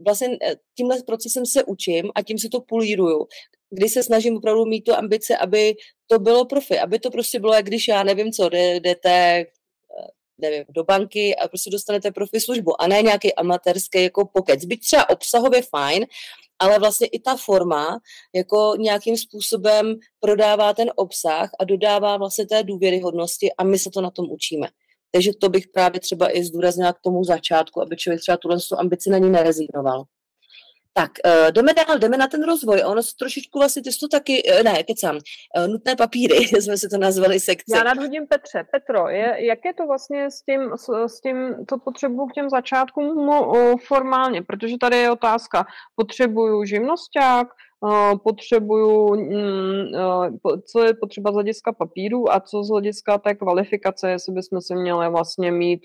vlastně 0.06 0.38
tímhle 0.76 1.02
procesem 1.02 1.46
se 1.46 1.64
učím 1.64 2.10
a 2.14 2.22
tím 2.22 2.38
se 2.38 2.48
to 2.48 2.60
políruju 2.60 3.26
kdy 3.70 3.88
se 3.88 4.02
snažím 4.02 4.36
opravdu 4.36 4.64
mít 4.64 4.80
tu 4.80 4.94
ambice, 4.94 5.36
aby 5.36 5.74
to 6.06 6.18
bylo 6.18 6.44
profi, 6.44 6.78
aby 6.78 6.98
to 6.98 7.10
prostě 7.10 7.40
bylo, 7.40 7.54
jak 7.54 7.66
když 7.66 7.88
já 7.88 8.02
nevím 8.02 8.32
co, 8.32 8.48
jdete 8.48 9.10
eh, 9.10 9.46
nevím, 10.38 10.64
do 10.68 10.84
banky 10.84 11.36
a 11.36 11.48
prostě 11.48 11.70
dostanete 11.70 12.10
profi 12.10 12.40
službu 12.40 12.82
a 12.82 12.86
ne 12.86 13.02
nějaký 13.02 13.34
amatérský 13.34 14.02
jako 14.02 14.26
pokec. 14.34 14.64
Byť 14.64 14.80
třeba 14.80 15.10
obsahově 15.10 15.62
fajn, 15.62 16.06
ale 16.58 16.78
vlastně 16.78 17.06
i 17.06 17.20
ta 17.20 17.36
forma 17.36 17.98
jako 18.34 18.74
nějakým 18.78 19.16
způsobem 19.16 19.94
prodává 20.20 20.74
ten 20.74 20.90
obsah 20.96 21.50
a 21.60 21.64
dodává 21.64 22.16
vlastně 22.16 22.46
té 22.46 22.62
důvěryhodnosti 22.62 23.52
a 23.52 23.64
my 23.64 23.78
se 23.78 23.90
to 23.90 24.00
na 24.00 24.10
tom 24.10 24.30
učíme. 24.30 24.68
Takže 25.12 25.30
to 25.40 25.48
bych 25.48 25.68
právě 25.68 26.00
třeba 26.00 26.36
i 26.36 26.44
zdůraznila 26.44 26.92
k 26.92 27.00
tomu 27.00 27.24
začátku, 27.24 27.82
aby 27.82 27.96
člověk 27.96 28.20
třeba 28.20 28.36
tuhle 28.36 28.58
ambici 28.78 29.10
na 29.10 29.18
ní 29.18 29.30
nerezignoval. 29.30 30.04
Tak, 30.96 31.10
uh, 31.24 31.50
jdeme 31.50 31.74
dál, 31.74 31.98
jdeme 31.98 32.16
na 32.16 32.26
ten 32.26 32.44
rozvoj. 32.44 32.82
Ono 32.86 33.02
se 33.02 33.16
trošičku 33.18 33.58
vlastně, 33.58 33.82
ty 33.82 33.90
to 34.00 34.08
taky, 34.08 34.42
uh, 34.42 34.62
ne, 34.62 34.82
kecám, 34.82 35.16
uh, 35.16 35.68
nutné 35.68 35.96
papíry, 35.96 36.36
jsme 36.60 36.76
si 36.76 36.88
to 36.88 36.98
nazvali 36.98 37.40
sekce. 37.40 37.76
Já 37.76 37.82
nadhodím 37.84 38.26
Petře. 38.26 38.64
Petro, 38.72 39.08
je, 39.08 39.46
jak 39.46 39.58
je 39.64 39.74
to 39.74 39.86
vlastně 39.86 40.30
s 40.30 40.42
tím, 40.42 40.60
s, 40.76 41.06
s 41.06 41.20
tím 41.20 41.54
co 41.70 41.78
potřebuju 41.78 42.26
k 42.26 42.32
těm 42.32 42.50
začátkům 42.50 43.26
no, 43.26 43.52
formálně? 43.86 44.42
Protože 44.42 44.76
tady 44.80 44.96
je 44.96 45.10
otázka, 45.10 45.66
potřebuju 45.96 46.64
živnosták, 46.64 47.48
potřebuju, 48.24 49.14
mm, 49.14 49.84
co 50.72 50.84
je 50.84 50.94
potřeba 50.94 51.30
z 51.30 51.34
hlediska 51.34 51.72
papíru 51.72 52.32
a 52.32 52.40
co 52.40 52.62
z 52.62 52.68
hlediska 52.68 53.18
té 53.18 53.34
kvalifikace, 53.34 54.10
jestli 54.10 54.32
bychom 54.32 54.60
si 54.60 54.74
měli 54.74 55.10
vlastně 55.10 55.52
mít 55.52 55.80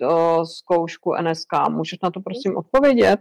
zkoušku 0.58 1.14
NSK. 1.22 1.70
Můžeš 1.70 2.00
na 2.04 2.12
to 2.12 2.20
prosím 2.22 2.58
odpovědět? 2.58 3.20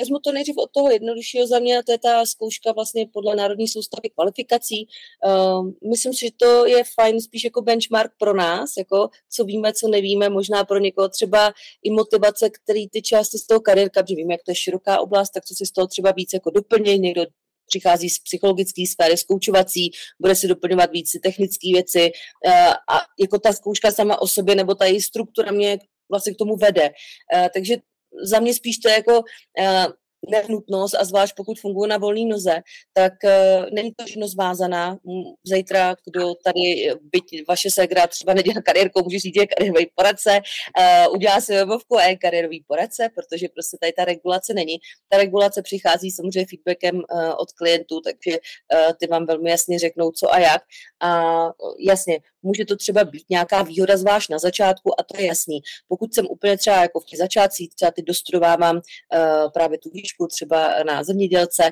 Vezmu 0.00 0.18
to 0.18 0.32
nejdřív 0.32 0.56
od 0.56 0.70
toho 0.70 0.90
jednoduššího 0.90 1.46
za 1.46 1.58
mě, 1.58 1.82
to 1.82 1.92
je 1.92 1.98
ta 1.98 2.26
zkouška 2.26 2.72
vlastně 2.72 3.06
podle 3.12 3.36
Národní 3.36 3.68
soustavy 3.68 4.10
kvalifikací. 4.10 4.86
Uh, 5.26 5.70
myslím 5.90 6.14
si, 6.14 6.20
že 6.26 6.30
to 6.36 6.66
je 6.66 6.84
fajn 6.94 7.20
spíš 7.20 7.44
jako 7.44 7.62
benchmark 7.62 8.12
pro 8.18 8.34
nás, 8.34 8.70
jako 8.78 9.08
co 9.30 9.44
víme, 9.44 9.72
co 9.72 9.88
nevíme, 9.88 10.28
možná 10.28 10.64
pro 10.64 10.78
někoho 10.78 11.08
třeba 11.08 11.52
i 11.82 11.90
motivace, 11.90 12.50
který 12.50 12.88
ty 12.88 13.02
části 13.02 13.38
z 13.38 13.46
toho 13.46 13.60
kariérka, 13.60 14.02
protože 14.02 14.14
víme, 14.14 14.34
jak 14.34 14.42
to 14.42 14.50
je 14.50 14.54
široká 14.54 15.00
oblast, 15.00 15.30
tak 15.30 15.44
co 15.44 15.54
si 15.54 15.66
z 15.66 15.72
toho 15.72 15.86
třeba 15.86 16.12
víc 16.12 16.30
jako 16.32 16.50
doplněj, 16.50 16.98
někdo 16.98 17.26
přichází 17.66 18.10
z 18.10 18.18
psychologické 18.18 18.82
sféry, 18.92 19.16
z 19.16 19.22
koučovací, 19.22 19.90
bude 20.20 20.34
si 20.34 20.48
doplňovat 20.48 20.90
víc 20.90 21.10
technické 21.22 21.68
věci 21.72 22.12
uh, 22.46 22.52
a 22.70 23.00
jako 23.20 23.38
ta 23.38 23.52
zkouška 23.52 23.90
sama 23.90 24.22
o 24.22 24.26
sobě 24.26 24.54
nebo 24.54 24.74
ta 24.74 24.84
její 24.84 25.00
struktura 25.00 25.52
mě 25.52 25.78
vlastně 26.10 26.34
k 26.34 26.38
tomu 26.38 26.56
vede. 26.56 26.90
Uh, 27.34 27.46
takže 27.54 27.76
za 28.22 28.40
mě 28.40 28.54
spíš 28.54 28.78
to 28.78 28.88
je 28.88 28.94
jako 28.94 29.18
uh, 29.18 29.92
nevnutnost 30.30 30.94
a 30.94 31.04
zvlášť 31.04 31.34
pokud 31.36 31.60
funguje 31.60 31.88
na 31.88 31.98
volné 31.98 32.24
noze, 32.24 32.62
tak 32.92 33.12
uh, 33.24 33.66
není 33.72 33.92
to 33.96 34.06
živnost 34.06 34.36
vázaná. 34.36 34.96
Zítra, 35.44 35.96
kdo 36.10 36.34
tady, 36.44 36.92
byť 37.12 37.48
vaše 37.48 37.70
segra 37.70 38.06
třeba 38.06 38.34
nedělá 38.34 38.62
kariérku, 38.62 39.02
může 39.04 39.18
říct, 39.18 39.34
že 39.40 39.46
kariérový 39.46 39.90
poradce, 39.94 40.40
uh, 40.78 41.14
udělá 41.14 41.40
si 41.40 41.52
webovku 41.54 41.98
a 41.98 42.04
je 42.04 42.16
kariérový 42.16 42.64
poradce, 42.68 43.08
protože 43.14 43.48
prostě 43.48 43.76
tady 43.80 43.92
ta 43.92 44.04
regulace 44.04 44.54
není. 44.54 44.76
Ta 45.08 45.16
regulace 45.16 45.62
přichází 45.62 46.10
samozřejmě 46.10 46.46
feedbackem 46.50 46.96
uh, 46.96 47.30
od 47.38 47.52
klientů, 47.52 48.00
takže 48.00 48.38
uh, 48.38 48.92
ty 49.00 49.06
vám 49.06 49.26
velmi 49.26 49.50
jasně 49.50 49.78
řeknou, 49.78 50.10
co 50.10 50.34
a 50.34 50.38
jak. 50.38 50.62
A 51.02 51.34
jasně, 51.78 52.18
může 52.44 52.64
to 52.64 52.76
třeba 52.76 53.04
být 53.04 53.24
nějaká 53.30 53.62
výhoda 53.62 53.96
zvlášť 53.96 54.30
na 54.30 54.38
začátku 54.38 55.00
a 55.00 55.02
to 55.02 55.20
je 55.20 55.26
jasný. 55.26 55.60
Pokud 55.88 56.14
jsem 56.14 56.26
úplně 56.30 56.58
třeba 56.58 56.76
jako 56.76 57.00
v 57.00 57.04
těch 57.04 57.18
začátcích, 57.18 57.74
třeba 57.74 57.90
ty 57.90 58.02
dostudovávám 58.02 58.76
uh, 58.76 59.50
právě 59.52 59.78
tu 59.78 59.90
výšku 59.90 60.26
třeba 60.26 60.82
na 60.86 61.04
zemědělce, 61.04 61.62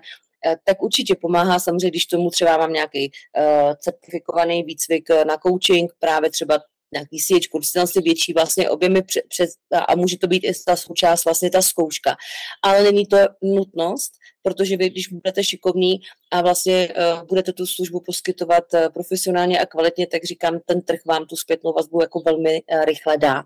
eh, 0.47 0.57
tak 0.65 0.83
určitě 0.83 1.15
pomáhá 1.21 1.59
samozřejmě, 1.59 1.91
když 1.91 2.07
tomu 2.07 2.31
třeba 2.31 2.57
mám 2.57 2.73
nějaký 2.73 3.11
uh, 3.39 3.73
certifikovaný 3.81 4.63
výcvik 4.63 5.09
na 5.27 5.37
coaching, 5.37 5.93
právě 5.99 6.31
třeba 6.31 6.59
nějaký 6.93 7.21
síť, 7.21 7.49
kurz, 7.49 7.71
si 7.85 8.01
větší 8.01 8.33
vlastně 8.33 8.71
objemy 8.71 9.03
před, 9.03 9.23
před, 9.29 9.51
a 9.89 9.97
může 9.97 10.19
to 10.19 10.27
být 10.27 10.45
i 10.45 10.53
ta 10.67 10.77
součást, 10.77 11.25
vlastně 11.25 11.51
ta 11.51 11.63
zkouška. 11.63 12.17
Ale 12.63 12.83
není 12.83 13.07
to 13.07 13.17
nutnost, 13.43 14.13
protože 14.43 14.77
vy, 14.77 14.91
když 14.91 15.09
budete 15.09 15.45
šikovní 15.45 16.01
a 16.31 16.43
vlastně 16.43 16.89
uh, 16.89 17.27
budete 17.27 17.53
tu 17.53 17.67
službu 17.67 18.01
poskytovat 18.01 18.65
uh, 18.75 18.81
profesionálně 18.89 19.61
a 19.61 19.67
kvalitně, 19.67 20.07
tak 20.07 20.25
říkám, 20.25 20.61
ten 20.67 20.83
trh 20.83 21.01
vám 21.07 21.27
tu 21.27 21.37
zpětnou 21.37 21.73
vazbu 21.73 22.03
jako 22.03 22.21
velmi 22.21 22.63
uh, 22.73 22.85
rychle 22.85 23.19
dá. 23.19 23.45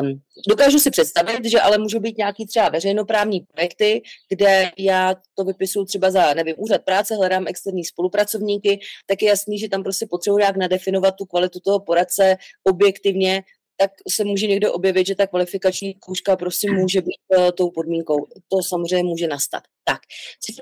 Um, 0.00 0.20
dokážu 0.48 0.78
si 0.78 0.90
představit, 0.90 1.44
že 1.44 1.60
ale 1.60 1.78
můžou 1.78 2.00
být 2.00 2.18
nějaký 2.18 2.46
třeba 2.46 2.68
veřejnoprávní 2.68 3.40
projekty, 3.40 4.02
kde 4.28 4.70
já 4.78 5.14
to 5.34 5.44
vypisuju 5.44 5.84
třeba 5.84 6.10
za, 6.10 6.34
nevím, 6.34 6.54
úřad 6.58 6.84
práce, 6.84 7.14
hledám 7.14 7.44
externí 7.48 7.84
spolupracovníky, 7.84 8.80
tak 9.06 9.22
je 9.22 9.28
jasný, 9.28 9.58
že 9.58 9.68
tam 9.68 9.82
prostě 9.82 10.06
potřebuji 10.10 10.38
nějak 10.38 10.56
nadefinovat 10.56 11.14
tu 11.18 11.24
kvalitu 11.24 11.60
toho 11.60 11.80
poradce 11.80 12.36
objektivně, 12.64 13.42
tak 13.76 13.90
se 14.08 14.24
může 14.24 14.46
někdo 14.46 14.72
objevit, 14.72 15.06
že 15.06 15.14
ta 15.14 15.26
kvalifikační 15.26 15.94
kouška 15.94 16.36
prostě 16.36 16.70
může 16.70 17.00
být 17.00 17.38
uh, 17.38 17.50
tou 17.50 17.70
podmínkou. 17.70 18.26
To 18.48 18.62
samozřejmě 18.68 19.04
může 19.04 19.28
nastat. 19.28 19.62
Tak. 19.88 19.98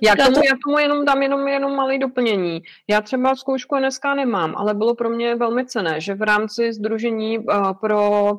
Já 0.02 0.16
tomu, 0.16 0.34
to... 0.34 0.40
já 0.44 0.52
tomu 0.66 0.78
jenom 0.78 1.04
dám 1.04 1.22
jenom, 1.22 1.48
jenom 1.48 1.76
malé 1.76 1.98
doplnění. 1.98 2.62
Já 2.88 3.00
třeba 3.00 3.36
zkoušku 3.36 3.76
NSK 3.76 4.04
nemám, 4.16 4.54
ale 4.56 4.74
bylo 4.74 4.94
pro 4.94 5.10
mě 5.10 5.34
velmi 5.34 5.66
cené, 5.66 6.00
že 6.00 6.14
v 6.14 6.22
rámci 6.22 6.72
Združení 6.72 7.38
uh, 7.38 7.72
pro 7.80 8.32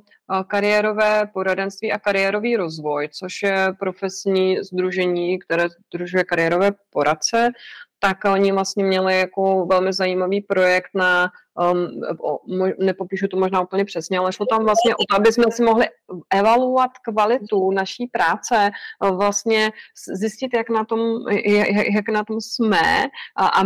kariérové 0.47 1.25
poradenství 1.33 1.91
a 1.91 1.99
kariérový 1.99 2.55
rozvoj, 2.55 3.09
což 3.11 3.43
je 3.43 3.73
profesní 3.79 4.57
združení, 4.63 5.39
které 5.39 5.67
združuje 5.93 6.23
kariérové 6.23 6.71
poradce, 6.89 7.49
tak 7.99 8.17
oni 8.25 8.51
vlastně 8.51 8.83
měli 8.83 9.19
jako 9.19 9.65
velmi 9.65 9.93
zajímavý 9.93 10.41
projekt 10.41 10.89
na, 10.93 11.29
um, 11.55 12.01
nepopíšu 12.79 13.27
to 13.27 13.37
možná 13.37 13.61
úplně 13.61 13.85
přesně, 13.85 14.19
ale 14.19 14.33
šlo 14.33 14.45
tam 14.45 14.63
vlastně 14.63 14.95
o 14.95 15.05
to, 15.09 15.15
aby 15.15 15.31
jsme 15.31 15.43
si 15.49 15.63
mohli 15.63 15.85
evaluovat 16.29 16.91
kvalitu 16.97 17.71
naší 17.71 18.07
práce, 18.07 18.71
vlastně 19.11 19.71
zjistit, 20.13 20.53
jak 20.53 20.69
na 20.69 20.85
tom, 20.85 20.99
jak, 21.45 21.87
jak 21.93 22.09
na 22.09 22.23
tom 22.23 22.41
jsme 22.41 23.03
a, 23.35 23.47
a 23.47 23.63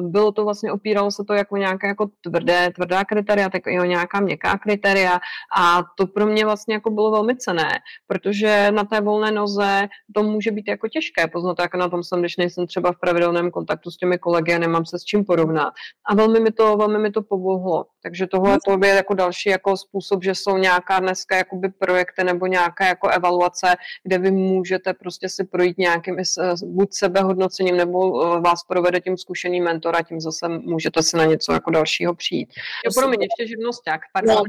bylo 0.00 0.32
to 0.32 0.44
vlastně, 0.44 0.72
opíralo 0.72 1.10
se 1.10 1.24
to 1.24 1.34
jako 1.34 1.56
nějaké 1.56 1.86
jako 1.86 2.10
tvrdé, 2.20 2.70
tvrdá 2.74 3.04
kritéria, 3.04 3.48
tak 3.48 3.62
i 3.66 3.80
o 3.80 3.84
nějaká 3.84 4.20
měkká 4.20 4.58
kritéria 4.58 5.20
a 5.56 5.82
to 5.96 6.06
pro 6.06 6.26
mě 6.26 6.44
vlastně 6.44 6.74
jako 6.74 6.90
bylo 6.90 7.10
velmi 7.10 7.36
cené, 7.36 7.70
protože 8.06 8.70
na 8.70 8.84
té 8.84 9.00
volné 9.00 9.30
noze 9.30 9.88
to 10.14 10.22
může 10.22 10.50
být 10.50 10.68
jako 10.68 10.88
těžké 10.88 11.26
poznat, 11.26 11.56
jak 11.60 11.74
na 11.74 11.88
tom 11.88 12.02
jsem, 12.02 12.20
když 12.20 12.36
nejsem 12.36 12.66
třeba 12.66 12.92
v 12.92 13.00
pravidelném 13.00 13.50
kontaktu 13.50 13.90
s 13.90 13.96
těmi 13.96 14.18
kolegy 14.18 14.54
a 14.54 14.58
nemám 14.58 14.86
se 14.86 14.98
s 14.98 15.04
čím 15.04 15.24
porovnat. 15.24 15.72
A 16.10 16.14
velmi 16.14 16.40
mi 16.40 16.52
to, 16.52 16.76
velmi 16.76 16.98
mi 16.98 17.10
to 17.10 17.22
pomohlo. 17.22 17.84
Takže 18.02 18.26
tohle 18.26 18.58
to 18.64 18.78
je 18.86 18.94
jako 18.94 19.14
další 19.14 19.48
jako 19.48 19.76
způsob, 19.76 20.24
že 20.24 20.34
jsou 20.34 20.56
nějaká 20.56 21.00
dneska 21.00 21.36
jakoby 21.36 21.68
projekty 21.68 22.24
nebo 22.24 22.46
nějaké 22.46 22.88
jako 22.88 23.08
evaluace, 23.08 23.76
kde 24.04 24.18
vy 24.18 24.30
můžete 24.30 24.94
prostě 24.94 25.28
si 25.28 25.44
projít 25.44 25.78
nějakým 25.78 26.16
buď 26.64 26.88
sebehodnocením 26.92 27.76
nebo 27.76 27.98
eh, 28.22 28.40
vás 28.40 28.64
provede 28.64 29.00
tím 29.00 29.16
zkušeným 29.16 29.57
mentor 29.60 29.88
mentora, 29.92 30.02
tím 30.02 30.20
zase 30.20 30.48
můžete 30.48 31.02
si 31.02 31.16
na 31.16 31.24
něco 31.24 31.52
jako 31.52 31.70
dalšího 31.70 32.14
přijít. 32.14 32.48
Jo, 32.84 32.90
pro 32.94 33.08
mě 33.08 33.18
ještě 33.20 33.48
živnosták, 33.48 34.00
pardon. 34.12 34.36
No, 34.36 34.42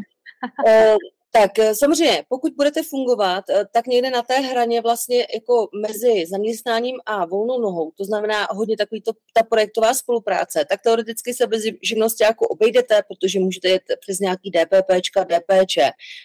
uh, 0.65 0.97
tak 1.31 1.59
eh, 1.59 1.75
samozřejmě, 1.75 2.23
pokud 2.29 2.53
budete 2.53 2.83
fungovat, 2.83 3.43
eh, 3.49 3.65
tak 3.73 3.87
někde 3.87 4.09
na 4.09 4.21
té 4.21 4.39
hraně 4.39 4.81
vlastně 4.81 5.27
jako 5.33 5.69
mezi 5.87 6.25
zaměstnáním 6.25 6.99
a 7.05 7.25
volnou 7.25 7.61
nohou, 7.61 7.91
to 7.97 8.05
znamená 8.05 8.47
hodně 8.51 8.77
takový 8.77 9.01
to, 9.01 9.11
ta 9.33 9.43
projektová 9.43 9.93
spolupráce, 9.93 10.65
tak 10.69 10.81
teoreticky 10.81 11.33
se 11.33 11.47
bez 11.47 11.63
živnosti 11.83 12.23
jako 12.23 12.47
obejdete, 12.47 13.01
protože 13.07 13.39
můžete 13.39 13.69
jet 13.69 13.83
přes 14.01 14.19
nějaký 14.19 14.51
DPPčka, 14.51 15.23
DPČ. 15.23 15.77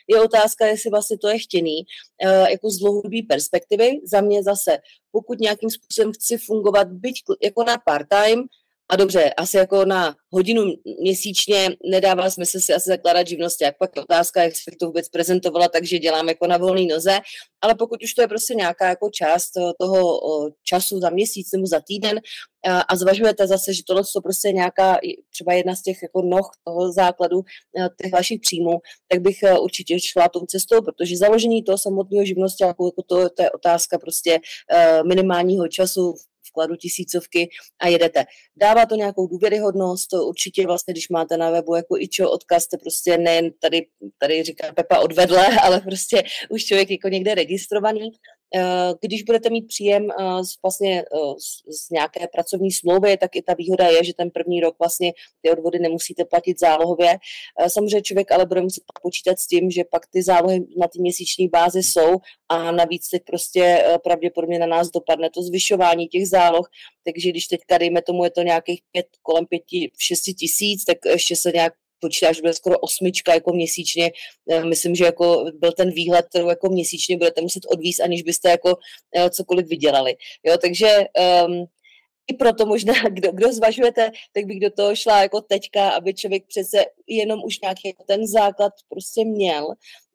Je 0.08 0.20
otázka, 0.22 0.66
jestli 0.66 0.90
vlastně 0.90 1.18
to 1.18 1.28
je 1.28 1.38
chtěný, 1.38 1.86
jako 2.50 2.70
z 2.70 2.78
dlouhodobé 2.78 3.16
perspektivy. 3.28 4.00
Za 4.04 4.20
mě 4.20 4.42
zase, 4.42 4.78
pokud 5.12 5.40
nějakým 5.40 5.70
způsobem 5.70 6.12
chci 6.12 6.38
fungovat, 6.38 6.88
byť 6.88 7.14
jako 7.42 7.64
na 7.64 7.76
part-time, 7.78 8.44
a 8.88 8.96
dobře, 8.96 9.30
asi 9.30 9.56
jako 9.56 9.84
na 9.84 10.14
hodinu 10.30 10.62
měsíčně 11.00 11.68
nedává 11.90 12.30
smysl 12.30 12.60
si 12.60 12.72
asi 12.72 12.90
zakládat 12.90 13.26
živnost, 13.26 13.60
jak 13.60 13.78
pak 13.78 13.96
je 13.96 14.02
otázka, 14.02 14.42
jak 14.42 14.56
se 14.56 14.70
to 14.80 14.86
vůbec 14.86 15.08
prezentovala, 15.08 15.68
takže 15.68 15.98
dělám 15.98 16.28
jako 16.28 16.46
na 16.46 16.56
volné 16.56 16.86
noze, 16.94 17.18
ale 17.60 17.74
pokud 17.74 18.02
už 18.02 18.14
to 18.14 18.22
je 18.22 18.28
prostě 18.28 18.54
nějaká 18.54 18.88
jako 18.88 19.10
část 19.10 19.50
toho 19.80 20.20
času 20.62 21.00
za 21.00 21.10
měsíc 21.10 21.48
nebo 21.52 21.66
za 21.66 21.80
týden 21.80 22.20
a 22.88 22.96
zvažujete 22.96 23.46
zase, 23.46 23.74
že 23.74 23.82
tohle 23.86 24.02
to 24.14 24.20
prostě 24.20 24.48
je 24.48 24.52
nějaká 24.52 24.98
třeba 25.30 25.52
jedna 25.52 25.76
z 25.76 25.82
těch 25.82 26.02
jako 26.02 26.22
noh 26.22 26.50
toho 26.64 26.92
základu 26.92 27.42
těch 28.02 28.12
vašich 28.12 28.40
příjmů, 28.40 28.78
tak 29.08 29.20
bych 29.20 29.38
určitě 29.60 30.00
šla 30.00 30.28
tou 30.28 30.46
cestou, 30.46 30.82
protože 30.82 31.16
založení 31.16 31.62
toho 31.62 31.78
samotného 31.78 32.24
živnosti, 32.24 32.64
jako, 32.64 32.86
jako 32.86 33.02
to, 33.02 33.28
to 33.30 33.42
je 33.42 33.50
otázka 33.50 33.98
prostě 33.98 34.38
minimálního 35.08 35.68
času 35.68 36.14
vkladu 36.54 36.76
tisícovky 36.76 37.48
a 37.80 37.88
jedete. 37.88 38.24
Dává 38.56 38.86
to 38.86 38.94
nějakou 38.94 39.26
důvěryhodnost, 39.26 40.08
to 40.08 40.26
určitě 40.26 40.66
vlastně, 40.66 40.94
když 40.94 41.08
máte 41.08 41.36
na 41.36 41.50
webu 41.50 41.74
jako 41.74 41.96
ičo 41.98 42.30
odkaz, 42.30 42.62
jste 42.62 42.78
prostě 42.78 43.18
nejen 43.18 43.50
tady, 43.60 43.86
tady 44.18 44.42
říká 44.42 44.72
Pepa 44.72 44.98
odvedle, 45.00 45.46
ale 45.62 45.80
prostě 45.80 46.22
už 46.50 46.64
člověk 46.64 46.90
jako 46.90 47.08
někde 47.08 47.34
registrovaný 47.34 48.10
když 49.00 49.22
budete 49.22 49.50
mít 49.50 49.68
příjem 49.68 50.10
eh, 50.10 50.44
z, 50.44 50.62
vlastně 50.62 51.00
eh, 51.00 51.34
z 51.68 51.90
nějaké 51.90 52.28
pracovní 52.32 52.72
smlouvy, 52.72 53.16
tak 53.16 53.36
i 53.36 53.42
ta 53.42 53.54
výhoda 53.54 53.88
je, 53.88 54.04
že 54.04 54.14
ten 54.14 54.30
první 54.30 54.60
rok 54.60 54.74
vlastně 54.78 55.12
ty 55.42 55.50
odvody 55.50 55.78
nemusíte 55.78 56.24
platit 56.24 56.60
zálohově. 56.60 57.18
Samozřejmě 57.68 58.02
člověk 58.02 58.32
ale 58.32 58.46
bude 58.46 58.60
muset 58.60 58.82
počítat 59.02 59.38
s 59.38 59.46
tím, 59.46 59.70
že 59.70 59.84
pak 59.84 60.06
ty 60.06 60.22
zálohy 60.22 60.66
na 60.76 60.88
ty 60.88 61.00
měsíční 61.00 61.48
bázi 61.48 61.82
jsou 61.82 62.16
a 62.48 62.72
navíc 62.72 63.08
teď 63.08 63.22
prostě 63.26 63.84
pravděpodobně 64.04 64.58
na 64.58 64.66
nás 64.66 64.90
dopadne 64.90 65.30
to 65.30 65.42
zvyšování 65.42 66.08
těch 66.08 66.28
záloh, 66.28 66.70
takže 67.04 67.30
když 67.30 67.46
teďka 67.46 67.78
dejme 67.78 68.02
tomu 68.02 68.24
je 68.24 68.30
to 68.30 68.42
nějakých 68.42 68.80
pět, 68.92 69.06
kolem 69.22 69.46
pěti, 69.46 69.90
šesti 69.98 70.34
tisíc, 70.34 70.84
tak 70.84 70.98
ještě 71.06 71.36
se 71.36 71.52
nějak 71.54 71.74
počítá, 72.00 72.32
že 72.32 72.40
bude 72.40 72.54
skoro 72.54 72.78
osmička 72.78 73.34
jako 73.34 73.52
měsíčně. 73.52 74.10
Eh, 74.50 74.64
myslím, 74.64 74.94
že 74.94 75.04
jako 75.04 75.44
byl 75.58 75.72
ten 75.72 75.90
výhled, 75.90 76.26
kterou 76.26 76.48
jako 76.48 76.68
měsíčně 76.68 77.16
budete 77.16 77.40
muset 77.40 77.62
odvíst, 77.72 78.00
aniž 78.00 78.22
byste 78.22 78.50
jako 78.50 78.76
eh, 79.16 79.30
cokoliv 79.30 79.66
vydělali. 79.66 80.14
Jo, 80.44 80.56
takže 80.58 81.04
um, 81.46 81.64
i 82.26 82.34
proto 82.34 82.66
možná, 82.66 82.94
kdo, 83.10 83.32
kdo 83.32 83.52
zvažujete, 83.52 84.10
tak 84.32 84.44
bych 84.44 84.60
do 84.60 84.70
toho 84.70 84.96
šla 84.96 85.22
jako 85.22 85.40
teďka, 85.40 85.90
aby 85.90 86.14
člověk 86.14 86.44
přece 86.46 86.84
jenom 87.06 87.40
už 87.44 87.60
nějaký 87.60 87.94
ten 88.06 88.26
základ 88.26 88.72
prostě 88.88 89.24
měl, 89.24 89.66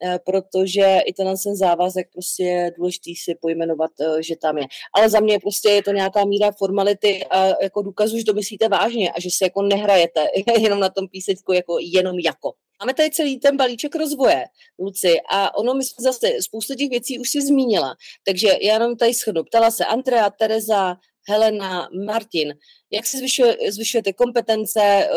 eh, 0.04 0.20
protože 0.26 1.00
i 1.06 1.14
ten 1.14 1.36
ten 1.44 1.56
závazek 1.56 2.08
prostě 2.14 2.44
je 2.44 2.72
důležitý 2.78 3.16
si 3.16 3.36
pojmenovat, 3.42 3.92
eh, 4.02 4.24
že 4.24 4.36
tam 4.36 4.58
je. 4.58 4.66
Ale 4.96 5.10
za 5.10 5.20
mě 5.20 5.40
prostě 5.40 5.70
je 5.70 5.84
to 5.84 5.92
nějaká 5.92 6.26
míra 6.26 6.52
formality 6.52 7.26
a 7.26 7.64
jako 7.64 7.82
důkazu, 7.82 8.18
že 8.18 8.26
to 8.26 8.34
myslíte 8.34 8.70
vážně 8.70 9.12
a 9.12 9.20
že 9.20 9.30
si 9.32 9.44
jako 9.44 9.62
nehrajete 9.62 10.28
jenom 10.60 10.80
na 10.80 10.90
tom 10.90 11.08
písečku 11.08 11.54
jako 11.54 11.78
jenom 11.80 12.20
jako. 12.20 12.54
Máme 12.82 12.94
tady 12.94 13.10
celý 13.10 13.40
ten 13.40 13.58
balíček 13.58 13.96
rozvoje, 13.96 14.46
Luci, 14.80 15.18
a 15.32 15.58
ono 15.58 15.74
my 15.74 15.84
jsme 15.84 16.04
zase 16.04 16.28
spoustu 16.42 16.76
těch 16.76 16.90
věcí 16.90 17.20
už 17.20 17.30
si 17.30 17.42
zmínila, 17.42 17.96
takže 18.26 18.48
já 18.48 18.74
jenom 18.74 18.98
tady 18.98 19.14
shrnu. 19.14 19.44
Ptala 19.44 19.72
se 19.72 19.86
Andrea, 19.86 20.30
Tereza, 20.30 20.96
Helena, 21.28 21.90
Martin, 22.06 22.54
jak 22.92 23.06
si 23.06 23.18
zvyšuje, 23.18 23.58
zvyšujete 23.72 24.14
kompetence, 24.14 24.80
eh, 24.82 25.08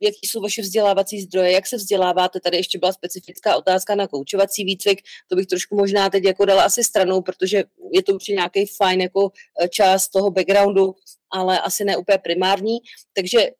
jaký 0.00 0.26
jsou 0.26 0.40
vaše 0.40 0.62
vzdělávací 0.62 1.20
zdroje, 1.20 1.52
jak 1.52 1.66
se 1.66 1.76
vzděláváte. 1.76 2.40
Tady 2.40 2.56
ještě 2.56 2.78
byla 2.78 2.92
specifická 2.92 3.56
otázka 3.56 3.94
na 3.94 4.06
koučovací 4.06 4.64
výcvik, 4.64 5.02
to 5.28 5.36
bych 5.36 5.46
trošku 5.46 5.76
možná 5.76 6.10
teď 6.10 6.24
jako 6.24 6.44
dala 6.44 6.62
asi 6.62 6.84
stranou, 6.84 7.22
protože 7.22 7.64
je 7.92 8.02
to 8.02 8.14
určitě 8.14 8.32
nějaký 8.32 8.66
fajn 8.66 9.00
jako 9.00 9.30
eh, 9.62 9.68
část 9.68 10.08
toho 10.08 10.30
backgroundu, 10.30 10.94
ale 11.30 11.60
asi 11.60 11.84
ne 11.84 11.96
úplně 11.96 12.18
primární. 12.18 12.78
Takže 13.12 13.50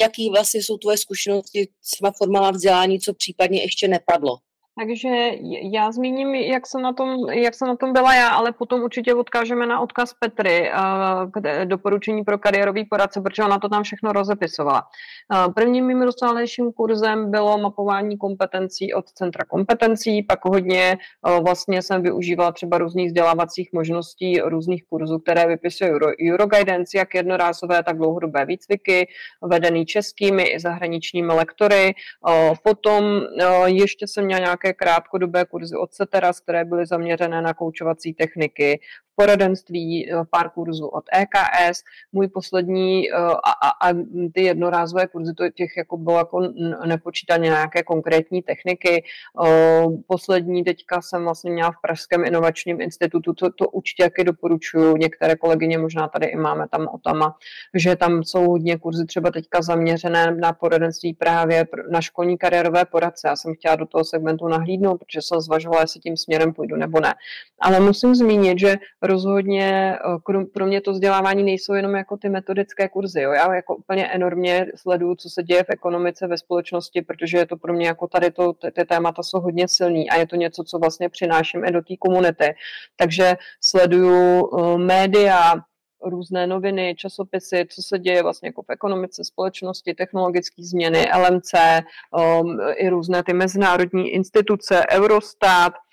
jaký 0.00 0.30
vlastně 0.30 0.62
jsou 0.62 0.78
tvoje 0.78 0.96
zkušenosti 0.96 1.68
s 1.82 1.90
těma 1.90 2.12
formálním 2.18 2.54
vzdělání, 2.54 3.00
co 3.00 3.14
případně 3.14 3.62
ještě 3.62 3.88
nepadlo? 3.88 4.38
Takže 4.78 5.08
já 5.72 5.92
zmíním, 5.92 6.34
jak 6.34 6.66
jsem, 6.66 6.82
na 6.82 6.92
tom, 6.92 7.30
jak 7.30 7.54
jsem 7.54 7.68
na 7.68 7.76
tom 7.76 7.92
byla 7.92 8.14
já, 8.14 8.28
ale 8.28 8.52
potom 8.52 8.82
určitě 8.82 9.14
odkážeme 9.14 9.66
na 9.66 9.80
odkaz 9.80 10.14
Petry, 10.14 10.70
k 11.32 11.64
doporučení 11.64 12.24
pro 12.24 12.38
kariérový 12.38 12.84
poradce, 12.84 13.20
protože 13.20 13.42
ona 13.42 13.58
to 13.58 13.68
tam 13.68 13.82
všechno 13.82 14.12
rozepisovala. 14.12 14.82
Prvním 15.54 15.86
mým 15.86 16.02
rozsáhlejším 16.02 16.72
kurzem 16.72 17.30
bylo 17.30 17.58
mapování 17.58 18.18
kompetencí 18.18 18.94
od 18.94 19.08
Centra 19.10 19.44
kompetencí, 19.44 20.22
pak 20.22 20.44
hodně 20.44 20.98
vlastně 21.42 21.82
jsem 21.82 22.02
využívala 22.02 22.52
třeba 22.52 22.78
různých 22.78 23.06
vzdělávacích 23.06 23.68
možností, 23.72 24.40
různých 24.40 24.84
kurzů, 24.84 25.18
které 25.18 25.46
vypisuje 25.46 25.90
Euro, 25.90 26.06
Euroguidance, 26.32 26.98
jak 26.98 27.14
jednorázové, 27.14 27.82
tak 27.82 27.96
dlouhodobé 27.96 28.46
výcviky, 28.46 29.08
vedený 29.42 29.86
českými 29.86 30.42
i 30.42 30.60
zahraničními 30.60 31.32
lektory. 31.32 31.94
Potom 32.64 33.04
ještě 33.66 34.06
jsem 34.06 34.24
měla 34.24 34.40
nějaké 34.40 34.59
nějaké 34.64 34.84
krátkodobé 34.84 35.44
kurzy 35.44 35.76
od 35.76 35.92
Ceteras, 35.92 36.40
které 36.40 36.64
byly 36.64 36.86
zaměřené 36.86 37.42
na 37.42 37.54
koučovací 37.54 38.14
techniky 38.14 38.80
poradenství, 39.20 40.12
eh, 40.12 40.24
pár 40.30 40.50
kurzů 40.50 40.86
od 40.86 41.04
EKS. 41.12 41.82
Můj 42.12 42.28
poslední 42.28 43.12
eh, 43.12 43.16
a, 43.16 43.52
a, 43.68 43.88
a 43.88 43.94
ty 44.34 44.42
jednorázové 44.42 45.06
kurzy, 45.06 45.34
to 45.34 45.50
těch 45.50 45.76
jako 45.76 45.96
bylo 45.96 46.18
jako 46.18 46.40
nepočítaně 46.86 47.48
nějaké 47.48 47.82
konkrétní 47.82 48.42
techniky. 48.42 49.04
Eh, 49.46 49.86
poslední 50.06 50.64
teďka 50.64 51.02
jsem 51.02 51.24
vlastně 51.24 51.50
měla 51.50 51.70
v 51.70 51.80
Pražském 51.82 52.24
inovačním 52.24 52.80
institutu, 52.80 53.32
to, 53.32 53.52
to 53.52 53.68
určitě 53.68 54.02
jaké 54.02 54.24
doporučuju. 54.24 54.96
Některé 54.96 55.36
kolegyně 55.36 55.78
možná 55.78 56.08
tady 56.08 56.26
i 56.26 56.36
máme 56.36 56.68
tam 56.68 56.88
o 56.88 56.98
tama, 56.98 57.36
že 57.74 57.96
tam 57.96 58.24
jsou 58.24 58.48
hodně 58.48 58.78
kurzy 58.78 59.06
třeba 59.06 59.30
teďka 59.30 59.62
zaměřené 59.62 60.36
na 60.36 60.52
poradenství 60.52 61.14
právě 61.14 61.66
na 61.90 62.00
školní 62.00 62.38
kariérové 62.38 62.84
poradce. 62.84 63.28
Já 63.28 63.36
jsem 63.36 63.54
chtěla 63.54 63.76
do 63.76 63.86
toho 63.86 64.04
segmentu 64.04 64.48
nahlídnout, 64.48 64.98
protože 64.98 65.22
jsem 65.22 65.40
zvažovala, 65.40 65.80
jestli 65.80 66.00
tím 66.00 66.16
směrem 66.16 66.52
půjdu 66.52 66.76
nebo 66.76 67.00
ne. 67.00 67.14
Ale 67.60 67.80
musím 67.80 68.14
zmínit, 68.14 68.58
že 68.58 68.76
rozhodně 69.10 69.94
eh, 69.94 70.44
pro 70.54 70.66
mě 70.66 70.80
to 70.80 70.92
vzdělávání 70.92 71.42
nejsou 71.42 71.74
jenom 71.74 71.94
jako 71.94 72.16
ty 72.16 72.28
metodické 72.28 72.88
kurzy. 72.88 73.20
Jo. 73.20 73.32
Já 73.32 73.54
jako 73.54 73.76
úplně 73.76 74.06
enormně 74.06 74.66
sleduju, 74.74 75.14
co 75.14 75.30
se 75.30 75.42
děje 75.42 75.64
v 75.64 75.70
ekonomice, 75.70 76.26
ve 76.26 76.38
společnosti, 76.38 77.02
protože 77.02 77.38
je 77.38 77.46
to 77.46 77.56
pro 77.56 77.72
mě 77.72 77.86
jako 77.86 78.08
tady 78.08 78.30
to, 78.30 78.52
ty, 78.52 78.70
ty 78.70 78.84
témata 78.84 79.22
jsou 79.22 79.40
hodně 79.40 79.68
silný 79.68 80.10
a 80.10 80.16
je 80.16 80.26
to 80.26 80.36
něco, 80.36 80.64
co 80.64 80.78
vlastně 80.78 81.08
přináším 81.08 81.64
i 81.64 81.70
do 81.70 81.80
té 81.82 81.94
komunity. 81.98 82.54
Takže 82.96 83.34
sleduju 83.60 84.46
uh, 84.46 84.78
média, 84.78 85.54
různé 86.04 86.46
noviny, 86.46 86.94
časopisy, 86.98 87.66
co 87.70 87.82
se 87.82 87.98
děje 87.98 88.22
vlastně 88.22 88.48
jako 88.48 88.62
v 88.62 88.70
ekonomice, 88.70 89.24
společnosti, 89.24 89.94
technologické 89.94 90.62
změny, 90.62 91.06
LMC, 91.18 91.52
um, 92.42 92.58
i 92.74 92.88
různé 92.88 93.22
ty 93.22 93.32
mezinárodní 93.32 94.08
instituce, 94.08 94.82
Eurostat, 94.90 95.72
Eh, 95.72 95.89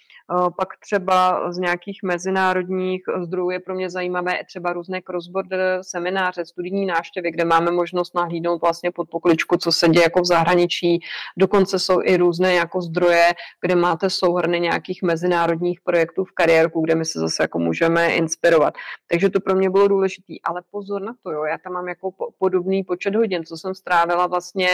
pak 0.57 0.69
třeba 0.79 1.51
z 1.51 1.57
nějakých 1.57 1.99
mezinárodních 2.03 3.03
zdrojů 3.23 3.49
je 3.49 3.59
pro 3.59 3.75
mě 3.75 3.89
zajímavé 3.89 4.39
třeba 4.47 4.73
různé 4.73 4.99
cross-border 4.99 5.79
semináře, 5.81 6.45
studijní 6.45 6.85
návštěvy, 6.85 7.31
kde 7.31 7.45
máme 7.45 7.71
možnost 7.71 8.15
nahlídnout 8.15 8.61
vlastně 8.61 8.91
pod 8.91 9.09
pokličku, 9.09 9.57
co 9.57 9.71
se 9.71 9.89
děje 9.89 10.03
jako 10.03 10.21
v 10.21 10.25
zahraničí. 10.25 10.99
Dokonce 11.37 11.79
jsou 11.79 12.01
i 12.03 12.17
různé 12.17 12.53
jako 12.53 12.81
zdroje, 12.81 13.25
kde 13.61 13.75
máte 13.75 14.09
souhrny 14.09 14.59
nějakých 14.59 15.03
mezinárodních 15.03 15.81
projektů 15.81 16.23
v 16.23 16.31
kariérku, 16.31 16.81
kde 16.81 16.95
my 16.95 17.05
se 17.05 17.19
zase 17.19 17.43
jako 17.43 17.59
můžeme 17.59 18.09
inspirovat. 18.09 18.73
Takže 19.09 19.29
to 19.29 19.39
pro 19.39 19.55
mě 19.55 19.69
bylo 19.69 19.87
důležité. 19.87 20.33
Ale 20.43 20.61
pozor 20.71 21.01
na 21.01 21.13
to, 21.23 21.31
jo, 21.31 21.43
já 21.43 21.57
tam 21.57 21.73
mám 21.73 21.87
jako 21.87 22.11
podobný 22.39 22.83
počet 22.83 23.15
hodin, 23.15 23.45
co 23.45 23.57
jsem 23.57 23.75
strávila 23.75 24.27
vlastně 24.27 24.67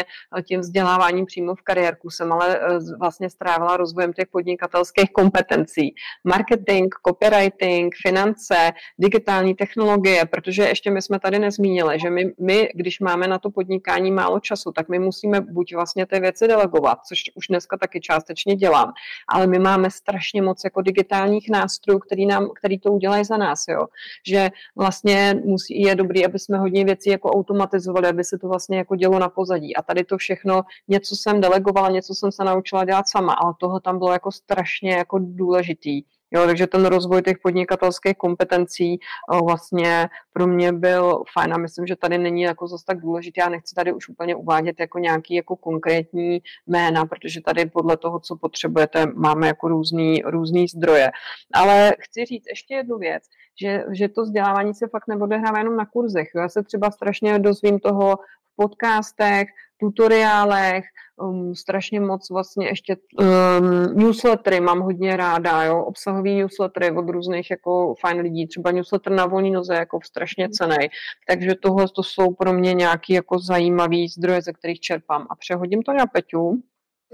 tím 0.48 0.60
vzděláváním 0.60 1.26
přímo 1.26 1.56
v 1.56 1.62
kariérku. 1.62 2.10
Jsem 2.10 2.34
ale 2.34 2.60
eh, 2.60 2.80
vlastně 3.00 3.30
strávila 3.30 3.78
rozvojem 3.78 4.14
těch 4.14 4.28
podnikatelských 4.28 5.12
kompetencí 5.14 5.43
kompetencí. 5.44 5.96
Marketing, 6.24 6.94
copywriting, 7.08 7.96
finance, 8.08 8.72
digitální 9.00 9.56
technologie, 9.56 10.26
protože 10.26 10.64
ještě 10.64 10.92
my 10.92 11.02
jsme 11.02 11.20
tady 11.20 11.40
nezmínili, 11.40 12.00
že 12.00 12.10
my, 12.10 12.34
my, 12.40 12.70
když 12.76 13.00
máme 13.00 13.28
na 13.28 13.40
to 13.40 13.50
podnikání 13.50 14.12
málo 14.12 14.40
času, 14.40 14.72
tak 14.72 14.90
my 14.90 15.00
musíme 15.00 15.42
buď 15.42 15.76
vlastně 15.76 16.06
ty 16.06 16.20
věci 16.20 16.48
delegovat, 16.48 17.00
což 17.08 17.20
už 17.36 17.48
dneska 17.48 17.78
taky 17.78 18.00
částečně 18.02 18.56
dělám, 18.56 18.94
ale 19.28 19.48
my 19.48 19.60
máme 19.60 19.92
strašně 19.92 20.42
moc 20.42 20.62
jako 20.64 20.82
digitálních 20.82 21.50
nástrojů, 21.50 22.00
který, 22.00 22.26
nám, 22.26 22.50
který 22.56 22.80
to 22.80 22.92
udělají 22.92 23.26
za 23.26 23.38
nás, 23.38 23.64
jo. 23.70 23.86
Že 24.28 24.50
vlastně 24.76 25.42
musí, 25.46 25.82
je 25.82 25.96
dobrý, 25.96 26.26
aby 26.26 26.40
jsme 26.40 26.58
hodně 26.58 26.86
věcí 26.86 27.10
jako 27.10 27.32
automatizovali, 27.32 28.08
aby 28.08 28.24
se 28.24 28.38
to 28.38 28.48
vlastně 28.48 28.78
jako 28.78 28.96
dělo 28.96 29.20
na 29.20 29.30
pozadí. 29.30 29.76
A 29.76 29.82
tady 29.82 30.04
to 30.04 30.18
všechno, 30.18 30.62
něco 30.88 31.16
jsem 31.16 31.42
delegovala, 31.42 31.90
něco 31.90 32.16
jsem 32.16 32.32
se 32.32 32.44
naučila 32.44 32.86
dělat 32.86 33.10
sama, 33.10 33.34
ale 33.34 33.54
toho 33.60 33.80
tam 33.80 34.00
bylo 34.00 34.12
jako 34.12 34.32
strašně 34.32 34.94
jako 34.94 35.20
důležitý. 35.36 36.02
Jo, 36.36 36.46
takže 36.46 36.68
ten 36.68 36.86
rozvoj 36.86 37.22
těch 37.22 37.38
podnikatelských 37.44 38.18
kompetencí 38.18 39.00
o, 39.30 39.46
vlastně 39.46 40.10
pro 40.34 40.48
mě 40.48 40.74
byl 40.74 41.24
fajn 41.34 41.54
a 41.54 41.58
myslím, 41.58 41.88
že 41.88 41.96
tady 41.96 42.18
není 42.18 42.42
jako 42.42 42.68
zase 42.68 42.84
tak 42.88 43.00
důležitý. 43.00 43.40
Já 43.40 43.50
nechci 43.50 43.76
tady 43.76 43.94
už 43.94 44.10
úplně 44.10 44.36
uvádět 44.36 44.80
jako 44.80 45.00
nějaký 45.00 45.36
jako 45.36 45.56
konkrétní 45.56 46.42
jména, 46.68 47.06
protože 47.06 47.42
tady 47.42 47.66
podle 47.66 47.98
toho, 47.98 48.20
co 48.20 48.36
potřebujete, 48.36 49.06
máme 49.16 49.48
jako 49.48 49.68
různý, 49.68 50.22
různý 50.26 50.68
zdroje. 50.68 51.12
Ale 51.54 51.94
chci 52.00 52.26
říct 52.26 52.46
ještě 52.50 52.76
jednu 52.76 52.98
věc, 52.98 53.24
že, 53.62 53.84
že 53.92 54.10
to 54.10 54.22
vzdělávání 54.22 54.74
se 54.74 54.88
fakt 54.88 55.08
neodehrává 55.08 55.58
jenom 55.58 55.76
na 55.76 55.86
kurzech. 55.86 56.28
Já 56.36 56.50
se 56.50 56.64
třeba 56.64 56.92
strašně 56.92 57.40
dozvím 57.40 57.80
toho 57.80 58.16
podcastech, 58.56 59.48
tutoriálech, 59.78 60.84
um, 61.22 61.56
strašně 61.56 62.00
moc 62.00 62.30
vlastně 62.30 62.68
ještě 62.68 62.98
um, 63.20 63.98
newslettery 63.98 64.60
mám 64.60 64.80
hodně 64.80 65.18
ráda, 65.18 65.64
jo, 65.64 65.84
obsahový 65.84 66.36
newslettery 66.36 66.92
od 66.92 67.10
různých 67.10 67.52
jako 67.52 67.96
fajn 68.00 68.20
lidí, 68.20 68.48
třeba 68.48 68.72
newsletter 68.72 69.14
na 69.14 69.26
volný 69.26 69.52
noze 69.52 69.74
jako 69.74 70.00
strašně 70.04 70.50
cený, 70.50 70.88
takže 71.30 71.56
tohle 71.56 71.86
to 71.96 72.04
jsou 72.04 72.34
pro 72.34 72.54
mě 72.54 72.74
nějaký 72.74 73.14
jako 73.14 73.40
zajímavý 73.40 74.08
zdroje, 74.08 74.42
ze 74.42 74.54
kterých 74.54 74.80
čerpám. 74.80 75.28
A 75.30 75.36
přehodím 75.36 75.82
to 75.82 75.94
na 75.94 76.06
Peťu. 76.06 76.64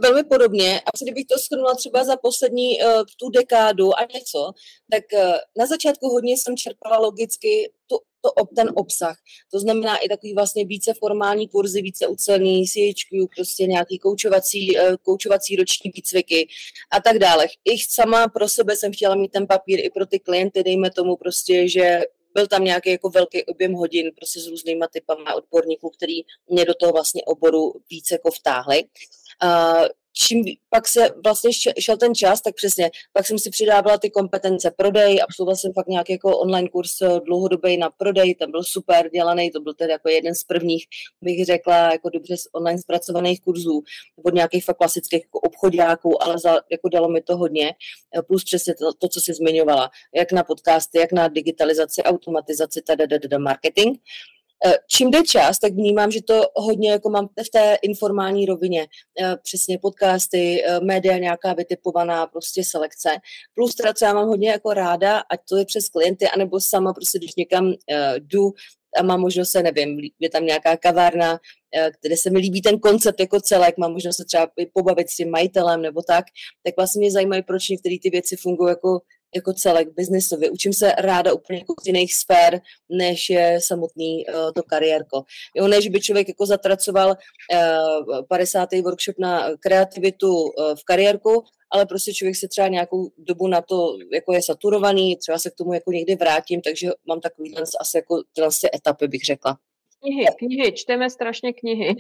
Velmi 0.02 0.24
podobně, 0.24 0.82
a 0.86 0.90
kdybych 1.04 1.26
to 1.26 1.36
shrnula 1.38 1.76
třeba 1.76 2.04
za 2.04 2.18
poslední 2.18 2.82
uh, 2.82 3.04
tu 3.20 3.30
dekádu 3.30 4.00
a 4.00 4.08
něco, 4.14 4.52
tak 4.92 5.04
uh, 5.14 5.20
na 5.58 5.66
začátku 5.66 6.10
hodně 6.10 6.34
jsem 6.38 6.58
čerpala 6.58 6.98
logicky 6.98 7.72
tu 7.88 7.98
to, 8.22 8.30
ten 8.56 8.72
obsah. 8.76 9.18
To 9.52 9.60
znamená 9.60 9.98
i 9.98 10.10
takový 10.10 10.34
vlastně 10.34 10.66
více 10.66 10.94
formální 10.94 11.48
kurzy, 11.48 11.82
více 11.82 12.08
ucelený 12.08 12.68
CHQ, 12.68 13.28
prostě 13.36 13.68
nějaký 13.68 14.00
koučovací, 14.00 14.78
eh, 14.78 14.98
koučovací 15.04 15.56
roční 15.56 15.92
výcviky 15.96 16.48
a 16.92 17.02
tak 17.02 17.20
dále. 17.20 17.48
I 17.66 17.78
sama 17.90 18.28
pro 18.28 18.50
sebe 18.50 18.76
jsem 18.76 18.94
chtěla 18.94 19.16
mít 19.16 19.32
ten 19.32 19.48
papír 19.48 19.80
i 19.86 19.90
pro 19.90 20.06
ty 20.06 20.20
klienty, 20.20 20.64
dejme 20.64 20.92
tomu 20.92 21.16
prostě, 21.16 21.70
že 21.70 22.02
byl 22.34 22.48
tam 22.48 22.64
nějaký 22.64 22.90
jako 22.90 23.10
velký 23.10 23.44
objem 23.46 23.74
hodin 23.74 24.12
prostě 24.16 24.40
s 24.40 24.48
různýma 24.48 24.88
typama 24.88 25.34
odborníků, 25.34 25.90
který 25.90 26.22
mě 26.50 26.66
do 26.66 26.74
toho 26.74 26.92
vlastně 26.92 27.22
oboru 27.24 27.74
více 27.90 28.14
jako 28.16 28.32
vtáhli. 28.32 28.84
Uh, 29.44 29.88
čím 30.14 30.44
pak 30.70 30.88
se 30.88 31.10
vlastně 31.24 31.52
šel 31.80 31.98
ten 31.98 32.16
čas, 32.16 32.42
tak 32.42 32.56
přesně, 32.56 32.92
pak 33.14 33.28
jsem 33.28 33.40
si 33.40 33.50
přidávala 33.50 33.98
ty 33.98 34.10
kompetence 34.10 34.72
prodej, 34.78 35.22
absolvovala 35.22 35.56
jsem 35.56 35.74
fakt 35.74 35.88
nějaký 35.88 36.12
jako 36.12 36.38
online 36.38 36.70
kurz 36.70 37.02
eh, 37.02 37.20
dlouhodobý 37.26 37.78
na 37.78 37.90
prodej, 37.90 38.36
ten 38.36 38.52
byl 38.52 38.64
super 38.64 39.10
dělaný, 39.10 39.52
to 39.52 39.60
byl 39.62 39.74
tedy 39.74 39.92
jako 39.92 40.10
jeden 40.10 40.36
z 40.36 40.44
prvních, 40.44 40.86
bych 41.22 41.46
řekla, 41.46 41.92
jako 41.92 42.10
dobře 42.10 42.36
online 42.54 42.80
zpracovaných 42.82 43.42
kurzů, 43.42 43.82
od 44.26 44.34
nějakých 44.34 44.66
fakt 44.66 44.78
klasických 44.78 45.24
jako 45.24 45.40
obchodňáků, 45.40 46.24
ale 46.24 46.40
za, 46.40 46.62
jako 46.72 46.90
dalo 46.90 47.10
mi 47.10 47.22
to 47.22 47.38
hodně, 47.38 47.76
eh, 48.18 48.22
plus 48.22 48.44
přesně 48.44 48.76
to, 48.76 48.94
to, 48.94 49.08
co 49.08 49.22
jsi 49.22 49.34
zmiňovala, 49.34 49.90
jak 50.16 50.32
na 50.32 50.44
podcasty, 50.44 51.00
jak 51.00 51.12
na 51.12 51.28
digitalizaci, 51.28 52.04
automatizaci, 52.04 52.82
tada, 52.82 53.38
marketing. 53.38 53.98
Eh, 54.66 54.76
čím 54.88 55.12
jde 55.12 55.24
čas, 55.24 55.60
tak 55.60 55.74
vnímám, 55.74 56.12
že 56.12 56.24
to 56.24 56.42
hodně 56.56 56.92
jako 56.92 57.10
mám 57.10 57.28
v 57.28 57.50
té 57.50 57.78
informální 57.82 58.46
rovině. 58.46 58.88
Eh, 59.22 59.38
přesně 59.44 59.78
podcasty, 59.78 60.64
eh, 60.66 60.80
média 60.80 61.18
nějaká 61.18 61.54
vytipovaná 61.54 62.28
prostě 62.28 62.64
selekce. 62.64 63.10
Plus 63.54 63.76
teda, 63.76 63.94
co 63.94 64.06
já 64.06 64.14
mám 64.14 64.28
hodně 64.28 64.50
jako 64.50 64.74
ráda, 64.74 65.18
ať 65.32 65.40
to 65.50 65.58
je 65.58 65.66
přes 65.66 65.90
klienty, 65.90 66.30
anebo 66.30 66.60
sama 66.60 66.94
prostě, 66.94 67.18
když 67.18 67.36
někam 67.36 67.74
jdu, 68.20 68.52
a 69.00 69.04
mám 69.04 69.22
možnost 69.22 69.52
se, 69.52 69.64
nevím, 69.64 70.00
je 70.20 70.30
tam 70.30 70.46
nějaká 70.46 70.78
kavárna, 70.78 71.40
kde 72.02 72.18
se 72.18 72.30
mi 72.30 72.40
líbí 72.40 72.62
ten 72.62 72.80
koncept 72.80 73.20
jako 73.20 73.42
celek, 73.42 73.78
mám 73.78 73.92
možnost 73.92 74.16
se 74.16 74.26
třeba 74.26 74.48
pobavit 74.74 75.10
s 75.10 75.16
tím 75.16 75.32
majitelem 75.32 75.82
nebo 75.82 76.02
tak, 76.02 76.26
tak 76.64 76.74
vlastně 76.78 77.00
mě 77.00 77.12
zajímají, 77.12 77.44
proč 77.44 77.70
některé 77.70 77.96
ty 78.04 78.10
věci 78.10 78.36
fungují 78.36 78.70
jako 78.70 79.00
jako 79.36 79.54
celek 79.54 79.88
biznisově. 79.96 80.50
Učím 80.50 80.74
se 80.74 80.92
ráda 80.98 81.34
úplně 81.34 81.60
jako 81.60 81.74
z 81.84 81.88
jiných 81.88 82.16
sfér, 82.16 82.62
než 82.90 83.30
je 83.30 83.60
samotný 83.62 84.26
uh, 84.28 84.34
to 84.56 84.64
kariérko. 84.64 85.24
Jo, 85.56 85.68
než 85.68 85.88
by 85.88 86.02
člověk 86.02 86.28
jako 86.28 86.46
zatracoval 86.46 87.10
uh, 87.10 88.26
50. 88.28 88.70
workshop 88.84 89.16
na 89.20 89.50
kreativitu 89.60 90.34
uh, 90.34 90.50
v 90.76 90.84
kariérku, 90.84 91.44
ale 91.72 91.86
prostě 91.86 92.14
člověk 92.14 92.36
se 92.36 92.48
třeba 92.48 92.68
nějakou 92.68 93.10
dobu 93.18 93.48
na 93.48 93.62
to 93.62 93.96
jako 94.14 94.34
je 94.34 94.44
saturovaný, 94.44 95.18
třeba 95.18 95.40
se 95.40 95.50
k 95.50 95.56
tomu 95.56 95.74
jako 95.74 95.92
někdy 95.92 96.16
vrátím, 96.16 96.62
takže 96.62 96.90
mám 97.08 97.22
takový 97.22 97.56
asi 97.58 97.98
jako 97.98 98.24
tyhle 98.34 98.50
etapy, 98.76 99.08
bych 99.08 99.26
řekla. 99.26 99.58
Knihy, 100.02 100.26
knihy, 100.38 100.72
čteme 100.72 101.10
strašně 101.10 101.54
knihy. 101.54 101.96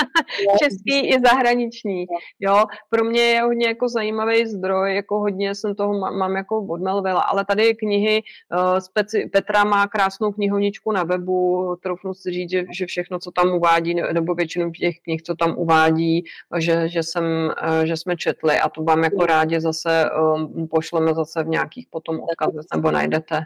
Český 0.62 1.08
i 1.08 1.20
zahraniční. 1.20 2.06
Jo, 2.40 2.64
pro 2.90 3.04
mě 3.04 3.20
je 3.20 3.42
hodně 3.42 3.66
jako 3.66 3.88
zajímavý 3.88 4.46
zdroj, 4.46 4.94
jako 4.94 5.18
hodně 5.18 5.54
jsem 5.54 5.74
toho 5.74 5.98
mám 5.98 6.36
jako 6.36 6.66
od 6.66 6.80
Melvila, 6.80 7.20
ale 7.20 7.44
tady 7.44 7.74
knihy, 7.74 8.22
uh, 8.52 8.78
speci- 8.78 9.30
Petra 9.32 9.64
má 9.64 9.86
krásnou 9.86 10.32
knihovničku 10.32 10.92
na 10.92 11.04
webu, 11.04 11.76
troufnu 11.82 12.14
si 12.14 12.30
říct, 12.30 12.50
že, 12.50 12.64
že 12.72 12.86
všechno, 12.86 13.18
co 13.18 13.30
tam 13.30 13.54
uvádí, 13.54 13.94
nebo 13.94 14.34
většinu 14.34 14.70
těch 14.70 14.94
knih, 15.04 15.22
co 15.22 15.34
tam 15.34 15.54
uvádí, 15.58 16.24
že, 16.58 16.88
že, 16.88 17.02
jsem, 17.02 17.24
uh, 17.24 17.84
že 17.84 17.96
jsme 17.96 18.16
četli 18.16 18.58
a 18.58 18.68
to 18.68 18.82
vám 18.82 19.04
jako 19.04 19.26
rádi 19.26 19.60
zase 19.60 20.10
um, 20.34 20.68
pošleme 20.68 21.14
zase 21.14 21.44
v 21.44 21.48
nějakých 21.48 21.86
potom 21.90 22.20
odkazech 22.20 22.66
nebo 22.74 22.90
najdete 22.90 23.40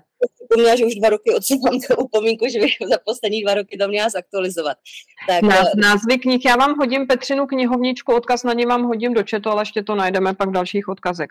připomněla, 0.44 0.76
že 0.76 0.84
už 0.84 0.94
dva 0.94 1.08
roky 1.08 1.34
odsouhám 1.34 1.80
tu 1.80 2.04
upomínku, 2.04 2.48
že 2.48 2.60
bych 2.60 2.72
za 2.90 2.96
poslední 3.04 3.42
dva 3.42 3.54
roky 3.54 3.78
to 3.78 3.88
měla 3.88 4.08
zaktualizovat. 4.08 4.76
Tak, 5.28 5.42
Náz, 5.42 5.66
eh, 5.66 5.80
názvy 5.80 6.18
knih, 6.18 6.44
já 6.44 6.56
vám 6.56 6.78
hodím 6.78 7.06
Petřinu 7.06 7.46
knihovničku, 7.46 8.14
odkaz 8.14 8.44
na 8.44 8.52
ně 8.52 8.66
vám 8.66 8.82
hodím 8.82 9.14
do 9.14 9.22
četu, 9.22 9.50
ale 9.50 9.62
ještě 9.62 9.82
to 9.82 9.94
najdeme 9.94 10.34
pak 10.34 10.48
v 10.48 10.52
dalších 10.52 10.88
odkazech. 10.88 11.28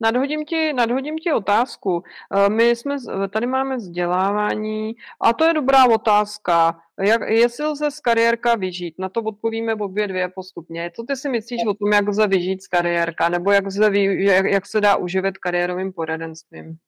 Nadhodím 0.00 0.44
ti, 0.44 0.72
nadhodím 0.72 1.18
ti 1.18 1.32
otázku. 1.32 2.02
Eh, 2.34 2.48
my 2.48 2.76
jsme, 2.76 2.96
tady 3.30 3.46
máme 3.46 3.76
vzdělávání 3.76 4.94
a 5.20 5.32
to 5.32 5.44
je 5.44 5.54
dobrá 5.54 5.84
otázka. 5.84 6.78
Jak, 7.00 7.20
jestli 7.28 7.66
lze 7.66 7.90
z 7.90 8.00
kariérka 8.00 8.54
vyžít? 8.54 8.94
Na 8.98 9.08
to 9.08 9.22
odpovíme 9.22 9.74
obě 9.74 10.08
dvě 10.08 10.28
postupně. 10.28 10.90
Co 10.96 11.02
ty 11.02 11.16
si 11.16 11.28
myslíš 11.28 11.66
o 11.68 11.74
tom, 11.74 11.92
jak 11.92 12.08
lze 12.08 12.26
vyžít 12.26 12.62
z 12.62 12.68
kariérka, 12.68 13.28
nebo 13.28 13.52
jak, 13.52 13.66
lze, 13.66 13.98
jak, 13.98 14.46
jak 14.46 14.66
se 14.66 14.80
dá 14.80 14.96
uživit 14.96 15.38
kariérovým 15.38 15.92
poradenstvím? 15.92 16.78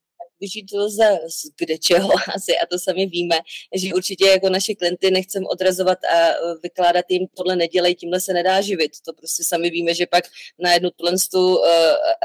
Vyžít 0.41 0.71
lze 0.73 1.19
z 1.27 1.49
kde 1.57 1.77
čeho 1.77 2.13
asi 2.35 2.57
a 2.57 2.65
to 2.65 2.79
sami 2.79 3.05
víme, 3.05 3.39
že 3.75 3.93
určitě 3.93 4.25
jako 4.25 4.49
naše 4.49 4.75
klienty 4.75 5.11
nechcem 5.11 5.43
odrazovat 5.45 5.97
a 6.03 6.29
e, 6.29 6.33
vykládat 6.63 7.05
jim 7.09 7.27
tohle 7.37 7.55
nedělej, 7.55 7.95
tímhle 7.95 8.21
se 8.21 8.33
nedá 8.33 8.61
živit. 8.61 8.91
To 9.05 9.13
prostě 9.13 9.43
sami 9.43 9.69
víme, 9.69 9.93
že 9.93 10.05
pak 10.05 10.23
na 10.59 10.73
jednu 10.73 10.89
tuhle 10.89 11.17
tu 11.31 11.57
uh, 11.57 11.63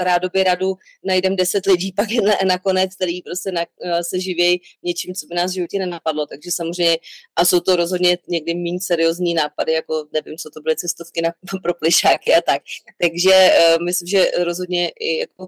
rádoby 0.01 0.45
radu 0.45 0.75
najdeme 1.05 1.37
deset 1.37 1.67
lidí, 1.67 1.93
pak 1.93 2.09
na, 2.11 2.35
nakonec, 2.47 2.95
který 2.95 3.23
prostě 3.23 3.53
na, 3.53 3.61
uh, 3.61 4.01
se 4.01 4.21
živějí 4.21 4.61
něčím, 4.83 5.15
co 5.15 5.27
by 5.27 5.35
nás 5.35 5.51
v 5.51 5.55
životě 5.55 5.79
nenapadlo. 5.79 6.27
Takže 6.27 6.51
samozřejmě 6.51 6.99
a 7.37 7.45
jsou 7.45 7.61
to 7.61 7.77
rozhodně 7.77 8.19
někdy 8.29 8.55
méně 8.55 8.81
seriózní 8.81 9.35
nápady, 9.35 9.73
jako 9.73 10.07
nevím, 10.13 10.37
co 10.37 10.51
to 10.51 10.61
byly 10.61 10.77
cestovky 10.77 11.23
na, 11.23 11.33
pro 11.63 11.75
plišáky 11.75 12.35
a 12.35 12.41
tak. 12.41 12.63
Takže 13.01 13.51
uh, 13.77 13.85
myslím, 13.85 14.09
že 14.09 14.31
rozhodně 14.39 14.89
i 15.01 15.19
jako 15.19 15.47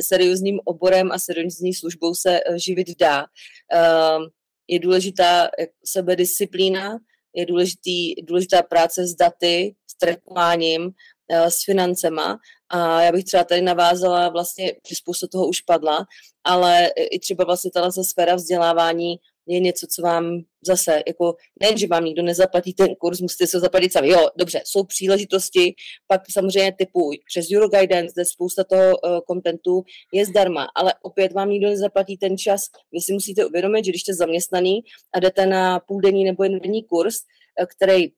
seriózním 0.00 0.60
oborem 0.64 1.12
a 1.12 1.18
seriózní 1.18 1.74
službou 1.74 1.99
službou 2.00 2.14
se 2.14 2.40
eh, 2.40 2.58
živit 2.58 2.98
dá. 2.98 3.24
Ehm, 3.72 4.22
je 4.68 4.78
důležitá 4.78 5.48
sebedisciplína, 5.84 6.98
je 7.34 7.46
důležitý, 7.46 8.14
důležitá 8.22 8.62
práce 8.62 9.06
s 9.06 9.14
daty, 9.14 9.74
s 9.90 9.98
trackováním, 9.98 10.90
eh, 11.30 11.50
s 11.50 11.64
financema 11.64 12.38
a 12.68 13.02
já 13.02 13.12
bych 13.12 13.24
třeba 13.24 13.44
tady 13.44 13.62
navázala, 13.62 14.28
vlastně, 14.28 14.72
spousta 14.94 15.26
toho 15.26 15.48
už 15.48 15.60
padla, 15.60 16.06
ale 16.44 16.90
i 17.10 17.18
třeba 17.18 17.44
vlastně 17.44 17.70
tato 17.70 18.04
sféra 18.04 18.34
vzdělávání 18.34 19.16
je 19.50 19.60
něco, 19.60 19.86
co 19.86 20.02
vám 20.02 20.40
zase, 20.66 21.02
jako 21.06 21.34
nejen, 21.60 21.78
že 21.78 21.86
vám 21.86 22.04
nikdo 22.04 22.22
nezaplatí 22.22 22.74
ten 22.74 22.94
kurz, 22.94 23.20
musíte 23.20 23.46
se 23.46 23.60
zaplatit 23.60 23.92
sami. 23.92 24.08
Jo, 24.08 24.28
dobře, 24.36 24.62
jsou 24.64 24.84
příležitosti, 24.84 25.74
pak 26.06 26.20
samozřejmě 26.32 26.72
typu 26.78 27.10
přes 27.26 27.46
Euroguidance, 27.56 28.12
kde 28.14 28.24
spousta 28.24 28.64
toho 28.64 28.82
uh, 28.82 29.20
kontentu 29.26 29.82
je 30.12 30.26
zdarma, 30.26 30.66
ale 30.76 30.94
opět 31.02 31.32
vám 31.32 31.50
nikdo 31.50 31.68
nezaplatí 31.68 32.16
ten 32.16 32.38
čas. 32.38 32.62
Vy 32.92 33.00
si 33.00 33.12
musíte 33.12 33.46
uvědomit, 33.46 33.84
že 33.84 33.90
když 33.90 34.02
jste 34.02 34.14
zaměstnaný 34.14 34.80
a 35.14 35.20
jdete 35.20 35.46
na 35.46 35.80
půldenní 35.80 36.24
nebo 36.24 36.42
jednodenní 36.42 36.84
kurz, 36.84 37.14
uh, 37.60 37.66
který 37.66 38.08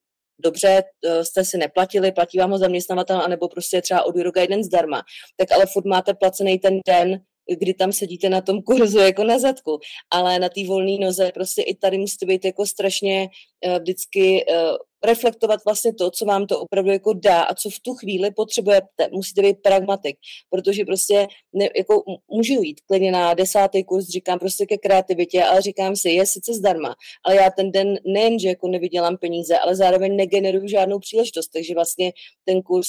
dobře, 0.44 0.82
eh, 1.06 1.24
jste 1.24 1.44
si 1.44 1.59
neplatili, 1.59 2.12
platí 2.12 2.38
vám 2.38 2.50
ho 2.50 2.59
zaměstnavatel, 2.59 3.20
anebo 3.20 3.48
prostě 3.48 3.82
třeba 3.82 4.02
od 4.02 4.16
Euroguidance 4.16 4.66
zdarma, 4.66 5.02
tak 5.36 5.52
ale 5.52 5.66
furt 5.66 5.86
máte 5.86 6.14
placený 6.14 6.59
ten 6.59 6.80
den, 6.86 7.20
kdy 7.60 7.74
tam 7.74 7.93
sedíte 7.93 8.28
na 8.28 8.40
tom 8.40 8.62
kurzu 8.62 8.98
jako 8.98 9.24
na 9.24 9.39
zadku, 9.39 9.78
ale 10.10 10.39
na 10.39 10.48
té 10.48 10.66
volné 10.66 10.98
noze 11.01 11.31
prostě 11.35 11.62
i 11.62 11.74
tady 11.74 11.98
musíte 11.98 12.27
být 12.27 12.44
jako 12.44 12.66
strašně 12.66 13.28
uh, 13.66 13.78
vždycky 13.78 14.44
uh, 14.48 14.77
reflektovat 15.05 15.64
vlastně 15.64 15.94
to, 15.94 16.10
co 16.10 16.24
vám 16.24 16.47
to 16.47 16.60
opravdu 16.60 16.90
jako 16.90 17.12
dá 17.12 17.43
a 17.43 17.55
co 17.55 17.70
v 17.70 17.81
tu 17.81 17.94
chvíli 17.94 18.31
potřebujete. 18.31 19.09
Musíte 19.12 19.43
být 19.43 19.56
pragmatik, 19.62 20.16
protože 20.51 20.85
prostě 20.85 21.27
ne, 21.52 21.69
jako 21.77 22.02
můžu 22.31 22.62
jít 22.62 22.81
klidně 22.81 23.12
na 23.12 23.35
desátý 23.35 23.85
kurz, 23.85 24.09
říkám 24.09 24.39
prostě 24.39 24.66
ke 24.66 24.78
kreativitě, 24.78 25.44
ale 25.44 25.62
říkám 25.62 25.97
si, 25.97 26.10
je 26.10 26.27
sice 26.27 26.55
zdarma, 26.55 26.94
ale 27.24 27.36
já 27.36 27.51
ten 27.51 27.73
den 27.73 27.98
nejen, 28.06 28.39
že 28.39 28.48
jako 28.48 28.69
nevydělám 28.69 29.16
peníze, 29.16 29.59
ale 29.59 29.77
zároveň 29.77 30.16
negeneruju 30.16 30.69
žádnou 30.69 30.98
příležitost, 30.98 31.48
takže 31.48 31.74
vlastně 31.74 32.12
ten 32.44 32.62
kurz 32.62 32.89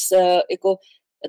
jako 0.52 0.76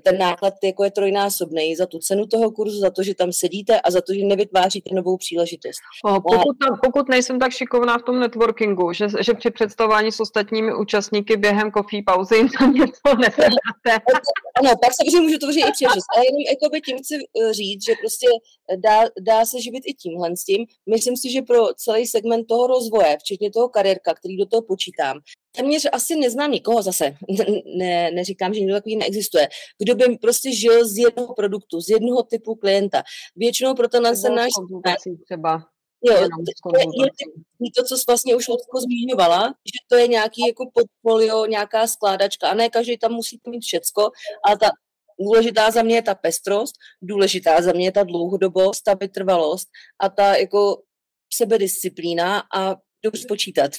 ten 0.02 0.18
náklad 0.18 0.54
jako 0.64 0.84
je 0.84 0.90
trojnásobný 0.90 1.76
za 1.76 1.86
tu 1.86 1.98
cenu 1.98 2.26
toho 2.26 2.50
kurzu, 2.50 2.78
za 2.78 2.90
to, 2.90 3.02
že 3.02 3.14
tam 3.14 3.32
sedíte 3.32 3.80
a 3.80 3.90
za 3.90 4.00
to, 4.00 4.14
že 4.14 4.24
nevytváříte 4.24 4.94
novou 4.94 5.16
příležitost. 5.16 5.80
O, 6.04 6.20
pokud, 6.20 6.58
tam, 6.58 6.78
pokud 6.82 7.08
nejsem 7.08 7.38
tak 7.38 7.52
šikovná 7.52 7.98
v 7.98 8.02
tom 8.02 8.20
networkingu, 8.20 8.92
že, 8.92 9.06
že 9.20 9.34
při 9.34 9.50
představování 9.50 10.12
s 10.12 10.20
ostatními 10.20 10.74
účastníky 10.74 11.36
během 11.36 11.70
kofí 11.70 12.02
pauzy 12.02 12.36
jim 12.36 12.48
tam 12.48 12.74
něco 12.74 13.08
nedáte. 13.18 14.04
Ano, 14.58 14.70
pak 14.82 14.92
samozřejmě 14.94 15.20
můžu 15.20 15.38
to 15.38 15.46
i 15.50 15.72
přežít, 15.72 16.08
ale 16.16 16.24
jenom 16.26 16.40
jakoby 16.50 16.80
tím 16.80 16.98
chci 16.98 17.14
eh, 17.14 17.52
říct, 17.52 17.84
že 17.84 17.92
prostě 18.00 18.26
dá, 18.76 19.00
dá 19.20 19.46
se 19.46 19.60
živit 19.60 19.82
i 19.86 19.94
tímhle 19.94 20.36
s 20.36 20.44
tím. 20.44 20.66
Myslím 20.90 21.16
si, 21.16 21.30
že 21.30 21.42
pro 21.42 21.74
celý 21.74 22.06
segment 22.06 22.44
toho 22.44 22.66
rozvoje, 22.66 23.16
včetně 23.20 23.50
toho 23.50 23.68
kariérka, 23.68 24.14
který 24.14 24.36
do 24.36 24.46
toho 24.46 24.62
počítám, 24.62 25.20
téměř 25.56 25.86
asi 25.92 26.16
neznám 26.16 26.50
nikoho 26.50 26.82
zase, 26.82 27.04
ne, 27.78 28.10
neříkám, 28.10 28.54
že 28.54 28.60
někdo 28.60 28.74
takový 28.74 28.96
neexistuje, 28.96 29.48
kdo 29.82 29.94
by 29.94 30.16
prostě 30.16 30.52
žil 30.52 30.88
z 30.88 30.96
jednoho 30.98 31.34
produktu, 31.34 31.80
z 31.80 31.88
jednoho 31.88 32.22
typu 32.22 32.54
klienta. 32.54 33.02
Většinou 33.36 33.74
proto 33.74 34.00
na 34.00 34.14
se 34.14 34.30
náš... 34.30 34.50
třeba. 35.24 35.62
Jo, 36.06 36.14
to 36.14 36.78
je, 36.78 36.84
je 37.60 37.70
to, 37.76 37.84
co 37.84 37.96
jsi 37.96 38.04
vlastně 38.08 38.36
už 38.36 38.48
Ludko 38.48 38.80
zmiňovala, 38.80 39.42
že 39.48 39.78
to 39.88 39.96
je 39.96 40.08
nějaký 40.08 40.46
jako 40.46 40.70
portfolio, 40.74 41.46
nějaká 41.46 41.86
skládačka 41.86 42.48
a 42.48 42.54
ne 42.54 42.68
každý 42.70 42.98
tam 42.98 43.12
musí 43.12 43.40
mít 43.48 43.60
všecko, 43.60 44.10
ale 44.44 44.58
ta 44.58 44.70
důležitá 45.20 45.70
za 45.70 45.82
mě 45.82 45.94
je 45.94 46.02
ta 46.02 46.14
pestrost, 46.14 46.74
důležitá 47.02 47.62
za 47.62 47.72
mě 47.72 47.86
je 47.86 47.92
ta 47.92 48.02
dlouhodobost, 48.02 48.82
ta 48.84 48.94
vytrvalost 48.94 49.68
a 50.02 50.08
ta 50.08 50.36
jako 50.36 50.82
sebedisciplína 51.34 52.42
a 52.56 52.76
dobře 53.04 53.24
počítat. 53.28 53.72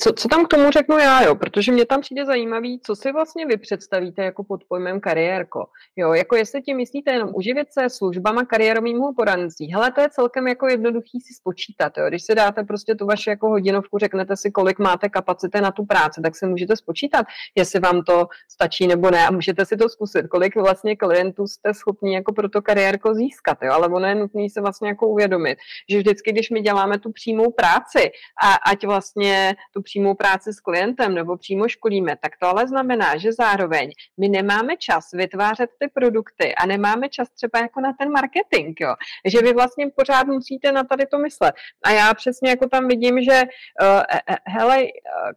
Co, 0.00 0.12
co 0.12 0.28
tam 0.28 0.44
k 0.44 0.48
tomu 0.48 0.70
řeknu 0.70 0.98
já, 0.98 1.22
jo? 1.22 1.34
Protože 1.34 1.72
mě 1.72 1.86
tam 1.86 2.00
přijde 2.00 2.26
zajímavý, 2.26 2.80
co 2.80 2.96
si 2.96 3.12
vlastně 3.12 3.46
vy 3.46 3.56
představíte 3.56 4.24
jako 4.24 4.44
pod 4.44 4.64
pojmem 4.68 5.00
kariérko. 5.00 5.66
Jo, 5.96 6.12
jako 6.12 6.36
jestli 6.36 6.62
ti 6.62 6.74
myslíte 6.74 7.12
jenom 7.12 7.30
uživit 7.34 7.72
se 7.72 7.90
službama 7.90 8.44
kariérovým 8.44 9.00
poradenství. 9.16 9.72
Hele, 9.72 9.92
to 9.92 10.00
je 10.00 10.08
celkem 10.10 10.48
jako 10.48 10.68
jednoduchý 10.68 11.20
si 11.20 11.34
spočítat, 11.34 11.92
jo? 11.98 12.08
Když 12.08 12.22
si 12.22 12.34
dáte 12.34 12.64
prostě 12.64 12.94
tu 12.94 13.06
vaši 13.06 13.30
jako 13.30 13.48
hodinovku, 13.48 13.98
řeknete 13.98 14.36
si, 14.36 14.50
kolik 14.50 14.78
máte 14.78 15.08
kapacity 15.08 15.60
na 15.60 15.70
tu 15.70 15.84
práci, 15.84 16.20
tak 16.22 16.36
si 16.36 16.46
můžete 16.46 16.76
spočítat, 16.76 17.26
jestli 17.54 17.80
vám 17.80 18.02
to 18.02 18.26
stačí 18.50 18.86
nebo 18.86 19.10
ne 19.10 19.26
a 19.26 19.30
můžete 19.30 19.64
si 19.64 19.76
to 19.76 19.88
zkusit, 19.88 20.26
kolik 20.26 20.56
vlastně 20.56 20.96
klientů 20.96 21.46
jste 21.46 21.74
schopni 21.74 22.14
jako 22.14 22.32
pro 22.32 22.48
to 22.48 22.62
kariérko 22.62 23.14
získat, 23.14 23.58
jo? 23.62 23.72
Ale 23.72 23.88
ono 23.88 24.06
je 24.06 24.14
nutné 24.14 24.46
se 24.50 24.60
vlastně 24.60 24.88
jako 24.88 25.08
uvědomit, 25.08 25.58
že 25.90 25.98
vždycky, 25.98 26.32
když 26.32 26.50
my 26.50 26.60
děláme 26.60 26.98
tu 26.98 27.12
přímou 27.12 27.50
práci 27.52 28.10
a 28.42 28.54
ať 28.70 28.86
vlastně 28.86 29.56
tu 29.78 29.82
přímou 29.82 30.14
práci 30.14 30.52
s 30.52 30.60
klientem 30.60 31.14
nebo 31.14 31.36
přímo 31.36 31.68
školíme, 31.68 32.16
tak 32.16 32.32
to 32.40 32.46
ale 32.46 32.66
znamená, 32.66 33.16
že 33.16 33.32
zároveň 33.32 33.90
my 34.20 34.28
nemáme 34.28 34.76
čas 34.76 35.04
vytvářet 35.12 35.70
ty 35.80 35.88
produkty 35.94 36.54
a 36.54 36.66
nemáme 36.66 37.08
čas 37.08 37.30
třeba 37.30 37.58
jako 37.62 37.80
na 37.80 37.92
ten 37.98 38.12
marketing, 38.12 38.76
jo. 38.80 38.94
Že 39.24 39.42
vy 39.42 39.52
vlastně 39.52 39.86
pořád 39.96 40.26
musíte 40.26 40.72
na 40.72 40.84
tady 40.84 41.06
to 41.06 41.18
myslet. 41.18 41.54
A 41.84 41.90
já 41.90 42.14
přesně 42.14 42.50
jako 42.50 42.68
tam 42.68 42.88
vidím, 42.88 43.22
že 43.22 43.42
uh, 43.42 44.02
hele, 44.46 44.76
uh, 44.82 45.30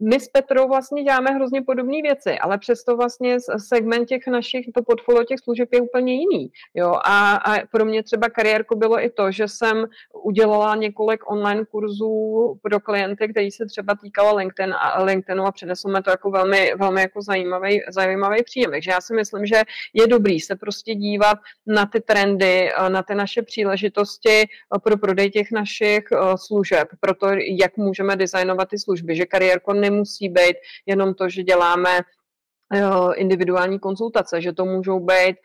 my 0.00 0.20
s 0.20 0.28
Petrou 0.28 0.68
vlastně 0.68 1.02
děláme 1.02 1.30
hrozně 1.30 1.62
podobné 1.62 2.02
věci, 2.02 2.38
ale 2.38 2.58
přesto 2.58 2.96
vlastně 2.96 3.36
segment 3.56 4.06
těch 4.06 4.26
našich, 4.26 4.66
to 4.74 4.82
portfolio 4.82 5.24
těch 5.24 5.38
služeb 5.38 5.68
je 5.72 5.80
úplně 5.80 6.14
jiný. 6.14 6.50
Jo? 6.74 6.94
A, 7.04 7.36
a 7.36 7.66
pro 7.72 7.84
mě 7.84 8.02
třeba 8.02 8.28
kariérko 8.28 8.76
bylo 8.76 9.04
i 9.04 9.10
to, 9.10 9.30
že 9.30 9.48
jsem 9.48 9.86
udělala 10.22 10.76
několik 10.76 11.30
online 11.30 11.64
kurzů 11.64 12.58
pro 12.62 12.80
klienty, 12.80 13.28
který 13.28 13.50
se 13.50 13.66
třeba 13.66 13.94
týkalo 14.02 14.36
LinkedIn 14.36 14.74
a 14.74 15.02
LinkedInu 15.02 15.44
a 15.44 15.52
přineslo 15.52 15.90
mi 15.90 16.02
to 16.02 16.10
jako 16.10 16.30
velmi, 16.30 16.72
velmi 16.76 17.00
jako 17.00 17.22
zajímavý, 17.22 17.82
zajímavý 17.88 18.42
příjem. 18.42 18.70
Takže 18.70 18.90
já 18.90 19.00
si 19.00 19.14
myslím, 19.14 19.46
že 19.46 19.62
je 19.94 20.06
dobrý 20.06 20.40
se 20.40 20.56
prostě 20.56 20.94
dívat 20.94 21.38
na 21.66 21.86
ty 21.86 22.00
trendy, 22.00 22.70
na 22.88 23.02
ty 23.02 23.14
naše 23.14 23.42
příležitosti 23.42 24.44
pro 24.82 24.98
prodej 24.98 25.30
těch 25.30 25.52
našich 25.52 26.04
služeb, 26.36 26.88
pro 27.00 27.14
to, 27.14 27.26
jak 27.60 27.76
můžeme 27.76 28.16
designovat 28.16 28.68
ty 28.68 28.78
služby, 28.78 29.16
že 29.16 29.26
kariérko 29.26 29.72
nemusí 29.90 30.28
být 30.28 30.56
jenom 30.86 31.14
to, 31.14 31.28
že 31.28 31.42
děláme 31.42 32.00
individuální 33.14 33.78
konzultace, 33.78 34.40
že 34.40 34.52
to 34.52 34.64
můžou 34.64 35.00
být 35.00 35.36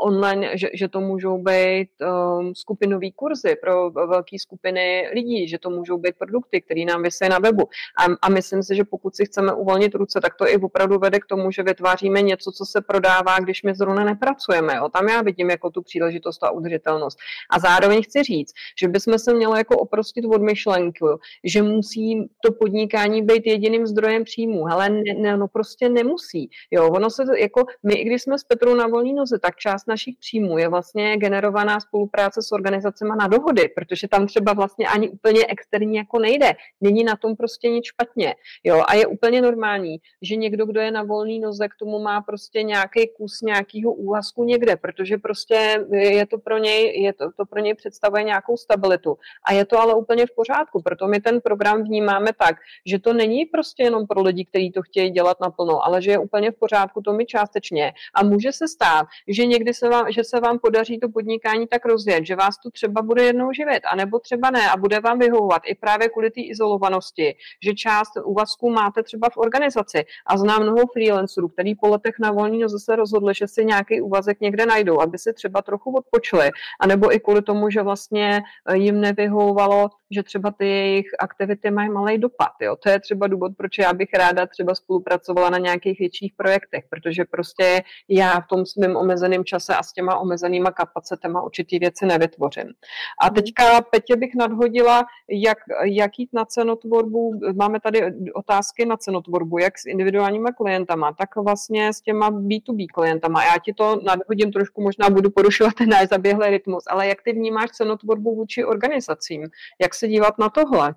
online, 0.00 0.58
že, 0.58 0.68
že 0.74 0.88
to 0.88 1.00
můžou 1.00 1.38
být 1.38 1.88
um, 2.00 2.54
skupinové 2.54 3.10
kurzy 3.16 3.56
pro 3.62 3.90
velké 3.90 4.38
skupiny 4.38 5.08
lidí, 5.14 5.48
že 5.48 5.58
to 5.58 5.70
můžou 5.70 5.98
být 5.98 6.14
produkty, 6.18 6.60
které 6.60 6.84
nám 6.84 7.02
vysí 7.02 7.28
na 7.28 7.38
webu. 7.38 7.68
A, 7.98 8.04
a 8.22 8.28
myslím 8.28 8.62
si, 8.62 8.76
že 8.76 8.84
pokud 8.84 9.16
si 9.16 9.24
chceme 9.24 9.52
uvolnit 9.52 9.94
ruce, 9.94 10.20
tak 10.20 10.34
to 10.34 10.48
i 10.48 10.56
opravdu 10.56 10.98
vede 10.98 11.20
k 11.20 11.26
tomu, 11.26 11.50
že 11.50 11.62
vytváříme 11.62 12.22
něco, 12.22 12.52
co 12.52 12.64
se 12.66 12.80
prodává, 12.80 13.38
když 13.40 13.62
my 13.62 13.74
zrovna 13.74 14.04
nepracujeme. 14.04 14.76
Jo. 14.76 14.88
Tam 14.88 15.08
já 15.08 15.22
vidím 15.22 15.50
jako 15.50 15.70
tu 15.70 15.82
příležitost 15.82 16.44
a 16.44 16.50
udržitelnost. 16.50 17.18
A 17.50 17.58
zároveň 17.58 18.02
chci 18.02 18.22
říct, 18.22 18.52
že 18.80 18.88
bychom 18.88 19.18
se 19.18 19.34
měli 19.34 19.58
jako 19.58 19.76
oprostit 19.76 20.24
od 20.24 20.42
myšlenky, 20.42 21.04
že 21.44 21.62
musí 21.62 22.30
to 22.44 22.52
podnikání 22.52 23.22
být 23.22 23.46
jediným 23.46 23.86
zdrojem 23.86 24.24
příjmu. 24.24 24.68
Ale 24.68 24.88
ne, 24.90 25.14
ne, 25.18 25.36
no 25.36 25.48
prostě 25.48 25.88
nemusí 25.88 26.37
věcí. 26.38 26.50
Jo, 26.70 26.90
ono 26.90 27.10
se 27.10 27.22
jako, 27.38 27.64
my, 27.82 27.94
i 27.94 28.04
když 28.04 28.22
jsme 28.22 28.38
s 28.38 28.44
Petrou 28.44 28.74
na 28.74 28.86
volní 28.86 29.14
noze, 29.14 29.38
tak 29.38 29.56
část 29.56 29.88
našich 29.88 30.16
příjmů 30.20 30.58
je 30.58 30.68
vlastně 30.68 31.16
generovaná 31.16 31.80
spolupráce 31.80 32.42
s 32.42 32.52
organizacemi 32.52 33.12
na 33.18 33.26
dohody, 33.26 33.68
protože 33.68 34.08
tam 34.08 34.26
třeba 34.26 34.52
vlastně 34.52 34.86
ani 34.86 35.08
úplně 35.08 35.46
externí 35.48 35.96
jako 35.96 36.18
nejde. 36.18 36.52
Není 36.80 37.04
na 37.04 37.16
tom 37.16 37.36
prostě 37.36 37.68
nic 37.68 37.84
špatně. 37.84 38.34
Jo, 38.64 38.82
a 38.86 38.94
je 38.94 39.06
úplně 39.06 39.42
normální, 39.42 39.96
že 40.22 40.36
někdo, 40.36 40.66
kdo 40.66 40.80
je 40.80 40.90
na 40.90 41.02
volný 41.02 41.40
noze, 41.40 41.68
k 41.68 41.76
tomu 41.78 41.98
má 41.98 42.20
prostě 42.20 42.62
nějaký 42.62 43.08
kus 43.16 43.40
nějakého 43.42 43.92
úvazku 43.92 44.44
někde, 44.44 44.76
protože 44.76 45.18
prostě 45.18 45.84
je 45.92 46.26
to 46.26 46.38
pro 46.38 46.58
něj, 46.58 47.02
je 47.02 47.12
to, 47.12 47.30
to 47.36 47.44
pro 47.46 47.60
něj 47.60 47.74
představuje 47.74 48.22
nějakou 48.22 48.56
stabilitu. 48.56 49.16
A 49.48 49.52
je 49.52 49.64
to 49.64 49.80
ale 49.80 49.94
úplně 49.94 50.26
v 50.26 50.34
pořádku, 50.36 50.82
proto 50.82 51.06
my 51.06 51.20
ten 51.20 51.40
program 51.40 51.84
vnímáme 51.84 52.30
tak, 52.38 52.56
že 52.86 52.98
to 52.98 53.12
není 53.12 53.46
prostě 53.46 53.82
jenom 53.82 54.06
pro 54.06 54.22
lidi, 54.22 54.44
kteří 54.44 54.72
to 54.72 54.82
chtějí 54.82 55.10
dělat 55.10 55.40
naplno, 55.40 55.84
ale 55.86 56.02
že 56.02 56.10
je 56.10 56.18
úplně 56.28 56.50
v 56.50 56.58
pořádku, 56.58 57.00
to 57.00 57.12
mi 57.12 57.26
částečně. 57.26 57.92
A 58.14 58.22
může 58.22 58.52
se 58.52 58.68
stát, 58.68 59.06
že 59.28 59.46
někdy 59.46 59.74
se 59.74 59.88
vám, 59.88 60.12
že 60.12 60.24
se 60.24 60.40
vám 60.40 60.58
podaří 60.58 60.98
to 60.98 61.08
podnikání 61.08 61.66
tak 61.66 61.86
rozjet, 61.86 62.26
že 62.26 62.36
vás 62.36 62.54
to 62.62 62.70
třeba 62.70 63.02
bude 63.02 63.22
jednou 63.24 63.52
živit, 63.52 63.80
anebo 63.92 64.18
třeba 64.18 64.50
ne 64.50 64.70
a 64.70 64.76
bude 64.76 65.00
vám 65.00 65.18
vyhovovat 65.18 65.62
i 65.66 65.74
právě 65.74 66.08
kvůli 66.08 66.30
té 66.30 66.40
izolovanosti, 66.40 67.34
že 67.64 67.74
část 67.74 68.12
úvazků 68.24 68.70
máte 68.70 69.02
třeba 69.02 69.28
v 69.30 69.36
organizaci. 69.36 70.04
A 70.26 70.36
znám 70.36 70.62
mnoho 70.62 70.86
freelancerů, 70.92 71.48
který 71.48 71.74
po 71.74 71.88
letech 71.88 72.14
na 72.20 72.30
volní 72.30 72.58
noze 72.58 72.78
se 72.78 72.96
rozhodli, 72.96 73.34
že 73.34 73.48
si 73.48 73.64
nějaký 73.64 74.00
úvazek 74.00 74.40
někde 74.40 74.66
najdou, 74.66 75.00
aby 75.00 75.18
si 75.18 75.32
třeba 75.32 75.62
trochu 75.62 75.96
odpočli, 75.96 76.50
anebo 76.80 77.14
i 77.14 77.20
kvůli 77.20 77.42
tomu, 77.42 77.70
že 77.70 77.82
vlastně 77.82 78.42
jim 78.74 79.00
nevyhovovalo, 79.00 79.88
že 80.10 80.22
třeba 80.22 80.50
ty 80.50 80.66
jejich 80.66 81.06
aktivity 81.18 81.70
mají 81.70 81.90
malý 81.90 82.18
dopad. 82.18 82.52
Jo. 82.60 82.76
To 82.76 82.88
je 82.90 83.00
třeba 83.00 83.26
důvod, 83.26 83.52
proč 83.56 83.78
já 83.78 83.92
bych 83.92 84.08
ráda 84.12 84.46
třeba 84.46 84.74
spolupracovala 84.74 85.50
na 85.50 85.58
nějakých 85.58 85.98
větších 85.98 86.17
větších 86.18 86.36
projektech, 86.36 86.84
protože 86.90 87.24
prostě 87.24 87.82
já 88.08 88.40
v 88.40 88.46
tom 88.46 88.66
svém 88.66 88.96
omezeném 88.96 89.44
čase 89.44 89.74
a 89.74 89.82
s 89.82 89.92
těma 89.92 90.18
omezenýma 90.18 90.70
kapacitama 90.70 91.42
určitý 91.42 91.78
věci 91.78 92.06
nevytvořím. 92.06 92.72
A 93.20 93.26
mhm. 93.26 93.34
teďka 93.34 93.80
Petě 93.90 94.16
bych 94.16 94.34
nadhodila, 94.34 95.04
jak, 95.30 95.58
jak 95.84 96.18
jít 96.18 96.30
na 96.32 96.44
cenotvorbu, 96.44 97.40
máme 97.54 97.80
tady 97.80 98.00
otázky 98.34 98.86
na 98.86 98.96
cenotvorbu, 98.96 99.58
jak 99.58 99.78
s 99.78 99.86
individuálníma 99.86 100.52
klientama, 100.52 101.12
tak 101.12 101.36
vlastně 101.36 101.92
s 101.92 102.00
těma 102.00 102.30
B2B 102.30 102.86
klientama. 102.94 103.44
Já 103.44 103.54
ti 103.64 103.72
to 103.74 104.00
nadhodím 104.04 104.52
trošku, 104.52 104.82
možná 104.82 105.10
budu 105.10 105.30
porušovat 105.30 105.74
ten 105.74 105.88
náš 105.88 106.08
zaběhlý 106.08 106.50
rytmus, 106.50 106.84
ale 106.90 107.08
jak 107.08 107.22
ty 107.22 107.32
vnímáš 107.32 107.70
cenotvorbu 107.70 108.34
vůči 108.34 108.64
organizacím? 108.64 109.42
Jak 109.80 109.94
se 109.94 110.08
dívat 110.08 110.38
na 110.38 110.48
tohle? 110.48 110.94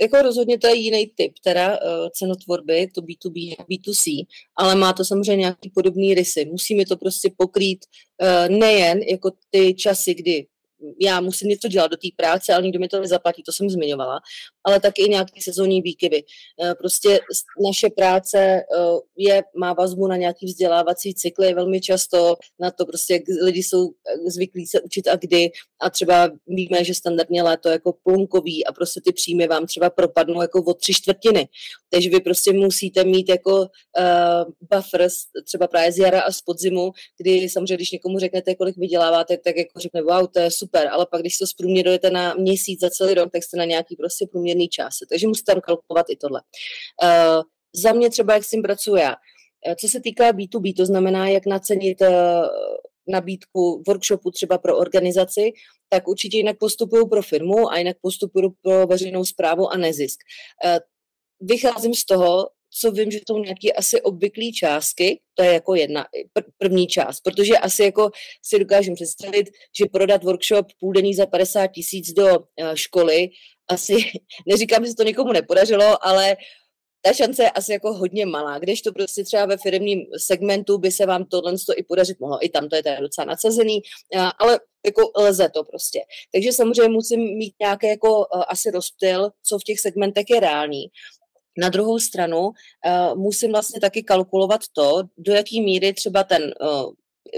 Jako 0.00 0.22
rozhodně 0.22 0.58
to 0.58 0.66
je 0.66 0.74
jiný 0.76 1.06
typ 1.14 1.32
teda 1.44 1.68
uh, 1.68 2.08
cenotvorby, 2.12 2.88
to 2.94 3.00
B2B, 3.00 3.56
B2C, 3.56 4.26
ale 4.56 4.74
má 4.74 4.92
to 4.92 5.04
samozřejmě 5.04 5.40
nějaký 5.40 5.70
podobný 5.70 6.14
rysy. 6.14 6.44
Musíme 6.44 6.86
to 6.86 6.96
prostě 6.96 7.30
pokrýt 7.36 7.78
uh, 8.22 8.56
nejen 8.58 9.02
jako 9.02 9.30
ty 9.50 9.74
časy, 9.74 10.14
kdy 10.14 10.46
já 11.00 11.20
musím 11.20 11.48
něco 11.48 11.68
dělat 11.68 11.90
do 11.90 11.96
té 11.96 12.08
práce, 12.16 12.54
ale 12.54 12.62
nikdo 12.62 12.78
mi 12.78 12.88
to 12.88 13.00
nezaplatí, 13.00 13.42
to 13.42 13.52
jsem 13.52 13.70
zmiňovala, 13.70 14.20
ale 14.66 14.80
taky 14.80 15.02
i 15.02 15.08
nějaké 15.08 15.40
sezónní 15.42 15.82
výkyvy. 15.82 16.22
Eh, 16.62 16.74
prostě 16.74 17.20
naše 17.66 17.90
práce 17.90 18.38
eh, 18.38 18.64
je, 19.16 19.42
má 19.56 19.72
vazbu 19.72 20.06
na 20.06 20.16
nějaký 20.16 20.46
vzdělávací 20.46 21.14
cykly 21.14 21.54
velmi 21.54 21.80
často, 21.80 22.36
na 22.60 22.70
to 22.70 22.86
prostě, 22.86 23.12
jak 23.12 23.22
lidi 23.42 23.62
jsou 23.62 23.88
eh, 23.88 24.30
zvyklí 24.30 24.66
se 24.66 24.80
učit 24.80 25.08
a 25.08 25.16
kdy 25.16 25.50
a 25.80 25.90
třeba 25.90 26.30
víme, 26.46 26.84
že 26.84 26.94
standardně 26.94 27.42
léto 27.42 27.68
jako 27.68 27.92
plunkový 28.02 28.66
a 28.66 28.72
prostě 28.72 29.00
ty 29.04 29.12
příjmy 29.12 29.46
vám 29.46 29.66
třeba 29.66 29.90
propadnou 29.90 30.42
jako 30.42 30.62
o 30.62 30.74
tři 30.74 30.94
čtvrtiny. 30.94 31.48
Takže 31.90 32.10
vy 32.10 32.20
prostě 32.20 32.52
musíte 32.52 33.04
mít 33.04 33.28
jako 33.28 33.60
uh, 33.60 34.52
buffers 34.70 35.14
třeba 35.44 35.66
právě 35.66 35.92
z 35.92 35.98
jara 35.98 36.20
a 36.20 36.32
z 36.32 36.42
podzimu, 36.42 36.92
kdy 37.18 37.48
samozřejmě, 37.48 37.74
když 37.74 37.90
někomu 37.90 38.18
řeknete, 38.18 38.54
kolik 38.54 38.76
vyděláváte, 38.76 39.36
tak 39.36 39.56
jako 39.56 39.80
řekne, 39.80 40.02
wow, 40.02 40.26
to 40.32 40.40
je 40.40 40.50
super, 40.50 40.88
ale 40.88 41.06
pak, 41.10 41.20
když 41.20 41.38
to 41.38 41.46
zprůměrujete 41.46 42.10
na 42.10 42.34
měsíc 42.34 42.80
za 42.80 42.90
celý 42.90 43.14
rok, 43.14 43.32
tak 43.32 43.42
jste 43.42 43.56
na 43.56 43.64
nějaký 43.64 43.96
prostě 43.96 44.26
průměrný 44.56 44.68
čas. 44.68 44.98
Takže 45.08 45.26
musíte 45.26 45.52
tam 45.52 45.60
kalkulovat 45.60 46.06
i 46.10 46.16
tohle. 46.16 46.42
Uh, 47.02 47.42
za 47.74 47.92
mě 47.92 48.10
třeba, 48.10 48.34
jak 48.34 48.44
s 48.44 48.50
tím 48.50 48.62
pracuji 48.62 48.96
já. 48.96 49.14
Eh, 49.66 49.76
co 49.76 49.88
se 49.88 50.00
týká 50.00 50.32
B2B, 50.32 50.76
to 50.76 50.86
znamená, 50.86 51.28
jak 51.28 51.46
nacenit 51.46 52.00
uh, 52.00 52.08
nabídku 53.08 53.82
workshopu 53.86 54.30
třeba 54.30 54.58
pro 54.58 54.76
organizaci, 54.78 55.52
tak 55.88 56.08
určitě 56.08 56.36
jinak 56.36 56.58
postupují 56.58 57.08
pro 57.08 57.22
firmu 57.22 57.70
a 57.70 57.78
jinak 57.78 57.96
postupují 58.02 58.50
pro 58.62 58.86
veřejnou 58.86 59.24
zprávu 59.24 59.68
a 59.72 59.76
nezisk. 59.76 60.20
Vycházím 61.40 61.94
z 61.94 62.04
toho, 62.04 62.48
co 62.80 62.90
vím, 62.90 63.10
že 63.10 63.18
jsou 63.28 63.38
nějaké 63.38 63.72
asi 63.72 64.02
obvyklé 64.02 64.44
částky, 64.52 65.20
to 65.34 65.42
je 65.42 65.52
jako 65.52 65.74
jedna, 65.74 66.06
pr- 66.38 66.50
první 66.58 66.86
část, 66.86 67.20
protože 67.20 67.58
asi 67.58 67.82
jako 67.82 68.10
si 68.42 68.58
dokážem 68.58 68.94
představit, 68.94 69.50
že 69.78 69.86
prodat 69.92 70.24
workshop 70.24 70.66
půldenní 70.80 71.14
za 71.14 71.26
50 71.26 71.66
tisíc 71.66 72.12
do 72.12 72.38
uh, 72.38 72.44
školy, 72.74 73.28
asi, 73.68 73.96
neříkám, 74.46 74.84
že 74.84 74.90
se 74.90 74.96
to 74.96 75.02
někomu 75.02 75.32
nepodařilo, 75.32 76.06
ale 76.06 76.36
ta 77.06 77.12
šance 77.12 77.42
je 77.42 77.50
asi 77.50 77.72
jako 77.72 77.92
hodně 77.92 78.26
malá, 78.26 78.58
když 78.58 78.82
to 78.82 78.92
prostě 78.92 79.24
třeba 79.24 79.46
ve 79.46 79.56
firmním 79.56 80.00
segmentu 80.16 80.78
by 80.78 80.90
se 80.90 81.06
vám 81.06 81.24
tohle 81.24 81.52
i 81.76 81.82
podařit 81.82 82.20
mohlo. 82.20 82.44
I 82.44 82.48
tam 82.48 82.68
to 82.68 82.76
je 82.76 82.82
teda 82.82 83.00
docela 83.00 83.24
nadsazený, 83.24 83.80
ale 84.38 84.60
jako 84.86 85.10
lze 85.16 85.48
to 85.48 85.64
prostě. 85.64 86.00
Takže 86.32 86.52
samozřejmě 86.52 86.88
musím 86.88 87.20
mít 87.20 87.54
nějaký 87.60 87.86
jako 87.86 88.18
uh, 88.18 88.42
asi 88.48 88.70
rozptyl, 88.70 89.30
co 89.42 89.58
v 89.58 89.64
těch 89.64 89.80
segmentech 89.80 90.24
je 90.30 90.40
reálný. 90.40 90.86
Na 91.58 91.68
druhou 91.68 91.98
stranu 91.98 92.40
uh, 92.40 92.52
musím 93.18 93.52
vlastně 93.52 93.80
taky 93.80 94.02
kalkulovat 94.02 94.60
to, 94.72 95.02
do 95.18 95.32
jaký 95.32 95.60
míry 95.60 95.92
třeba 95.92 96.24
ten 96.24 96.42
uh, 96.42 96.92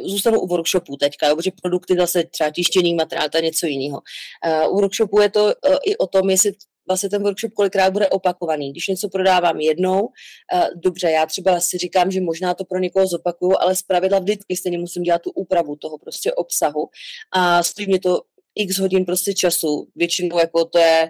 zůstanu 0.05 0.41
u 0.41 0.47
workshopu 0.47 0.97
teďka, 0.97 1.29
jo, 1.29 1.37
protože 1.37 1.51
produkty 1.63 1.95
zase 1.99 2.25
třeba 2.25 2.51
tištěný 2.51 2.95
materiál, 2.95 3.29
to 3.29 3.39
je 3.39 3.43
něco 3.43 3.67
jiného. 3.67 4.01
Uh, 4.47 4.73
u 4.73 4.81
workshopu 4.81 5.21
je 5.21 5.31
to 5.31 5.45
uh, 5.45 5.77
i 5.85 5.97
o 5.97 6.07
tom, 6.07 6.31
jestli 6.31 6.53
vlastně 6.89 7.09
ten 7.09 7.23
workshop 7.23 7.53
kolikrát 7.53 7.93
bude 7.93 8.09
opakovaný. 8.09 8.71
Když 8.71 8.89
něco 8.89 9.09
prodávám 9.09 9.61
jednou, 9.61 10.01
uh, 10.03 10.69
dobře, 10.85 11.11
já 11.11 11.27
třeba 11.27 11.61
si 11.61 11.79
říkám, 11.79 12.11
že 12.11 12.21
možná 12.21 12.55
to 12.55 12.65
pro 12.65 12.79
někoho 12.79 13.07
zopakuju, 13.07 13.53
ale 13.61 13.77
zpravidla 13.77 14.19
vždycky 14.19 14.57
stejně 14.57 14.79
musím 14.79 15.03
dělat 15.03 15.23
tu 15.23 15.31
úpravu 15.31 15.77
toho 15.77 15.99
prostě 15.99 16.33
obsahu 16.33 16.89
a 17.33 17.63
stojí 17.63 17.89
mě 17.89 18.01
to 18.01 18.21
x 18.55 18.79
hodin 18.79 19.05
prostě 19.05 19.35
času. 19.35 19.87
Většinou 19.97 20.39
jako 20.39 20.65
to 20.65 20.79
je 20.79 21.09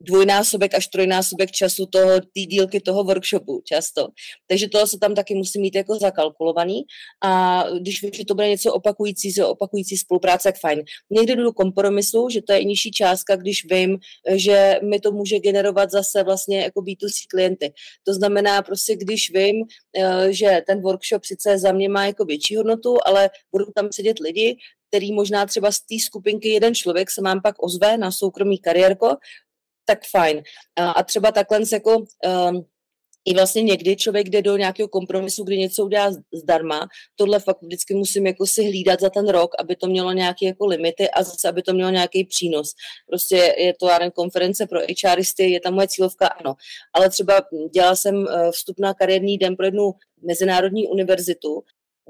dvojnásobek 0.00 0.74
až 0.74 0.86
trojnásobek 0.86 1.50
času 1.50 1.86
toho, 1.86 2.20
té 2.20 2.40
dílky 2.48 2.80
toho 2.80 3.04
workshopu 3.04 3.62
často. 3.64 4.08
Takže 4.46 4.68
to 4.68 4.86
se 4.86 4.98
tam 4.98 5.14
taky 5.14 5.34
musí 5.34 5.60
mít 5.60 5.74
jako 5.74 5.98
zakalkulovaný 5.98 6.82
a 7.24 7.64
když 7.80 8.02
vím, 8.02 8.10
že 8.14 8.24
to 8.24 8.34
bude 8.34 8.48
něco 8.48 8.72
opakující, 8.72 9.32
se 9.32 9.44
opakující 9.44 9.96
spolupráce, 9.96 10.48
tak 10.48 10.60
fajn. 10.60 10.82
Někdy 11.10 11.36
jdu 11.36 11.42
do 11.42 11.52
kompromisu, 11.52 12.28
že 12.28 12.42
to 12.42 12.52
je 12.52 12.64
nižší 12.64 12.90
částka, 12.90 13.36
když 13.36 13.66
vím, 13.70 13.98
že 14.34 14.80
mi 14.82 15.00
to 15.00 15.12
může 15.12 15.38
generovat 15.38 15.90
zase 15.90 16.22
vlastně 16.22 16.60
jako 16.60 16.80
B2C 16.80 17.26
klienty. 17.30 17.72
To 18.04 18.14
znamená 18.14 18.62
prostě, 18.62 18.96
když 18.96 19.30
vím, 19.30 19.64
eh, 19.96 20.32
že 20.32 20.62
ten 20.66 20.80
workshop 20.80 21.24
sice 21.24 21.58
za 21.58 21.72
mě 21.72 21.88
má 21.88 22.06
jako 22.06 22.24
větší 22.24 22.56
hodnotu, 22.56 22.96
ale 23.04 23.30
budou 23.52 23.72
tam 23.74 23.88
sedět 23.92 24.18
lidi, 24.18 24.56
který 24.88 25.12
možná 25.12 25.46
třeba 25.46 25.72
z 25.72 25.80
té 25.80 25.94
skupinky 26.04 26.48
jeden 26.48 26.74
člověk 26.74 27.10
se 27.10 27.22
mám 27.22 27.42
pak 27.42 27.62
ozve 27.62 27.98
na 27.98 28.12
soukromý 28.12 28.58
kariérko, 28.58 29.16
tak 29.88 29.98
fajn. 30.10 30.42
A, 30.76 30.90
a 30.90 31.02
třeba 31.02 31.32
takhle 31.32 31.60
jako 31.72 31.96
um, 31.98 32.64
i 33.24 33.34
vlastně 33.34 33.62
někdy 33.62 33.96
člověk 33.96 34.28
jde 34.28 34.42
do 34.42 34.56
nějakého 34.56 34.88
kompromisu, 34.88 35.44
kdy 35.44 35.58
něco 35.58 35.84
udělá 35.84 36.10
zdarma, 36.34 36.88
tohle 37.16 37.40
fakt 37.40 37.62
vždycky 37.62 37.94
musím 37.94 38.26
jako 38.26 38.46
si 38.46 38.64
hlídat 38.64 39.00
za 39.00 39.10
ten 39.10 39.28
rok, 39.28 39.50
aby 39.58 39.76
to 39.76 39.86
mělo 39.86 40.12
nějaké 40.12 40.46
jako 40.46 40.66
limity 40.66 41.10
a 41.10 41.22
zase, 41.22 41.48
aby 41.48 41.62
to 41.62 41.72
mělo 41.72 41.90
nějaký 41.90 42.24
přínos. 42.24 42.72
Prostě 43.06 43.54
je 43.58 43.74
to 43.80 43.88
já 43.88 44.10
konference 44.10 44.66
pro 44.66 44.80
HRisty, 45.04 45.50
je 45.50 45.60
tam 45.60 45.74
moje 45.74 45.88
cílovka, 45.88 46.26
ano. 46.26 46.54
Ale 46.94 47.10
třeba 47.10 47.42
dělala 47.74 47.96
jsem 47.96 48.26
eh, 48.28 48.52
vstup 48.52 48.78
na 48.78 48.94
kariérní 48.94 49.38
den 49.38 49.56
pro 49.56 49.66
jednu 49.66 49.92
mezinárodní 50.22 50.88
univerzitu 50.88 51.62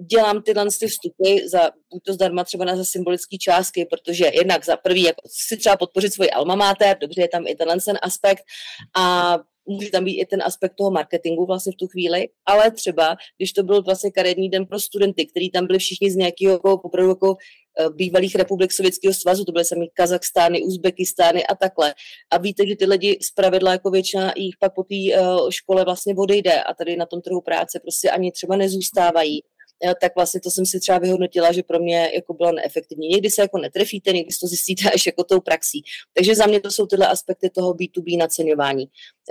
dělám 0.07 0.43
tyhle 0.43 0.67
ty 0.81 0.87
vstupy 0.87 1.49
za 1.49 1.71
buď 1.93 2.03
to 2.07 2.13
zdarma 2.13 2.45
třeba 2.45 2.65
na 2.65 2.77
za 2.77 2.85
symbolické 2.85 3.37
částky, 3.37 3.87
protože 3.91 4.31
jednak 4.35 4.65
za 4.65 4.77
prvý 4.77 5.03
jako 5.03 5.21
si 5.27 5.57
třeba 5.57 5.77
podpořit 5.77 6.15
svůj 6.15 6.29
alma 6.35 6.55
mater, 6.55 6.99
dobře 7.01 7.23
je 7.23 7.29
tam 7.29 7.47
i 7.47 7.55
tenhle 7.55 7.77
ten 7.81 7.99
aspekt 8.03 8.43
a 8.97 9.37
může 9.69 9.91
tam 9.91 10.05
být 10.05 10.21
i 10.21 10.27
ten 10.27 10.43
aspekt 10.43 10.75
toho 10.75 10.91
marketingu 10.91 11.47
vlastně 11.47 11.73
v 11.73 11.77
tu 11.77 11.87
chvíli, 11.87 12.29
ale 12.47 12.71
třeba, 12.71 13.17
když 13.37 13.53
to 13.53 13.63
byl 13.63 13.83
vlastně 13.83 14.11
kariérní 14.11 14.49
den 14.49 14.67
pro 14.67 14.81
studenty, 14.81 15.27
kteří 15.27 15.51
tam 15.51 15.67
byli 15.67 15.79
všichni 15.79 16.11
z 16.11 16.17
nějakého 16.17 16.53
jako, 16.53 16.73
opravdu 16.73 17.09
jako 17.11 17.37
eh, 17.81 17.91
bývalých 17.91 18.35
republik 18.35 18.73
Sovětského 18.73 19.15
svazu, 19.15 19.45
to 19.45 19.53
byly 19.53 19.65
sami 19.65 19.89
Kazachstány, 19.95 20.63
Uzbekistány 20.63 21.47
a 21.47 21.55
takhle. 21.55 21.95
A 22.31 22.39
víte, 22.39 22.67
že 22.67 22.77
ty 22.77 22.85
lidi 22.85 23.19
zpravidla 23.23 23.73
jako 23.73 23.91
většina 23.91 24.33
jich 24.37 24.55
pak 24.61 24.75
po 24.75 24.83
té 24.83 25.21
uh, 25.21 25.51
škole 25.51 25.85
vlastně 25.85 26.15
odejde 26.19 26.63
a 26.63 26.75
tady 26.75 26.97
na 26.97 27.07
tom 27.07 27.21
trhu 27.21 27.41
práce 27.41 27.81
prostě 27.81 28.11
ani 28.11 28.33
třeba 28.33 28.57
nezůstávají 28.57 29.41
tak 30.01 30.15
vlastně 30.17 30.41
to 30.41 30.51
jsem 30.51 30.67
si 30.67 30.81
třeba 30.81 30.99
vyhodnotila, 30.99 31.53
že 31.53 31.63
pro 31.63 31.79
mě 31.79 32.11
jako 32.15 32.35
bylo 32.35 32.53
neefektivní. 32.53 33.09
Někdy 33.09 33.31
se 33.31 33.43
jako 33.43 33.59
netrefíte, 33.59 34.13
někdy 34.13 34.35
to 34.41 34.47
zjistíte 34.47 34.91
až 34.91 35.07
jako 35.07 35.25
tou 35.25 35.41
praxí. 35.41 35.83
Takže 36.15 36.35
za 36.35 36.47
mě 36.47 36.61
to 36.61 36.71
jsou 36.71 36.87
tyhle 36.87 37.07
aspekty 37.07 37.51
toho 37.51 37.75
B2B 37.75 38.19
naceňování. 38.19 38.87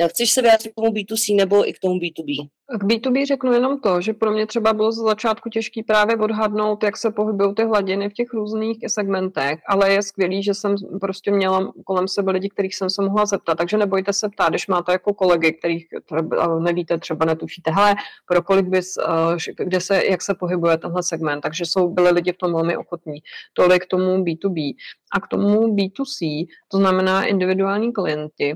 Chceš 0.07 0.31
se 0.31 0.41
vyjádřit 0.41 0.71
k 0.71 0.75
tomu 0.75 0.87
B2C 0.87 1.35
nebo 1.35 1.69
i 1.69 1.73
k 1.73 1.79
tomu 1.79 1.99
B2B? 1.99 2.49
K 2.69 2.83
B2B 2.83 3.25
řeknu 3.25 3.53
jenom 3.53 3.79
to, 3.79 4.01
že 4.01 4.13
pro 4.13 4.31
mě 4.31 4.47
třeba 4.47 4.73
bylo 4.73 4.91
z 4.91 4.95
začátku 4.95 5.49
těžký 5.49 5.83
právě 5.83 6.17
odhadnout, 6.17 6.83
jak 6.83 6.97
se 6.97 7.11
pohybují 7.11 7.55
ty 7.55 7.63
hladiny 7.63 8.09
v 8.09 8.13
těch 8.13 8.33
různých 8.33 8.77
segmentech, 8.87 9.59
ale 9.67 9.93
je 9.93 10.01
skvělý, 10.01 10.43
že 10.43 10.53
jsem 10.53 10.75
prostě 11.01 11.31
měla 11.31 11.71
kolem 11.85 12.07
sebe 12.07 12.31
lidi, 12.31 12.49
kterých 12.49 12.75
jsem 12.75 12.89
se 12.89 13.01
mohla 13.01 13.25
zeptat, 13.25 13.55
takže 13.55 13.77
nebojte 13.77 14.13
se 14.13 14.29
ptát, 14.29 14.49
když 14.49 14.67
máte 14.67 14.91
jako 14.91 15.13
kolegy, 15.13 15.53
kterých 15.53 15.87
třeba 16.05 16.59
nevíte, 16.59 16.97
třeba 16.97 17.25
netušíte, 17.25 17.71
hele, 17.71 17.95
pro 18.25 18.41
kolik 18.41 18.65
bys, 18.65 18.97
eh, 18.97 19.63
kde 19.63 19.81
se, 19.81 20.05
jak 20.05 20.21
se 20.21 20.33
pohybuje 20.33 20.77
tenhle 20.77 21.03
segment, 21.03 21.41
takže 21.41 21.65
jsou, 21.65 21.89
byli 21.89 22.11
lidi 22.11 22.33
v 22.33 22.37
tom 22.37 22.53
velmi 22.53 22.77
ochotní. 22.77 23.19
Tolik 23.53 23.83
k 23.83 23.87
tomu 23.87 24.23
B2B. 24.23 24.75
A 25.11 25.19
k 25.19 25.27
tomu 25.27 25.75
B2C, 25.75 26.47
to 26.67 26.77
znamená 26.77 27.25
individuální 27.25 27.93
klienti, 27.93 28.55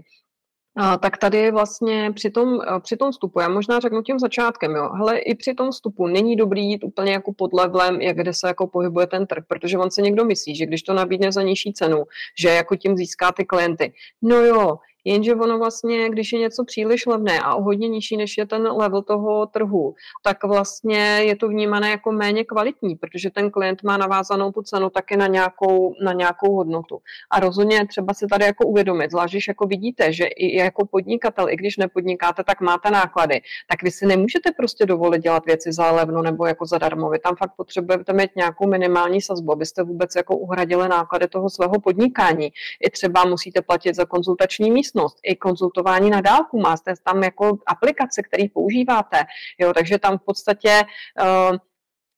tak 1.00 1.18
tady 1.18 1.52
vlastně 1.52 2.12
při 2.16 2.30
tom, 2.30 2.60
při 2.80 2.98
tom 2.98 3.12
vstupu, 3.12 3.40
já 3.40 3.50
možná 3.50 3.80
řeknu 3.80 4.02
tím 4.02 4.20
začátkem, 4.20 4.72
jo, 4.72 4.90
hele, 4.94 5.18
i 5.18 5.36
při 5.36 5.54
tom 5.54 5.72
vstupu 5.72 6.08
není 6.08 6.36
dobrý 6.36 6.66
jít 6.66 6.84
úplně 6.84 7.12
jako 7.12 7.34
pod 7.34 7.54
levelem, 7.54 8.02
jak 8.02 8.18
kde 8.18 8.34
se 8.34 8.48
jako 8.48 8.68
pohybuje 8.68 9.08
ten 9.08 9.28
trh, 9.28 9.44
protože 9.48 9.78
on 9.78 9.92
se 9.92 10.02
někdo 10.02 10.26
myslí, 10.26 10.56
že 10.56 10.66
když 10.66 10.84
to 10.84 10.94
nabídne 10.94 11.32
za 11.32 11.42
nižší 11.42 11.74
cenu, 11.74 12.04
že 12.40 12.50
jako 12.50 12.76
tím 12.76 12.98
získá 12.98 13.32
ty 13.32 13.46
klienty. 13.46 13.94
No 14.22 14.36
jo, 14.36 14.78
Jenže 15.06 15.36
ono 15.36 15.58
vlastně, 15.58 16.10
když 16.10 16.34
je 16.34 16.40
něco 16.40 16.64
příliš 16.66 17.06
levné 17.06 17.40
a 17.40 17.56
o 17.56 17.62
hodně 17.62 17.88
nižší, 17.88 18.18
než 18.18 18.38
je 18.38 18.46
ten 18.46 18.68
level 18.68 19.02
toho 19.02 19.46
trhu, 19.46 19.96
tak 20.24 20.44
vlastně 20.44 20.98
je 21.00 21.36
to 21.36 21.48
vnímané 21.48 21.90
jako 21.90 22.12
méně 22.12 22.44
kvalitní, 22.44 22.96
protože 22.96 23.30
ten 23.30 23.52
klient 23.52 23.84
má 23.84 23.98
navázanou 23.98 24.52
tu 24.52 24.62
cenu 24.62 24.90
taky 24.90 25.18
na 25.18 25.28
nějakou, 25.28 25.94
na 26.04 26.14
nějakou 26.14 26.56
hodnotu. 26.56 26.98
A 27.32 27.40
rozhodně 27.40 27.88
třeba 27.88 28.14
si 28.14 28.28
tady 28.28 28.46
jako 28.46 28.68
uvědomit, 28.68 29.12
zvlášť 29.12 29.34
když 29.34 29.48
jako 29.48 29.66
vidíte, 29.68 30.14
že 30.14 30.26
i 30.26 30.58
jako 30.58 30.86
podnikatel, 30.86 31.50
i 31.50 31.56
když 31.56 31.78
nepodnikáte, 31.78 32.44
tak 32.44 32.62
máte 32.62 32.92
náklady, 32.92 33.42
tak 33.70 33.84
vy 33.84 33.92
si 33.92 34.06
nemůžete 34.06 34.52
prostě 34.52 34.86
dovolit 34.86 35.22
dělat 35.22 35.46
věci 35.46 35.72
za 35.72 35.92
levno 35.92 36.22
nebo 36.22 36.46
jako 36.46 36.66
zadarmo. 36.66 37.10
Vy 37.10 37.20
tam 37.20 37.36
fakt 37.36 37.52
potřebujete 37.58 38.14
mít 38.14 38.36
nějakou 38.36 38.68
minimální 38.68 39.22
sazbu, 39.22 39.52
abyste 39.52 39.84
vůbec 39.84 40.16
jako 40.16 40.38
uhradili 40.38 40.90
náklady 40.90 41.28
toho 41.28 41.50
svého 41.50 41.80
podnikání. 41.84 42.50
I 42.88 42.90
třeba 42.90 43.26
musíte 43.26 43.62
platit 43.62 43.96
za 43.96 44.06
konzultační 44.06 44.72
místo 44.72 44.91
místnost, 44.92 45.18
i 45.24 45.36
konzultování 45.36 46.10
na 46.10 46.22
dálku, 46.22 46.60
máte 46.60 46.94
tam 47.04 47.24
jako 47.24 47.58
aplikace, 47.68 48.22
které 48.24 48.44
používáte, 48.54 49.24
jo, 49.60 49.74
takže 49.74 50.00
tam 50.00 50.18
v 50.18 50.22
podstatě 50.26 50.82
uh, 51.22 51.58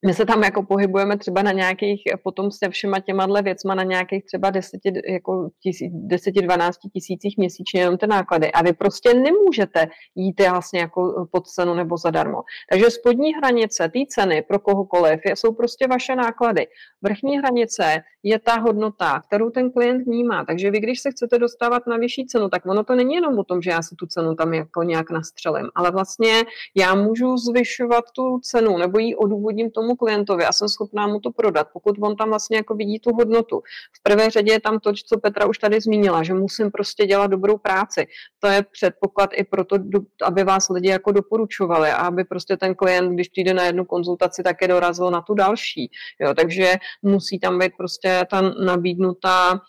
my 0.06 0.14
se 0.14 0.26
tam 0.26 0.44
jako 0.44 0.64
pohybujeme 0.64 1.18
třeba 1.18 1.42
na 1.42 1.52
nějakých, 1.52 2.02
potom 2.24 2.52
se 2.52 2.70
všema 2.70 3.00
těma 3.00 3.42
věcma 3.42 3.76
na 3.76 3.84
nějakých 3.84 4.26
třeba 4.26 4.50
10, 4.50 4.82
jako 5.10 5.50
10 5.92 6.32
12 6.32 6.78
tisících 6.94 7.38
měsíčně 7.38 7.82
jenom 7.82 7.98
ty 7.98 8.08
náklady. 8.08 8.52
A 8.52 8.64
vy 8.64 8.74
prostě 8.74 9.14
nemůžete 9.14 9.88
jít 10.16 10.42
vlastně 10.50 10.80
jako 10.80 11.28
pod 11.32 11.48
cenu 11.48 11.74
nebo 11.74 11.98
zadarmo. 11.98 12.42
Takže 12.72 12.92
spodní 12.92 13.34
hranice 13.34 13.90
té 13.90 14.00
ceny 14.10 14.42
pro 14.42 14.60
kohokoliv 14.60 15.20
jsou 15.26 15.54
prostě 15.54 15.88
vaše 15.88 16.16
náklady. 16.16 16.68
Vrchní 17.02 17.38
hranice 17.38 18.02
je 18.24 18.40
ta 18.40 18.60
hodnota, 18.60 19.22
kterou 19.28 19.50
ten 19.50 19.72
klient 19.72 20.06
vnímá. 20.06 20.46
Takže 20.46 20.72
vy, 20.72 20.80
když 20.80 21.02
se 21.02 21.12
chcete 21.12 21.40
dostávat 21.40 21.88
na 21.88 21.98
vyšší 21.98 22.26
cenu, 22.26 22.50
tak 22.50 22.66
ono 22.66 22.84
to 22.84 22.96
není 22.96 23.16
jenom 23.16 23.40
o 23.40 23.44
tom, 23.44 23.62
že 23.62 23.72
já 23.72 23.82
si 23.82 23.96
tu 23.96 24.06
cenu 24.06 24.36
tam 24.36 24.54
jako 24.54 24.84
nějak 24.84 25.12
nastřelím, 25.12 25.70
ale 25.76 25.92
vlastně 25.92 26.34
já 26.76 26.96
můžu 26.96 27.38
zvyšovat 27.38 28.04
tu 28.16 28.40
cenu 28.40 28.78
nebo 28.78 29.00
ji 29.00 29.16
odůvodním 29.16 29.72
tomu 29.72 29.93
tomu 29.94 29.98
klientovi 29.98 30.46
a 30.46 30.52
jsem 30.52 30.70
schopná 30.70 31.08
mu 31.08 31.20
to 31.20 31.32
prodat, 31.32 31.68
pokud 31.74 31.96
on 32.02 32.16
tam 32.16 32.30
vlastně 32.30 32.58
jako 32.58 32.76
vidí 32.76 33.00
tu 33.00 33.14
hodnotu. 33.14 33.62
V 33.94 34.04
prvé 34.04 34.30
řadě 34.30 34.52
je 34.52 34.60
tam 34.60 34.80
to, 34.80 34.94
co 34.94 35.20
Petra 35.20 35.46
už 35.46 35.58
tady 35.58 35.82
zmínila, 35.82 36.24
že 36.24 36.34
musím 36.34 36.72
prostě 36.72 37.06
dělat 37.06 37.28
dobrou 37.28 37.58
práci. 37.58 38.08
To 38.40 38.48
je 38.48 38.64
předpoklad 38.72 39.30
i 39.34 39.44
proto, 39.44 39.78
aby 40.24 40.44
vás 40.44 40.70
lidi 40.70 40.90
jako 40.90 41.12
doporučovali 41.12 41.90
a 41.90 41.96
aby 41.96 42.24
prostě 42.24 42.58
ten 42.58 42.76
klient, 42.76 43.14
když 43.14 43.30
přijde 43.30 43.54
na 43.54 43.64
jednu 43.64 43.86
konzultaci, 43.86 44.44
tak 44.44 44.62
je 44.62 44.68
dorazil 44.68 45.12
na 45.12 45.22
tu 45.22 45.34
další. 45.34 45.92
Jo, 46.22 46.34
takže 46.34 46.74
musí 47.02 47.40
tam 47.40 47.60
být 47.60 47.74
prostě 47.78 48.26
ta 48.30 48.42
nabídnutá 48.42 49.62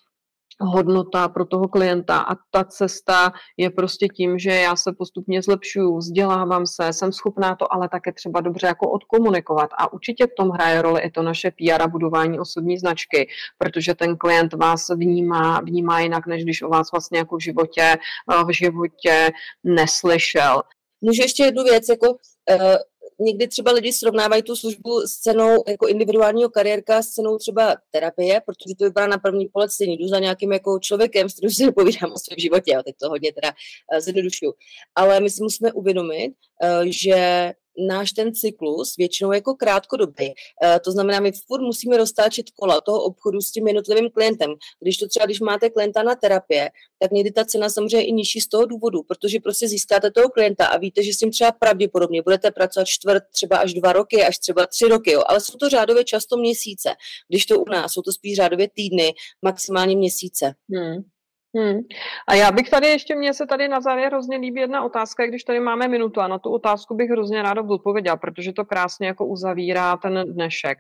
hodnota 0.61 1.29
pro 1.29 1.45
toho 1.45 1.69
klienta 1.69 2.19
a 2.19 2.35
ta 2.51 2.65
cesta 2.65 3.33
je 3.57 3.71
prostě 3.71 4.09
tím, 4.09 4.39
že 4.39 4.51
já 4.51 4.77
se 4.77 4.93
postupně 4.99 5.43
zlepšuju, 5.43 5.97
vzdělávám 5.97 6.67
se, 6.67 6.93
jsem 6.93 7.13
schopná 7.13 7.57
to 7.57 7.73
ale 7.73 7.89
také 7.89 8.13
třeba 8.13 8.41
dobře 8.41 8.67
jako 8.67 8.91
odkomunikovat 8.91 9.71
a 9.79 9.93
určitě 9.93 10.27
v 10.27 10.35
tom 10.37 10.51
hraje 10.51 10.83
roli 10.83 11.01
i 11.01 11.11
to 11.11 11.23
naše 11.23 11.51
PR 11.51 11.83
a 11.83 11.89
budování 11.89 12.41
osobní 12.41 12.79
značky, 12.79 13.29
protože 13.59 13.95
ten 13.95 14.17
klient 14.17 14.53
vás 14.53 14.89
vnímá, 14.97 15.61
vnímá 15.61 16.01
jinak, 16.01 16.27
než 16.27 16.45
když 16.45 16.63
o 16.63 16.69
vás 16.69 16.93
vlastně 16.93 17.19
jako 17.19 17.37
v 17.37 17.43
životě, 17.43 17.97
eh, 18.33 18.45
v 18.45 18.53
životě 18.53 19.31
neslyšel. 19.65 20.63
Můžu 21.01 21.23
ještě 21.23 21.45
jednu 21.45 21.65
věc, 21.65 21.89
jako 21.89 22.17
eh, 22.51 22.77
někdy 23.21 23.49
třeba 23.49 23.73
lidi 23.73 23.93
srovnávají 23.93 24.43
tu 24.43 24.57
službu 24.57 25.01
s 25.01 25.11
cenou 25.11 25.65
jako 25.69 25.89
individuálního 25.89 26.49
kariérka 26.49 27.03
s 27.03 27.09
cenou 27.09 27.39
třeba 27.39 27.77
terapie, 27.91 28.41
protože 28.41 28.75
to 28.79 28.85
vypadá 28.85 29.07
na 29.07 29.19
první 29.19 29.49
pohled 29.49 29.71
stejně. 29.71 29.95
Jdu 29.95 30.09
za 30.09 30.19
nějakým 30.19 30.53
jako 30.53 30.79
člověkem, 30.79 31.29
s 31.29 31.33
kterým 31.33 31.51
si 31.51 31.73
povídám 31.73 32.13
o 32.13 32.19
svém 32.19 32.39
životě, 32.39 32.73
jo, 32.75 32.83
teď 32.83 32.95
to 33.03 33.09
hodně 33.09 33.33
teda 33.33 33.53
uh, 33.93 34.01
zjednodušuju. 34.01 34.53
Ale 34.95 35.21
my 35.21 35.31
si 35.31 35.43
musíme 35.43 35.73
uvědomit, 35.73 36.33
uh, 36.63 36.85
že 36.85 37.53
náš 37.89 38.13
ten 38.13 38.35
cyklus 38.35 38.97
většinou 38.97 39.33
jako 39.33 39.55
krátkodobý. 39.55 40.35
Eh, 40.65 40.81
to 40.81 40.93
znamená, 40.93 41.21
my 41.21 41.33
furt 41.47 41.63
musíme 41.63 41.97
roztáčet 41.97 42.51
kola 42.51 42.81
toho 42.81 43.03
obchodu 43.03 43.41
s 43.41 43.51
tím 43.51 43.67
jednotlivým 43.67 44.11
klientem. 44.11 44.55
Když 44.81 44.97
to 44.97 45.09
třeba, 45.09 45.27
když 45.27 45.41
máte 45.41 45.71
klienta 45.71 46.03
na 46.03 46.15
terapie, 46.15 46.71
tak 46.99 47.11
někdy 47.11 47.31
ta 47.31 47.45
cena 47.45 47.69
samozřejmě 47.69 48.07
i 48.07 48.13
nižší 48.13 48.41
z 48.41 48.49
toho 48.49 48.67
důvodu, 48.67 49.03
protože 49.03 49.41
prostě 49.41 49.69
získáte 49.69 50.11
toho 50.11 50.29
klienta 50.29 50.67
a 50.67 50.79
víte, 50.79 51.03
že 51.03 51.13
s 51.13 51.17
tím 51.19 51.31
třeba 51.31 51.53
pravděpodobně 51.53 52.23
budete 52.23 52.51
pracovat 52.51 52.85
čtvrt, 52.85 53.23
třeba 53.33 53.57
až 53.57 53.75
dva 53.75 53.93
roky, 53.93 54.25
až 54.25 54.39
třeba 54.39 54.67
tři 54.67 54.89
roky, 54.89 55.11
jo. 55.11 55.23
ale 55.27 55.41
jsou 55.41 55.59
to 55.59 55.69
řádově 55.69 56.05
často 56.05 56.37
měsíce. 56.37 56.95
Když 57.29 57.47
to 57.47 57.61
u 57.61 57.65
nás, 57.71 57.93
jsou 57.93 58.03
to 58.03 58.13
spíš 58.13 58.37
řádově 58.37 58.69
týdny, 58.75 59.13
maximálně 59.43 59.97
měsíce. 59.97 60.55
Hmm. 60.71 61.14
Hmm. 61.57 61.81
A 62.29 62.35
já 62.35 62.53
bych 62.53 62.71
tady 62.71 62.87
ještě, 62.87 63.15
mně 63.15 63.35
se 63.35 63.47
tady 63.47 63.69
na 63.69 63.81
závěr 63.81 64.09
hrozně 64.09 64.37
líbí 64.37 64.61
jedna 64.61 64.85
otázka, 64.85 65.27
když 65.27 65.45
tady 65.45 65.61
máme 65.61 65.89
minutu 65.89 66.21
a 66.21 66.29
na 66.29 66.39
tu 66.39 66.51
otázku 66.51 66.95
bych 66.95 67.11
hrozně 67.11 67.43
ráda 67.43 67.63
odpověděla, 67.63 68.17
protože 68.17 68.53
to 68.53 68.65
krásně 68.65 69.07
jako 69.07 69.27
uzavírá 69.27 69.97
ten 69.97 70.25
dnešek. 70.33 70.79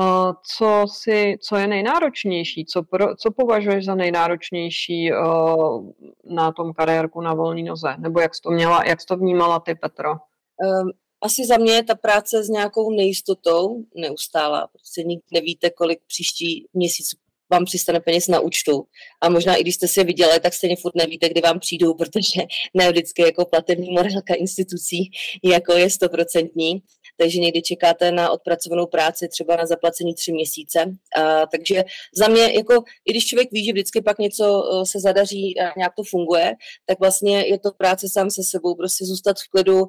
Uh, 0.00 0.32
co, 0.56 0.84
si, 0.88 1.38
co 1.40 1.56
je 1.56 1.66
nejnáročnější, 1.66 2.64
co, 2.64 2.82
pro, 2.82 3.16
co 3.16 3.30
považuješ 3.30 3.84
za 3.84 3.94
nejnáročnější 3.94 5.12
uh, 5.12 5.90
na 6.24 6.52
tom 6.52 6.72
kariérku 6.72 7.20
na 7.20 7.34
volné 7.34 7.62
noze? 7.62 7.94
Nebo 7.98 8.20
jak 8.20 8.34
jsi 8.34 8.42
to, 8.42 8.50
měla, 8.50 8.84
jak 8.84 9.00
jsi 9.00 9.06
to 9.06 9.16
vnímala 9.16 9.60
ty, 9.60 9.74
Petro? 9.74 10.10
Um, 10.10 10.90
asi 11.22 11.46
za 11.46 11.56
mě 11.56 11.72
je 11.72 11.84
ta 11.84 11.94
práce 11.94 12.44
s 12.44 12.48
nějakou 12.48 12.90
nejistotou 12.90 13.84
neustála, 13.94 14.66
protože 14.66 15.08
nikdy 15.08 15.24
nevíte, 15.32 15.70
kolik 15.70 15.98
příští 16.06 16.66
měsíc 16.72 17.23
vám 17.52 17.64
přistane 17.64 18.00
peněz 18.00 18.28
na 18.28 18.40
účtu. 18.40 18.84
A 19.22 19.28
možná 19.28 19.56
i 19.56 19.60
když 19.62 19.74
jste 19.74 19.88
si 19.88 20.00
je 20.00 20.04
viděli, 20.04 20.40
tak 20.40 20.54
stejně 20.54 20.76
furt 20.76 20.94
nevíte, 20.94 21.28
kdy 21.28 21.40
vám 21.40 21.58
přijdou, 21.60 21.94
protože 21.98 22.40
ne 22.74 22.90
vždycky 22.90 23.22
jako 23.22 23.44
platební 23.44 23.90
morálka 23.90 24.34
institucí 24.34 25.10
jako 25.44 25.72
je 25.72 25.90
stoprocentní. 25.90 26.82
Takže 27.16 27.40
někdy 27.40 27.62
čekáte 27.62 28.12
na 28.12 28.30
odpracovanou 28.30 28.86
práci 28.86 29.28
třeba 29.28 29.56
na 29.56 29.66
zaplacení 29.66 30.14
tři 30.14 30.32
měsíce. 30.32 30.84
A, 31.16 31.46
takže 31.46 31.84
za 32.16 32.28
mě, 32.28 32.42
jako, 32.42 32.74
i 33.04 33.12
když 33.12 33.26
člověk 33.26 33.48
ví, 33.52 33.64
že 33.64 33.72
vždycky 33.72 34.02
pak 34.02 34.18
něco 34.18 34.44
uh, 34.44 34.82
se 34.84 35.00
zadaří 35.00 35.60
a 35.60 35.72
nějak 35.76 35.92
to 35.96 36.02
funguje, 36.02 36.54
tak 36.86 37.00
vlastně 37.00 37.46
je 37.46 37.58
to 37.58 37.72
práce 37.72 38.06
sám 38.08 38.30
se 38.30 38.42
sebou, 38.50 38.74
prostě 38.74 39.04
zůstat 39.04 39.36
v 39.38 39.48
klidu 39.50 39.80
uh, 39.80 39.88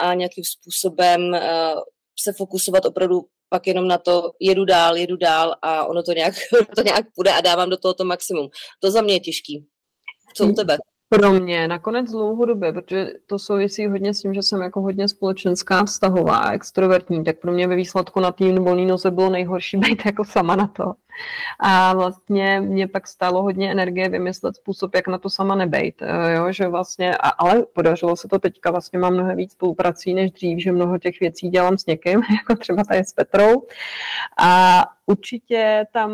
a 0.00 0.14
nějakým 0.14 0.44
způsobem 0.44 1.20
uh, 1.22 1.80
se 2.20 2.32
fokusovat 2.32 2.84
opravdu 2.84 3.20
pak 3.48 3.66
jenom 3.66 3.88
na 3.88 3.98
to 3.98 4.32
jedu 4.40 4.64
dál, 4.64 4.96
jedu 4.96 5.16
dál 5.16 5.54
a 5.62 5.84
ono 5.84 6.02
to 6.02 6.12
nějak, 6.12 6.34
to 6.76 6.82
nějak 6.82 7.06
půjde 7.14 7.32
a 7.32 7.40
dávám 7.40 7.70
do 7.70 7.76
toho 7.76 7.94
to 7.94 8.04
maximum. 8.04 8.48
To 8.80 8.90
za 8.90 9.02
mě 9.02 9.14
je 9.14 9.20
těžký. 9.20 9.66
Co 10.34 10.46
u 10.46 10.52
tebe? 10.52 10.78
Pro 11.10 11.32
mě 11.32 11.68
nakonec 11.68 12.10
dlouhodobě, 12.10 12.72
protože 12.72 13.12
to 13.26 13.38
souvisí 13.38 13.86
hodně 13.86 14.14
s 14.14 14.20
tím, 14.22 14.34
že 14.34 14.42
jsem 14.42 14.62
jako 14.62 14.80
hodně 14.80 15.08
společenská, 15.08 15.84
vztahová, 15.84 16.50
extrovertní, 16.50 17.24
tak 17.24 17.38
pro 17.38 17.52
mě 17.52 17.66
ve 17.68 17.76
výsledku 17.76 18.20
na 18.20 18.32
tým 18.32 18.64
volný 18.64 18.86
noze 18.86 19.10
bylo 19.10 19.30
nejhorší 19.30 19.76
být 19.76 20.06
jako 20.06 20.24
sama 20.24 20.56
na 20.56 20.66
to. 20.66 20.94
A 21.60 21.94
vlastně 21.94 22.60
mě 22.60 22.88
pak 22.88 23.08
stálo 23.08 23.42
hodně 23.42 23.70
energie 23.70 24.08
vymyslet 24.08 24.56
způsob, 24.56 24.94
jak 24.94 25.08
na 25.08 25.18
to 25.18 25.30
sama 25.30 25.54
nebejt, 25.54 26.02
eh, 26.02 26.32
jo, 26.34 26.52
že 26.52 26.68
vlastně, 26.68 27.16
a, 27.16 27.28
ale 27.28 27.66
podařilo 27.74 28.16
se 28.16 28.28
to 28.28 28.38
teďka, 28.38 28.70
vlastně 28.70 28.98
mám 28.98 29.12
mnohem 29.12 29.36
víc 29.36 29.52
spoluprací 29.52 30.14
než 30.14 30.30
dřív, 30.30 30.62
že 30.62 30.72
mnoho 30.72 30.98
těch 30.98 31.20
věcí 31.20 31.48
dělám 31.48 31.78
s 31.78 31.86
někým, 31.86 32.22
jako 32.40 32.56
třeba 32.60 32.84
tady 32.84 33.04
s 33.04 33.12
Petrou. 33.12 33.66
A 34.38 34.84
určitě 35.06 35.84
tam 35.92 36.12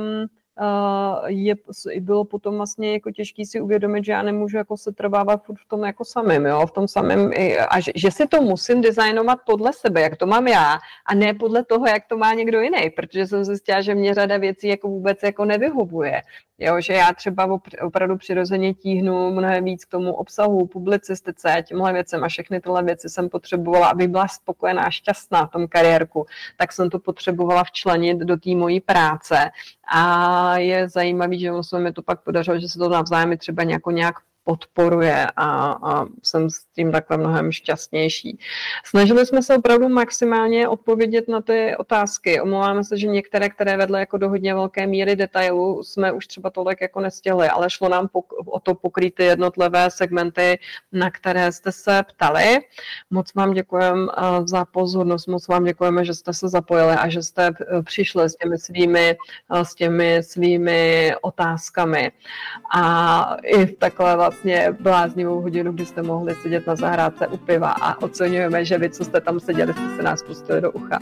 je, 1.26 1.54
bylo 2.00 2.24
potom 2.24 2.56
vlastně 2.56 2.92
jako 2.92 3.10
těžký 3.10 3.46
si 3.46 3.60
uvědomit, 3.60 4.04
že 4.04 4.12
já 4.12 4.22
nemůžu 4.22 4.56
jako 4.56 4.76
se 4.76 4.92
trvávat 4.92 5.42
v 5.46 5.68
tom 5.68 5.84
jako 5.84 6.04
samém, 6.04 6.46
jo, 6.46 6.66
v 6.66 6.70
tom 6.70 6.88
samém, 6.88 7.30
a 7.68 7.80
že, 7.80 7.92
že 7.94 8.10
si 8.10 8.26
to 8.26 8.42
musím 8.42 8.80
designovat 8.80 9.38
podle 9.46 9.72
sebe, 9.72 10.00
jak 10.00 10.16
to 10.16 10.26
mám 10.26 10.48
já, 10.48 10.78
a 11.06 11.14
ne 11.14 11.34
podle 11.34 11.64
toho, 11.64 11.86
jak 11.86 12.06
to 12.08 12.16
má 12.16 12.34
někdo 12.34 12.60
jiný, 12.60 12.90
protože 12.90 13.26
jsem 13.26 13.44
zjistila, 13.44 13.80
že 13.80 13.94
mě 13.94 14.14
řada 14.14 14.36
věcí 14.36 14.68
jako 14.68 14.88
vůbec 14.88 15.22
jako 15.22 15.44
nevyhovuje. 15.44 16.22
Jo, 16.58 16.80
že 16.80 16.92
já 16.92 17.12
třeba 17.12 17.60
opravdu 17.82 18.16
přirozeně 18.16 18.74
tíhnu 18.74 19.30
mnohem 19.30 19.64
víc 19.64 19.84
k 19.84 19.90
tomu 19.90 20.14
obsahu, 20.14 20.66
publicistice, 20.66 21.64
těmhle 21.66 21.92
věcem 21.92 22.24
a 22.24 22.28
všechny 22.28 22.60
tyhle 22.60 22.82
věci 22.82 23.08
jsem 23.08 23.28
potřebovala, 23.28 23.88
aby 23.88 24.08
byla 24.08 24.28
spokojená 24.28 24.82
a 24.82 24.90
šťastná 24.90 25.46
v 25.46 25.50
tom 25.50 25.68
kariérku, 25.68 26.26
tak 26.56 26.72
jsem 26.72 26.90
to 26.90 26.98
potřebovala 26.98 27.64
včlenit 27.64 28.18
do 28.18 28.36
té 28.36 28.50
mojí 28.50 28.80
práce. 28.80 29.50
A 29.94 30.58
je 30.58 30.88
zajímavý, 30.88 31.40
že 31.40 31.50
se 31.60 31.78
mi 31.78 31.92
to 31.92 32.02
pak 32.02 32.22
podařilo, 32.22 32.58
že 32.58 32.68
se 32.68 32.78
to 32.78 32.88
navzájem 32.88 33.38
třeba 33.38 33.62
nějak, 33.62 33.82
nějak 33.86 34.14
podporuje 34.44 35.26
a, 35.36 35.78
a 35.82 36.06
jsem 36.22 36.50
s 36.50 36.64
tím 36.74 36.92
takhle 36.92 37.16
mnohem 37.16 37.52
šťastnější. 37.52 38.38
Snažili 38.84 39.26
jsme 39.26 39.42
se 39.42 39.56
opravdu 39.56 39.88
maximálně 39.88 40.68
odpovědět 40.68 41.28
na 41.28 41.40
ty 41.40 41.76
otázky. 41.78 42.40
Omlouváme 42.40 42.84
se, 42.84 42.98
že 42.98 43.06
některé, 43.06 43.48
které 43.48 43.76
vedly 43.76 44.00
jako 44.00 44.18
do 44.18 44.28
hodně 44.28 44.54
velké 44.54 44.86
míry 44.86 45.16
detailu, 45.16 45.82
jsme 45.82 46.12
už 46.12 46.26
třeba 46.26 46.50
tolik 46.50 46.80
jako 46.80 47.00
nestihli, 47.00 47.48
ale 47.48 47.70
šlo 47.70 47.88
nám 47.88 48.08
o 48.46 48.60
to 48.60 48.74
pokrýt 48.74 49.14
ty 49.14 49.24
jednotlivé 49.24 49.90
segmenty, 49.90 50.58
na 50.92 51.10
které 51.10 51.52
jste 51.52 51.72
se 51.72 52.02
ptali. 52.02 52.58
Moc 53.10 53.34
vám 53.34 53.52
děkujeme 53.52 54.12
eh, 54.16 54.22
za 54.44 54.64
pozornost, 54.64 55.26
moc 55.26 55.48
vám 55.48 55.64
děkujeme, 55.64 56.04
že 56.04 56.14
jste 56.14 56.32
se 56.32 56.48
zapojili 56.48 56.92
a 56.92 57.08
že 57.08 57.22
jste 57.22 57.46
eh, 57.46 57.82
přišli 57.82 58.30
s 58.30 58.36
těmi 58.36 58.58
svými, 58.58 59.16
eh, 59.54 59.64
s 59.64 59.74
těmi 59.74 60.22
svými 60.22 61.12
otázkami. 61.22 62.12
A 62.76 63.36
i 63.44 63.66
takhle 63.66 64.16
vlastně 64.34 64.76
bláznivou 64.80 65.40
hodinu, 65.40 65.72
kdy 65.72 65.86
jste 65.86 66.02
mohli 66.02 66.34
sedět 66.34 66.66
na 66.66 66.76
zahrádce 66.76 67.26
u 67.26 67.36
piva 67.36 67.70
a 67.70 68.02
oceňujeme, 68.02 68.64
že 68.64 68.78
vy, 68.78 68.90
co 68.90 69.04
jste 69.04 69.20
tam 69.20 69.40
seděli, 69.40 69.72
jste 69.72 69.96
se 69.96 70.02
nás 70.02 70.22
pustili 70.22 70.60
do 70.60 70.72
ucha. 70.72 70.98